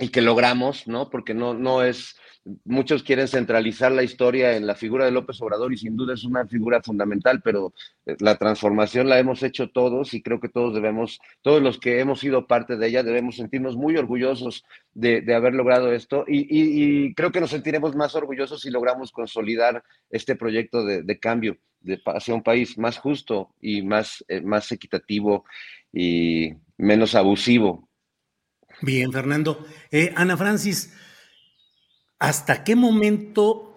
y 0.00 0.08
que 0.08 0.22
logramos, 0.22 0.88
¿no? 0.88 1.10
Porque 1.10 1.34
no, 1.34 1.52
no 1.52 1.82
es, 1.84 2.16
muchos 2.64 3.02
quieren 3.02 3.28
centralizar 3.28 3.92
la 3.92 4.02
historia 4.02 4.56
en 4.56 4.66
la 4.66 4.74
figura 4.74 5.04
de 5.04 5.10
López 5.10 5.40
Obrador 5.42 5.72
y 5.74 5.76
sin 5.76 5.94
duda 5.94 6.14
es 6.14 6.24
una 6.24 6.46
figura 6.46 6.82
fundamental, 6.82 7.42
pero 7.42 7.74
eh, 8.06 8.16
la 8.18 8.36
transformación 8.36 9.10
la 9.10 9.18
hemos 9.18 9.42
hecho 9.42 9.68
todos 9.68 10.14
y 10.14 10.22
creo 10.22 10.40
que 10.40 10.48
todos 10.48 10.74
debemos, 10.74 11.20
todos 11.42 11.60
los 11.60 11.78
que 11.78 12.00
hemos 12.00 12.20
sido 12.20 12.46
parte 12.46 12.78
de 12.78 12.86
ella, 12.86 13.02
debemos 13.02 13.36
sentirnos 13.36 13.76
muy 13.76 13.96
orgullosos 13.98 14.64
de, 14.94 15.22
haber 15.34 15.54
logrado 15.54 15.92
esto 15.92 16.24
y, 16.26 17.14
creo 17.14 17.30
que 17.30 17.40
nos 17.40 17.50
sentiremos 17.50 17.94
más 17.94 18.14
orgullosos 18.14 18.62
si 18.62 18.70
logramos 18.70 19.12
consolidar 19.12 19.84
este 20.08 20.34
proyecto 20.34 20.84
de, 20.84 21.18
cambio 21.18 21.58
de, 21.80 22.00
hacia 22.06 22.34
un 22.34 22.42
país 22.42 22.78
más 22.78 22.98
justo 22.98 23.54
y 23.60 23.82
más, 23.82 24.24
eh, 24.28 24.40
más 24.40 24.72
equitativo 24.72 25.44
y 25.92 26.54
menos 26.78 27.14
abusivo 27.14 27.89
Bien, 28.82 29.12
Fernando. 29.12 29.66
Eh, 29.90 30.12
Ana 30.16 30.36
Francis, 30.36 30.92
¿hasta 32.18 32.64
qué 32.64 32.76
momento 32.76 33.70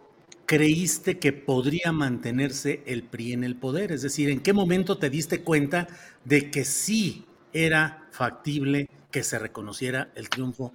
creíste 0.45 1.19
que 1.19 1.33
podría 1.33 1.91
mantenerse 1.91 2.83
el 2.85 3.03
PRI 3.03 3.33
en 3.33 3.43
el 3.43 3.55
poder? 3.55 3.91
Es 3.91 4.01
decir, 4.01 4.29
¿en 4.29 4.39
qué 4.39 4.53
momento 4.53 4.97
te 4.97 5.09
diste 5.09 5.41
cuenta 5.41 5.87
de 6.23 6.49
que 6.51 6.63
sí 6.63 7.25
era 7.51 8.07
factible 8.11 8.89
que 9.11 9.23
se 9.23 9.37
reconociera 9.39 10.11
el 10.15 10.29
triunfo 10.29 10.73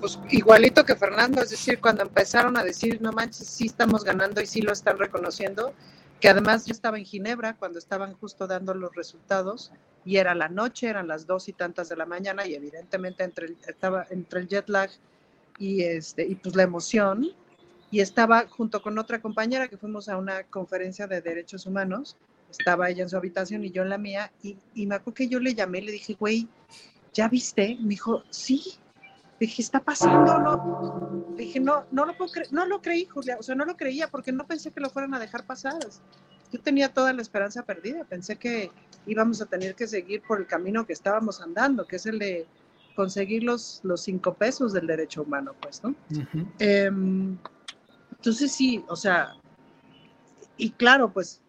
Pues 0.00 0.18
igualito 0.30 0.84
que 0.84 0.96
Fernando, 0.96 1.42
es 1.42 1.50
decir, 1.50 1.80
cuando 1.80 2.02
empezaron 2.02 2.56
a 2.56 2.62
decir, 2.62 3.00
no 3.02 3.12
manches, 3.12 3.46
sí 3.46 3.66
estamos 3.66 4.04
ganando 4.04 4.40
y 4.40 4.46
sí 4.46 4.62
lo 4.62 4.72
están 4.72 4.98
reconociendo, 4.98 5.74
que 6.20 6.28
además 6.28 6.66
yo 6.66 6.72
estaba 6.72 6.98
en 6.98 7.04
Ginebra 7.04 7.56
cuando 7.56 7.78
estaban 7.78 8.14
justo 8.14 8.46
dando 8.46 8.74
los 8.74 8.94
resultados 8.94 9.72
y 10.04 10.16
era 10.16 10.34
la 10.34 10.48
noche, 10.48 10.88
eran 10.88 11.08
las 11.08 11.26
dos 11.26 11.48
y 11.48 11.52
tantas 11.52 11.88
de 11.88 11.96
la 11.96 12.06
mañana 12.06 12.46
y 12.46 12.54
evidentemente 12.54 13.24
entre 13.24 13.46
el, 13.46 13.56
estaba 13.66 14.06
entre 14.10 14.40
el 14.40 14.48
jet 14.48 14.68
lag 14.68 14.90
y, 15.58 15.82
este, 15.82 16.26
y 16.26 16.34
pues 16.36 16.54
la 16.54 16.62
emoción 16.62 17.28
y 17.90 18.00
estaba 18.00 18.46
junto 18.48 18.82
con 18.82 18.98
otra 18.98 19.20
compañera 19.20 19.68
que 19.68 19.76
fuimos 19.76 20.08
a 20.08 20.16
una 20.16 20.44
conferencia 20.44 21.06
de 21.06 21.20
derechos 21.20 21.66
humanos, 21.66 22.16
estaba 22.50 22.88
ella 22.88 23.02
en 23.02 23.08
su 23.08 23.16
habitación 23.16 23.64
y 23.64 23.70
yo 23.70 23.82
en 23.82 23.90
la 23.90 23.98
mía 23.98 24.32
y, 24.42 24.56
y 24.74 24.86
me 24.86 24.96
acuerdo 24.96 25.14
que 25.14 25.28
yo 25.28 25.38
le 25.38 25.54
llamé 25.54 25.82
le 25.82 25.92
dije, 25.92 26.14
güey, 26.14 26.48
¿ya 27.12 27.28
viste? 27.28 27.76
Me 27.80 27.88
dijo, 27.88 28.22
sí. 28.30 28.78
dije, 29.40 29.62
está 29.62 29.80
pasando, 29.80 30.38
¿no? 30.38 31.15
Dije, 31.36 31.60
no, 31.60 31.84
no 31.90 32.06
lo 32.06 32.16
puedo 32.16 32.32
no 32.50 32.66
lo 32.66 32.80
creí, 32.80 33.04
Julia, 33.06 33.36
o 33.38 33.42
sea, 33.42 33.54
no 33.54 33.64
lo 33.64 33.76
creía 33.76 34.08
porque 34.08 34.32
no 34.32 34.46
pensé 34.46 34.70
que 34.70 34.80
lo 34.80 34.90
fueran 34.90 35.14
a 35.14 35.18
dejar 35.18 35.44
pasar. 35.46 35.78
Yo 36.52 36.60
tenía 36.60 36.92
toda 36.92 37.12
la 37.12 37.22
esperanza 37.22 37.64
perdida, 37.64 38.04
pensé 38.04 38.36
que 38.36 38.70
íbamos 39.06 39.40
a 39.42 39.46
tener 39.46 39.74
que 39.74 39.86
seguir 39.86 40.22
por 40.22 40.38
el 40.40 40.46
camino 40.46 40.86
que 40.86 40.92
estábamos 40.92 41.40
andando, 41.40 41.86
que 41.86 41.96
es 41.96 42.06
el 42.06 42.18
de 42.18 42.46
conseguir 42.94 43.42
los, 43.44 43.80
los 43.82 44.02
cinco 44.02 44.34
pesos 44.34 44.72
del 44.72 44.86
derecho 44.86 45.22
humano, 45.22 45.54
pues, 45.60 45.82
¿no? 45.82 45.94
Em, 46.58 47.36
entonces 48.12 48.52
sí, 48.52 48.84
o 48.88 48.96
sea, 48.96 49.34
y 50.56 50.70
claro, 50.70 51.12
pues 51.12 51.42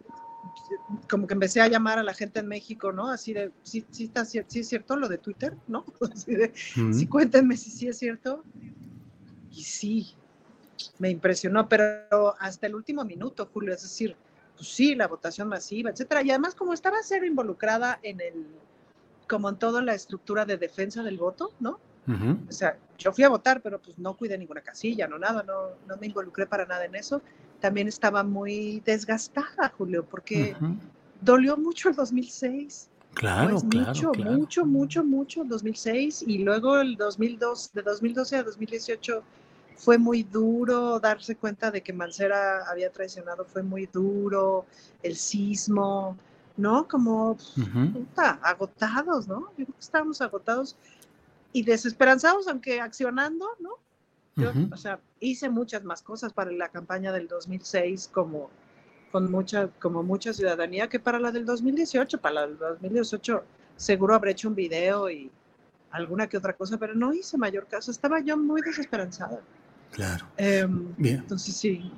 como 1.10 1.28
que 1.28 1.34
empecé 1.34 1.62
a 1.62 1.68
llamar 1.68 2.00
a 2.00 2.04
la 2.04 2.14
gente 2.14 2.40
en 2.40 2.48
México, 2.48 2.92
¿no? 2.92 3.10
Así 3.10 3.34
de, 3.34 3.52
sí, 3.64 3.86
sí, 3.92 4.06
está, 4.06 4.26
sí 4.26 4.40
es 4.40 4.68
cierto 4.68 4.96
lo 4.96 5.08
de 5.08 5.18
Twitter, 5.18 5.56
¿no? 5.68 5.86
Así 6.14 6.36
de, 6.36 6.54
sí, 6.56 7.08
cuéntenme 7.08 7.56
si 7.58 7.72
sí 7.72 7.88
es 7.88 7.98
cierto. 7.98 8.44
Y 9.58 9.64
sí, 9.64 10.14
me 11.00 11.10
impresionó, 11.10 11.68
pero 11.68 12.36
hasta 12.40 12.68
el 12.68 12.76
último 12.76 13.04
minuto, 13.04 13.50
Julio, 13.52 13.74
es 13.74 13.82
decir, 13.82 14.16
pues 14.56 14.70
sí, 14.70 14.94
la 14.94 15.08
votación 15.08 15.48
masiva, 15.48 15.90
etcétera. 15.90 16.22
Y 16.22 16.30
además, 16.30 16.54
como 16.54 16.74
estaba 16.74 17.02
ser 17.02 17.24
involucrada 17.24 18.00
en 18.04 18.22
el, 18.22 18.46
como 19.28 19.50
en 19.50 19.56
toda 19.56 19.82
la 19.82 19.96
estructura 19.96 20.46
de 20.46 20.58
defensa 20.58 21.02
del 21.02 21.18
voto, 21.18 21.52
¿no? 21.60 21.80
O 22.48 22.52
sea, 22.54 22.78
yo 22.98 23.12
fui 23.12 23.26
a 23.26 23.30
votar, 23.30 23.62
pero 23.62 23.82
pues 23.82 24.00
no 24.00 24.16
cuidé 24.16 24.38
ninguna 24.38 24.62
casilla, 24.62 25.10
no 25.10 25.20
nada, 25.20 25.44
no, 25.44 25.72
no 25.90 25.98
me 25.98 26.08
involucré 26.08 26.46
para 26.46 26.66
nada 26.66 26.86
en 26.86 26.96
eso. 26.96 27.22
También 27.60 27.90
estaba 27.90 28.24
muy 28.24 28.82
desgastada, 28.86 29.74
Julio, 29.78 30.06
porque 30.06 30.56
dolió 31.20 31.58
mucho 31.58 31.90
el 31.90 31.96
2006. 31.96 32.90
Claro, 33.14 33.60
pues 33.60 33.64
claro, 33.70 33.88
mucho, 33.88 34.12
claro. 34.12 34.32
mucho, 34.32 34.66
mucho, 34.66 35.04
mucho, 35.04 35.44
2006 35.44 36.24
y 36.28 36.38
luego 36.38 36.80
el 36.80 36.96
2002, 36.96 37.74
de 37.74 37.82
2012 37.82 38.36
a 38.38 38.44
2018 38.44 39.24
fue 39.78 39.98
muy 39.98 40.24
duro 40.24 41.00
darse 41.00 41.36
cuenta 41.36 41.72
de 41.72 41.82
que 41.82 41.94
Mancera 41.94 42.70
había 42.70 42.92
traicionado, 42.92 43.46
fue 43.46 43.64
muy 43.64 43.86
duro, 43.86 44.66
el 45.04 45.16
sismo, 45.16 46.18
¿no? 46.58 46.88
Como 46.88 47.32
Ujú. 47.32 47.92
puta, 47.94 48.40
agotados, 48.42 49.28
¿no? 49.28 49.50
Yo 49.58 49.66
creo 49.66 49.68
que 49.68 49.80
estábamos 49.80 50.20
agotados 50.22 50.76
y 51.54 51.64
desesperanzados, 51.64 52.48
aunque 52.48 52.82
accionando, 52.82 53.48
¿no? 53.60 53.78
Yo, 54.36 54.50
Ujú. 54.50 54.70
o 54.72 54.78
sea, 54.78 55.00
hice 55.20 55.50
muchas 55.50 55.84
más 55.84 56.02
cosas 56.02 56.34
para 56.34 56.52
la 56.52 56.70
campaña 56.70 57.12
del 57.12 57.28
2006 57.28 58.10
como 58.12 58.50
con 59.12 59.32
mucha 59.32 59.70
como 59.80 60.04
mucha 60.04 60.34
ciudadanía 60.34 60.90
que 60.90 61.00
para 61.00 61.18
la 61.20 61.32
del 61.32 61.46
2018, 61.46 62.20
para 62.20 62.36
la 62.36 62.48
del 62.48 62.58
2018 62.58 63.44
seguro 63.78 64.14
habré 64.16 64.32
hecho 64.32 64.50
un 64.50 64.56
video 64.56 65.10
y 65.10 65.32
alguna 65.92 66.28
que 66.28 66.38
otra 66.38 66.54
cosa, 66.54 66.78
pero 66.78 66.94
no 66.94 67.14
hice 67.14 67.38
mayor 67.38 67.68
caso, 67.68 67.92
estaba 67.92 68.20
yo 68.20 68.38
muy 68.38 68.62
desesperanzada. 68.62 69.40
Claro. 69.92 70.28
Em, 70.38 70.94
Bien. 70.98 71.18
Entonces 71.18 71.56
sí. 71.56 71.92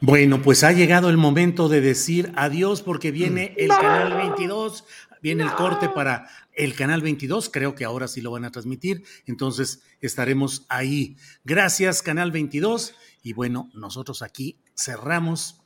Bueno, 0.00 0.42
pues 0.42 0.64
ha 0.64 0.72
llegado 0.72 1.10
el 1.10 1.16
momento 1.16 1.68
de 1.68 1.80
decir 1.80 2.32
adiós 2.34 2.82
porque 2.82 3.10
viene 3.12 3.54
el 3.56 3.68
No. 3.68 3.76
canal 3.78 4.14
22, 4.14 4.84
viene 5.22 5.44
el 5.44 5.52
corte 5.52 5.88
para 5.88 6.28
el 6.54 6.74
canal 6.74 7.02
22, 7.02 7.50
creo 7.50 7.74
que 7.74 7.84
ahora 7.84 8.08
sí 8.08 8.20
lo 8.20 8.32
van 8.32 8.44
a 8.44 8.50
transmitir, 8.50 9.04
entonces 9.26 9.82
estaremos 10.00 10.66
ahí. 10.68 11.16
Gracias, 11.44 12.02
canal 12.02 12.32
22, 12.32 12.94
y 13.22 13.32
bueno, 13.32 13.70
nosotros 13.74 14.22
aquí 14.22 14.58
cerramos. 14.76 15.60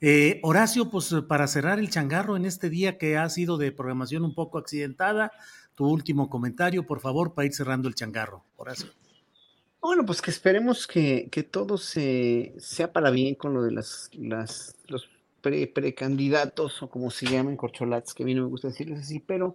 Eh, 0.00 0.40
Horacio, 0.42 0.90
pues 0.90 1.14
para 1.28 1.46
cerrar 1.46 1.78
el 1.78 1.88
changarro 1.88 2.36
en 2.36 2.44
este 2.44 2.68
día 2.68 2.98
que 2.98 3.16
ha 3.16 3.28
sido 3.30 3.56
de 3.56 3.70
programación 3.72 4.24
un 4.24 4.34
poco 4.34 4.58
accidentada, 4.58 5.30
tu 5.74 5.86
último 5.86 6.28
comentario, 6.28 6.86
por 6.86 7.00
favor, 7.00 7.34
para 7.34 7.46
ir 7.46 7.54
cerrando 7.54 7.88
el 7.88 7.94
changarro. 7.94 8.44
Horacio. 8.56 8.88
Bueno, 9.86 10.04
pues 10.04 10.20
que 10.20 10.32
esperemos 10.32 10.88
que, 10.88 11.28
que 11.30 11.44
todo 11.44 11.78
se, 11.78 12.56
sea 12.58 12.92
para 12.92 13.10
bien 13.10 13.36
con 13.36 13.54
lo 13.54 13.62
de 13.62 13.70
las, 13.70 14.10
las, 14.14 14.74
los 14.88 15.08
pre, 15.40 15.68
precandidatos 15.68 16.82
o 16.82 16.90
como 16.90 17.12
se 17.12 17.26
llaman, 17.26 17.56
corcholates, 17.56 18.12
que 18.12 18.24
a 18.24 18.26
mí 18.26 18.34
no 18.34 18.42
me 18.42 18.48
gusta 18.48 18.66
decirles 18.66 19.02
así, 19.02 19.20
pero 19.20 19.54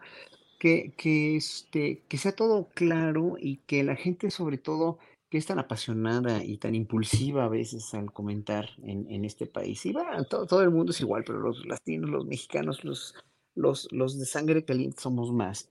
que, 0.57 0.93
que, 0.95 1.35
este, 1.35 2.03
que 2.07 2.17
sea 2.17 2.31
todo 2.31 2.69
claro 2.73 3.35
y 3.37 3.57
que 3.67 3.83
la 3.83 3.97
gente 3.97 4.31
sobre 4.31 4.57
todo 4.57 4.99
que 5.29 5.37
es 5.37 5.47
tan 5.47 5.59
apasionada 5.59 6.41
y 6.41 6.55
tan 6.55 6.75
impulsiva 6.75 7.43
a 7.43 7.49
veces 7.49 7.93
al 7.93 8.13
comentar 8.13 8.69
en, 8.83 9.11
en 9.11 9.25
este 9.25 9.47
país. 9.47 9.85
Y 9.85 9.91
va, 9.91 10.23
todo, 10.23 10.47
todo 10.47 10.61
el 10.61 10.71
mundo 10.71 10.93
es 10.93 11.01
igual, 11.01 11.25
pero 11.25 11.41
los 11.41 11.65
latinos, 11.65 12.09
los 12.09 12.25
mexicanos, 12.25 12.85
los, 12.85 13.15
los, 13.53 13.91
los 13.91 14.17
de 14.17 14.25
sangre 14.25 14.63
caliente 14.63 15.01
somos 15.01 15.33
más 15.33 15.67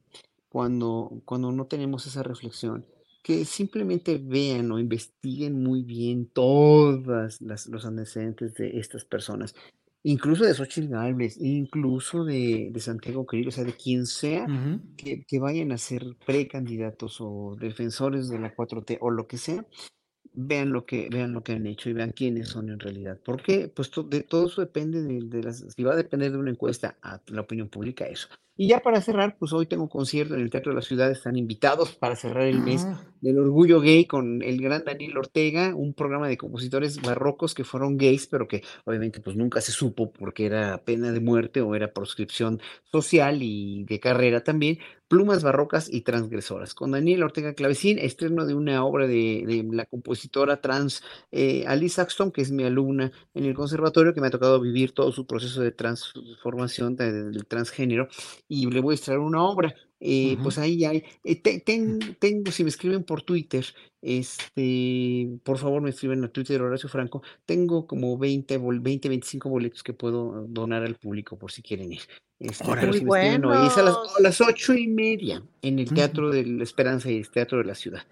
cuando, 0.50 1.22
cuando 1.24 1.50
no 1.50 1.64
tenemos 1.64 2.06
esa 2.06 2.22
reflexión 2.22 2.84
que 3.22 3.44
simplemente 3.44 4.18
vean 4.18 4.70
o 4.72 4.78
investiguen 4.78 5.62
muy 5.62 5.82
bien 5.82 6.26
todas 6.26 7.40
las, 7.40 7.66
los 7.66 7.84
antecedentes 7.86 8.54
de 8.54 8.78
estas 8.78 9.04
personas, 9.04 9.54
incluso 10.02 10.44
de 10.44 10.54
Xochitl 10.54 10.88
Gálvez, 10.88 11.36
incluso 11.40 12.24
de, 12.24 12.70
de 12.72 12.80
Santiago 12.80 13.26
Krill, 13.26 13.48
o 13.48 13.50
sea, 13.50 13.64
de 13.64 13.74
quien 13.74 14.06
sea 14.06 14.50
que, 14.96 15.24
que 15.26 15.38
vayan 15.38 15.72
a 15.72 15.78
ser 15.78 16.04
precandidatos 16.26 17.18
o 17.20 17.56
defensores 17.58 18.28
de 18.28 18.38
la 18.38 18.54
4T 18.54 18.98
o 19.00 19.10
lo 19.10 19.26
que 19.26 19.38
sea, 19.38 19.66
vean 20.32 20.72
lo 20.72 20.86
que, 20.86 21.08
vean 21.10 21.32
lo 21.32 21.42
que 21.42 21.52
han 21.52 21.66
hecho 21.66 21.90
y 21.90 21.92
vean 21.92 22.12
quiénes 22.12 22.48
son 22.48 22.68
en 22.70 22.78
realidad. 22.80 23.20
¿Por 23.24 23.42
qué? 23.42 23.68
Pues 23.68 23.90
to- 23.90 24.02
de, 24.04 24.22
todo 24.22 24.46
eso 24.46 24.60
depende 24.60 25.02
de, 25.02 25.20
de 25.24 25.42
las, 25.42 25.64
si 25.76 25.82
va 25.82 25.92
a 25.94 25.96
depender 25.96 26.32
de 26.32 26.38
una 26.38 26.50
encuesta 26.50 26.98
a 27.02 27.20
la 27.28 27.40
opinión 27.42 27.68
pública, 27.68 28.06
eso. 28.06 28.28
Y 28.62 28.68
ya 28.68 28.80
para 28.80 29.00
cerrar, 29.00 29.38
pues 29.38 29.54
hoy 29.54 29.64
tengo 29.64 29.88
concierto 29.88 30.34
en 30.34 30.42
el 30.42 30.50
Teatro 30.50 30.72
de 30.72 30.76
la 30.76 30.82
Ciudad, 30.82 31.10
están 31.10 31.34
invitados 31.36 31.92
para 31.96 32.14
cerrar 32.14 32.42
el 32.46 32.60
mes 32.60 32.84
Ah. 32.84 33.00
del 33.22 33.38
orgullo 33.38 33.80
gay 33.80 34.04
con 34.04 34.42
el 34.42 34.60
gran 34.60 34.84
Daniel 34.84 35.16
Ortega, 35.16 35.74
un 35.74 35.94
programa 35.94 36.28
de 36.28 36.36
compositores 36.36 37.00
barrocos 37.00 37.54
que 37.54 37.64
fueron 37.64 37.96
gays, 37.96 38.26
pero 38.26 38.46
que 38.48 38.62
obviamente 38.84 39.20
pues 39.20 39.34
nunca 39.34 39.62
se 39.62 39.72
supo 39.72 40.12
porque 40.12 40.44
era 40.44 40.76
pena 40.84 41.10
de 41.10 41.20
muerte 41.20 41.62
o 41.62 41.74
era 41.74 41.92
proscripción 41.94 42.60
social 42.92 43.38
y 43.42 43.84
de 43.84 43.98
carrera 43.98 44.42
también, 44.44 44.78
plumas 45.08 45.42
barrocas 45.42 45.92
y 45.92 46.02
transgresoras. 46.02 46.72
Con 46.72 46.92
Daniel 46.92 47.22
Ortega 47.24 47.52
Clavecín, 47.54 47.98
estreno 47.98 48.46
de 48.46 48.54
una 48.54 48.84
obra 48.84 49.06
de, 49.08 49.42
de 49.46 49.66
la 49.72 49.84
compositora 49.86 50.60
trans 50.60 51.02
eh, 51.32 51.64
Alice 51.66 51.96
Saxton, 51.96 52.30
que 52.30 52.42
es 52.42 52.52
mi 52.52 52.62
alumna 52.62 53.10
en 53.34 53.44
el 53.44 53.54
conservatorio, 53.54 54.14
que 54.14 54.20
me 54.20 54.28
ha 54.28 54.30
tocado 54.30 54.60
vivir 54.60 54.92
todo 54.92 55.10
su 55.12 55.26
proceso 55.26 55.62
de 55.62 55.72
transformación 55.72 56.94
de- 56.96 57.12
del 57.30 57.44
transgénero, 57.46 58.08
y 58.50 58.66
le 58.68 58.80
voy 58.80 58.92
a 58.92 58.96
extraer 58.96 59.20
una 59.20 59.42
obra. 59.44 59.72
Eh. 60.00 60.36
Pues 60.42 60.58
ahí 60.58 60.84
hay, 60.84 61.04
eh, 61.24 61.36
te- 61.36 61.60
ten- 61.60 62.16
tengo, 62.18 62.50
si 62.50 62.62
me 62.64 62.70
escriben 62.70 63.04
por 63.04 63.22
Twitter, 63.22 63.64
este, 64.02 65.28
por 65.44 65.58
favor 65.58 65.82
me 65.82 65.90
escriben 65.90 66.24
a 66.24 66.28
Twitter 66.28 66.60
Horacio 66.62 66.88
Franco, 66.88 67.22
tengo 67.46 67.86
como 67.86 68.16
20, 68.18 68.56
bol- 68.58 68.80
20, 68.80 69.08
25 69.08 69.48
boletos 69.48 69.82
que 69.82 69.92
puedo 69.92 70.46
donar 70.48 70.84
al 70.84 70.94
público 70.96 71.38
por 71.38 71.52
si 71.52 71.62
quieren 71.62 71.92
ir. 71.92 72.00
Este, 72.38 72.64
pero 72.64 72.92
si 72.92 73.04
Muy 73.04 73.10
me 73.20 73.26
escriben 73.26 73.44
hoy, 73.44 73.66
es 73.66 73.76
a 73.76 73.82
las, 73.82 73.94
buenos. 73.94 74.16
a 74.18 74.22
las 74.22 74.40
ocho 74.40 74.74
y 74.74 74.88
media 74.88 75.42
en 75.62 75.78
el. 75.78 75.92
Teatro 75.92 76.30
de 76.30 76.46
la 76.46 76.62
Esperanza 76.62 77.10
y 77.10 77.16
el 77.18 77.28
Teatro 77.30 77.58
de 77.58 77.64
la 77.64 77.74
Ciudad. 77.74 78.02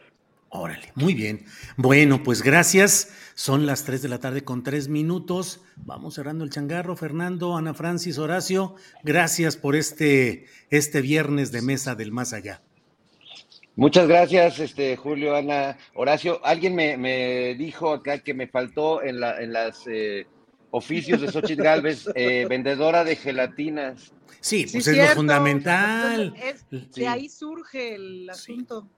Órale, 0.51 0.93
muy 0.95 1.13
bien. 1.15 1.45
Bueno, 1.77 2.23
pues 2.23 2.43
gracias. 2.43 3.11
Son 3.35 3.67
las 3.67 3.85
3 3.85 4.03
de 4.03 4.09
la 4.09 4.19
tarde 4.19 4.43
con 4.45 4.63
3 4.63 4.89
minutos. 4.89 5.61
Vamos 5.77 6.15
cerrando 6.15 6.43
el 6.45 6.51
changarro. 6.51 6.97
Fernando, 6.97 7.57
Ana 7.57 7.75
Francis, 7.75 8.19
Horacio, 8.19 8.75
gracias 9.05 9.57
por 9.57 9.77
este, 9.77 10.47
este 10.71 11.03
viernes 11.03 11.53
de 11.53 11.63
mesa 11.63 11.95
del 11.95 12.13
más 12.13 12.33
allá. 12.33 12.63
Muchas 13.77 14.09
gracias, 14.09 14.59
este, 14.59 14.97
Julio, 14.97 15.37
Ana, 15.37 15.77
Horacio. 15.95 16.45
Alguien 16.45 16.75
me, 16.75 16.97
me 16.97 17.55
dijo 17.55 17.93
acá 17.93 18.19
que 18.19 18.35
me 18.35 18.49
faltó 18.49 19.03
en, 19.05 19.21
la, 19.21 19.41
en 19.41 19.53
las 19.53 19.83
eh, 19.87 20.27
oficios 20.73 21.21
de 21.21 21.31
Xochitl 21.31 21.63
Galvez, 21.63 22.07
eh, 22.17 22.47
vendedora 22.49 23.05
de 23.05 23.15
gelatinas. 23.15 24.11
Sí, 24.41 24.67
Sí, 24.67 24.73
pues 24.73 24.89
es 24.89 24.97
lo 24.97 25.07
fundamental. 25.15 26.35
Entonces, 26.35 26.65
es- 26.73 26.87
Sí. 26.93 27.01
de 27.03 27.07
ahí 27.09 27.29
surge 27.29 27.95
el 27.95 28.29
asunto. 28.31 28.89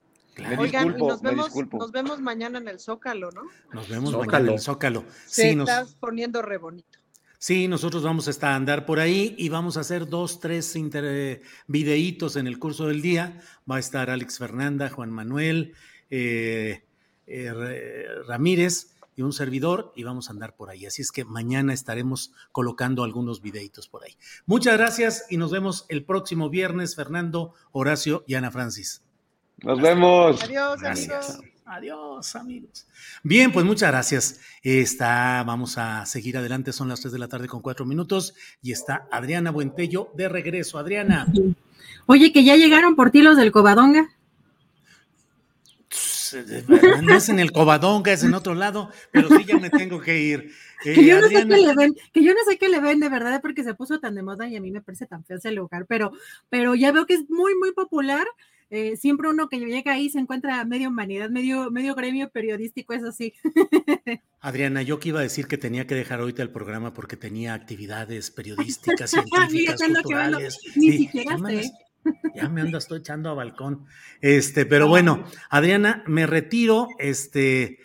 Me 0.48 0.56
Oigan, 0.58 0.84
disculpo, 0.84 1.06
y 1.06 1.08
nos 1.08 1.22
me 1.22 1.30
vemos, 1.30 1.46
disculpo. 1.46 1.78
nos 1.78 1.92
vemos 1.92 2.20
mañana 2.20 2.58
en 2.58 2.68
el 2.68 2.80
Zócalo, 2.80 3.30
¿no? 3.32 3.42
Nos 3.72 3.88
vemos 3.88 4.12
mañana 4.16 4.38
en 4.40 4.48
el 4.54 4.60
Zócalo. 4.60 5.04
Se 5.26 5.50
Sí, 5.50 5.54
nos- 5.56 5.68
está 5.68 5.86
poniendo 6.00 6.42
re 6.42 6.58
bonito. 6.58 6.98
Sí, 7.38 7.68
nosotros 7.68 8.02
vamos 8.02 8.26
a 8.28 8.30
estar 8.30 8.52
a 8.52 8.56
andar 8.56 8.84
por 8.84 9.00
ahí 9.00 9.34
y 9.38 9.48
vamos 9.48 9.76
a 9.76 9.80
hacer 9.80 10.06
dos, 10.08 10.40
tres 10.40 10.76
inter- 10.76 11.04
eh, 11.06 11.42
videitos 11.68 12.36
en 12.36 12.46
el 12.46 12.58
curso 12.58 12.86
del 12.88 13.00
día. 13.00 13.40
Va 13.70 13.76
a 13.76 13.78
estar 13.78 14.10
Alex 14.10 14.36
Fernanda, 14.38 14.90
Juan 14.90 15.10
Manuel 15.10 15.72
eh, 16.10 16.84
eh, 17.26 17.52
Re- 17.54 18.22
Ramírez 18.24 18.94
y 19.16 19.22
un 19.22 19.32
servidor 19.32 19.92
y 19.96 20.02
vamos 20.02 20.28
a 20.28 20.32
andar 20.32 20.54
por 20.54 20.68
ahí. 20.68 20.84
Así 20.84 21.00
es 21.00 21.12
que 21.12 21.24
mañana 21.24 21.72
estaremos 21.72 22.32
colocando 22.52 23.04
algunos 23.04 23.40
videitos 23.40 23.88
por 23.88 24.04
ahí. 24.04 24.16
Muchas 24.44 24.76
gracias 24.76 25.24
y 25.30 25.36
nos 25.38 25.50
vemos 25.50 25.86
el 25.88 26.04
próximo 26.04 26.50
viernes, 26.50 26.94
Fernando, 26.94 27.54
Horacio 27.72 28.22
y 28.26 28.34
Ana 28.34 28.50
Francis. 28.50 29.02
Nos 29.62 29.80
vemos. 29.80 30.42
Adiós, 30.42 30.80
Gracias. 30.80 31.30
amigos. 31.30 31.50
Adiós, 31.66 32.34
amigos. 32.36 32.86
Bien, 33.22 33.52
pues 33.52 33.64
muchas 33.64 33.90
gracias. 33.90 34.40
Está, 34.62 35.44
vamos 35.46 35.78
a 35.78 36.04
seguir 36.04 36.36
adelante. 36.36 36.72
Son 36.72 36.88
las 36.88 37.00
3 37.00 37.12
de 37.12 37.18
la 37.18 37.28
tarde 37.28 37.46
con 37.46 37.62
4 37.62 37.86
minutos 37.86 38.34
y 38.60 38.72
está 38.72 39.06
Adriana 39.10 39.52
Buentello 39.52 40.10
de 40.16 40.28
regreso. 40.28 40.78
Adriana. 40.78 41.26
Oye, 42.06 42.32
que 42.32 42.42
ya 42.42 42.56
llegaron 42.56 42.96
por 42.96 43.10
ti 43.12 43.22
los 43.22 43.36
del 43.36 43.52
Covadonga. 43.52 44.08
No 47.02 47.14
es 47.14 47.28
en 47.28 47.38
el 47.38 47.52
Covadonga, 47.52 48.12
es 48.12 48.24
en 48.24 48.34
otro 48.34 48.54
lado, 48.54 48.90
pero 49.10 49.28
sí 49.28 49.44
ya 49.44 49.58
me 49.58 49.70
tengo 49.70 50.00
que 50.00 50.20
ir. 50.20 50.52
Eh, 50.84 50.94
que 50.94 51.04
yo 51.04 51.20
no 51.20 51.26
Adriana, 51.26 51.56
sé 51.56 51.60
qué 51.60 51.66
le 51.66 51.74
ven, 51.74 51.94
que 52.12 52.24
yo 52.24 52.32
no 52.34 52.40
sé 52.48 52.58
qué 52.58 52.68
le 52.68 52.80
ven 52.80 53.00
de 53.00 53.08
verdad 53.08 53.40
porque 53.42 53.64
se 53.64 53.74
puso 53.74 54.00
tan 54.00 54.14
de 54.14 54.22
moda 54.22 54.48
y 54.48 54.56
a 54.56 54.60
mí 54.60 54.70
me 54.70 54.80
parece 54.80 55.06
tan 55.06 55.24
feo 55.24 55.36
ese 55.38 55.50
lugar, 55.50 55.86
pero, 55.86 56.12
pero 56.48 56.74
ya 56.74 56.92
veo 56.92 57.06
que 57.06 57.14
es 57.14 57.28
muy, 57.28 57.54
muy 57.56 57.72
popular. 57.72 58.26
Eh, 58.70 58.96
siempre 58.96 59.28
uno 59.28 59.48
que 59.48 59.58
llega 59.58 59.92
ahí 59.92 60.08
se 60.10 60.20
encuentra 60.20 60.64
medio 60.64 60.88
humanidad, 60.88 61.28
medio, 61.28 61.70
medio 61.72 61.94
gremio 61.96 62.30
periodístico, 62.30 62.92
eso 62.94 63.10
sí. 63.12 63.34
Adriana, 64.40 64.82
yo 64.82 64.98
que 65.00 65.08
iba 65.10 65.18
a 65.20 65.22
decir 65.24 65.46
que 65.46 65.58
tenía 65.58 65.86
que 65.86 65.94
dejar 65.94 66.20
ahorita 66.20 66.42
el 66.42 66.50
programa 66.50 66.94
porque 66.94 67.16
tenía 67.16 67.52
actividades 67.54 68.30
periodísticas, 68.30 69.10
científicas, 69.10 69.80
que 69.80 69.86
ando- 69.86 70.02
culturales. 70.02 70.58
ni 70.76 70.92
Sí, 70.92 70.98
siquiera 70.98 71.36
sé. 71.38 71.70
Ya 72.34 72.48
me 72.48 72.62
ando, 72.62 72.78
estoy 72.78 73.00
echando 73.00 73.28
a 73.28 73.34
balcón. 73.34 73.84
Este, 74.22 74.64
pero 74.64 74.88
bueno, 74.88 75.24
Adriana, 75.50 76.02
me 76.06 76.26
retiro. 76.26 76.88
Este, 76.98 77.78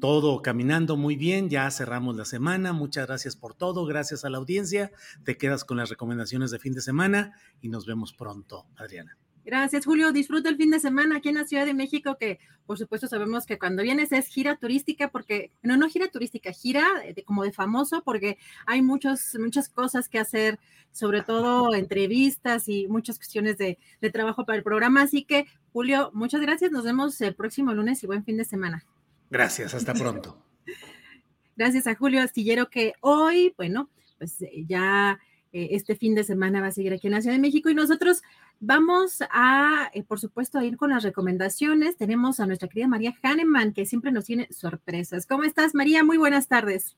todo 0.00 0.40
caminando 0.42 0.96
muy 0.96 1.16
bien. 1.16 1.48
Ya 1.50 1.68
cerramos 1.72 2.14
la 2.14 2.24
semana. 2.24 2.72
Muchas 2.72 3.06
gracias 3.08 3.34
por 3.34 3.54
todo. 3.54 3.84
Gracias 3.84 4.24
a 4.24 4.30
la 4.30 4.38
audiencia. 4.38 4.92
Te 5.24 5.36
quedas 5.36 5.64
con 5.64 5.78
las 5.78 5.88
recomendaciones 5.88 6.52
de 6.52 6.60
fin 6.60 6.74
de 6.74 6.80
semana 6.80 7.32
y 7.60 7.68
nos 7.68 7.86
vemos 7.86 8.12
pronto, 8.12 8.66
Adriana. 8.76 9.16
Gracias, 9.46 9.84
Julio. 9.84 10.10
Disfruta 10.10 10.48
el 10.48 10.56
fin 10.56 10.72
de 10.72 10.80
semana 10.80 11.18
aquí 11.18 11.28
en 11.28 11.36
la 11.36 11.44
Ciudad 11.44 11.64
de 11.64 11.72
México, 11.72 12.16
que 12.18 12.40
por 12.66 12.78
supuesto 12.78 13.06
sabemos 13.06 13.46
que 13.46 13.60
cuando 13.60 13.84
vienes 13.84 14.10
es 14.10 14.26
gira 14.26 14.56
turística, 14.56 15.08
porque, 15.08 15.52
no, 15.62 15.76
no 15.76 15.88
gira 15.88 16.08
turística, 16.08 16.50
gira 16.50 16.84
de, 17.14 17.22
como 17.22 17.44
de 17.44 17.52
famoso, 17.52 18.02
porque 18.02 18.38
hay 18.66 18.82
muchos, 18.82 19.36
muchas 19.38 19.68
cosas 19.68 20.08
que 20.08 20.18
hacer, 20.18 20.58
sobre 20.90 21.22
todo 21.22 21.76
entrevistas 21.76 22.68
y 22.68 22.88
muchas 22.88 23.18
cuestiones 23.18 23.56
de, 23.56 23.78
de 24.00 24.10
trabajo 24.10 24.44
para 24.44 24.58
el 24.58 24.64
programa. 24.64 25.02
Así 25.02 25.22
que, 25.22 25.46
Julio, 25.72 26.10
muchas 26.12 26.40
gracias. 26.40 26.72
Nos 26.72 26.82
vemos 26.82 27.20
el 27.20 27.36
próximo 27.36 27.72
lunes 27.72 28.02
y 28.02 28.08
buen 28.08 28.24
fin 28.24 28.38
de 28.38 28.44
semana. 28.44 28.84
Gracias, 29.30 29.74
hasta 29.74 29.94
pronto. 29.94 30.42
gracias 31.56 31.86
a 31.86 31.94
Julio 31.94 32.20
Astillero, 32.20 32.68
que 32.68 32.94
hoy, 33.00 33.54
bueno, 33.56 33.90
pues 34.18 34.42
eh, 34.42 34.64
ya 34.66 35.20
eh, 35.52 35.68
este 35.70 35.94
fin 35.94 36.14
de 36.14 36.24
semana 36.24 36.60
va 36.60 36.66
a 36.66 36.72
seguir 36.72 36.92
aquí 36.92 37.06
en 37.06 37.14
la 37.14 37.22
Ciudad 37.22 37.36
de 37.36 37.40
México 37.40 37.70
y 37.70 37.74
nosotros 37.74 38.22
Vamos 38.60 39.22
a, 39.30 39.90
eh, 39.92 40.02
por 40.02 40.18
supuesto, 40.18 40.58
a 40.58 40.64
ir 40.64 40.76
con 40.76 40.90
las 40.90 41.02
recomendaciones. 41.02 41.96
Tenemos 41.96 42.40
a 42.40 42.46
nuestra 42.46 42.68
querida 42.68 42.88
María 42.88 43.14
Hahnemann, 43.22 43.74
que 43.74 43.84
siempre 43.84 44.12
nos 44.12 44.24
tiene 44.24 44.48
sorpresas. 44.50 45.26
¿Cómo 45.26 45.44
estás, 45.44 45.74
María? 45.74 46.02
Muy 46.04 46.16
buenas 46.16 46.48
tardes. 46.48 46.96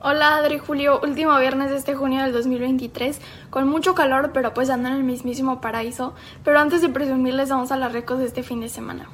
Hola 0.00 0.36
Adri 0.36 0.58
Julio, 0.58 1.00
último 1.02 1.36
viernes 1.40 1.70
de 1.70 1.76
este 1.76 1.96
junio 1.96 2.22
del 2.22 2.32
2023, 2.32 3.20
con 3.50 3.66
mucho 3.66 3.96
calor, 3.96 4.30
pero 4.32 4.54
pues 4.54 4.70
ando 4.70 4.90
en 4.90 4.94
el 4.94 5.02
mismísimo 5.02 5.60
paraíso. 5.60 6.14
Pero 6.44 6.60
antes 6.60 6.82
de 6.82 6.88
presumirles, 6.88 7.48
vamos 7.48 7.72
a 7.72 7.76
las 7.76 7.92
recos 7.92 8.20
de 8.20 8.26
este 8.26 8.44
fin 8.44 8.60
de 8.60 8.68
semana 8.68 9.08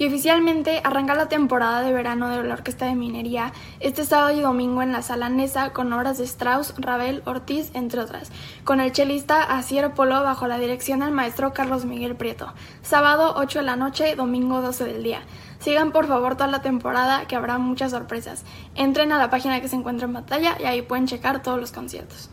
y 0.00 0.06
oficialmente 0.06 0.80
arranca 0.82 1.14
la 1.14 1.28
temporada 1.28 1.82
de 1.82 1.92
verano 1.92 2.30
de 2.30 2.42
la 2.42 2.54
Orquesta 2.54 2.86
de 2.86 2.94
Minería 2.94 3.52
este 3.80 4.06
sábado 4.06 4.34
y 4.34 4.40
domingo 4.40 4.80
en 4.80 4.92
la 4.92 5.02
Sala 5.02 5.28
Nesa 5.28 5.74
con 5.74 5.92
obras 5.92 6.16
de 6.16 6.24
Strauss, 6.24 6.72
Ravel, 6.78 7.22
Ortiz, 7.26 7.70
entre 7.74 8.00
otras, 8.00 8.32
con 8.64 8.80
el 8.80 8.92
chelista 8.92 9.42
Asier 9.42 9.92
Polo 9.92 10.22
bajo 10.22 10.46
la 10.46 10.56
dirección 10.56 11.00
del 11.00 11.10
maestro 11.10 11.52
Carlos 11.52 11.84
Miguel 11.84 12.16
Prieto. 12.16 12.54
Sábado 12.80 13.34
8 13.36 13.58
de 13.58 13.64
la 13.66 13.76
noche, 13.76 14.16
domingo 14.16 14.62
12 14.62 14.84
del 14.84 15.02
día. 15.02 15.20
Sigan 15.58 15.92
por 15.92 16.06
favor 16.06 16.34
toda 16.34 16.46
la 16.46 16.62
temporada 16.62 17.26
que 17.26 17.36
habrá 17.36 17.58
muchas 17.58 17.90
sorpresas. 17.90 18.46
Entren 18.76 19.12
a 19.12 19.18
la 19.18 19.28
página 19.28 19.60
que 19.60 19.68
se 19.68 19.76
encuentra 19.76 20.06
en 20.06 20.14
pantalla 20.14 20.56
y 20.58 20.64
ahí 20.64 20.80
pueden 20.80 21.08
checar 21.08 21.42
todos 21.42 21.60
los 21.60 21.72
conciertos. 21.72 22.30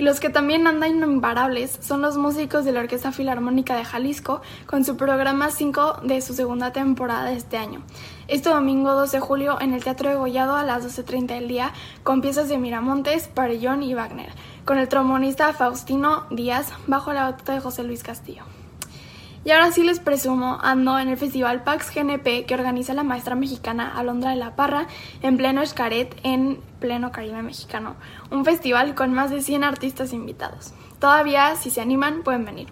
Y 0.00 0.02
los 0.02 0.18
que 0.18 0.30
también 0.30 0.66
andan 0.66 1.02
imparables 1.02 1.78
son 1.82 2.00
los 2.00 2.16
músicos 2.16 2.64
de 2.64 2.72
la 2.72 2.80
Orquesta 2.80 3.12
Filarmónica 3.12 3.76
de 3.76 3.84
Jalisco 3.84 4.40
con 4.64 4.82
su 4.82 4.96
programa 4.96 5.50
5 5.50 6.00
de 6.04 6.22
su 6.22 6.32
segunda 6.32 6.72
temporada 6.72 7.26
de 7.26 7.36
este 7.36 7.58
año. 7.58 7.82
Este 8.26 8.48
domingo 8.48 8.94
12 8.94 9.18
de 9.18 9.20
julio 9.20 9.60
en 9.60 9.74
el 9.74 9.84
Teatro 9.84 10.08
de 10.08 10.14
Gollado 10.14 10.56
a 10.56 10.64
las 10.64 10.86
12.30 10.86 11.26
del 11.34 11.48
día 11.48 11.74
con 12.02 12.22
piezas 12.22 12.48
de 12.48 12.56
Miramontes, 12.56 13.28
Parellón 13.28 13.82
y 13.82 13.92
Wagner, 13.92 14.32
con 14.64 14.78
el 14.78 14.88
trombonista 14.88 15.52
Faustino 15.52 16.24
Díaz 16.30 16.72
bajo 16.86 17.12
la 17.12 17.24
batuta 17.24 17.52
de 17.52 17.60
José 17.60 17.82
Luis 17.84 18.02
Castillo. 18.02 18.44
Y 19.42 19.52
ahora 19.52 19.72
sí 19.72 19.82
les 19.82 20.00
presumo, 20.00 20.58
ando 20.60 20.98
en 20.98 21.08
el 21.08 21.16
festival 21.16 21.62
Pax 21.62 21.94
GNP 21.94 22.44
que 22.44 22.54
organiza 22.54 22.92
la 22.92 23.04
maestra 23.04 23.34
mexicana 23.34 23.90
Alondra 23.96 24.30
de 24.30 24.36
la 24.36 24.54
Parra 24.54 24.86
en 25.22 25.38
pleno 25.38 25.62
Escaret 25.62 26.14
en 26.24 26.60
pleno 26.78 27.10
Caribe 27.10 27.40
mexicano. 27.40 27.96
Un 28.30 28.44
festival 28.44 28.94
con 28.94 29.14
más 29.14 29.30
de 29.30 29.40
100 29.40 29.64
artistas 29.64 30.12
invitados. 30.12 30.74
Todavía, 30.98 31.56
si 31.56 31.70
se 31.70 31.80
animan, 31.80 32.22
pueden 32.22 32.44
venir. 32.44 32.68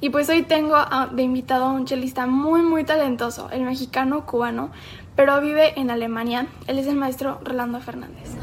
Y 0.00 0.10
pues 0.10 0.28
hoy 0.28 0.42
tengo 0.42 0.76
de 1.10 1.22
invitado 1.22 1.64
a 1.64 1.72
un 1.72 1.86
chelista 1.86 2.26
muy 2.26 2.62
muy 2.62 2.84
talentoso, 2.84 3.50
el 3.50 3.62
mexicano 3.62 4.26
cubano, 4.26 4.70
pero 5.16 5.40
vive 5.40 5.78
en 5.80 5.90
Alemania. 5.90 6.46
Él 6.68 6.78
es 6.78 6.86
el 6.86 6.94
maestro 6.94 7.40
Rolando 7.42 7.80
Fernández. 7.80 8.36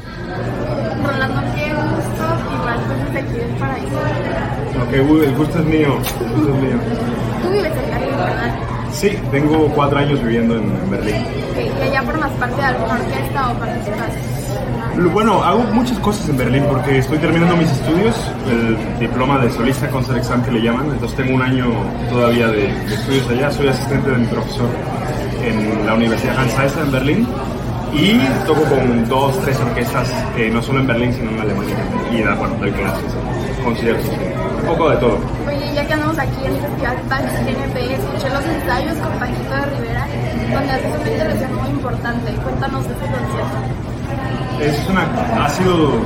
Rolando, 1.02 1.40
igual 2.64 2.80
pues 2.86 2.98
desde 3.04 3.18
aquí 3.18 3.38
del 3.38 3.58
paraíso. 3.58 3.96
Ok, 4.82 4.92
el 5.22 5.34
gusto 5.36 5.58
es 5.58 5.64
mío, 5.66 5.98
el 6.20 6.30
gusto 6.32 6.54
es 6.54 6.62
mío. 6.62 6.78
Tú 7.42 7.50
vives 7.50 7.72
en 7.72 7.90
Berlín, 7.90 8.16
¿verdad? 8.16 8.54
Sí, 8.92 9.18
tengo 9.30 9.68
cuatro 9.74 9.98
años 9.98 10.22
viviendo 10.22 10.56
en, 10.56 10.90
Berlín. 10.90 11.16
¿Y 11.56 11.82
allá 11.82 12.02
formas 12.02 12.30
parte 12.32 12.56
de 12.56 12.62
alguna 12.62 12.94
orquesta 12.94 13.50
o 13.50 13.54
participas? 13.54 14.10
Bueno, 15.12 15.42
hago 15.42 15.64
muchas 15.72 15.98
cosas 15.98 16.28
en 16.28 16.36
Berlín 16.36 16.64
porque 16.68 16.98
estoy 16.98 17.18
terminando 17.18 17.56
mis 17.56 17.70
estudios, 17.70 18.14
el 18.48 18.98
diploma 19.00 19.38
de 19.38 19.50
solista 19.50 19.88
con 19.88 20.04
exam 20.16 20.42
que 20.44 20.52
le 20.52 20.62
llaman, 20.62 20.86
entonces 20.92 21.16
tengo 21.16 21.34
un 21.34 21.42
año 21.42 21.66
todavía 22.08 22.46
de, 22.46 22.68
estudios 22.86 23.28
allá, 23.28 23.50
soy 23.50 23.68
asistente 23.68 24.10
de 24.10 24.18
mi 24.18 24.26
profesor 24.26 24.68
en 25.44 25.84
la 25.84 25.94
Universidad 25.94 26.38
Hans 26.38 26.56
Heiser 26.56 26.84
en 26.84 26.92
Berlín 26.92 27.28
y 27.94 28.18
toco 28.46 28.62
con 28.64 29.08
dos, 29.08 29.40
tres 29.42 29.58
orquestas, 29.60 30.10
eh, 30.36 30.50
no 30.52 30.60
solo 30.60 30.80
en 30.80 30.86
Berlín, 30.86 31.12
sino 31.12 31.30
en 31.30 31.40
Alemania. 31.40 31.76
Y 32.12 32.22
da, 32.22 32.34
bueno, 32.34 32.54
doy 32.58 32.72
clases, 32.72 33.04
conciertos, 33.64 34.08
un 34.60 34.66
poco 34.66 34.90
de 34.90 34.96
todo. 34.96 35.18
Oye, 35.46 35.74
ya 35.74 35.86
que 35.86 35.92
andamos 35.92 36.18
aquí 36.18 36.44
en 36.44 36.54
el 36.54 36.60
Festival 36.60 36.96
Pax 37.08 37.24
NP, 37.46 37.94
escuché 37.94 38.30
los 38.30 38.44
ensayos 38.44 38.98
con 38.98 39.12
Paquito 39.18 39.54
de 39.54 39.66
Rivera, 39.76 40.06
donde 40.52 40.72
haces 40.72 41.00
una 41.00 41.10
intervención 41.10 41.54
muy 41.54 41.68
importante. 41.68 42.32
Cuéntanos 42.32 42.88
de 42.88 42.94
ese 42.94 43.06
concierto. 43.06 43.84
Es 44.60 44.88
una, 44.88 45.44
ha 45.44 45.48
sido, 45.50 46.00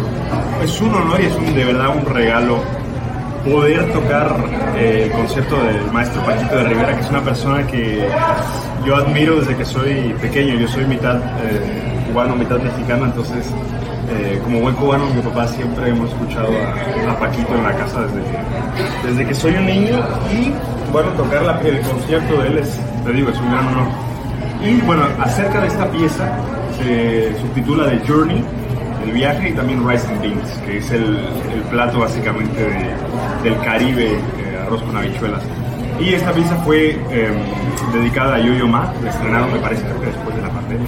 es 0.63 0.81
un 0.81 0.95
honor 0.95 1.21
y 1.21 1.27
es 1.27 1.35
un, 1.37 1.55
de 1.55 1.65
verdad 1.65 1.97
un 1.97 2.05
regalo 2.07 2.59
poder 3.45 3.93
tocar 3.93 4.37
eh, 4.77 5.05
el 5.07 5.13
concierto 5.13 5.57
del 5.57 5.93
maestro 5.93 6.23
Paquito 6.25 6.57
de 6.57 6.65
Rivera, 6.65 6.95
que 6.95 7.01
es 7.01 7.11
una 7.11 7.23
persona 7.23 7.67
que 7.67 8.09
yo 8.85 8.97
admiro 8.97 9.41
desde 9.41 9.57
que 9.57 9.65
soy 9.65 10.15
pequeño. 10.21 10.55
Yo 10.55 10.69
soy 10.69 10.85
mitad 10.87 11.17
eh, 11.17 12.07
cubano, 12.09 12.37
mitad 12.37 12.59
mexicano, 12.59 13.07
entonces 13.07 13.47
eh, 14.11 14.41
como 14.43 14.61
buen 14.61 14.75
cubano, 14.77 15.07
mi 15.15 15.21
papá 15.21 15.47
siempre 15.49 15.91
hemos 15.91 16.11
escuchado 16.11 16.49
a, 17.09 17.19
Paquito 17.19 17.55
en 17.55 17.65
la 17.65 17.77
casa 17.77 18.03
desde, 18.03 18.23
desde 19.09 19.27
que 19.27 19.35
soy 19.35 19.55
un 19.55 19.67
niño 19.67 19.99
y 20.33 20.53
bueno, 20.93 21.11
tocar 21.11 21.43
el 21.65 21.81
concierto 21.81 22.41
de 22.41 22.49
él 22.49 22.59
es, 22.59 22.81
te 23.05 23.13
digo, 23.13 23.31
es 23.31 23.39
un 23.39 23.51
gran 23.51 23.67
honor. 23.67 23.89
Y 24.63 24.81
bueno, 24.83 25.03
acerca 25.21 25.61
de 25.61 25.69
esta 25.69 25.91
pieza, 25.91 26.31
se 26.79 27.39
subtitula 27.41 27.91
The 27.91 28.01
Journey, 28.07 28.45
el 29.09 29.15
viaje 29.15 29.49
y 29.49 29.53
también 29.53 29.89
rice 29.89 30.07
and 30.09 30.21
beans, 30.21 30.51
que 30.65 30.79
es 30.79 30.91
el, 30.91 31.19
plato 31.71 32.01
básicamente 32.01 32.67
del 33.43 33.59
Caribe, 33.61 34.13
eh, 34.13 34.63
arroz 34.65 34.83
con 34.83 34.97
habichuelas. 34.97 35.43
Y 36.01 36.15
esta 36.15 36.33
pieza 36.33 36.57
fue 36.65 36.93
em, 36.93 37.93
dedicada 37.93 38.37
a 38.37 38.39
Yo-Yo 38.39 38.67
Ma, 38.67 38.93
estrenado 39.07 39.49
me 39.49 39.59
parece 39.59 39.83
que 39.83 40.07
después 40.07 40.37
de 40.37 40.43
la 40.43 40.49
pandemia. 40.49 40.87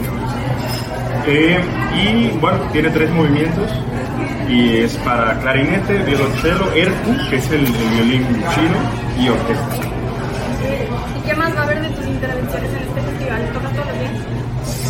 Eh, 1.27 1.61
y 2.03 2.39
bueno, 2.39 2.59
tiene 2.73 2.89
tres 2.91 3.11
movimientos 3.11 3.71
y 4.49 4.79
es 4.79 4.95
para 4.99 5.39
clarinete, 5.41 5.99
violonchelo, 5.99 6.73
erhu, 6.73 7.29
que 7.29 7.37
es 7.37 7.51
el, 7.51 7.61
violín 7.61 8.27
chino, 8.55 8.79
y 9.19 9.29
orquesta. 9.29 9.77
¿Y 11.19 11.29
qué 11.29 11.35
más 11.35 11.55
va 11.55 11.61
a 11.61 11.63
haber 11.65 11.83
de 11.83 11.89
tus 11.91 12.07
intervenciones 12.07 12.71
en 12.71 12.89
este 12.89 13.01
festival? 13.03 13.51
¿Tocas 13.53 13.73
todos 13.73 13.87
los 13.87 13.99
días? 13.99 14.41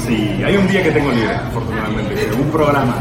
Sí, 0.07 0.43
hay 0.45 0.57
un 0.57 0.67
día 0.69 0.83
que 0.83 0.91
tengo 0.91 1.11
libre, 1.13 1.35
afortunadamente, 1.35 2.29
un 2.35 2.51
programa. 2.51 2.95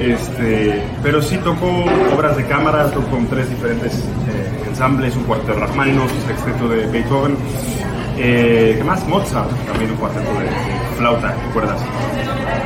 Este, 0.00 0.80
pero 1.02 1.20
sí 1.20 1.36
toco 1.38 1.66
obras 2.14 2.36
de 2.36 2.44
cámara, 2.46 2.90
toco 2.90 3.08
con 3.08 3.26
tres 3.26 3.50
diferentes 3.50 3.94
eh, 3.94 4.68
ensambles, 4.68 5.16
un 5.16 5.24
cuarteto 5.24 5.54
de 5.54 5.60
Rachmaninoff, 5.60 6.12
un 6.12 6.26
sexteto 6.28 6.68
de 6.68 6.86
Beethoven, 6.86 7.36
eh, 8.16 8.74
¿qué 8.78 8.84
más? 8.84 9.04
Mozart, 9.08 9.50
también 9.66 9.90
un 9.90 9.96
cuarteto 9.96 10.30
de, 10.38 10.96
flauta, 10.96 11.34
cuerdas. 11.52 11.80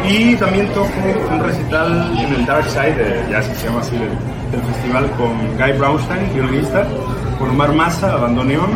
Y 0.06 0.34
también 0.36 0.66
toco 0.68 0.88
un 1.30 1.40
recital 1.42 2.18
en 2.18 2.34
el 2.34 2.44
Dark 2.44 2.68
Side, 2.68 3.26
ya 3.30 3.42
se 3.42 3.66
llama 3.66 3.80
así, 3.80 3.96
del, 3.96 4.62
festival, 4.74 5.10
con 5.12 5.56
Guy 5.56 5.78
Braunstein, 5.78 6.34
violinista, 6.34 6.86
con 7.38 7.50
Omar 7.50 7.72
Massa, 7.72 8.16
bandoneón, 8.16 8.70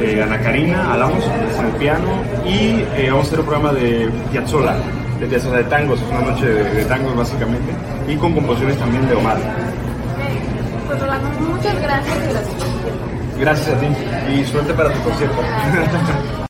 eh, 0.00 0.20
Ana 0.20 0.40
Karina 0.40 0.92
Alonso, 0.92 1.30
en 1.58 1.66
el 1.66 1.72
piano, 1.72 2.08
y 2.44 2.82
vamos 3.08 3.26
a 3.26 3.28
hacer 3.28 3.40
un 3.40 3.46
programa 3.46 3.72
de 3.72 4.10
Piazzolla, 4.32 4.74
de, 5.28 5.38
de 5.38 5.64
tangos, 5.64 6.00
es 6.00 6.08
una 6.08 6.20
noche 6.20 6.46
de, 6.46 6.84
tangos 6.84 7.16
básicamente, 7.16 7.72
y 8.08 8.16
con 8.16 8.32
composiciones 8.34 8.78
también 8.78 9.06
de 9.08 9.14
Omar. 9.14 9.38
Pues 10.86 11.00
Rolando, 11.00 11.28
muchas 11.40 11.80
gracias 11.80 12.16
y 12.16 12.28
gracias. 12.28 12.56
Gracias 13.38 13.76
a 13.76 13.80
ti 13.80 13.86
y 14.34 14.44
suerte 14.44 14.74
para 14.74 14.92
tu 14.92 15.00
concierto. 15.00 15.36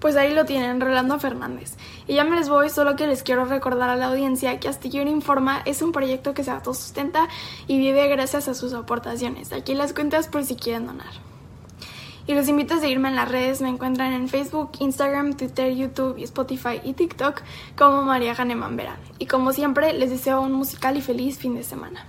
Pues 0.00 0.16
ahí 0.16 0.34
lo 0.34 0.44
tienen, 0.44 0.82
Rolando 0.82 1.18
Fernández. 1.18 1.78
Y 2.06 2.16
ya 2.16 2.24
me 2.24 2.36
les 2.36 2.50
voy, 2.50 2.68
solo 2.68 2.94
que 2.94 3.06
les 3.06 3.22
quiero 3.22 3.46
recordar 3.46 3.88
a 3.88 3.96
la 3.96 4.08
audiencia 4.08 4.60
que 4.60 4.68
Astillero 4.68 5.08
Informa 5.08 5.62
es 5.64 5.80
un 5.80 5.92
proyecto 5.92 6.34
que 6.34 6.44
se 6.44 6.50
autosustenta 6.50 7.26
y 7.66 7.78
vive 7.78 8.06
gracias 8.08 8.46
a 8.48 8.52
sus 8.52 8.74
aportaciones. 8.74 9.50
Aquí 9.54 9.74
las 9.74 9.94
cuentas 9.94 10.28
por 10.28 10.44
si 10.44 10.56
quieren 10.56 10.86
donar. 10.86 11.33
Y 12.26 12.34
los 12.34 12.48
invito 12.48 12.74
a 12.74 12.78
seguirme 12.78 13.08
en 13.10 13.16
las 13.16 13.30
redes, 13.30 13.60
me 13.60 13.68
encuentran 13.68 14.12
en 14.12 14.28
Facebook, 14.28 14.72
Instagram, 14.80 15.36
Twitter, 15.36 15.74
YouTube, 15.74 16.18
Spotify 16.22 16.80
y 16.82 16.94
TikTok 16.94 17.42
como 17.76 18.02
María 18.02 18.34
Janeman 18.34 18.76
Vera. 18.76 18.98
Y 19.18 19.26
como 19.26 19.52
siempre, 19.52 19.92
les 19.92 20.10
deseo 20.10 20.40
un 20.40 20.52
musical 20.52 20.96
y 20.96 21.02
feliz 21.02 21.38
fin 21.38 21.54
de 21.54 21.62
semana. 21.62 22.06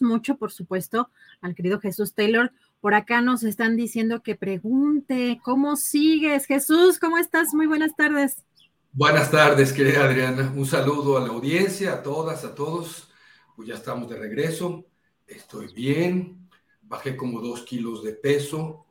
mucho, 0.00 0.36
por 0.36 0.52
supuesto, 0.52 1.10
al 1.40 1.54
querido 1.54 1.80
Jesús 1.80 2.14
Taylor 2.14 2.52
Por 2.80 2.94
acá 2.94 3.20
nos 3.20 3.42
están 3.42 3.76
diciendo 3.76 4.22
que 4.22 4.36
pregunte, 4.36 5.40
¿cómo 5.42 5.76
sigues? 5.76 6.46
Jesús, 6.46 6.98
¿cómo 6.98 7.18
estás? 7.18 7.52
Muy 7.52 7.66
buenas 7.66 7.94
tardes. 7.94 8.44
Buenas 8.92 9.30
tardes, 9.30 9.72
querida 9.72 10.04
Adriana. 10.04 10.52
Un 10.56 10.66
saludo 10.66 11.16
a 11.16 11.20
la 11.20 11.28
audiencia, 11.28 11.92
a 11.92 12.02
todas, 12.02 12.44
a 12.44 12.56
todos. 12.56 13.08
Pues 13.54 13.68
ya 13.68 13.74
estamos 13.74 14.10
de 14.10 14.16
regreso. 14.16 14.84
Estoy 15.28 15.72
bien. 15.72 16.48
Bajé 16.82 17.16
como 17.16 17.40
dos 17.40 17.62
kilos 17.62 18.02
de 18.02 18.14
peso, 18.14 18.86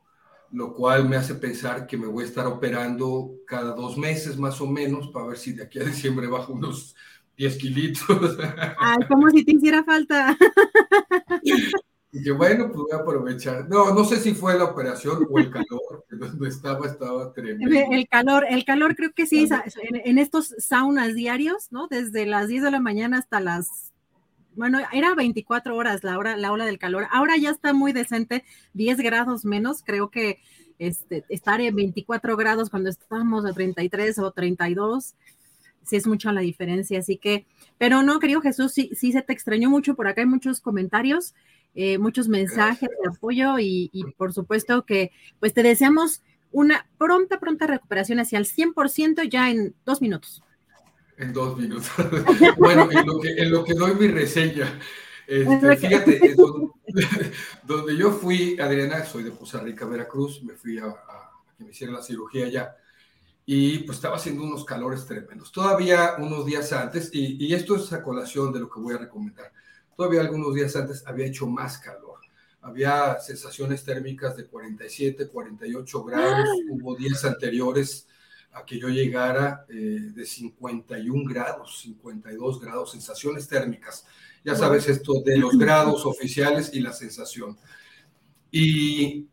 lo 0.52 0.74
cual 0.74 1.10
me 1.10 1.18
hace 1.18 1.36
pensar 1.36 1.86
que 1.86 1.98
me 1.98 2.08
voy 2.08 2.24
a 2.24 2.28
estar 2.28 2.48
operando 2.48 3.32
cada 3.46 3.74
dos 3.76 3.98
meses 3.98 4.38
más 4.38 4.62
o 4.62 4.68
menos 4.68 5.10
para 5.10 5.28
ver 5.28 5.38
si 5.38 5.52
de 5.52 5.64
aquí 5.64 5.80
a 5.80 5.84
diciembre 5.84 6.28
bajo 6.28 6.54
unos 6.54 6.96
10 7.36 7.58
kilitos. 7.58 8.38
Ay, 8.80 8.98
como 9.10 9.30
si 9.30 9.44
te 9.44 9.52
hiciera 9.52 9.84
falta. 9.84 10.38
Y 12.12 12.28
bueno, 12.32 12.68
pues 12.68 12.78
voy 12.78 12.92
a 12.92 13.02
aprovechar. 13.02 13.70
No, 13.70 13.94
no 13.94 14.04
sé 14.04 14.18
si 14.18 14.34
fue 14.34 14.58
la 14.58 14.66
operación 14.66 15.28
o 15.30 15.40
el 15.40 15.52
calor, 15.52 16.06
que 16.10 16.16
donde 16.16 16.50
estaba 16.50 16.88
estaba 16.88 17.32
tremendo. 17.34 17.70
El 17.92 18.08
calor, 18.08 18.46
el 18.50 18.66
calor 18.66 18.96
creo 18.96 19.12
que 19.14 19.28
sí, 19.28 19.48
en, 19.84 20.18
estos 20.18 20.56
saunas 20.58 21.14
diarios, 21.14 21.68
¿no? 21.72 21.88
Desde 21.88 22.26
las 22.26 22.48
10 22.48 22.64
de 22.64 22.72
la 22.72 22.80
mañana 22.80 23.20
hasta 23.20 23.40
las, 23.40 23.94
bueno, 24.56 24.80
era 24.92 25.14
24 25.14 25.76
horas 25.76 26.04
la 26.04 26.18
hora, 26.18 26.36
la 26.36 26.52
ola 26.52 26.66
del 26.66 26.80
calor. 26.80 27.06
Ahora 27.12 27.38
ya 27.38 27.52
está 27.52 27.74
muy 27.74 27.94
decente, 27.94 28.44
10 28.74 28.98
grados 28.98 29.46
menos, 29.46 29.84
creo 29.84 30.10
que 30.10 30.40
este, 30.80 31.26
estar 31.30 31.62
en 31.62 31.76
24 31.76 32.38
grados 32.38 32.72
cuando 32.72 32.90
estábamos 32.90 33.46
a 33.46 33.54
33 33.54 34.18
o 34.18 34.32
32, 34.32 35.14
sí 35.84 35.96
es 35.96 36.08
mucha 36.08 36.32
la 36.34 36.42
diferencia, 36.42 37.00
así 37.00 37.18
que, 37.18 37.46
pero 37.78 38.02
no, 38.02 38.20
querido 38.20 38.42
Jesús, 38.42 38.72
sí, 38.72 38.90
sí 38.96 39.12
se 39.12 39.22
te 39.22 39.34
extrañó 39.34 39.70
mucho, 39.70 39.96
por 39.96 40.08
acá 40.08 40.22
hay 40.22 40.28
muchos 40.28 40.60
comentarios. 40.60 41.36
Eh, 41.76 41.98
muchos 42.00 42.28
mensajes 42.28 42.90
de 42.90 43.10
apoyo 43.10 43.60
y, 43.60 43.92
por 44.18 44.34
supuesto 44.34 44.86
que 44.86 45.12
pues 45.40 45.54
te 45.54 45.64
deseamos 45.64 46.24
una 46.52 46.88
pronta, 46.98 47.40
pronta 47.40 47.68
recuperación 47.68 48.20
hacia 48.20 48.40
el 48.40 48.46
100% 48.46 49.30
ya 49.30 49.52
en 49.52 49.76
dos 49.86 50.02
minutos. 50.02 50.44
En 51.18 51.32
dos 51.32 51.58
minutos. 51.58 51.88
bueno, 52.58 52.90
en 52.92 53.06
lo, 53.06 53.20
que, 53.20 53.30
en 53.30 53.52
lo 53.52 53.64
que 53.64 53.74
doy 53.76 53.94
mi 53.96 54.08
reseña, 54.08 54.80
este, 55.28 55.78
fíjate, 55.78 56.36
donde, 57.64 57.96
yo 57.96 58.12
fui, 58.12 58.60
Adriana, 58.60 59.06
soy 59.06 59.24
de 59.24 59.32
Poza 59.32 59.60
Rica, 59.60 59.86
Veracruz, 59.86 60.42
me 60.44 60.56
fui 60.56 60.80
a, 60.80 60.96
que 61.56 61.64
me 61.64 61.70
hicieran 61.70 61.96
la 61.96 62.02
cirugía 62.02 62.48
allá 62.48 62.76
y 63.46 63.80
pues 63.80 63.98
estaba 64.00 64.16
haciendo 64.16 64.44
unos 64.44 64.66
calores 64.66 65.06
tremendos. 65.06 65.52
Todavía 65.52 66.16
unos 66.18 66.46
días 66.48 66.74
antes, 66.74 67.12
y, 67.14 67.46
y 67.46 67.54
esto 67.54 67.76
es 67.76 67.94
a 67.94 68.02
colación 68.02 68.52
de 68.52 68.60
lo 68.60 68.70
que 68.70 68.80
voy 68.80 68.96
a 68.96 69.00
recomendar 69.00 69.52
Todavía 70.00 70.22
algunos 70.22 70.56
días 70.56 70.74
antes 70.78 71.04
había 71.06 71.26
hecho 71.26 71.46
más 71.46 71.78
calor. 71.78 72.20
Había 72.62 73.20
sensaciones 73.20 73.84
térmicas 73.84 74.38
de 74.38 74.46
47, 74.46 75.28
48 75.28 76.04
grados. 76.06 76.48
Hubo 76.70 76.96
días 76.96 77.26
anteriores 77.26 78.08
a 78.54 78.64
que 78.64 78.80
yo 78.80 78.88
llegara 78.88 79.66
eh, 79.68 79.74
de 80.14 80.26
51 80.26 81.30
grados, 81.30 81.82
52 81.82 82.62
grados, 82.62 82.92
sensaciones 82.92 83.50
térmicas. 83.50 84.06
Ya 84.46 84.56
sabes 84.56 84.88
esto 84.88 85.22
de 85.22 85.36
los 85.36 85.58
grados 85.58 86.06
oficiales 86.06 86.74
y 86.74 86.80
la 86.80 86.94
sensación. 86.94 87.58
Y 88.52 89.28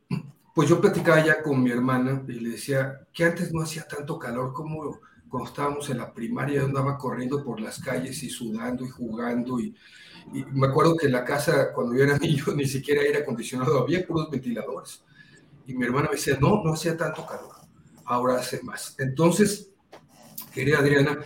pues 0.52 0.68
yo 0.68 0.80
platicaba 0.80 1.24
ya 1.24 1.44
con 1.44 1.62
mi 1.62 1.70
hermana 1.70 2.24
y 2.26 2.40
le 2.40 2.51
decía 2.51 3.06
que 3.12 3.22
antes 3.22 3.52
no 3.52 3.62
hacía 3.62 3.86
tanto 3.86 4.18
calor 4.18 4.52
como 4.52 4.98
cuando 5.28 5.48
estábamos 5.48 5.88
en 5.90 5.98
la 5.98 6.12
primaria, 6.12 6.62
andaba 6.62 6.98
corriendo 6.98 7.44
por 7.44 7.60
las 7.60 7.78
calles 7.78 8.20
y 8.24 8.30
sudando 8.30 8.84
y 8.84 8.88
jugando 8.88 9.60
y, 9.60 9.76
y 10.32 10.44
me 10.44 10.66
acuerdo 10.66 10.97
que 10.97 11.07
en 11.07 11.12
la 11.12 11.24
casa, 11.24 11.73
cuando 11.73 11.94
yo 11.94 12.05
era 12.05 12.19
niño, 12.19 12.44
ni 12.55 12.66
siquiera 12.66 13.03
aire 13.03 13.19
acondicionado, 13.19 13.78
había 13.78 14.07
puros 14.07 14.31
ventiladores. 14.31 15.03
Y 15.66 15.74
mi 15.74 15.85
hermana 15.85 16.09
me 16.11 16.16
decía, 16.16 16.39
no, 16.40 16.62
no 16.62 16.73
hacía 16.73 16.97
tanto 16.97 17.27
calor, 17.27 17.55
ahora 18.05 18.36
hace 18.36 18.62
más. 18.62 18.94
Entonces, 18.98 19.70
querida 20.53 20.78
Adriana, 20.78 21.19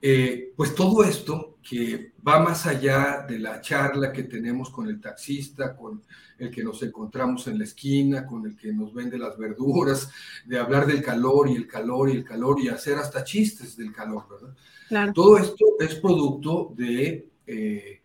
eh, 0.00 0.52
pues 0.56 0.74
todo 0.74 1.04
esto 1.04 1.58
que 1.62 2.12
va 2.26 2.40
más 2.40 2.66
allá 2.66 3.24
de 3.28 3.38
la 3.38 3.60
charla 3.60 4.12
que 4.12 4.24
tenemos 4.24 4.70
con 4.70 4.88
el 4.88 5.00
taxista, 5.00 5.76
con 5.76 6.02
el 6.38 6.50
que 6.50 6.64
nos 6.64 6.82
encontramos 6.82 7.46
en 7.48 7.58
la 7.58 7.64
esquina, 7.64 8.26
con 8.26 8.46
el 8.46 8.56
que 8.56 8.72
nos 8.72 8.94
vende 8.94 9.18
las 9.18 9.36
verduras, 9.36 10.10
de 10.46 10.58
hablar 10.58 10.86
del 10.86 11.02
calor 11.02 11.48
y 11.48 11.56
el 11.56 11.66
calor 11.66 12.08
y 12.08 12.12
el 12.12 12.24
calor 12.24 12.58
y 12.60 12.68
hacer 12.68 12.96
hasta 12.96 13.24
chistes 13.24 13.76
del 13.76 13.92
calor, 13.92 14.24
¿verdad? 14.28 15.12
Todo 15.12 15.38
esto 15.38 15.64
es 15.78 15.94
producto 15.96 16.72
de 16.76 17.28
eh, 17.46 17.99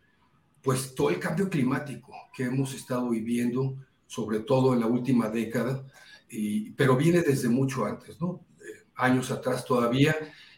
pues 0.65 0.95
todo 0.95 1.11
el 1.11 1.19
cambio 1.19 1.47
climático 1.47 2.11
que 2.33 2.45
hemos 2.45 2.73
estado 2.73 3.11
viviendo, 3.11 3.75
sobre 4.07 4.39
todo 4.39 4.73
en 4.73 4.79
la 4.79 4.87
última 4.87 5.29
década, 5.29 5.85
y, 6.27 6.71
pero 6.71 6.97
viene 6.97 7.21
desde 7.21 7.49
mucho 7.49 7.85
antes, 7.85 8.19
¿no? 8.19 8.41
Eh, 8.59 8.87
años 8.95 9.29
atrás 9.29 9.63
todavía, 9.63 10.15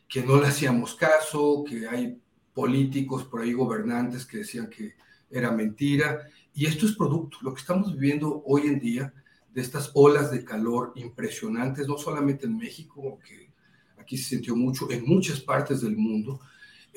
que 0.07 0.23
no 0.23 0.39
le 0.39 0.47
hacíamos 0.47 0.95
caso, 0.95 1.65
que 1.67 1.89
hay 1.89 2.21
políticos 2.53 3.25
por 3.25 3.41
ahí 3.41 3.51
gobernantes 3.51 4.25
que 4.25 4.37
decían 4.37 4.69
que 4.69 4.95
era 5.29 5.51
mentira, 5.51 6.25
y 6.53 6.67
esto 6.67 6.85
es 6.85 6.95
producto, 6.95 7.39
lo 7.41 7.53
que 7.53 7.59
estamos 7.59 7.93
viviendo 7.93 8.41
hoy 8.45 8.61
en 8.67 8.79
día, 8.79 9.13
de 9.53 9.61
estas 9.61 9.91
olas 9.93 10.31
de 10.31 10.45
calor 10.45 10.93
impresionantes, 10.95 11.85
no 11.85 11.97
solamente 11.97 12.45
en 12.45 12.55
México, 12.55 13.19
que 13.27 13.51
aquí 13.97 14.17
se 14.17 14.29
sintió 14.29 14.55
mucho, 14.55 14.89
en 14.89 15.03
muchas 15.03 15.41
partes 15.41 15.81
del 15.81 15.97
mundo, 15.97 16.39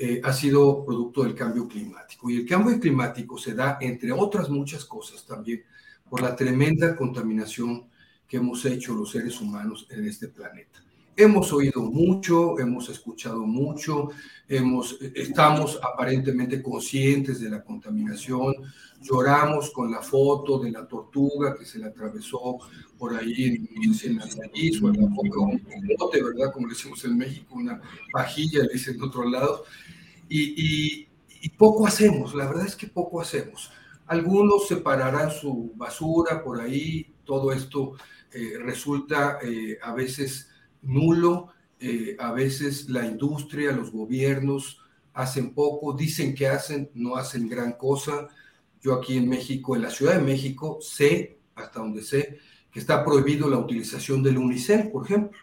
eh, 0.03 0.19
ha 0.25 0.33
sido 0.33 0.83
producto 0.83 1.25
del 1.25 1.35
cambio 1.35 1.69
climático. 1.69 2.31
Y 2.31 2.39
el 2.39 2.47
cambio 2.47 2.81
climático 2.81 3.37
se 3.37 3.53
da, 3.53 3.77
entre 3.83 4.11
otras 4.13 4.49
muchas 4.49 4.87
cosas 4.87 5.27
también, 5.27 5.63
por 6.09 6.23
la 6.23 6.35
tremenda 6.35 6.97
contaminación 6.97 7.87
que 8.27 8.39
hemos 8.39 8.65
hecho 8.65 8.95
los 8.95 9.11
seres 9.11 9.39
humanos 9.43 9.87
en 9.91 10.07
este 10.07 10.29
planeta. 10.29 10.83
Hemos 11.17 11.53
oído 11.53 11.83
mucho, 11.83 12.59
hemos 12.59 12.89
escuchado 12.89 13.41
mucho, 13.41 14.09
hemos, 14.49 14.99
estamos 15.15 15.79
aparentemente 15.83 16.63
conscientes 16.63 17.41
de 17.41 17.51
la 17.51 17.63
contaminación, 17.63 18.55
lloramos 19.03 19.71
con 19.71 19.91
la 19.91 20.01
foto 20.01 20.59
de 20.59 20.71
la 20.71 20.87
tortuga 20.87 21.57
que 21.59 21.65
se 21.65 21.79
le 21.79 21.87
atravesó 21.87 22.59
por 22.99 23.17
ahí 23.17 23.45
en, 23.45 24.17
la 24.17 24.27
nariz 24.27 24.83
o 24.83 24.89
en 24.89 25.01
la 25.01 25.09
boca, 25.09 25.41
un 25.41 25.63
bote, 25.99 26.23
¿verdad? 26.23 26.53
Como 26.53 26.69
decimos 26.69 27.05
en 27.05 27.17
México, 27.17 27.55
una 27.55 27.81
pajilla, 28.13 28.63
le 28.63 28.73
dicen 28.73 28.97
en 28.97 29.03
otro 29.03 29.29
lado. 29.29 29.65
Y, 30.29 31.07
poco 31.57 31.87
hacemos, 31.87 32.35
la 32.35 32.47
verdad 32.47 32.67
es 32.67 32.77
que 32.77 32.87
poco 32.87 33.21
hacemos. 33.21 33.71
Algunos 34.07 34.69
separarán 34.69 35.31
su 35.31 35.73
basura 35.75 36.43
por 36.45 36.61
ahí, 36.61 37.15
todo 37.25 37.53
esto 37.53 37.95
eh, 38.33 38.55
resulta 38.59 39.39
eh, 39.43 39.79
a 39.83 39.95
veces 39.95 40.50
nulo, 40.83 41.49
eh, 41.79 42.17
a 42.19 42.33
veces 42.33 42.89
la 42.89 43.07
industria, 43.07 43.73
los 43.73 43.91
gobiernos 43.91 44.81
hacen 45.15 45.55
poco, 45.55 45.93
dicen 45.95 46.35
que 46.35 46.47
hacen, 46.47 46.91
no 46.95 47.17
hacen 47.17 47.49
gran 47.49 47.73
cosa. 47.73 48.29
Yo 48.81 48.95
aquí 48.95 49.17
en 49.17 49.29
México, 49.29 49.77
en 49.77 49.83
la 49.83 49.91
Ciudad 49.91 50.15
de 50.15 50.23
México, 50.23 50.79
sé, 50.81 51.39
hasta 51.55 51.81
donde 51.81 52.03
sé, 52.03 52.39
que 52.71 52.81
está 52.81 53.05
prohibido 53.05 53.49
la 53.49 53.59
utilización 53.59 54.23
del 54.23 54.39
unicel, 54.39 54.91
por 54.91 55.05
ejemplo. 55.05 55.39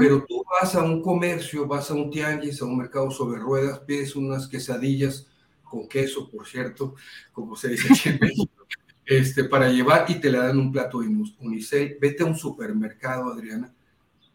Pero 0.00 0.24
tú 0.26 0.42
vas 0.50 0.74
a 0.76 0.82
un 0.82 1.02
comercio, 1.02 1.66
vas 1.66 1.90
a 1.90 1.94
un 1.94 2.10
tianguis, 2.10 2.62
a 2.62 2.64
un 2.64 2.78
mercado 2.78 3.10
sobre 3.10 3.38
ruedas, 3.38 3.80
pides 3.80 4.16
unas 4.16 4.48
quesadillas 4.48 5.26
con 5.62 5.86
queso, 5.88 6.30
por 6.30 6.46
cierto, 6.46 6.94
como 7.32 7.54
se 7.54 7.68
dice 7.68 7.92
aquí 7.92 8.08
en 8.08 8.18
México, 8.18 8.66
este, 9.04 9.44
para 9.44 9.68
llevar 9.68 10.06
y 10.08 10.14
te 10.14 10.30
le 10.30 10.38
dan 10.38 10.58
un 10.58 10.72
plato 10.72 11.00
de 11.00 11.08
unicel. 11.40 11.98
Vete 12.00 12.22
a 12.22 12.26
un 12.26 12.36
supermercado, 12.36 13.30
Adriana, 13.30 13.74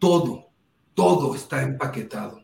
todo, 0.00 0.48
todo 0.94 1.36
está 1.36 1.62
empaquetado 1.62 2.42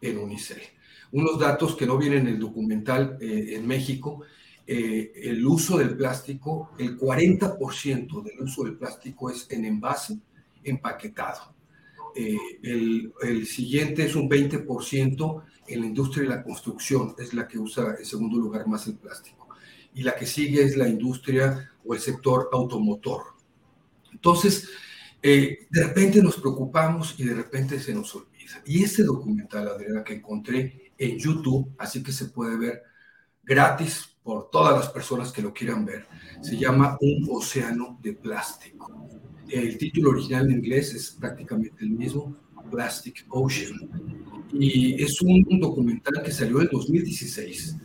en 0.00 0.18
unicel. 0.18 0.62
Unos 1.10 1.40
datos 1.40 1.74
que 1.74 1.86
no 1.86 1.98
vienen 1.98 2.28
en 2.28 2.34
el 2.34 2.38
documental 2.38 3.18
eh, 3.20 3.54
en 3.54 3.66
México, 3.66 4.22
eh, 4.66 5.12
el 5.16 5.44
uso 5.44 5.78
del 5.78 5.96
plástico, 5.96 6.72
el 6.78 6.98
40% 6.98 8.22
del 8.22 8.40
uso 8.40 8.64
del 8.64 8.76
plástico 8.76 9.30
es 9.30 9.46
en 9.50 9.64
envase 9.64 10.18
empaquetado. 10.62 11.54
Eh, 12.14 12.36
el, 12.62 13.12
el, 13.22 13.46
siguiente 13.46 14.04
es 14.04 14.14
un 14.14 14.28
20% 14.28 15.42
en 15.68 15.80
la 15.80 15.86
industria 15.86 16.24
de 16.24 16.28
la 16.28 16.42
construcción, 16.42 17.14
es 17.18 17.32
la 17.32 17.48
que 17.48 17.58
usa 17.58 17.96
en 17.98 18.04
segundo 18.04 18.36
lugar 18.36 18.66
más 18.66 18.86
el 18.86 18.96
plástico. 18.96 19.48
Y 19.94 20.02
la 20.02 20.14
que 20.14 20.26
sigue 20.26 20.62
es 20.62 20.76
la 20.76 20.88
industria 20.88 21.70
o 21.86 21.94
el 21.94 22.00
sector 22.00 22.50
automotor. 22.52 23.22
Entonces, 24.12 24.68
eh, 25.22 25.66
de 25.70 25.84
repente 25.84 26.22
nos 26.22 26.36
preocupamos 26.36 27.14
y 27.18 27.24
de 27.24 27.34
repente 27.34 27.80
se 27.80 27.94
nos 27.94 28.14
olvida. 28.14 28.62
Y 28.64 28.82
ese 28.82 29.02
documental, 29.02 29.68
Adriana, 29.68 30.04
que 30.04 30.14
encontré 30.14 30.92
en 30.96 31.18
YouTube, 31.18 31.74
así 31.78 32.02
que 32.02 32.12
se 32.12 32.26
puede 32.26 32.56
ver 32.56 32.82
gratis 33.42 34.16
por 34.22 34.50
todas 34.50 34.76
las 34.78 34.90
personas 34.90 35.32
que 35.32 35.42
lo 35.42 35.52
quieran 35.52 35.84
ver. 35.84 36.06
Se 36.42 36.56
llama 36.56 36.96
Un 37.00 37.26
océano 37.30 37.98
de 38.02 38.12
plástico. 38.12 39.08
El 39.48 39.78
título 39.78 40.10
original 40.10 40.46
en 40.46 40.58
inglés 40.58 40.94
es 40.94 41.10
prácticamente 41.12 41.82
el 41.82 41.90
mismo, 41.90 42.36
Plastic 42.70 43.24
Ocean. 43.30 43.88
Y 44.52 45.02
es 45.02 45.20
un, 45.22 45.44
documental 45.60 46.22
que 46.22 46.30
salió 46.30 46.60
en 46.60 46.68
2016, 46.70 47.76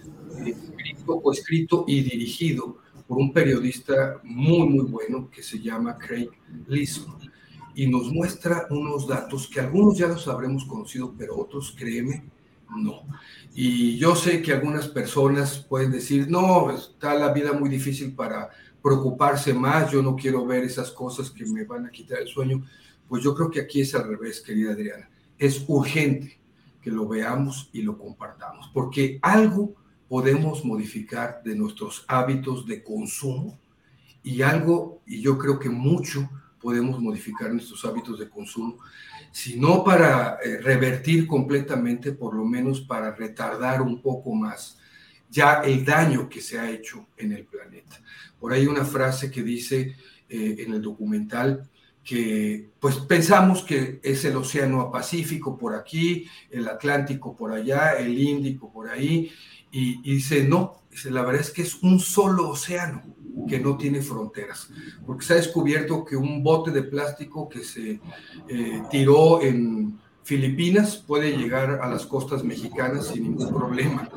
escrito, 0.45 1.31
escrito 1.31 1.85
y 1.87 2.01
dirigido 2.01 2.82
por 3.13 3.21
un 3.21 3.31
periodista 3.31 4.19
muy, 4.23 4.67
muy 4.67 4.85
bueno 4.85 5.29
que 5.29 5.43
se 5.43 5.59
llama 5.59 5.99
Craig 5.99 6.31
Leeson 6.67 7.15
y 7.75 7.85
nos 7.85 8.11
muestra 8.11 8.65
unos 8.71 9.07
datos 9.07 9.47
que 9.47 9.59
algunos 9.59 9.95
ya 9.95 10.07
los 10.07 10.27
habremos 10.27 10.65
conocido, 10.65 11.13
pero 11.15 11.37
otros, 11.37 11.75
créeme, 11.77 12.23
no. 12.75 13.03
Y 13.53 13.99
yo 13.99 14.15
sé 14.15 14.41
que 14.41 14.53
algunas 14.53 14.87
personas 14.87 15.59
pueden 15.59 15.91
decir, 15.91 16.27
no, 16.27 16.71
está 16.71 17.13
la 17.13 17.31
vida 17.31 17.53
muy 17.53 17.69
difícil 17.69 18.15
para 18.15 18.49
preocuparse 18.81 19.53
más, 19.53 19.91
yo 19.91 20.01
no 20.01 20.15
quiero 20.15 20.43
ver 20.47 20.63
esas 20.63 20.89
cosas 20.89 21.29
que 21.29 21.45
me 21.45 21.65
van 21.65 21.85
a 21.85 21.91
quitar 21.91 22.19
el 22.19 22.27
sueño. 22.27 22.65
Pues 23.07 23.23
yo 23.23 23.35
creo 23.35 23.51
que 23.51 23.61
aquí 23.61 23.81
es 23.81 23.93
al 23.93 24.07
revés, 24.07 24.41
querida 24.41 24.71
Adriana. 24.71 25.07
Es 25.37 25.63
urgente 25.67 26.39
que 26.81 26.89
lo 26.89 27.07
veamos 27.07 27.69
y 27.73 27.83
lo 27.83 27.95
compartamos, 27.95 28.71
porque 28.73 29.19
algo 29.21 29.75
podemos 30.13 30.63
modificar 30.63 31.41
de 31.43 31.55
nuestros 31.55 32.05
hábitos 32.07 32.67
de 32.67 32.83
consumo 32.83 33.57
y 34.21 34.43
algo, 34.43 35.01
y 35.07 35.19
yo 35.23 35.39
creo 35.39 35.57
que 35.57 35.69
mucho, 35.69 36.29
podemos 36.61 37.01
modificar 37.01 37.51
nuestros 37.51 37.83
hábitos 37.83 38.19
de 38.19 38.29
consumo, 38.29 38.77
si 39.31 39.59
no 39.59 39.83
para 39.83 40.37
eh, 40.43 40.61
revertir 40.61 41.25
completamente, 41.25 42.11
por 42.11 42.35
lo 42.35 42.45
menos 42.45 42.81
para 42.81 43.15
retardar 43.15 43.81
un 43.81 44.03
poco 44.03 44.35
más 44.35 44.77
ya 45.31 45.63
el 45.63 45.83
daño 45.83 46.29
que 46.29 46.41
se 46.41 46.59
ha 46.59 46.69
hecho 46.69 47.07
en 47.17 47.31
el 47.31 47.45
planeta. 47.45 47.99
Por 48.39 48.53
ahí 48.53 48.67
una 48.67 48.85
frase 48.85 49.31
que 49.31 49.41
dice 49.41 49.95
eh, 50.29 50.57
en 50.59 50.75
el 50.75 50.81
documental 50.83 51.67
que 52.03 52.69
pues 52.79 52.97
pensamos 52.97 53.63
que 53.63 53.99
es 54.03 54.25
el 54.25 54.35
Océano 54.35 54.91
Pacífico 54.91 55.57
por 55.57 55.73
aquí, 55.73 56.27
el 56.51 56.67
Atlántico 56.67 57.35
por 57.35 57.51
allá, 57.51 57.93
el 57.93 58.15
Índico 58.19 58.71
por 58.71 58.89
ahí, 58.89 59.31
y, 59.75 59.99
dice, 60.03 60.43
no, 60.43 60.83
la 61.05 61.23
verdad 61.23 61.41
es 61.41 61.49
que 61.49 61.63
es 61.63 61.81
un 61.81 61.99
solo 61.99 62.49
océano 62.49 63.01
que 63.49 63.59
no 63.59 63.75
tiene 63.75 64.03
fronteras, 64.03 64.69
porque 65.03 65.25
se 65.25 65.33
ha 65.33 65.37
descubierto 65.37 66.05
que 66.05 66.15
un 66.15 66.43
bote 66.43 66.69
de 66.69 66.83
plástico 66.83 67.49
que 67.49 67.63
se 67.63 67.99
eh, 68.47 68.83
tiró 68.91 69.41
en 69.41 69.99
Filipinas 70.23 70.97
puede 70.97 71.35
llegar 71.35 71.81
a 71.81 71.89
las 71.89 72.05
costas 72.05 72.43
mexicanas 72.43 73.07
sin 73.07 73.23
ningún 73.23 73.49
problema. 73.49 74.07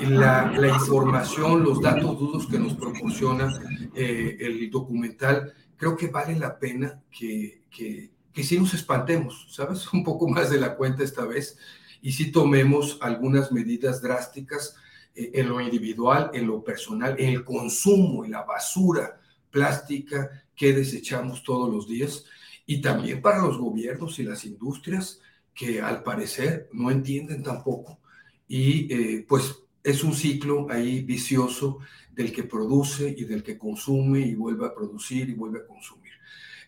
Y 0.00 0.06
la, 0.06 0.50
la 0.50 0.68
información, 0.68 1.62
los 1.62 1.80
datos 1.80 2.18
dudos 2.18 2.48
que 2.48 2.58
nos 2.58 2.74
proporciona 2.74 3.56
eh, 3.94 4.36
el 4.40 4.68
documental, 4.68 5.54
creo 5.76 5.96
que 5.96 6.08
vale 6.08 6.36
la 6.36 6.58
pena 6.58 7.00
que, 7.16 7.62
que, 7.70 8.10
que 8.32 8.42
sí 8.42 8.58
nos 8.58 8.74
espantemos, 8.74 9.46
¿sabes? 9.50 9.86
Un 9.92 10.02
poco 10.02 10.28
más 10.28 10.50
de 10.50 10.58
la 10.58 10.74
cuenta 10.74 11.04
esta 11.04 11.24
vez 11.24 11.56
y 12.04 12.12
sí 12.12 12.30
tomemos 12.30 12.98
algunas 13.00 13.50
medidas 13.50 14.02
drásticas 14.02 14.76
eh, 15.14 15.30
en 15.32 15.48
lo 15.48 15.58
individual, 15.58 16.30
en 16.34 16.46
lo 16.46 16.62
personal, 16.62 17.16
en 17.18 17.30
el 17.30 17.44
consumo, 17.44 18.26
en 18.26 18.32
la 18.32 18.42
basura 18.42 19.18
plástica 19.50 20.44
que 20.54 20.74
desechamos 20.74 21.42
todos 21.42 21.72
los 21.72 21.88
días 21.88 22.26
y 22.66 22.82
también 22.82 23.22
para 23.22 23.38
los 23.38 23.56
gobiernos 23.56 24.18
y 24.18 24.22
las 24.22 24.44
industrias 24.44 25.22
que 25.54 25.80
al 25.80 26.02
parecer 26.02 26.68
no 26.74 26.90
entienden 26.90 27.42
tampoco 27.42 28.00
y 28.46 28.92
eh, 28.92 29.24
pues 29.26 29.60
es 29.82 30.04
un 30.04 30.12
ciclo 30.12 30.66
ahí 30.68 31.00
vicioso 31.00 31.78
del 32.12 32.34
que 32.34 32.44
produce 32.44 33.14
y 33.16 33.24
del 33.24 33.42
que 33.42 33.56
consume 33.56 34.20
y 34.20 34.34
vuelve 34.34 34.66
a 34.66 34.74
producir 34.74 35.30
y 35.30 35.32
vuelve 35.32 35.60
a 35.60 35.66
consumir. 35.66 36.12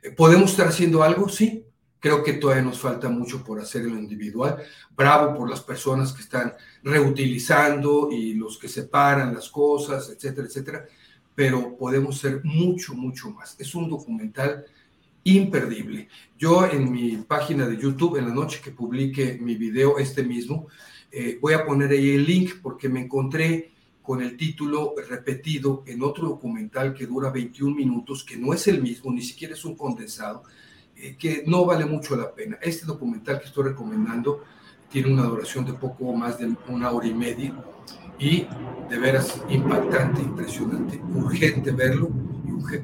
Eh, 0.02 0.12
¿Podemos 0.12 0.52
estar 0.52 0.68
haciendo 0.68 1.02
algo? 1.02 1.28
Sí, 1.28 1.62
Creo 2.06 2.22
que 2.22 2.34
todavía 2.34 2.62
nos 2.62 2.78
falta 2.78 3.08
mucho 3.08 3.42
por 3.42 3.58
hacer 3.58 3.82
en 3.82 3.94
lo 3.94 3.98
individual. 3.98 4.62
Bravo 4.96 5.36
por 5.36 5.50
las 5.50 5.60
personas 5.60 6.12
que 6.12 6.22
están 6.22 6.52
reutilizando 6.84 8.10
y 8.12 8.34
los 8.34 8.58
que 8.58 8.68
separan 8.68 9.34
las 9.34 9.48
cosas, 9.48 10.08
etcétera, 10.10 10.46
etcétera. 10.46 10.86
Pero 11.34 11.76
podemos 11.76 12.18
ser 12.18 12.42
mucho, 12.44 12.94
mucho 12.94 13.30
más. 13.30 13.56
Es 13.58 13.74
un 13.74 13.88
documental 13.88 14.64
imperdible. 15.24 16.06
Yo 16.38 16.64
en 16.64 16.92
mi 16.92 17.16
página 17.16 17.66
de 17.66 17.76
YouTube, 17.76 18.18
en 18.18 18.28
la 18.28 18.34
noche 18.34 18.60
que 18.62 18.70
publique 18.70 19.36
mi 19.42 19.56
video, 19.56 19.98
este 19.98 20.22
mismo, 20.22 20.68
eh, 21.10 21.40
voy 21.40 21.54
a 21.54 21.66
poner 21.66 21.90
ahí 21.90 22.10
el 22.10 22.24
link 22.24 22.60
porque 22.62 22.88
me 22.88 23.00
encontré 23.00 23.72
con 24.00 24.22
el 24.22 24.36
título 24.36 24.94
repetido 25.08 25.82
en 25.88 26.04
otro 26.04 26.28
documental 26.28 26.94
que 26.94 27.08
dura 27.08 27.30
21 27.30 27.74
minutos, 27.74 28.22
que 28.22 28.36
no 28.36 28.54
es 28.54 28.68
el 28.68 28.80
mismo, 28.80 29.10
ni 29.10 29.22
siquiera 29.22 29.54
es 29.54 29.64
un 29.64 29.74
condensado, 29.74 30.44
que 31.18 31.44
no 31.46 31.64
vale 31.64 31.84
mucho 31.84 32.16
la 32.16 32.32
pena. 32.32 32.58
Este 32.62 32.86
documental 32.86 33.38
que 33.38 33.46
estoy 33.46 33.64
recomendando 33.64 34.44
tiene 34.90 35.12
una 35.12 35.24
duración 35.24 35.64
de 35.64 35.74
poco 35.74 36.12
más 36.12 36.38
de 36.38 36.54
una 36.68 36.90
hora 36.90 37.06
y 37.06 37.14
media 37.14 37.54
y 38.18 38.46
de 38.88 38.98
veras 38.98 39.42
impactante, 39.48 40.22
impresionante, 40.22 41.00
urgente 41.14 41.70
verlo 41.70 42.10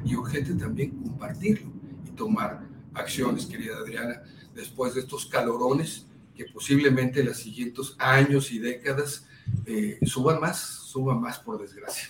y 0.05 0.15
urgente 0.15 0.53
también 0.53 0.91
compartirlo 0.91 1.71
y 2.05 2.11
tomar 2.11 2.61
acciones, 2.93 3.45
querida 3.45 3.77
Adriana, 3.77 4.21
después 4.53 4.93
de 4.93 5.01
estos 5.01 5.25
calorones 5.25 6.05
que 6.35 6.45
posiblemente 6.45 7.21
en 7.21 7.27
los 7.27 7.37
siguientes 7.37 7.95
años 7.97 8.51
y 8.51 8.59
décadas 8.59 9.27
eh, 9.65 9.99
suban 10.03 10.39
más, 10.39 10.59
suban 10.59 11.19
más 11.19 11.39
por 11.39 11.59
desgracia. 11.59 12.09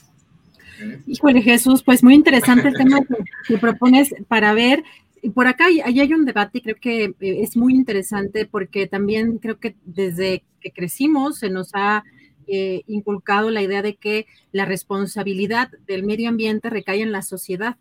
Híjole 1.06 1.42
Jesús, 1.42 1.84
pues 1.84 2.04
muy 2.04 2.16
interesante 2.16 2.68
el 2.68 2.74
tema 2.74 3.00
que 3.48 3.58
propones 3.58 4.14
para 4.28 4.54
ver 4.54 4.84
por 5.30 5.48
acá 5.48 5.66
ahí 5.66 5.82
hay 5.82 6.14
un 6.14 6.26
debate 6.26 6.62
creo 6.62 6.76
que 6.76 7.06
eh, 7.06 7.14
es 7.20 7.56
muy 7.56 7.74
interesante 7.74 8.46
porque 8.46 8.88
también 8.88 9.38
creo 9.38 9.60
que 9.60 9.76
desde 9.86 10.44
que 10.60 10.72
crecimos 10.72 11.40
se 11.40 11.50
nos 11.50 11.70
ha 11.74 12.04
eh, 12.48 12.84
inculcado 12.88 13.50
la 13.50 13.62
idea 13.62 13.82
de 13.82 13.96
que 13.96 14.28
la 14.52 14.66
responsabilidad 14.66 15.70
del 15.88 16.04
medio 16.04 16.30
ambiente 16.30 16.70
recae 16.70 17.02
en 17.02 17.12
la 17.12 17.22
sociedad 17.22 17.78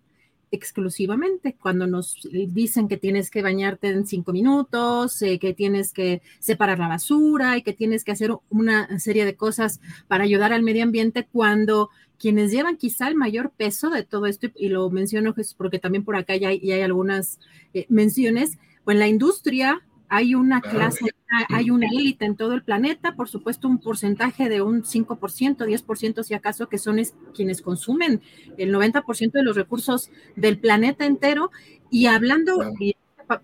exclusivamente. 0.52 1.56
Cuando 1.60 1.86
nos 1.86 2.18
dicen 2.30 2.86
que 2.86 2.98
tienes 2.98 3.30
que 3.30 3.42
bañarte 3.42 3.88
en 3.88 4.06
cinco 4.06 4.32
minutos, 4.32 5.20
eh, 5.22 5.38
que 5.38 5.54
tienes 5.54 5.92
que 5.92 6.22
separar 6.38 6.78
la 6.78 6.88
basura 6.88 7.56
y 7.56 7.62
que 7.62 7.72
tienes 7.72 8.04
que 8.04 8.12
hacer 8.12 8.30
una 8.50 8.98
serie 9.00 9.24
de 9.24 9.34
cosas 9.34 9.80
para 10.06 10.24
ayudar 10.24 10.52
al 10.52 10.62
medio 10.62 10.84
ambiente, 10.84 11.26
cuando 11.32 11.88
quienes 12.22 12.52
llevan 12.52 12.76
quizá 12.76 13.08
el 13.08 13.16
mayor 13.16 13.50
peso 13.50 13.90
de 13.90 14.04
todo 14.04 14.26
esto, 14.26 14.46
y 14.54 14.68
lo 14.68 14.88
menciono 14.90 15.34
porque 15.56 15.80
también 15.80 16.04
por 16.04 16.14
acá 16.14 16.36
ya 16.36 16.50
hay, 16.50 16.70
hay 16.70 16.80
algunas 16.80 17.40
eh, 17.74 17.84
menciones, 17.88 18.58
pues 18.84 18.94
en 18.94 19.00
la 19.00 19.08
industria 19.08 19.82
hay 20.08 20.36
una 20.36 20.60
clase, 20.60 21.06
hay 21.48 21.70
una 21.70 21.88
élite 21.88 22.24
en 22.24 22.36
todo 22.36 22.52
el 22.52 22.62
planeta, 22.62 23.16
por 23.16 23.28
supuesto 23.28 23.66
un 23.66 23.78
porcentaje 23.78 24.48
de 24.48 24.62
un 24.62 24.84
5%, 24.84 25.16
10% 25.16 26.22
si 26.22 26.34
acaso, 26.34 26.68
que 26.68 26.78
son 26.78 27.00
quienes 27.34 27.60
consumen 27.60 28.20
el 28.56 28.72
90% 28.72 29.32
de 29.32 29.42
los 29.42 29.56
recursos 29.56 30.10
del 30.36 30.58
planeta 30.58 31.06
entero. 31.06 31.50
Y 31.90 32.06
hablando, 32.06 32.62
y 32.78 32.94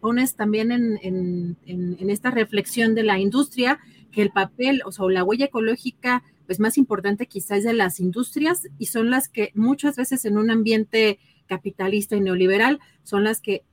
pones 0.01 0.37
también 0.37 0.71
en, 0.71 1.01
en, 1.03 1.57
en, 1.67 2.11
esta 2.11 2.31
reflexión 2.31 2.95
de 2.95 3.03
la 3.03 3.19
industria, 3.19 3.81
que 4.13 4.23
el 4.23 4.31
papel, 4.31 4.83
o 4.85 4.93
sea, 4.93 5.07
la 5.09 5.25
huella 5.25 5.47
ecológica 5.47 6.23
pues 6.49 6.61
más 6.61 6.79
importante 6.79 7.27
quizás 7.27 7.63
de 7.63 7.75
las 7.75 8.01
industrias 8.01 8.69
y 8.79 8.87
son 8.87 9.11
las 9.11 9.29
que 9.29 9.53
muchas 9.55 9.97
veces 9.97 10.25
en 10.25 10.39
un 10.39 10.51
ambiente 10.51 11.19
capitalista 11.47 12.17
y 12.17 12.23
neoliberal 12.23 12.81
son 13.03 13.23
las 13.23 13.43
que 13.43 13.65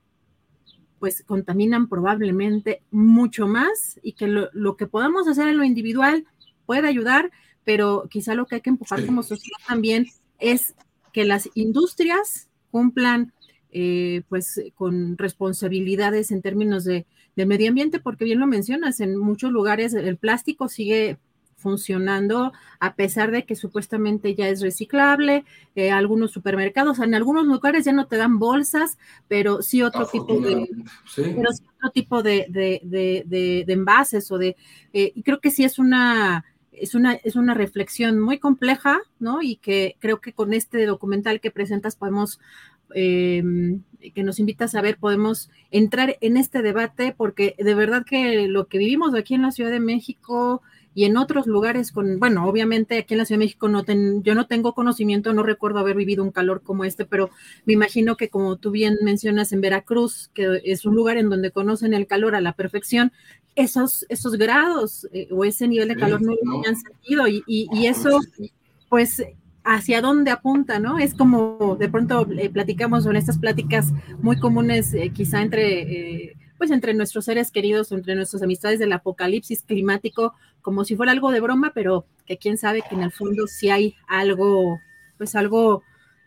pues 1.00 1.24
contaminan 1.26 1.88
probablemente 1.88 2.82
mucho 2.92 3.48
más 3.48 3.98
y 4.04 4.12
que 4.12 4.28
lo, 4.28 4.76
que 4.76 4.88
podamos 4.88 5.26
hacer 5.30 5.48
en 5.48 5.58
lo 5.58 5.64
individual 5.64 6.26
puede 6.66 6.90
ayudar, 6.90 7.32
pero 7.64 8.10
quizá 8.10 8.36
lo 8.36 8.46
que 8.46 8.56
hay 8.56 8.62
que 8.62 8.72
empujar 8.72 9.06
como 9.06 9.24
sociedad 9.24 9.58
también 9.66 10.08
es 10.40 10.76
que 11.14 11.24
las 11.24 11.50
industrias 11.54 12.50
cumplan 12.72 13.32
eh, 13.72 14.24
pues 14.28 14.62
con 14.76 15.18
responsabilidades 15.18 16.30
en 16.30 16.42
términos 16.42 16.84
de, 16.84 17.06
de, 17.38 17.46
medio 17.46 17.70
ambiente, 17.70 18.02
porque 18.02 18.26
bien 18.26 18.40
lo 18.40 18.48
mencionas, 18.48 19.00
en 19.00 19.16
muchos 19.16 19.54
lugares 19.54 19.94
el 19.94 20.18
plástico 20.18 20.68
sigue 20.68 21.20
funcionando 21.66 22.54
a 22.80 22.94
pesar 22.94 23.32
de 23.32 23.44
que 23.44 23.56
supuestamente 23.56 24.36
ya 24.36 24.48
es 24.50 24.62
reciclable. 24.62 25.46
Eh, 25.76 25.90
algunos 25.90 26.30
supermercados, 26.30 27.00
en 27.00 27.16
algunos 27.16 27.48
lugares 27.48 27.86
ya 27.86 27.92
no 27.92 28.06
te 28.06 28.18
dan 28.18 28.38
bolsas, 28.38 29.00
pero 29.28 29.64
sí 29.64 29.82
otro 29.82 30.06
tipo 30.06 30.40
de, 30.40 30.70
Pero 31.16 31.50
otro 31.50 31.90
tipo 31.92 32.22
de, 32.22 32.46
de, 32.52 33.66
envases 33.68 34.32
o 34.32 34.38
de, 34.38 34.56
eh, 34.94 35.12
y 35.16 35.24
creo 35.24 35.40
que 35.40 35.50
sí 35.50 35.64
es 35.64 35.80
una, 35.80 36.46
es 36.72 36.94
una, 36.94 37.14
es 37.14 37.36
una 37.36 37.56
reflexión 37.56 38.20
muy 38.20 38.38
compleja, 38.38 39.00
¿no? 39.18 39.42
Y 39.42 39.56
que 39.56 39.96
creo 39.98 40.22
que 40.22 40.34
con 40.34 40.54
este 40.54 40.86
documental 40.86 41.42
que 41.42 41.50
presentas 41.50 41.96
podemos 41.96 42.40
em, 42.94 43.82
que 44.14 44.24
nos 44.24 44.40
invitas 44.40 44.76
a 44.76 44.82
ver, 44.82 44.98
podemos 44.98 45.50
entrar 45.72 46.16
en 46.22 46.38
este 46.38 46.62
debate, 46.62 47.16
porque 47.18 47.56
de 47.58 47.74
verdad 47.74 48.06
que 48.06 48.48
lo 48.48 48.68
que 48.68 48.78
vivimos 48.78 49.16
aquí 49.16 49.34
en 49.34 49.42
la 49.42 49.52
Ciudad 49.52 49.72
de 49.72 49.80
México 49.80 50.62
y 50.96 51.04
en 51.04 51.18
otros 51.18 51.46
lugares 51.46 51.92
con, 51.92 52.18
bueno, 52.20 52.48
obviamente 52.48 52.98
aquí 52.98 53.14
en 53.14 53.20
la 53.20 53.26
Ciudad 53.26 53.38
de 53.38 53.46
México 53.46 53.68
no 53.68 53.84
yo 54.24 54.34
no 54.34 54.48
tengo 54.48 54.74
conocimiento, 54.74 55.34
no 55.34 55.44
recuerdo 55.44 55.80
haber 55.80 55.96
vivido 55.96 56.24
un 56.24 56.32
calor 56.32 56.64
como 56.64 56.86
este, 56.86 57.06
pero 57.06 57.30
me 57.66 57.74
imagino 57.74 58.18
que 58.18 58.30
como 58.30 58.56
tú 58.56 58.72
bien 58.72 58.98
mencionas 59.04 59.52
en 59.52 59.62
Veracruz, 59.62 60.32
que 60.34 60.62
es 60.64 60.86
un 60.86 60.96
lugar 60.96 61.18
en 61.18 61.30
donde 61.30 61.52
conocen 61.52 61.94
el 61.94 62.08
calor 62.08 62.34
a 62.34 62.42
la 62.42 62.54
perfección, 62.54 63.12
esos, 63.56 64.06
esos 64.10 64.38
grados 64.38 65.08
eh, 65.14 65.28
o 65.32 65.46
ese 65.46 65.68
nivel 65.68 65.90
de 65.90 65.96
calor 65.96 66.22
no 66.22 66.34
lo 66.42 66.68
han 66.68 66.76
sentido 66.76 67.28
y, 67.28 67.44
y, 67.46 67.86
eso, 67.86 68.20
pues 68.90 69.22
hacia 69.66 70.00
dónde 70.00 70.32
apunta, 70.32 70.80
¿no? 70.80 71.00
Es 71.00 71.14
como 71.14 71.76
de 71.78 71.90
pronto 71.90 72.28
eh, 72.38 72.50
platicamos 72.50 73.06
en 73.06 73.16
estas 73.16 73.40
pláticas 73.40 73.92
muy 74.22 74.38
comunes, 74.38 74.94
eh, 74.94 75.12
quizá 75.14 75.42
entre, 75.42 75.82
eh, 75.82 76.38
pues 76.58 76.72
entre 76.72 76.94
nuestros 76.94 77.26
seres 77.26 77.52
queridos, 77.52 77.92
entre 77.92 78.16
nuestras 78.16 78.44
amistades 78.44 78.80
del 78.80 78.94
apocalipsis 78.94 79.64
climático, 79.64 80.34
como 80.66 80.84
si 80.84 80.96
fuera 80.96 81.12
algo 81.12 81.30
de 81.30 81.42
broma, 81.42 81.74
pero 81.76 82.08
que 82.26 82.40
quién 82.40 82.58
sabe 82.58 82.82
que 82.82 82.96
en 82.96 83.04
el 83.04 83.12
fondo 83.12 83.46
sí 83.46 83.70
hay 83.70 83.96
algo, 84.08 84.80
pues 85.16 85.36
algo 85.36 85.84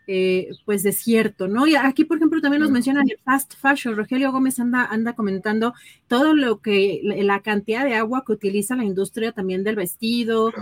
eh, 0.07 0.51
pues 0.63 0.81
desierto, 0.81 1.49
¿no? 1.49 1.67
Y 1.67 1.75
aquí, 1.75 2.05
por 2.05 2.15
ejemplo, 2.15 2.39
también 2.39 2.61
nos 2.61 2.71
mencionan 2.71 3.09
el 3.09 3.19
fast 3.25 3.55
fashion. 3.57 3.97
Rogelio 3.97 4.31
Gómez 4.31 4.57
anda, 4.61 4.85
anda 4.85 5.11
comentando 5.11 5.73
todo 6.07 6.33
lo 6.33 6.61
que, 6.61 7.01
la 7.03 7.41
cantidad 7.41 7.83
de 7.83 7.95
agua 7.95 8.23
que 8.25 8.31
utiliza 8.31 8.77
la 8.77 8.85
industria 8.85 9.33
también 9.33 9.65
del 9.65 9.75
vestido, 9.75 10.53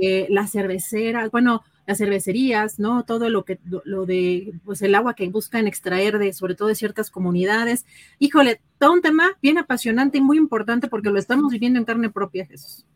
eh, 0.00 0.28
las 0.30 0.52
cerveceras, 0.52 1.32
bueno, 1.32 1.64
las 1.88 1.98
cervecerías, 1.98 2.78
¿no? 2.78 3.04
Todo 3.04 3.30
lo 3.30 3.44
que, 3.44 3.58
lo 3.84 4.06
de, 4.06 4.52
pues 4.64 4.80
el 4.80 4.94
agua 4.94 5.14
que 5.14 5.28
buscan 5.28 5.66
extraer 5.66 6.20
de, 6.20 6.32
sobre 6.32 6.54
todo 6.54 6.68
de 6.68 6.76
ciertas 6.76 7.10
comunidades. 7.10 7.84
Híjole, 8.20 8.60
todo 8.78 8.92
un 8.92 9.02
tema 9.02 9.32
bien 9.42 9.58
apasionante 9.58 10.18
y 10.18 10.20
muy 10.20 10.38
importante 10.38 10.86
porque 10.86 11.10
lo 11.10 11.18
estamos 11.18 11.50
viviendo 11.50 11.80
en 11.80 11.84
carne 11.84 12.10
propia, 12.10 12.46
Jesús. 12.46 12.86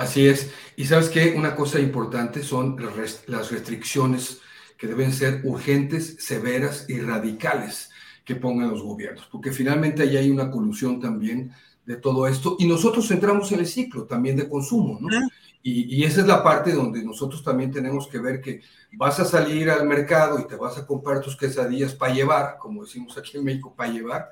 Así 0.00 0.26
es. 0.26 0.50
Y 0.76 0.86
sabes 0.86 1.10
que 1.10 1.34
una 1.36 1.54
cosa 1.54 1.78
importante 1.78 2.42
son 2.42 2.74
las 3.26 3.50
restricciones 3.50 4.40
que 4.78 4.86
deben 4.86 5.12
ser 5.12 5.42
urgentes, 5.44 6.16
severas 6.20 6.86
y 6.88 6.98
radicales 7.00 7.90
que 8.24 8.34
pongan 8.34 8.70
los 8.70 8.82
gobiernos, 8.82 9.28
porque 9.30 9.52
finalmente 9.52 10.02
ahí 10.02 10.16
hay 10.16 10.30
una 10.30 10.50
colusión 10.50 11.00
también 11.00 11.52
de 11.84 11.96
todo 11.96 12.26
esto 12.26 12.56
y 12.58 12.66
nosotros 12.66 13.10
entramos 13.10 13.52
en 13.52 13.58
el 13.58 13.66
ciclo 13.66 14.04
también 14.04 14.36
de 14.36 14.48
consumo, 14.48 14.98
¿no? 15.02 15.08
Y, 15.62 15.94
y, 15.94 16.04
esa 16.04 16.22
es 16.22 16.26
la 16.26 16.42
parte 16.42 16.72
donde 16.72 17.04
nosotros 17.04 17.44
también 17.44 17.70
tenemos 17.70 18.08
que 18.08 18.20
ver 18.20 18.40
que 18.40 18.62
vas 18.92 19.20
a 19.20 19.26
salir 19.26 19.68
al 19.68 19.86
mercado 19.86 20.40
y 20.40 20.46
te 20.46 20.56
vas 20.56 20.78
a 20.78 20.86
comprar 20.86 21.20
tus 21.20 21.36
quesadillas 21.36 21.94
para 21.94 22.14
llevar, 22.14 22.56
como 22.58 22.84
decimos 22.84 23.18
aquí 23.18 23.36
en 23.36 23.44
México, 23.44 23.74
para 23.76 23.92
llevar, 23.92 24.30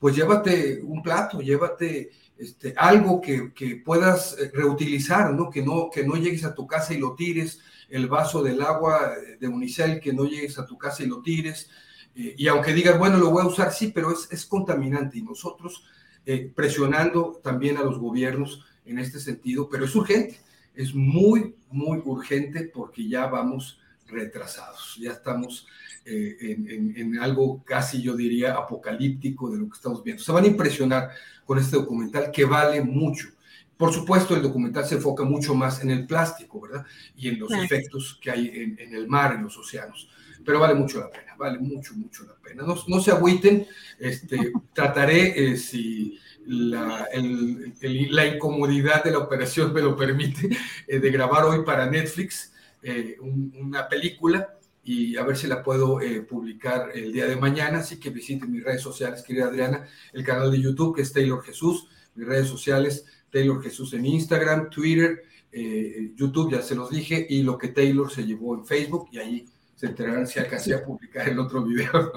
pues 0.00 0.16
llévate 0.16 0.82
un 0.82 1.00
plato, 1.04 1.40
llévate 1.40 2.10
este, 2.38 2.74
algo 2.76 3.20
que, 3.20 3.52
puedas 3.84 4.36
eh, 4.38 4.50
reutilizar. 4.52 5.34
Que, 5.52 5.62
¿no? 5.62 5.90
que 5.90 6.04
no 6.04 6.16
llegues 6.16 6.44
a 6.44 6.54
tu 6.54 6.66
casa 6.66 6.94
y 6.94 6.98
lo 6.98 7.14
tires, 7.14 7.60
el 7.88 8.08
vaso 8.08 8.42
del 8.42 8.62
agua 8.62 9.12
de 9.38 9.48
Unicel, 9.48 10.00
que 10.00 10.12
no 10.12 10.24
llegues 10.24 10.58
a 10.58 10.66
tu 10.66 10.76
casa 10.78 11.02
y 11.02 11.06
lo 11.06 11.22
tires. 11.22 11.70
Eh, 12.14 12.34
y 12.36 12.48
aunque 12.48 12.72
digas, 12.72 12.98
bueno, 12.98 13.18
lo 13.18 13.30
voy 13.30 13.42
a 13.42 13.46
usar, 13.46 13.72
sí, 13.72 13.92
pero 13.94 14.12
es, 14.12 14.46
contaminante. 14.46 15.18
Y 15.18 15.22
nosotros 15.22 15.84
eh, 16.26 16.50
presionando 16.54 17.40
también 17.42 17.76
a 17.76 17.82
los 17.82 17.98
gobiernos 17.98 18.64
en 18.84 18.98
este 18.98 19.18
sentido, 19.18 19.68
pero 19.68 19.84
es 19.84 19.94
urgente, 19.94 20.40
es 20.74 20.94
muy, 20.94 21.54
muy 21.70 22.00
urgente 22.04 22.70
porque 22.72 23.08
ya 23.08 23.26
vamos 23.26 23.80
retrasados, 24.06 24.98
ya 25.00 25.12
estamos 25.12 25.66
eh, 26.06 26.36
en, 26.40 26.94
en, 26.96 27.18
algo 27.18 27.62
casi, 27.64 28.02
yo 28.02 28.14
diría, 28.14 28.54
apocalíptico 28.54 29.50
de 29.50 29.58
lo 29.58 29.68
que 29.68 29.76
estamos 29.76 30.02
viendo. 30.02 30.22
Se 30.22 30.32
van 30.32 30.44
a 30.44 30.48
impresionar 30.48 31.10
con 31.44 31.58
este 31.58 31.76
documental 31.76 32.30
que 32.30 32.44
vale 32.44 32.82
mucho. 32.82 33.28
Por 33.76 33.92
supuesto, 33.92 34.36
el 34.36 34.42
documental 34.42 34.84
se 34.84 34.96
enfoca 34.96 35.24
mucho 35.24 35.54
más 35.54 35.82
en 35.82 35.90
el 35.90 36.06
plástico, 36.06 36.60
¿verdad? 36.60 36.86
Y 37.16 37.28
en 37.28 37.40
los 37.40 37.50
efectos 37.52 38.18
que 38.20 38.30
hay 38.30 38.48
en, 38.48 38.78
en, 38.78 38.94
el 38.94 39.08
mar, 39.08 39.34
en 39.34 39.42
los 39.42 39.56
océanos. 39.56 40.08
Pero 40.44 40.60
vale 40.60 40.74
mucho 40.74 41.00
la 41.00 41.10
pena, 41.10 41.34
vale 41.36 41.58
mucho, 41.58 41.94
mucho 41.94 42.24
la 42.24 42.34
pena. 42.34 42.62
No, 42.62 42.76
no 42.86 43.00
se 43.00 43.10
agüiten, 43.10 43.66
este, 43.98 44.52
trataré, 44.74 45.52
eh, 45.52 45.56
si 45.56 46.18
la, 46.46 47.08
el, 47.12 47.74
el, 47.80 48.14
la, 48.14 48.26
incomodidad 48.26 49.02
de 49.02 49.10
la 49.10 49.18
operación 49.18 49.72
me 49.72 49.80
lo 49.80 49.96
permite, 49.96 50.50
eh, 50.86 50.98
de 50.98 51.10
grabar 51.10 51.44
hoy 51.44 51.64
para 51.64 51.86
Netflix 51.86 52.52
eh, 52.82 53.16
un, 53.20 53.54
una 53.58 53.88
película 53.88 54.58
y 54.84 55.16
a 55.16 55.22
ver 55.24 55.36
si 55.36 55.46
la 55.46 55.62
puedo 55.62 56.00
eh, 56.00 56.22
publicar 56.22 56.90
el 56.94 57.12
día 57.12 57.26
de 57.26 57.36
mañana. 57.36 57.78
Así 57.78 57.98
que 57.98 58.10
visiten 58.10 58.52
mis 58.52 58.62
redes 58.62 58.82
sociales, 58.82 59.22
querida 59.22 59.46
Adriana, 59.46 59.86
el 60.12 60.24
canal 60.24 60.50
de 60.50 60.60
YouTube 60.60 60.94
que 60.94 61.02
es 61.02 61.12
Taylor 61.12 61.42
Jesús, 61.42 61.88
mis 62.14 62.26
redes 62.26 62.48
sociales 62.48 63.06
Taylor 63.34 63.60
Jesús 63.60 63.92
en 63.94 64.06
Instagram, 64.06 64.70
Twitter, 64.70 65.24
eh, 65.50 66.12
YouTube, 66.14 66.52
ya 66.52 66.62
se 66.62 66.76
los 66.76 66.88
dije, 66.88 67.26
y 67.28 67.42
lo 67.42 67.58
que 67.58 67.68
Taylor 67.68 68.10
se 68.10 68.24
llevó 68.24 68.54
en 68.54 68.64
Facebook, 68.64 69.08
y 69.10 69.18
ahí 69.18 69.44
se 69.74 69.86
enterarán 69.86 70.28
si 70.28 70.38
alcancé 70.38 70.72
a 70.72 70.84
publicar 70.84 71.28
el 71.28 71.40
otro 71.40 71.64
video. 71.64 72.12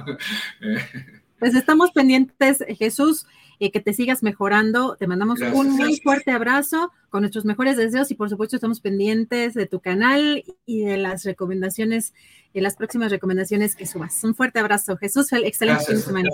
pues 1.40 1.56
estamos 1.56 1.92
pendientes, 1.92 2.64
Jesús, 2.78 3.26
y 3.60 3.72
que 3.72 3.80
te 3.80 3.94
sigas 3.94 4.24
mejorando. 4.24 4.95
Te 4.98 5.08
mandamos 5.08 5.40
Gracias. 5.40 5.60
un 5.60 5.76
muy 5.76 5.98
fuerte 5.98 6.32
abrazo 6.32 6.92
con 7.10 7.22
nuestros 7.22 7.45
mejores 7.45 7.77
deseos 7.77 8.11
y 8.11 8.16
por 8.16 8.30
supuesto 8.30 8.56
estamos 8.56 8.82
pendientes 8.82 9.53
de 9.53 9.66
tu 9.66 9.80
canal 9.80 10.44
y 10.66 10.82
de 10.84 10.98
las 10.98 11.24
recomendaciones, 11.24 12.14
de 12.53 12.61
las 12.61 12.76
próximas 12.76 13.11
recomendaciones 13.11 13.76
que 13.76 13.86
subas. 13.86 14.24
Un 14.24 14.36
fuerte 14.36 14.60
abrazo, 14.60 14.98
Jesús. 14.98 15.32
Excelente 15.32 15.98
semana. 15.98 16.30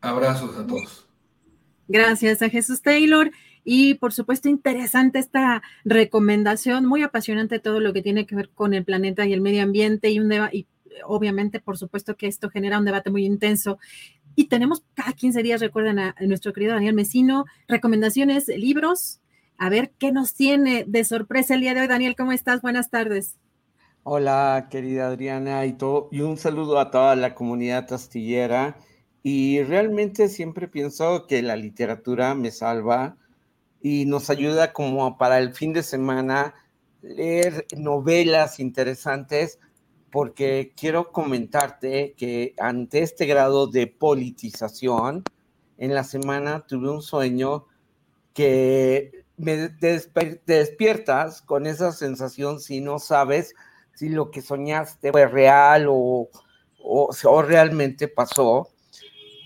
Abrazos 0.00 0.56
a 0.56 0.66
todos. 0.66 1.06
Gracias 1.88 2.42
a 2.42 2.48
Jesús 2.48 2.82
Taylor. 2.82 3.30
Y 3.64 3.94
por 3.94 4.12
supuesto, 4.12 4.48
interesante 4.50 5.18
esta 5.18 5.62
recomendación, 5.84 6.84
muy 6.84 7.02
apasionante 7.02 7.58
todo 7.58 7.80
lo 7.80 7.94
que 7.94 8.02
tiene 8.02 8.26
que 8.26 8.36
ver 8.36 8.50
con 8.50 8.74
el 8.74 8.84
planeta 8.84 9.26
y 9.26 9.32
el 9.32 9.40
medio 9.40 9.62
ambiente 9.62 10.10
y 10.10 10.20
un 10.20 10.30
y 10.52 10.66
obviamente, 11.06 11.60
por 11.60 11.78
supuesto 11.78 12.16
que 12.16 12.26
esto 12.26 12.50
genera 12.50 12.78
un 12.78 12.84
debate 12.84 13.10
muy 13.10 13.24
intenso. 13.24 13.78
Y 14.36 14.46
tenemos 14.46 14.84
cada 14.94 15.12
15 15.12 15.42
días, 15.42 15.60
recuerden 15.60 15.98
a, 15.98 16.14
nuestro 16.20 16.52
querido 16.52 16.74
Daniel 16.74 16.94
Mesino, 16.94 17.44
recomendaciones, 17.68 18.48
libros. 18.48 19.20
A 19.58 19.68
ver 19.68 19.92
qué 19.98 20.10
nos 20.12 20.34
tiene 20.34 20.84
de 20.86 21.04
sorpresa 21.04 21.54
el 21.54 21.60
día 21.60 21.74
de 21.74 21.82
hoy. 21.82 21.86
Daniel, 21.86 22.16
¿cómo 22.16 22.32
estás? 22.32 22.60
Buenas 22.60 22.90
tardes. 22.90 23.36
Hola, 24.02 24.68
querida 24.70 25.06
Adriana, 25.06 25.64
y, 25.64 25.72
todo, 25.74 26.08
y 26.10 26.20
un 26.20 26.36
saludo 26.36 26.78
a 26.78 26.90
toda 26.90 27.16
la 27.16 27.34
comunidad 27.34 27.90
astillera. 27.92 28.76
Y 29.22 29.62
realmente 29.62 30.28
siempre 30.28 30.68
pienso 30.68 31.26
que 31.26 31.40
la 31.40 31.56
literatura 31.56 32.34
me 32.34 32.50
salva 32.50 33.16
y 33.80 34.06
nos 34.06 34.30
ayuda 34.30 34.72
como 34.72 35.16
para 35.16 35.38
el 35.38 35.54
fin 35.54 35.72
de 35.72 35.82
semana 35.82 36.54
leer 37.00 37.66
novelas 37.76 38.58
interesantes, 38.58 39.58
porque 40.14 40.72
quiero 40.76 41.10
comentarte 41.10 42.14
que 42.16 42.54
ante 42.60 43.00
este 43.00 43.26
grado 43.26 43.66
de 43.66 43.88
politización, 43.88 45.24
en 45.76 45.92
la 45.92 46.04
semana 46.04 46.64
tuve 46.68 46.88
un 46.88 47.02
sueño 47.02 47.66
que 48.32 49.24
me 49.36 49.70
te 49.70 50.00
despiertas 50.46 51.42
con 51.42 51.66
esa 51.66 51.90
sensación 51.90 52.60
si 52.60 52.80
no 52.80 53.00
sabes 53.00 53.56
si 53.94 54.08
lo 54.08 54.30
que 54.30 54.40
soñaste 54.40 55.10
fue 55.10 55.26
real 55.26 55.88
o, 55.88 56.28
o, 56.80 57.10
o 57.24 57.42
realmente 57.42 58.06
pasó 58.06 58.68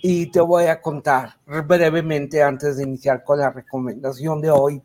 y 0.02 0.30
te 0.30 0.42
voy 0.42 0.66
a 0.66 0.82
contar 0.82 1.38
brevemente 1.46 2.42
antes 2.42 2.76
de 2.76 2.82
iniciar 2.82 3.24
con 3.24 3.38
la 3.38 3.48
recomendación 3.48 4.42
de 4.42 4.50
hoy. 4.50 4.82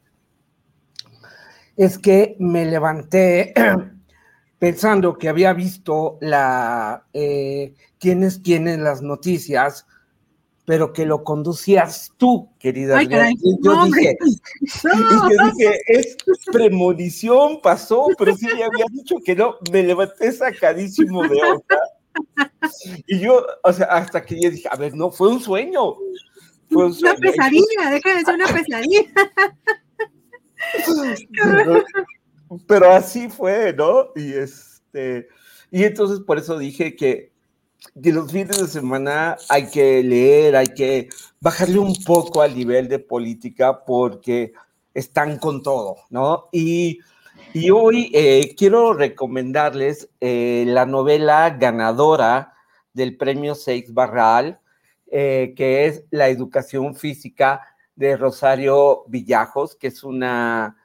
Es 1.75 1.99
que 1.99 2.37
me 2.39 2.63
levanté 2.63 3.53
pensando 4.63 5.17
que 5.17 5.27
había 5.27 5.51
visto 5.51 6.17
la 6.21 7.05
eh, 7.11 7.73
quiénes 7.99 8.41
tienen 8.41 8.81
las 8.81 9.01
noticias, 9.01 9.85
pero 10.63 10.93
que 10.93 11.05
lo 11.05 11.25
conducías 11.25 12.13
tú, 12.15 12.49
querida. 12.59 12.97
Ay, 12.97 13.09
caray, 13.09 13.33
yo, 13.61 13.73
no, 13.75 13.85
dije, 13.87 14.17
no. 14.85 15.29
yo 15.29 15.51
dije, 15.51 15.79
es 15.87 16.15
premonición, 16.49 17.59
pasó, 17.61 18.07
pero 18.17 18.37
sí 18.37 18.45
me 18.45 18.63
había 18.63 18.85
dicho 18.93 19.17
que 19.25 19.35
no. 19.35 19.57
Me 19.69 19.83
levanté 19.83 20.31
sacadísimo 20.31 21.23
de 21.23 21.41
onda 21.43 21.79
y 23.05 23.19
yo, 23.19 23.45
o 23.63 23.73
sea, 23.73 23.87
hasta 23.87 24.23
que 24.23 24.41
yo 24.41 24.49
dije, 24.49 24.69
a 24.71 24.77
ver, 24.77 24.95
no, 24.95 25.11
fue 25.11 25.27
un 25.27 25.41
sueño. 25.41 25.95
Fue 26.71 26.85
un 26.85 26.93
sueño. 26.93 27.17
Una 27.17 27.31
pesadilla, 27.31 27.91
déjame 27.91 28.15
decir 28.15 28.33
una 28.33 28.47
pesadilla. 28.47 29.01
Pero, 32.67 32.91
así 32.91 33.29
fue, 33.29 33.73
¿no? 33.73 34.09
Y 34.15 34.33
este, 34.33 35.27
y 35.71 35.83
entonces 35.83 36.19
por 36.19 36.37
eso 36.37 36.57
dije 36.57 36.95
que, 36.95 37.31
que 38.01 38.11
los 38.11 38.31
fines 38.31 38.59
de 38.59 38.67
semana 38.67 39.37
hay 39.49 39.69
que 39.69 40.03
leer, 40.03 40.55
hay 40.55 40.67
que 40.67 41.09
bajarle 41.39 41.79
un 41.79 41.95
poco 42.05 42.41
al 42.41 42.55
nivel 42.55 42.87
de 42.87 42.99
política 42.99 43.83
porque 43.85 44.53
están 44.93 45.37
con 45.37 45.61
todo, 45.63 45.97
¿no? 46.09 46.49
Y 46.51 46.99
y 47.55 47.69
hoy 47.69 48.09
eh, 48.15 48.55
quiero 48.57 48.93
recomendarles 48.93 50.09
eh, 50.19 50.65
la 50.67 50.87
novela 50.87 51.51
ganadora 51.51 52.53
del 52.93 53.15
premio 53.15 53.53
Seix 53.53 53.93
Barral, 53.93 54.59
eh, 55.11 55.53
que 55.55 55.85
es 55.85 56.03
La 56.09 56.29
educación 56.29 56.95
física 56.95 57.61
de 57.95 58.17
Rosario 58.17 59.03
Villajos, 59.07 59.75
que 59.75 59.87
es 59.87 60.03
una, 60.03 60.77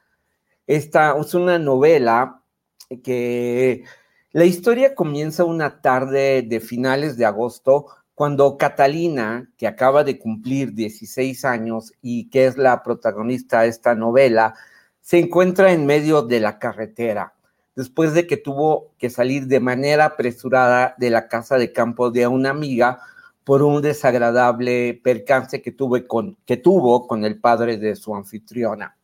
esta, 0.69 1.15
es 1.19 1.33
una 1.33 1.57
novela 1.57 2.43
que 3.03 3.85
la 4.31 4.45
historia 4.45 4.93
comienza 4.93 5.43
una 5.43 5.81
tarde 5.81 6.43
de 6.43 6.59
finales 6.59 7.17
de 7.17 7.25
agosto 7.25 7.87
cuando 8.13 8.55
Catalina, 8.55 9.49
que 9.57 9.65
acaba 9.65 10.03
de 10.03 10.19
cumplir 10.19 10.73
16 10.75 11.43
años 11.45 11.91
y 12.03 12.29
que 12.29 12.45
es 12.45 12.55
la 12.55 12.83
protagonista 12.83 13.61
de 13.61 13.69
esta 13.69 13.95
novela, 13.95 14.53
se 15.01 15.17
encuentra 15.17 15.71
en 15.71 15.87
medio 15.87 16.21
de 16.21 16.39
la 16.39 16.59
carretera. 16.59 17.33
después 17.75 18.13
de 18.13 18.27
que 18.27 18.37
tuvo 18.37 18.91
que 18.99 19.09
salir 19.09 19.47
de 19.47 19.59
manera 19.61 20.05
apresurada 20.05 20.93
de 20.99 21.09
la 21.09 21.27
casa 21.29 21.57
de 21.57 21.71
campo 21.73 22.11
de 22.11 22.27
una 22.27 22.51
amiga 22.51 22.99
por 23.43 23.63
un 23.63 23.81
desagradable 23.81 25.01
percance 25.03 25.61
que, 25.63 25.71
tuve 25.71 26.05
con, 26.05 26.37
que 26.45 26.57
tuvo 26.57 27.07
con 27.07 27.25
el 27.25 27.39
padre 27.39 27.77
de 27.77 27.95
su 27.95 28.13
anfitriona. 28.15 28.98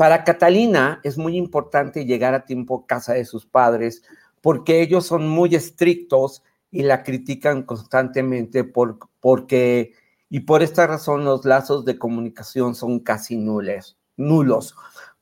Para 0.00 0.24
Catalina 0.24 0.98
es 1.04 1.18
muy 1.18 1.36
importante 1.36 2.06
llegar 2.06 2.32
a 2.32 2.46
tiempo 2.46 2.74
a 2.74 2.86
casa 2.86 3.12
de 3.12 3.26
sus 3.26 3.44
padres 3.44 4.02
porque 4.40 4.80
ellos 4.80 5.04
son 5.04 5.28
muy 5.28 5.54
estrictos 5.54 6.42
y 6.70 6.84
la 6.84 7.02
critican 7.02 7.64
constantemente 7.64 8.64
por, 8.64 8.98
porque, 9.20 9.92
y 10.30 10.40
por 10.40 10.62
esta 10.62 10.86
razón 10.86 11.26
los 11.26 11.44
lazos 11.44 11.84
de 11.84 11.98
comunicación 11.98 12.74
son 12.74 13.00
casi 13.00 13.36
nulos, 13.36 13.98
nulos. 14.16 14.74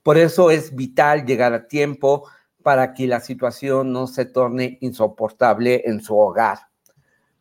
Por 0.05 0.17
eso 0.17 0.49
es 0.49 0.73
vital 0.77 1.27
llegar 1.27 1.55
a 1.55 1.67
tiempo 1.67 2.29
para 2.63 2.95
que 2.95 3.09
la 3.09 3.19
situación 3.19 3.93
no 3.93 4.07
se 4.07 4.27
torne 4.27 4.79
insoportable 4.81 5.83
en 5.87 6.01
su 6.01 6.17
hogar. 6.17 6.69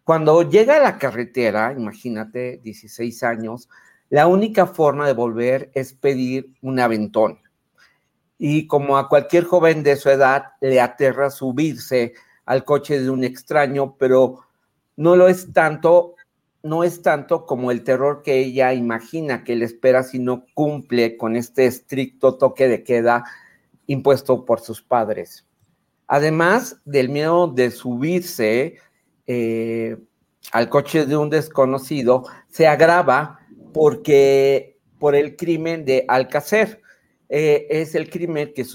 Cuando 0.04 0.42
llega 0.42 0.78
a 0.78 0.80
la 0.80 0.98
carretera, 0.98 1.72
imagínate, 1.72 2.60
16 2.64 3.22
años, 3.22 3.70
la 4.10 4.28
única 4.28 4.68
forma 4.68 5.06
de 5.08 5.14
volver 5.14 5.72
es 5.74 5.94
pedir 5.94 6.54
un 6.62 6.80
aventón. 6.80 7.40
Y 8.38 8.68
como 8.68 8.98
a 8.98 9.10
cualquier 9.10 9.44
joven 9.44 9.84
de 9.84 9.96
su 9.96 10.10
edad 10.10 10.46
le 10.62 10.80
aterra 10.80 11.30
subirse 11.30 12.14
al 12.46 12.64
coche 12.64 13.02
de 13.02 13.10
un 13.10 13.24
extraño, 13.24 13.96
pero 13.98 14.40
no 14.96 15.16
lo 15.16 15.28
es 15.28 15.52
tanto, 15.52 16.16
no 16.64 16.84
es 16.84 17.02
tanto 17.02 17.46
como 17.46 17.72
el 17.72 17.84
terror 17.84 18.22
que 18.24 18.40
ella 18.40 18.74
imagina 18.74 19.44
que 19.44 19.56
le 19.56 19.66
espera 19.66 20.04
si 20.04 20.20
no 20.20 20.46
cumple 20.54 21.18
con 21.18 21.36
este 21.36 21.66
estricto 21.66 22.38
toque 22.38 22.68
de 22.68 22.84
queda 22.84 23.26
impuesto 23.88 24.46
por 24.46 24.62
sus 24.62 24.82
padres. 24.82 25.46
Además 26.08 26.80
del 26.86 27.10
miedo 27.10 27.48
de 27.48 27.72
subirse 27.72 28.78
eh, 29.26 29.98
al 30.54 30.70
coche 30.70 31.06
de 31.06 31.18
un 31.18 31.30
desconocido, 31.30 32.24
se 32.48 32.68
agrava 32.68 33.40
porque 33.78 34.80
por 34.98 35.14
el 35.14 35.36
crimen 35.36 35.86
de 35.86 36.04
Alcacer. 36.08 36.82
Eh, 37.30 37.68
es 37.70 37.94
el 37.94 38.10
crimen 38.10 38.54
que, 38.56 38.66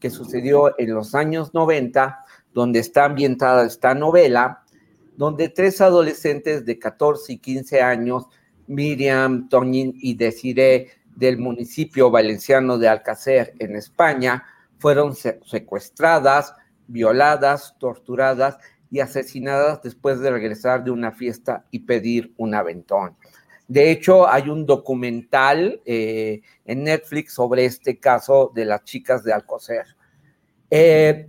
que 0.00 0.10
sucedió 0.10 0.74
en 0.76 0.92
los 0.92 1.14
años 1.14 1.54
90 1.54 2.18
donde 2.52 2.80
está 2.80 3.04
ambientada 3.04 3.64
esta 3.64 3.94
novela, 3.94 4.64
donde 5.16 5.50
tres 5.50 5.80
adolescentes 5.80 6.64
de 6.64 6.80
14 6.80 7.34
y 7.34 7.38
15 7.38 7.80
años, 7.80 8.26
Miriam, 8.66 9.48
Toñín 9.48 9.94
y 10.00 10.14
Desiree, 10.14 10.88
del 11.14 11.38
municipio 11.38 12.10
valenciano 12.10 12.76
de 12.76 12.88
Alcácer, 12.88 13.54
en 13.60 13.76
España, 13.76 14.44
fueron 14.78 15.14
secuestradas, 15.14 16.54
violadas, 16.88 17.76
torturadas 17.78 18.58
y 18.90 18.98
asesinadas 18.98 19.80
después 19.82 20.18
de 20.18 20.32
regresar 20.32 20.82
de 20.82 20.90
una 20.90 21.12
fiesta 21.12 21.66
y 21.70 21.80
pedir 21.80 22.34
un 22.36 22.54
aventón. 22.56 23.16
De 23.68 23.90
hecho, 23.90 24.28
hay 24.28 24.48
un 24.50 24.66
documental 24.66 25.80
eh, 25.86 26.42
en 26.64 26.84
Netflix 26.84 27.32
sobre 27.34 27.64
este 27.64 27.98
caso 27.98 28.52
de 28.54 28.64
las 28.66 28.84
chicas 28.84 29.24
de 29.24 29.32
Alcocer. 29.32 29.86
Eh, 30.70 31.28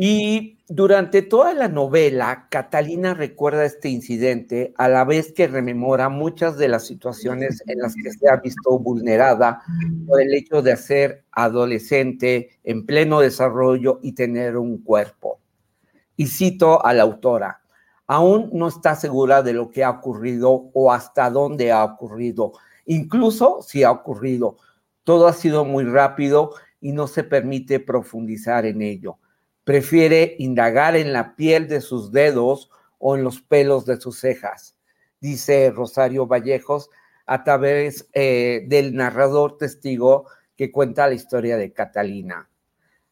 y 0.00 0.58
durante 0.68 1.22
toda 1.22 1.54
la 1.54 1.68
novela, 1.68 2.46
Catalina 2.50 3.14
recuerda 3.14 3.64
este 3.64 3.88
incidente 3.88 4.72
a 4.76 4.88
la 4.88 5.04
vez 5.04 5.32
que 5.32 5.48
rememora 5.48 6.08
muchas 6.08 6.56
de 6.56 6.68
las 6.68 6.86
situaciones 6.86 7.64
en 7.66 7.80
las 7.80 7.96
que 7.96 8.12
se 8.12 8.28
ha 8.30 8.36
visto 8.36 8.78
vulnerada 8.78 9.60
por 10.06 10.22
el 10.22 10.32
hecho 10.34 10.62
de 10.62 10.76
ser 10.76 11.24
adolescente 11.32 12.50
en 12.62 12.86
pleno 12.86 13.18
desarrollo 13.18 13.98
y 14.00 14.12
tener 14.12 14.56
un 14.56 14.78
cuerpo. 14.78 15.40
Y 16.16 16.28
cito 16.28 16.86
a 16.86 16.94
la 16.94 17.02
autora, 17.02 17.60
aún 18.08 18.50
no 18.52 18.66
está 18.66 18.96
segura 18.96 19.42
de 19.42 19.52
lo 19.52 19.70
que 19.70 19.84
ha 19.84 19.90
ocurrido 19.90 20.70
o 20.74 20.90
hasta 20.90 21.30
dónde 21.30 21.70
ha 21.70 21.84
ocurrido, 21.84 22.54
incluso 22.86 23.62
si 23.62 23.84
ha 23.84 23.92
ocurrido. 23.92 24.56
Todo 25.04 25.28
ha 25.28 25.32
sido 25.32 25.64
muy 25.64 25.84
rápido 25.84 26.54
y 26.80 26.90
no 26.90 27.06
se 27.06 27.22
permite 27.22 27.78
profundizar 27.78 28.66
en 28.66 28.82
ello 28.82 29.18
prefiere 29.68 30.34
indagar 30.38 30.96
en 30.96 31.12
la 31.12 31.36
piel 31.36 31.68
de 31.68 31.82
sus 31.82 32.10
dedos 32.10 32.70
o 32.96 33.16
en 33.16 33.22
los 33.22 33.42
pelos 33.42 33.84
de 33.84 34.00
sus 34.00 34.18
cejas, 34.18 34.78
dice 35.20 35.70
Rosario 35.70 36.26
Vallejos 36.26 36.88
a 37.26 37.44
través 37.44 38.08
eh, 38.14 38.64
del 38.66 38.94
narrador 38.94 39.58
testigo 39.58 40.24
que 40.56 40.72
cuenta 40.72 41.06
la 41.06 41.12
historia 41.12 41.58
de 41.58 41.74
Catalina. 41.74 42.48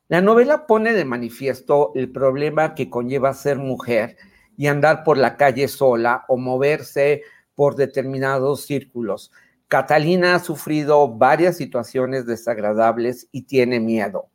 La 0.08 0.22
novela 0.22 0.66
pone 0.66 0.94
de 0.94 1.04
manifiesto 1.04 1.92
el 1.94 2.10
problema 2.10 2.74
que 2.74 2.88
conlleva 2.88 3.34
ser 3.34 3.58
mujer 3.58 4.16
y 4.56 4.66
andar 4.66 5.04
por 5.04 5.18
la 5.18 5.36
calle 5.36 5.68
sola 5.68 6.24
o 6.28 6.36
moverse 6.36 7.22
por 7.54 7.76
determinados 7.76 8.66
círculos. 8.66 9.32
Catalina 9.68 10.34
ha 10.34 10.38
sufrido 10.38 11.08
varias 11.08 11.56
situaciones 11.56 12.26
desagradables 12.26 13.28
y 13.32 13.42
tiene 13.42 13.80
miedo 13.80 14.30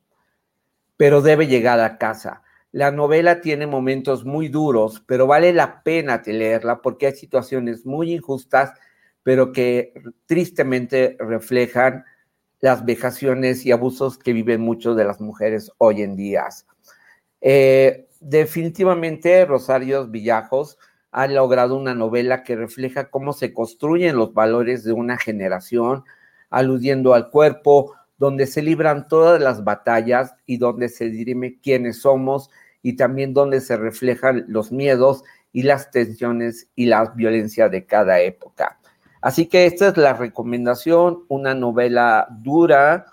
pero 1.01 1.23
debe 1.23 1.47
llegar 1.47 1.79
a 1.79 1.97
casa. 1.97 2.43
La 2.71 2.91
novela 2.91 3.41
tiene 3.41 3.65
momentos 3.65 4.23
muy 4.23 4.49
duros, 4.49 5.03
pero 5.07 5.25
vale 5.25 5.51
la 5.51 5.81
pena 5.81 6.21
leerla 6.23 6.79
porque 6.83 7.07
hay 7.07 7.13
situaciones 7.13 7.87
muy 7.87 8.13
injustas, 8.13 8.71
pero 9.23 9.51
que 9.51 9.93
tristemente 10.27 11.17
reflejan 11.19 12.05
las 12.59 12.85
vejaciones 12.85 13.65
y 13.65 13.71
abusos 13.71 14.19
que 14.19 14.31
viven 14.31 14.61
muchas 14.61 14.95
de 14.95 15.05
las 15.05 15.19
mujeres 15.19 15.71
hoy 15.79 16.03
en 16.03 16.15
día. 16.15 16.45
Eh, 17.41 18.07
definitivamente, 18.21 19.45
Rosario 19.45 20.07
Villajos 20.07 20.77
ha 21.11 21.27
logrado 21.27 21.75
una 21.75 21.93
novela 21.93 22.43
que 22.43 22.55
refleja 22.55 23.09
cómo 23.09 23.33
se 23.33 23.53
construyen 23.53 24.15
los 24.15 24.33
valores 24.33 24.85
de 24.85 24.93
una 24.93 25.17
generación, 25.17 26.05
aludiendo 26.49 27.13
al 27.13 27.29
cuerpo, 27.29 27.93
donde 28.17 28.47
se 28.47 28.61
libran 28.61 29.07
todas 29.07 29.41
las 29.41 29.63
batallas 29.63 30.35
y 30.45 30.57
donde 30.57 30.87
se 30.87 31.09
dirime 31.09 31.59
quiénes 31.61 32.01
somos 32.01 32.49
y 32.81 32.95
también 32.95 33.33
donde 33.33 33.59
se 33.59 33.75
reflejan 33.75 34.45
los 34.47 34.71
miedos 34.71 35.23
y 35.51 35.63
las 35.63 35.91
tensiones 35.91 36.69
y 36.75 36.85
la 36.85 37.05
violencia 37.15 37.67
de 37.67 37.85
cada 37.85 38.21
época. 38.21 38.79
Así 39.21 39.47
que 39.47 39.65
esta 39.65 39.89
es 39.89 39.97
la 39.97 40.13
recomendación, 40.13 41.25
una 41.27 41.53
novela 41.53 42.27
dura, 42.29 43.05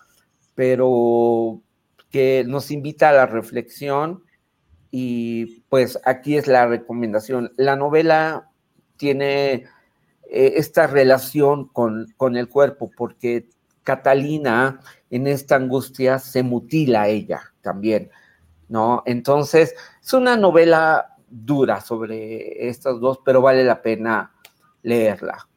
pero 0.55 1.61
que 2.11 2.45
nos 2.47 2.71
invita 2.71 3.11
a 3.11 3.13
la 3.13 3.27
reflexión 3.27 4.23
y 4.91 5.61
pues 5.69 5.99
aquí 6.05 6.37
es 6.37 6.47
la 6.47 6.67
recomendación. 6.67 7.53
La 7.57 7.77
novela 7.77 8.51
tiene 8.97 9.53
eh, 10.31 10.55
esta 10.57 10.87
relación 10.87 11.69
con, 11.69 12.13
con 12.17 12.37
el 12.37 12.49
cuerpo 12.49 12.91
porque 12.97 13.49
Catalina 13.83 14.81
en 15.11 15.27
esta 15.27 15.57
angustia 15.57 16.19
se 16.19 16.43
mutila 16.43 17.09
ella 17.09 17.41
también, 17.63 18.11
¿no? 18.69 19.03
Entonces, 19.07 19.75
es 20.03 20.13
una 20.13 20.37
novela 20.37 21.17
dura 21.31 21.81
sobre 21.81 22.69
estas 22.69 23.01
dos, 23.01 23.21
pero 23.25 23.41
vale 23.41 23.65
la 23.65 23.81
pena 23.81 24.33
leerla. 24.83 25.49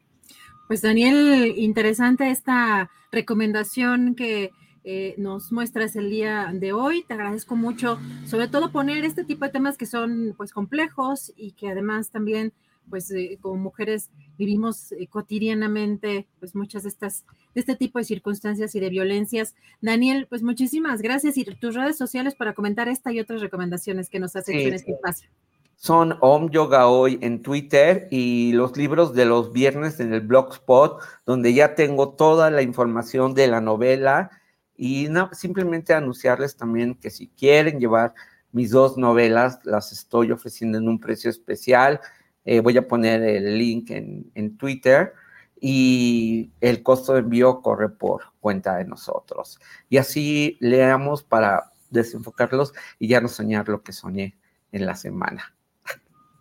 Pues 0.68 0.80
Daniel, 0.82 1.54
interesante 1.56 2.30
esta 2.30 2.90
recomendación 3.10 4.14
que 4.14 4.50
eh, 4.84 5.14
nos 5.16 5.52
muestras 5.52 5.94
el 5.96 6.10
día 6.10 6.50
de 6.52 6.72
hoy. 6.72 7.04
Te 7.04 7.14
agradezco 7.14 7.54
mucho, 7.54 7.98
sobre 8.26 8.48
todo 8.48 8.72
poner 8.72 9.04
este 9.04 9.24
tipo 9.24 9.44
de 9.44 9.52
temas 9.52 9.78
que 9.78 9.86
son 9.86 10.34
pues 10.36 10.52
complejos 10.52 11.32
y 11.36 11.52
que 11.52 11.68
además 11.68 12.10
también 12.10 12.52
pues 12.90 13.10
eh, 13.12 13.38
como 13.40 13.56
mujeres 13.56 14.10
vivimos 14.36 14.90
eh, 14.92 15.06
cotidianamente 15.06 16.26
pues 16.40 16.56
muchas 16.56 16.82
de 16.82 16.88
estas 16.88 17.24
de 17.54 17.60
este 17.60 17.76
tipo 17.76 18.00
de 18.00 18.04
circunstancias 18.04 18.74
y 18.74 18.80
de 18.80 18.88
violencias. 18.88 19.54
Daniel, 19.80 20.26
pues 20.28 20.42
muchísimas 20.42 21.00
gracias 21.00 21.36
y 21.36 21.44
tus 21.44 21.74
redes 21.74 21.96
sociales 21.96 22.34
para 22.34 22.54
comentar 22.54 22.88
esta 22.88 23.12
y 23.12 23.20
otras 23.20 23.40
recomendaciones 23.40 24.08
que 24.08 24.18
nos 24.18 24.34
has 24.34 24.48
hecho 24.48 24.68
en 24.68 24.74
este 24.74 24.92
espacio. 24.92 25.28
Son 25.76 26.16
Om 26.20 26.50
Yoga 26.50 26.86
Hoy 26.86 27.18
en 27.22 27.42
Twitter 27.42 28.08
y 28.10 28.52
los 28.52 28.76
libros 28.76 29.14
de 29.14 29.26
los 29.26 29.52
viernes 29.52 30.00
en 30.00 30.14
el 30.14 30.20
Blogspot, 30.20 31.02
donde 31.26 31.54
ya 31.54 31.74
tengo 31.74 32.10
toda 32.10 32.50
la 32.50 32.62
información 32.62 33.34
de 33.34 33.48
la 33.48 33.60
novela 33.60 34.30
y 34.76 35.08
no, 35.08 35.30
simplemente 35.32 35.94
anunciarles 35.94 36.56
también 36.56 36.94
que 36.94 37.10
si 37.10 37.28
quieren 37.28 37.78
llevar 37.80 38.14
mis 38.52 38.70
dos 38.70 38.96
novelas, 38.96 39.60
las 39.64 39.92
estoy 39.92 40.30
ofreciendo 40.32 40.78
en 40.78 40.88
un 40.88 40.98
precio 40.98 41.30
especial 41.30 42.00
eh, 42.44 42.60
voy 42.60 42.76
a 42.76 42.86
poner 42.86 43.22
el 43.22 43.56
link 43.56 43.90
en, 43.90 44.56
Twitter 44.56 45.12
y 45.60 46.50
el 46.60 46.82
costo 46.82 47.12
de 47.12 47.20
envío 47.20 47.62
corre 47.62 47.88
por 47.88 48.22
cuenta 48.40 48.76
de 48.76 48.84
nosotros. 48.84 49.60
Y 49.88 49.98
así 49.98 50.56
leamos 50.60 51.22
para 51.22 51.72
desenfocarlos 51.90 52.72
y 52.98 53.08
ya 53.08 53.20
no 53.20 53.28
soñar 53.28 53.68
lo 53.68 53.82
que 53.82 53.92
soñé 53.92 54.36
en 54.72 54.86
la 54.86 54.96
semana. 54.96 55.54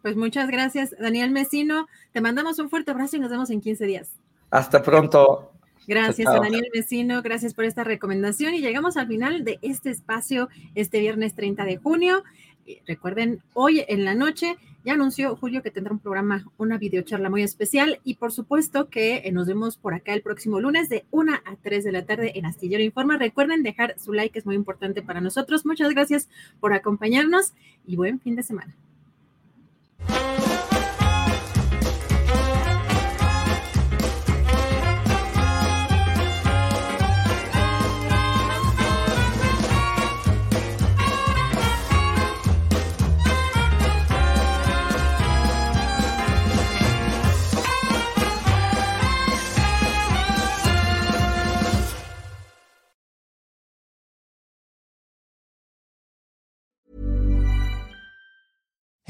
Pues 0.01 0.15
muchas 0.15 0.49
gracias, 0.49 0.95
Daniel 0.99 1.29
Mesino. 1.29 1.87
Te 2.11 2.21
mandamos 2.21 2.57
un 2.57 2.69
fuerte 2.69 2.89
abrazo 2.89 3.17
y 3.17 3.19
nos 3.19 3.29
vemos 3.29 3.51
en 3.51 3.61
15 3.61 3.85
días. 3.85 4.09
Hasta 4.49 4.81
pronto. 4.81 5.50
Gracias 5.87 6.27
a 6.27 6.39
Daniel 6.39 6.67
Vecino, 6.73 7.21
gracias 7.21 7.53
por 7.53 7.65
esta 7.65 7.83
recomendación 7.83 8.53
y 8.53 8.61
llegamos 8.61 8.97
al 8.97 9.07
final 9.07 9.43
de 9.43 9.59
este 9.61 9.89
espacio 9.89 10.49
este 10.75 10.99
viernes 10.99 11.35
30 11.35 11.65
de 11.65 11.77
junio. 11.77 12.23
Recuerden, 12.87 13.41
hoy 13.53 13.83
en 13.87 14.05
la 14.05 14.13
noche 14.13 14.57
ya 14.83 14.93
anunció 14.93 15.35
Julio 15.35 15.61
que 15.61 15.71
tendrá 15.71 15.93
un 15.93 15.99
programa, 15.99 16.45
una 16.57 16.77
videocharla 16.77 17.29
muy 17.29 17.43
especial 17.43 17.99
y 18.03 18.15
por 18.15 18.31
supuesto 18.31 18.89
que 18.89 19.17
eh, 19.17 19.31
nos 19.31 19.47
vemos 19.47 19.77
por 19.77 19.93
acá 19.93 20.13
el 20.13 20.21
próximo 20.21 20.59
lunes 20.59 20.89
de 20.89 21.05
1 21.11 21.33
a 21.33 21.55
3 21.61 21.83
de 21.83 21.91
la 21.91 22.05
tarde 22.05 22.33
en 22.35 22.45
Astillero 22.45 22.83
Informa. 22.83 23.17
Recuerden 23.17 23.63
dejar 23.63 23.95
su 23.99 24.13
like, 24.13 24.37
es 24.37 24.45
muy 24.45 24.55
importante 24.55 25.01
para 25.01 25.21
nosotros. 25.21 25.65
Muchas 25.65 25.91
gracias 25.91 26.29
por 26.59 26.73
acompañarnos 26.73 27.53
y 27.85 27.95
buen 27.95 28.19
fin 28.19 28.35
de 28.35 28.43
semana. 28.43 28.75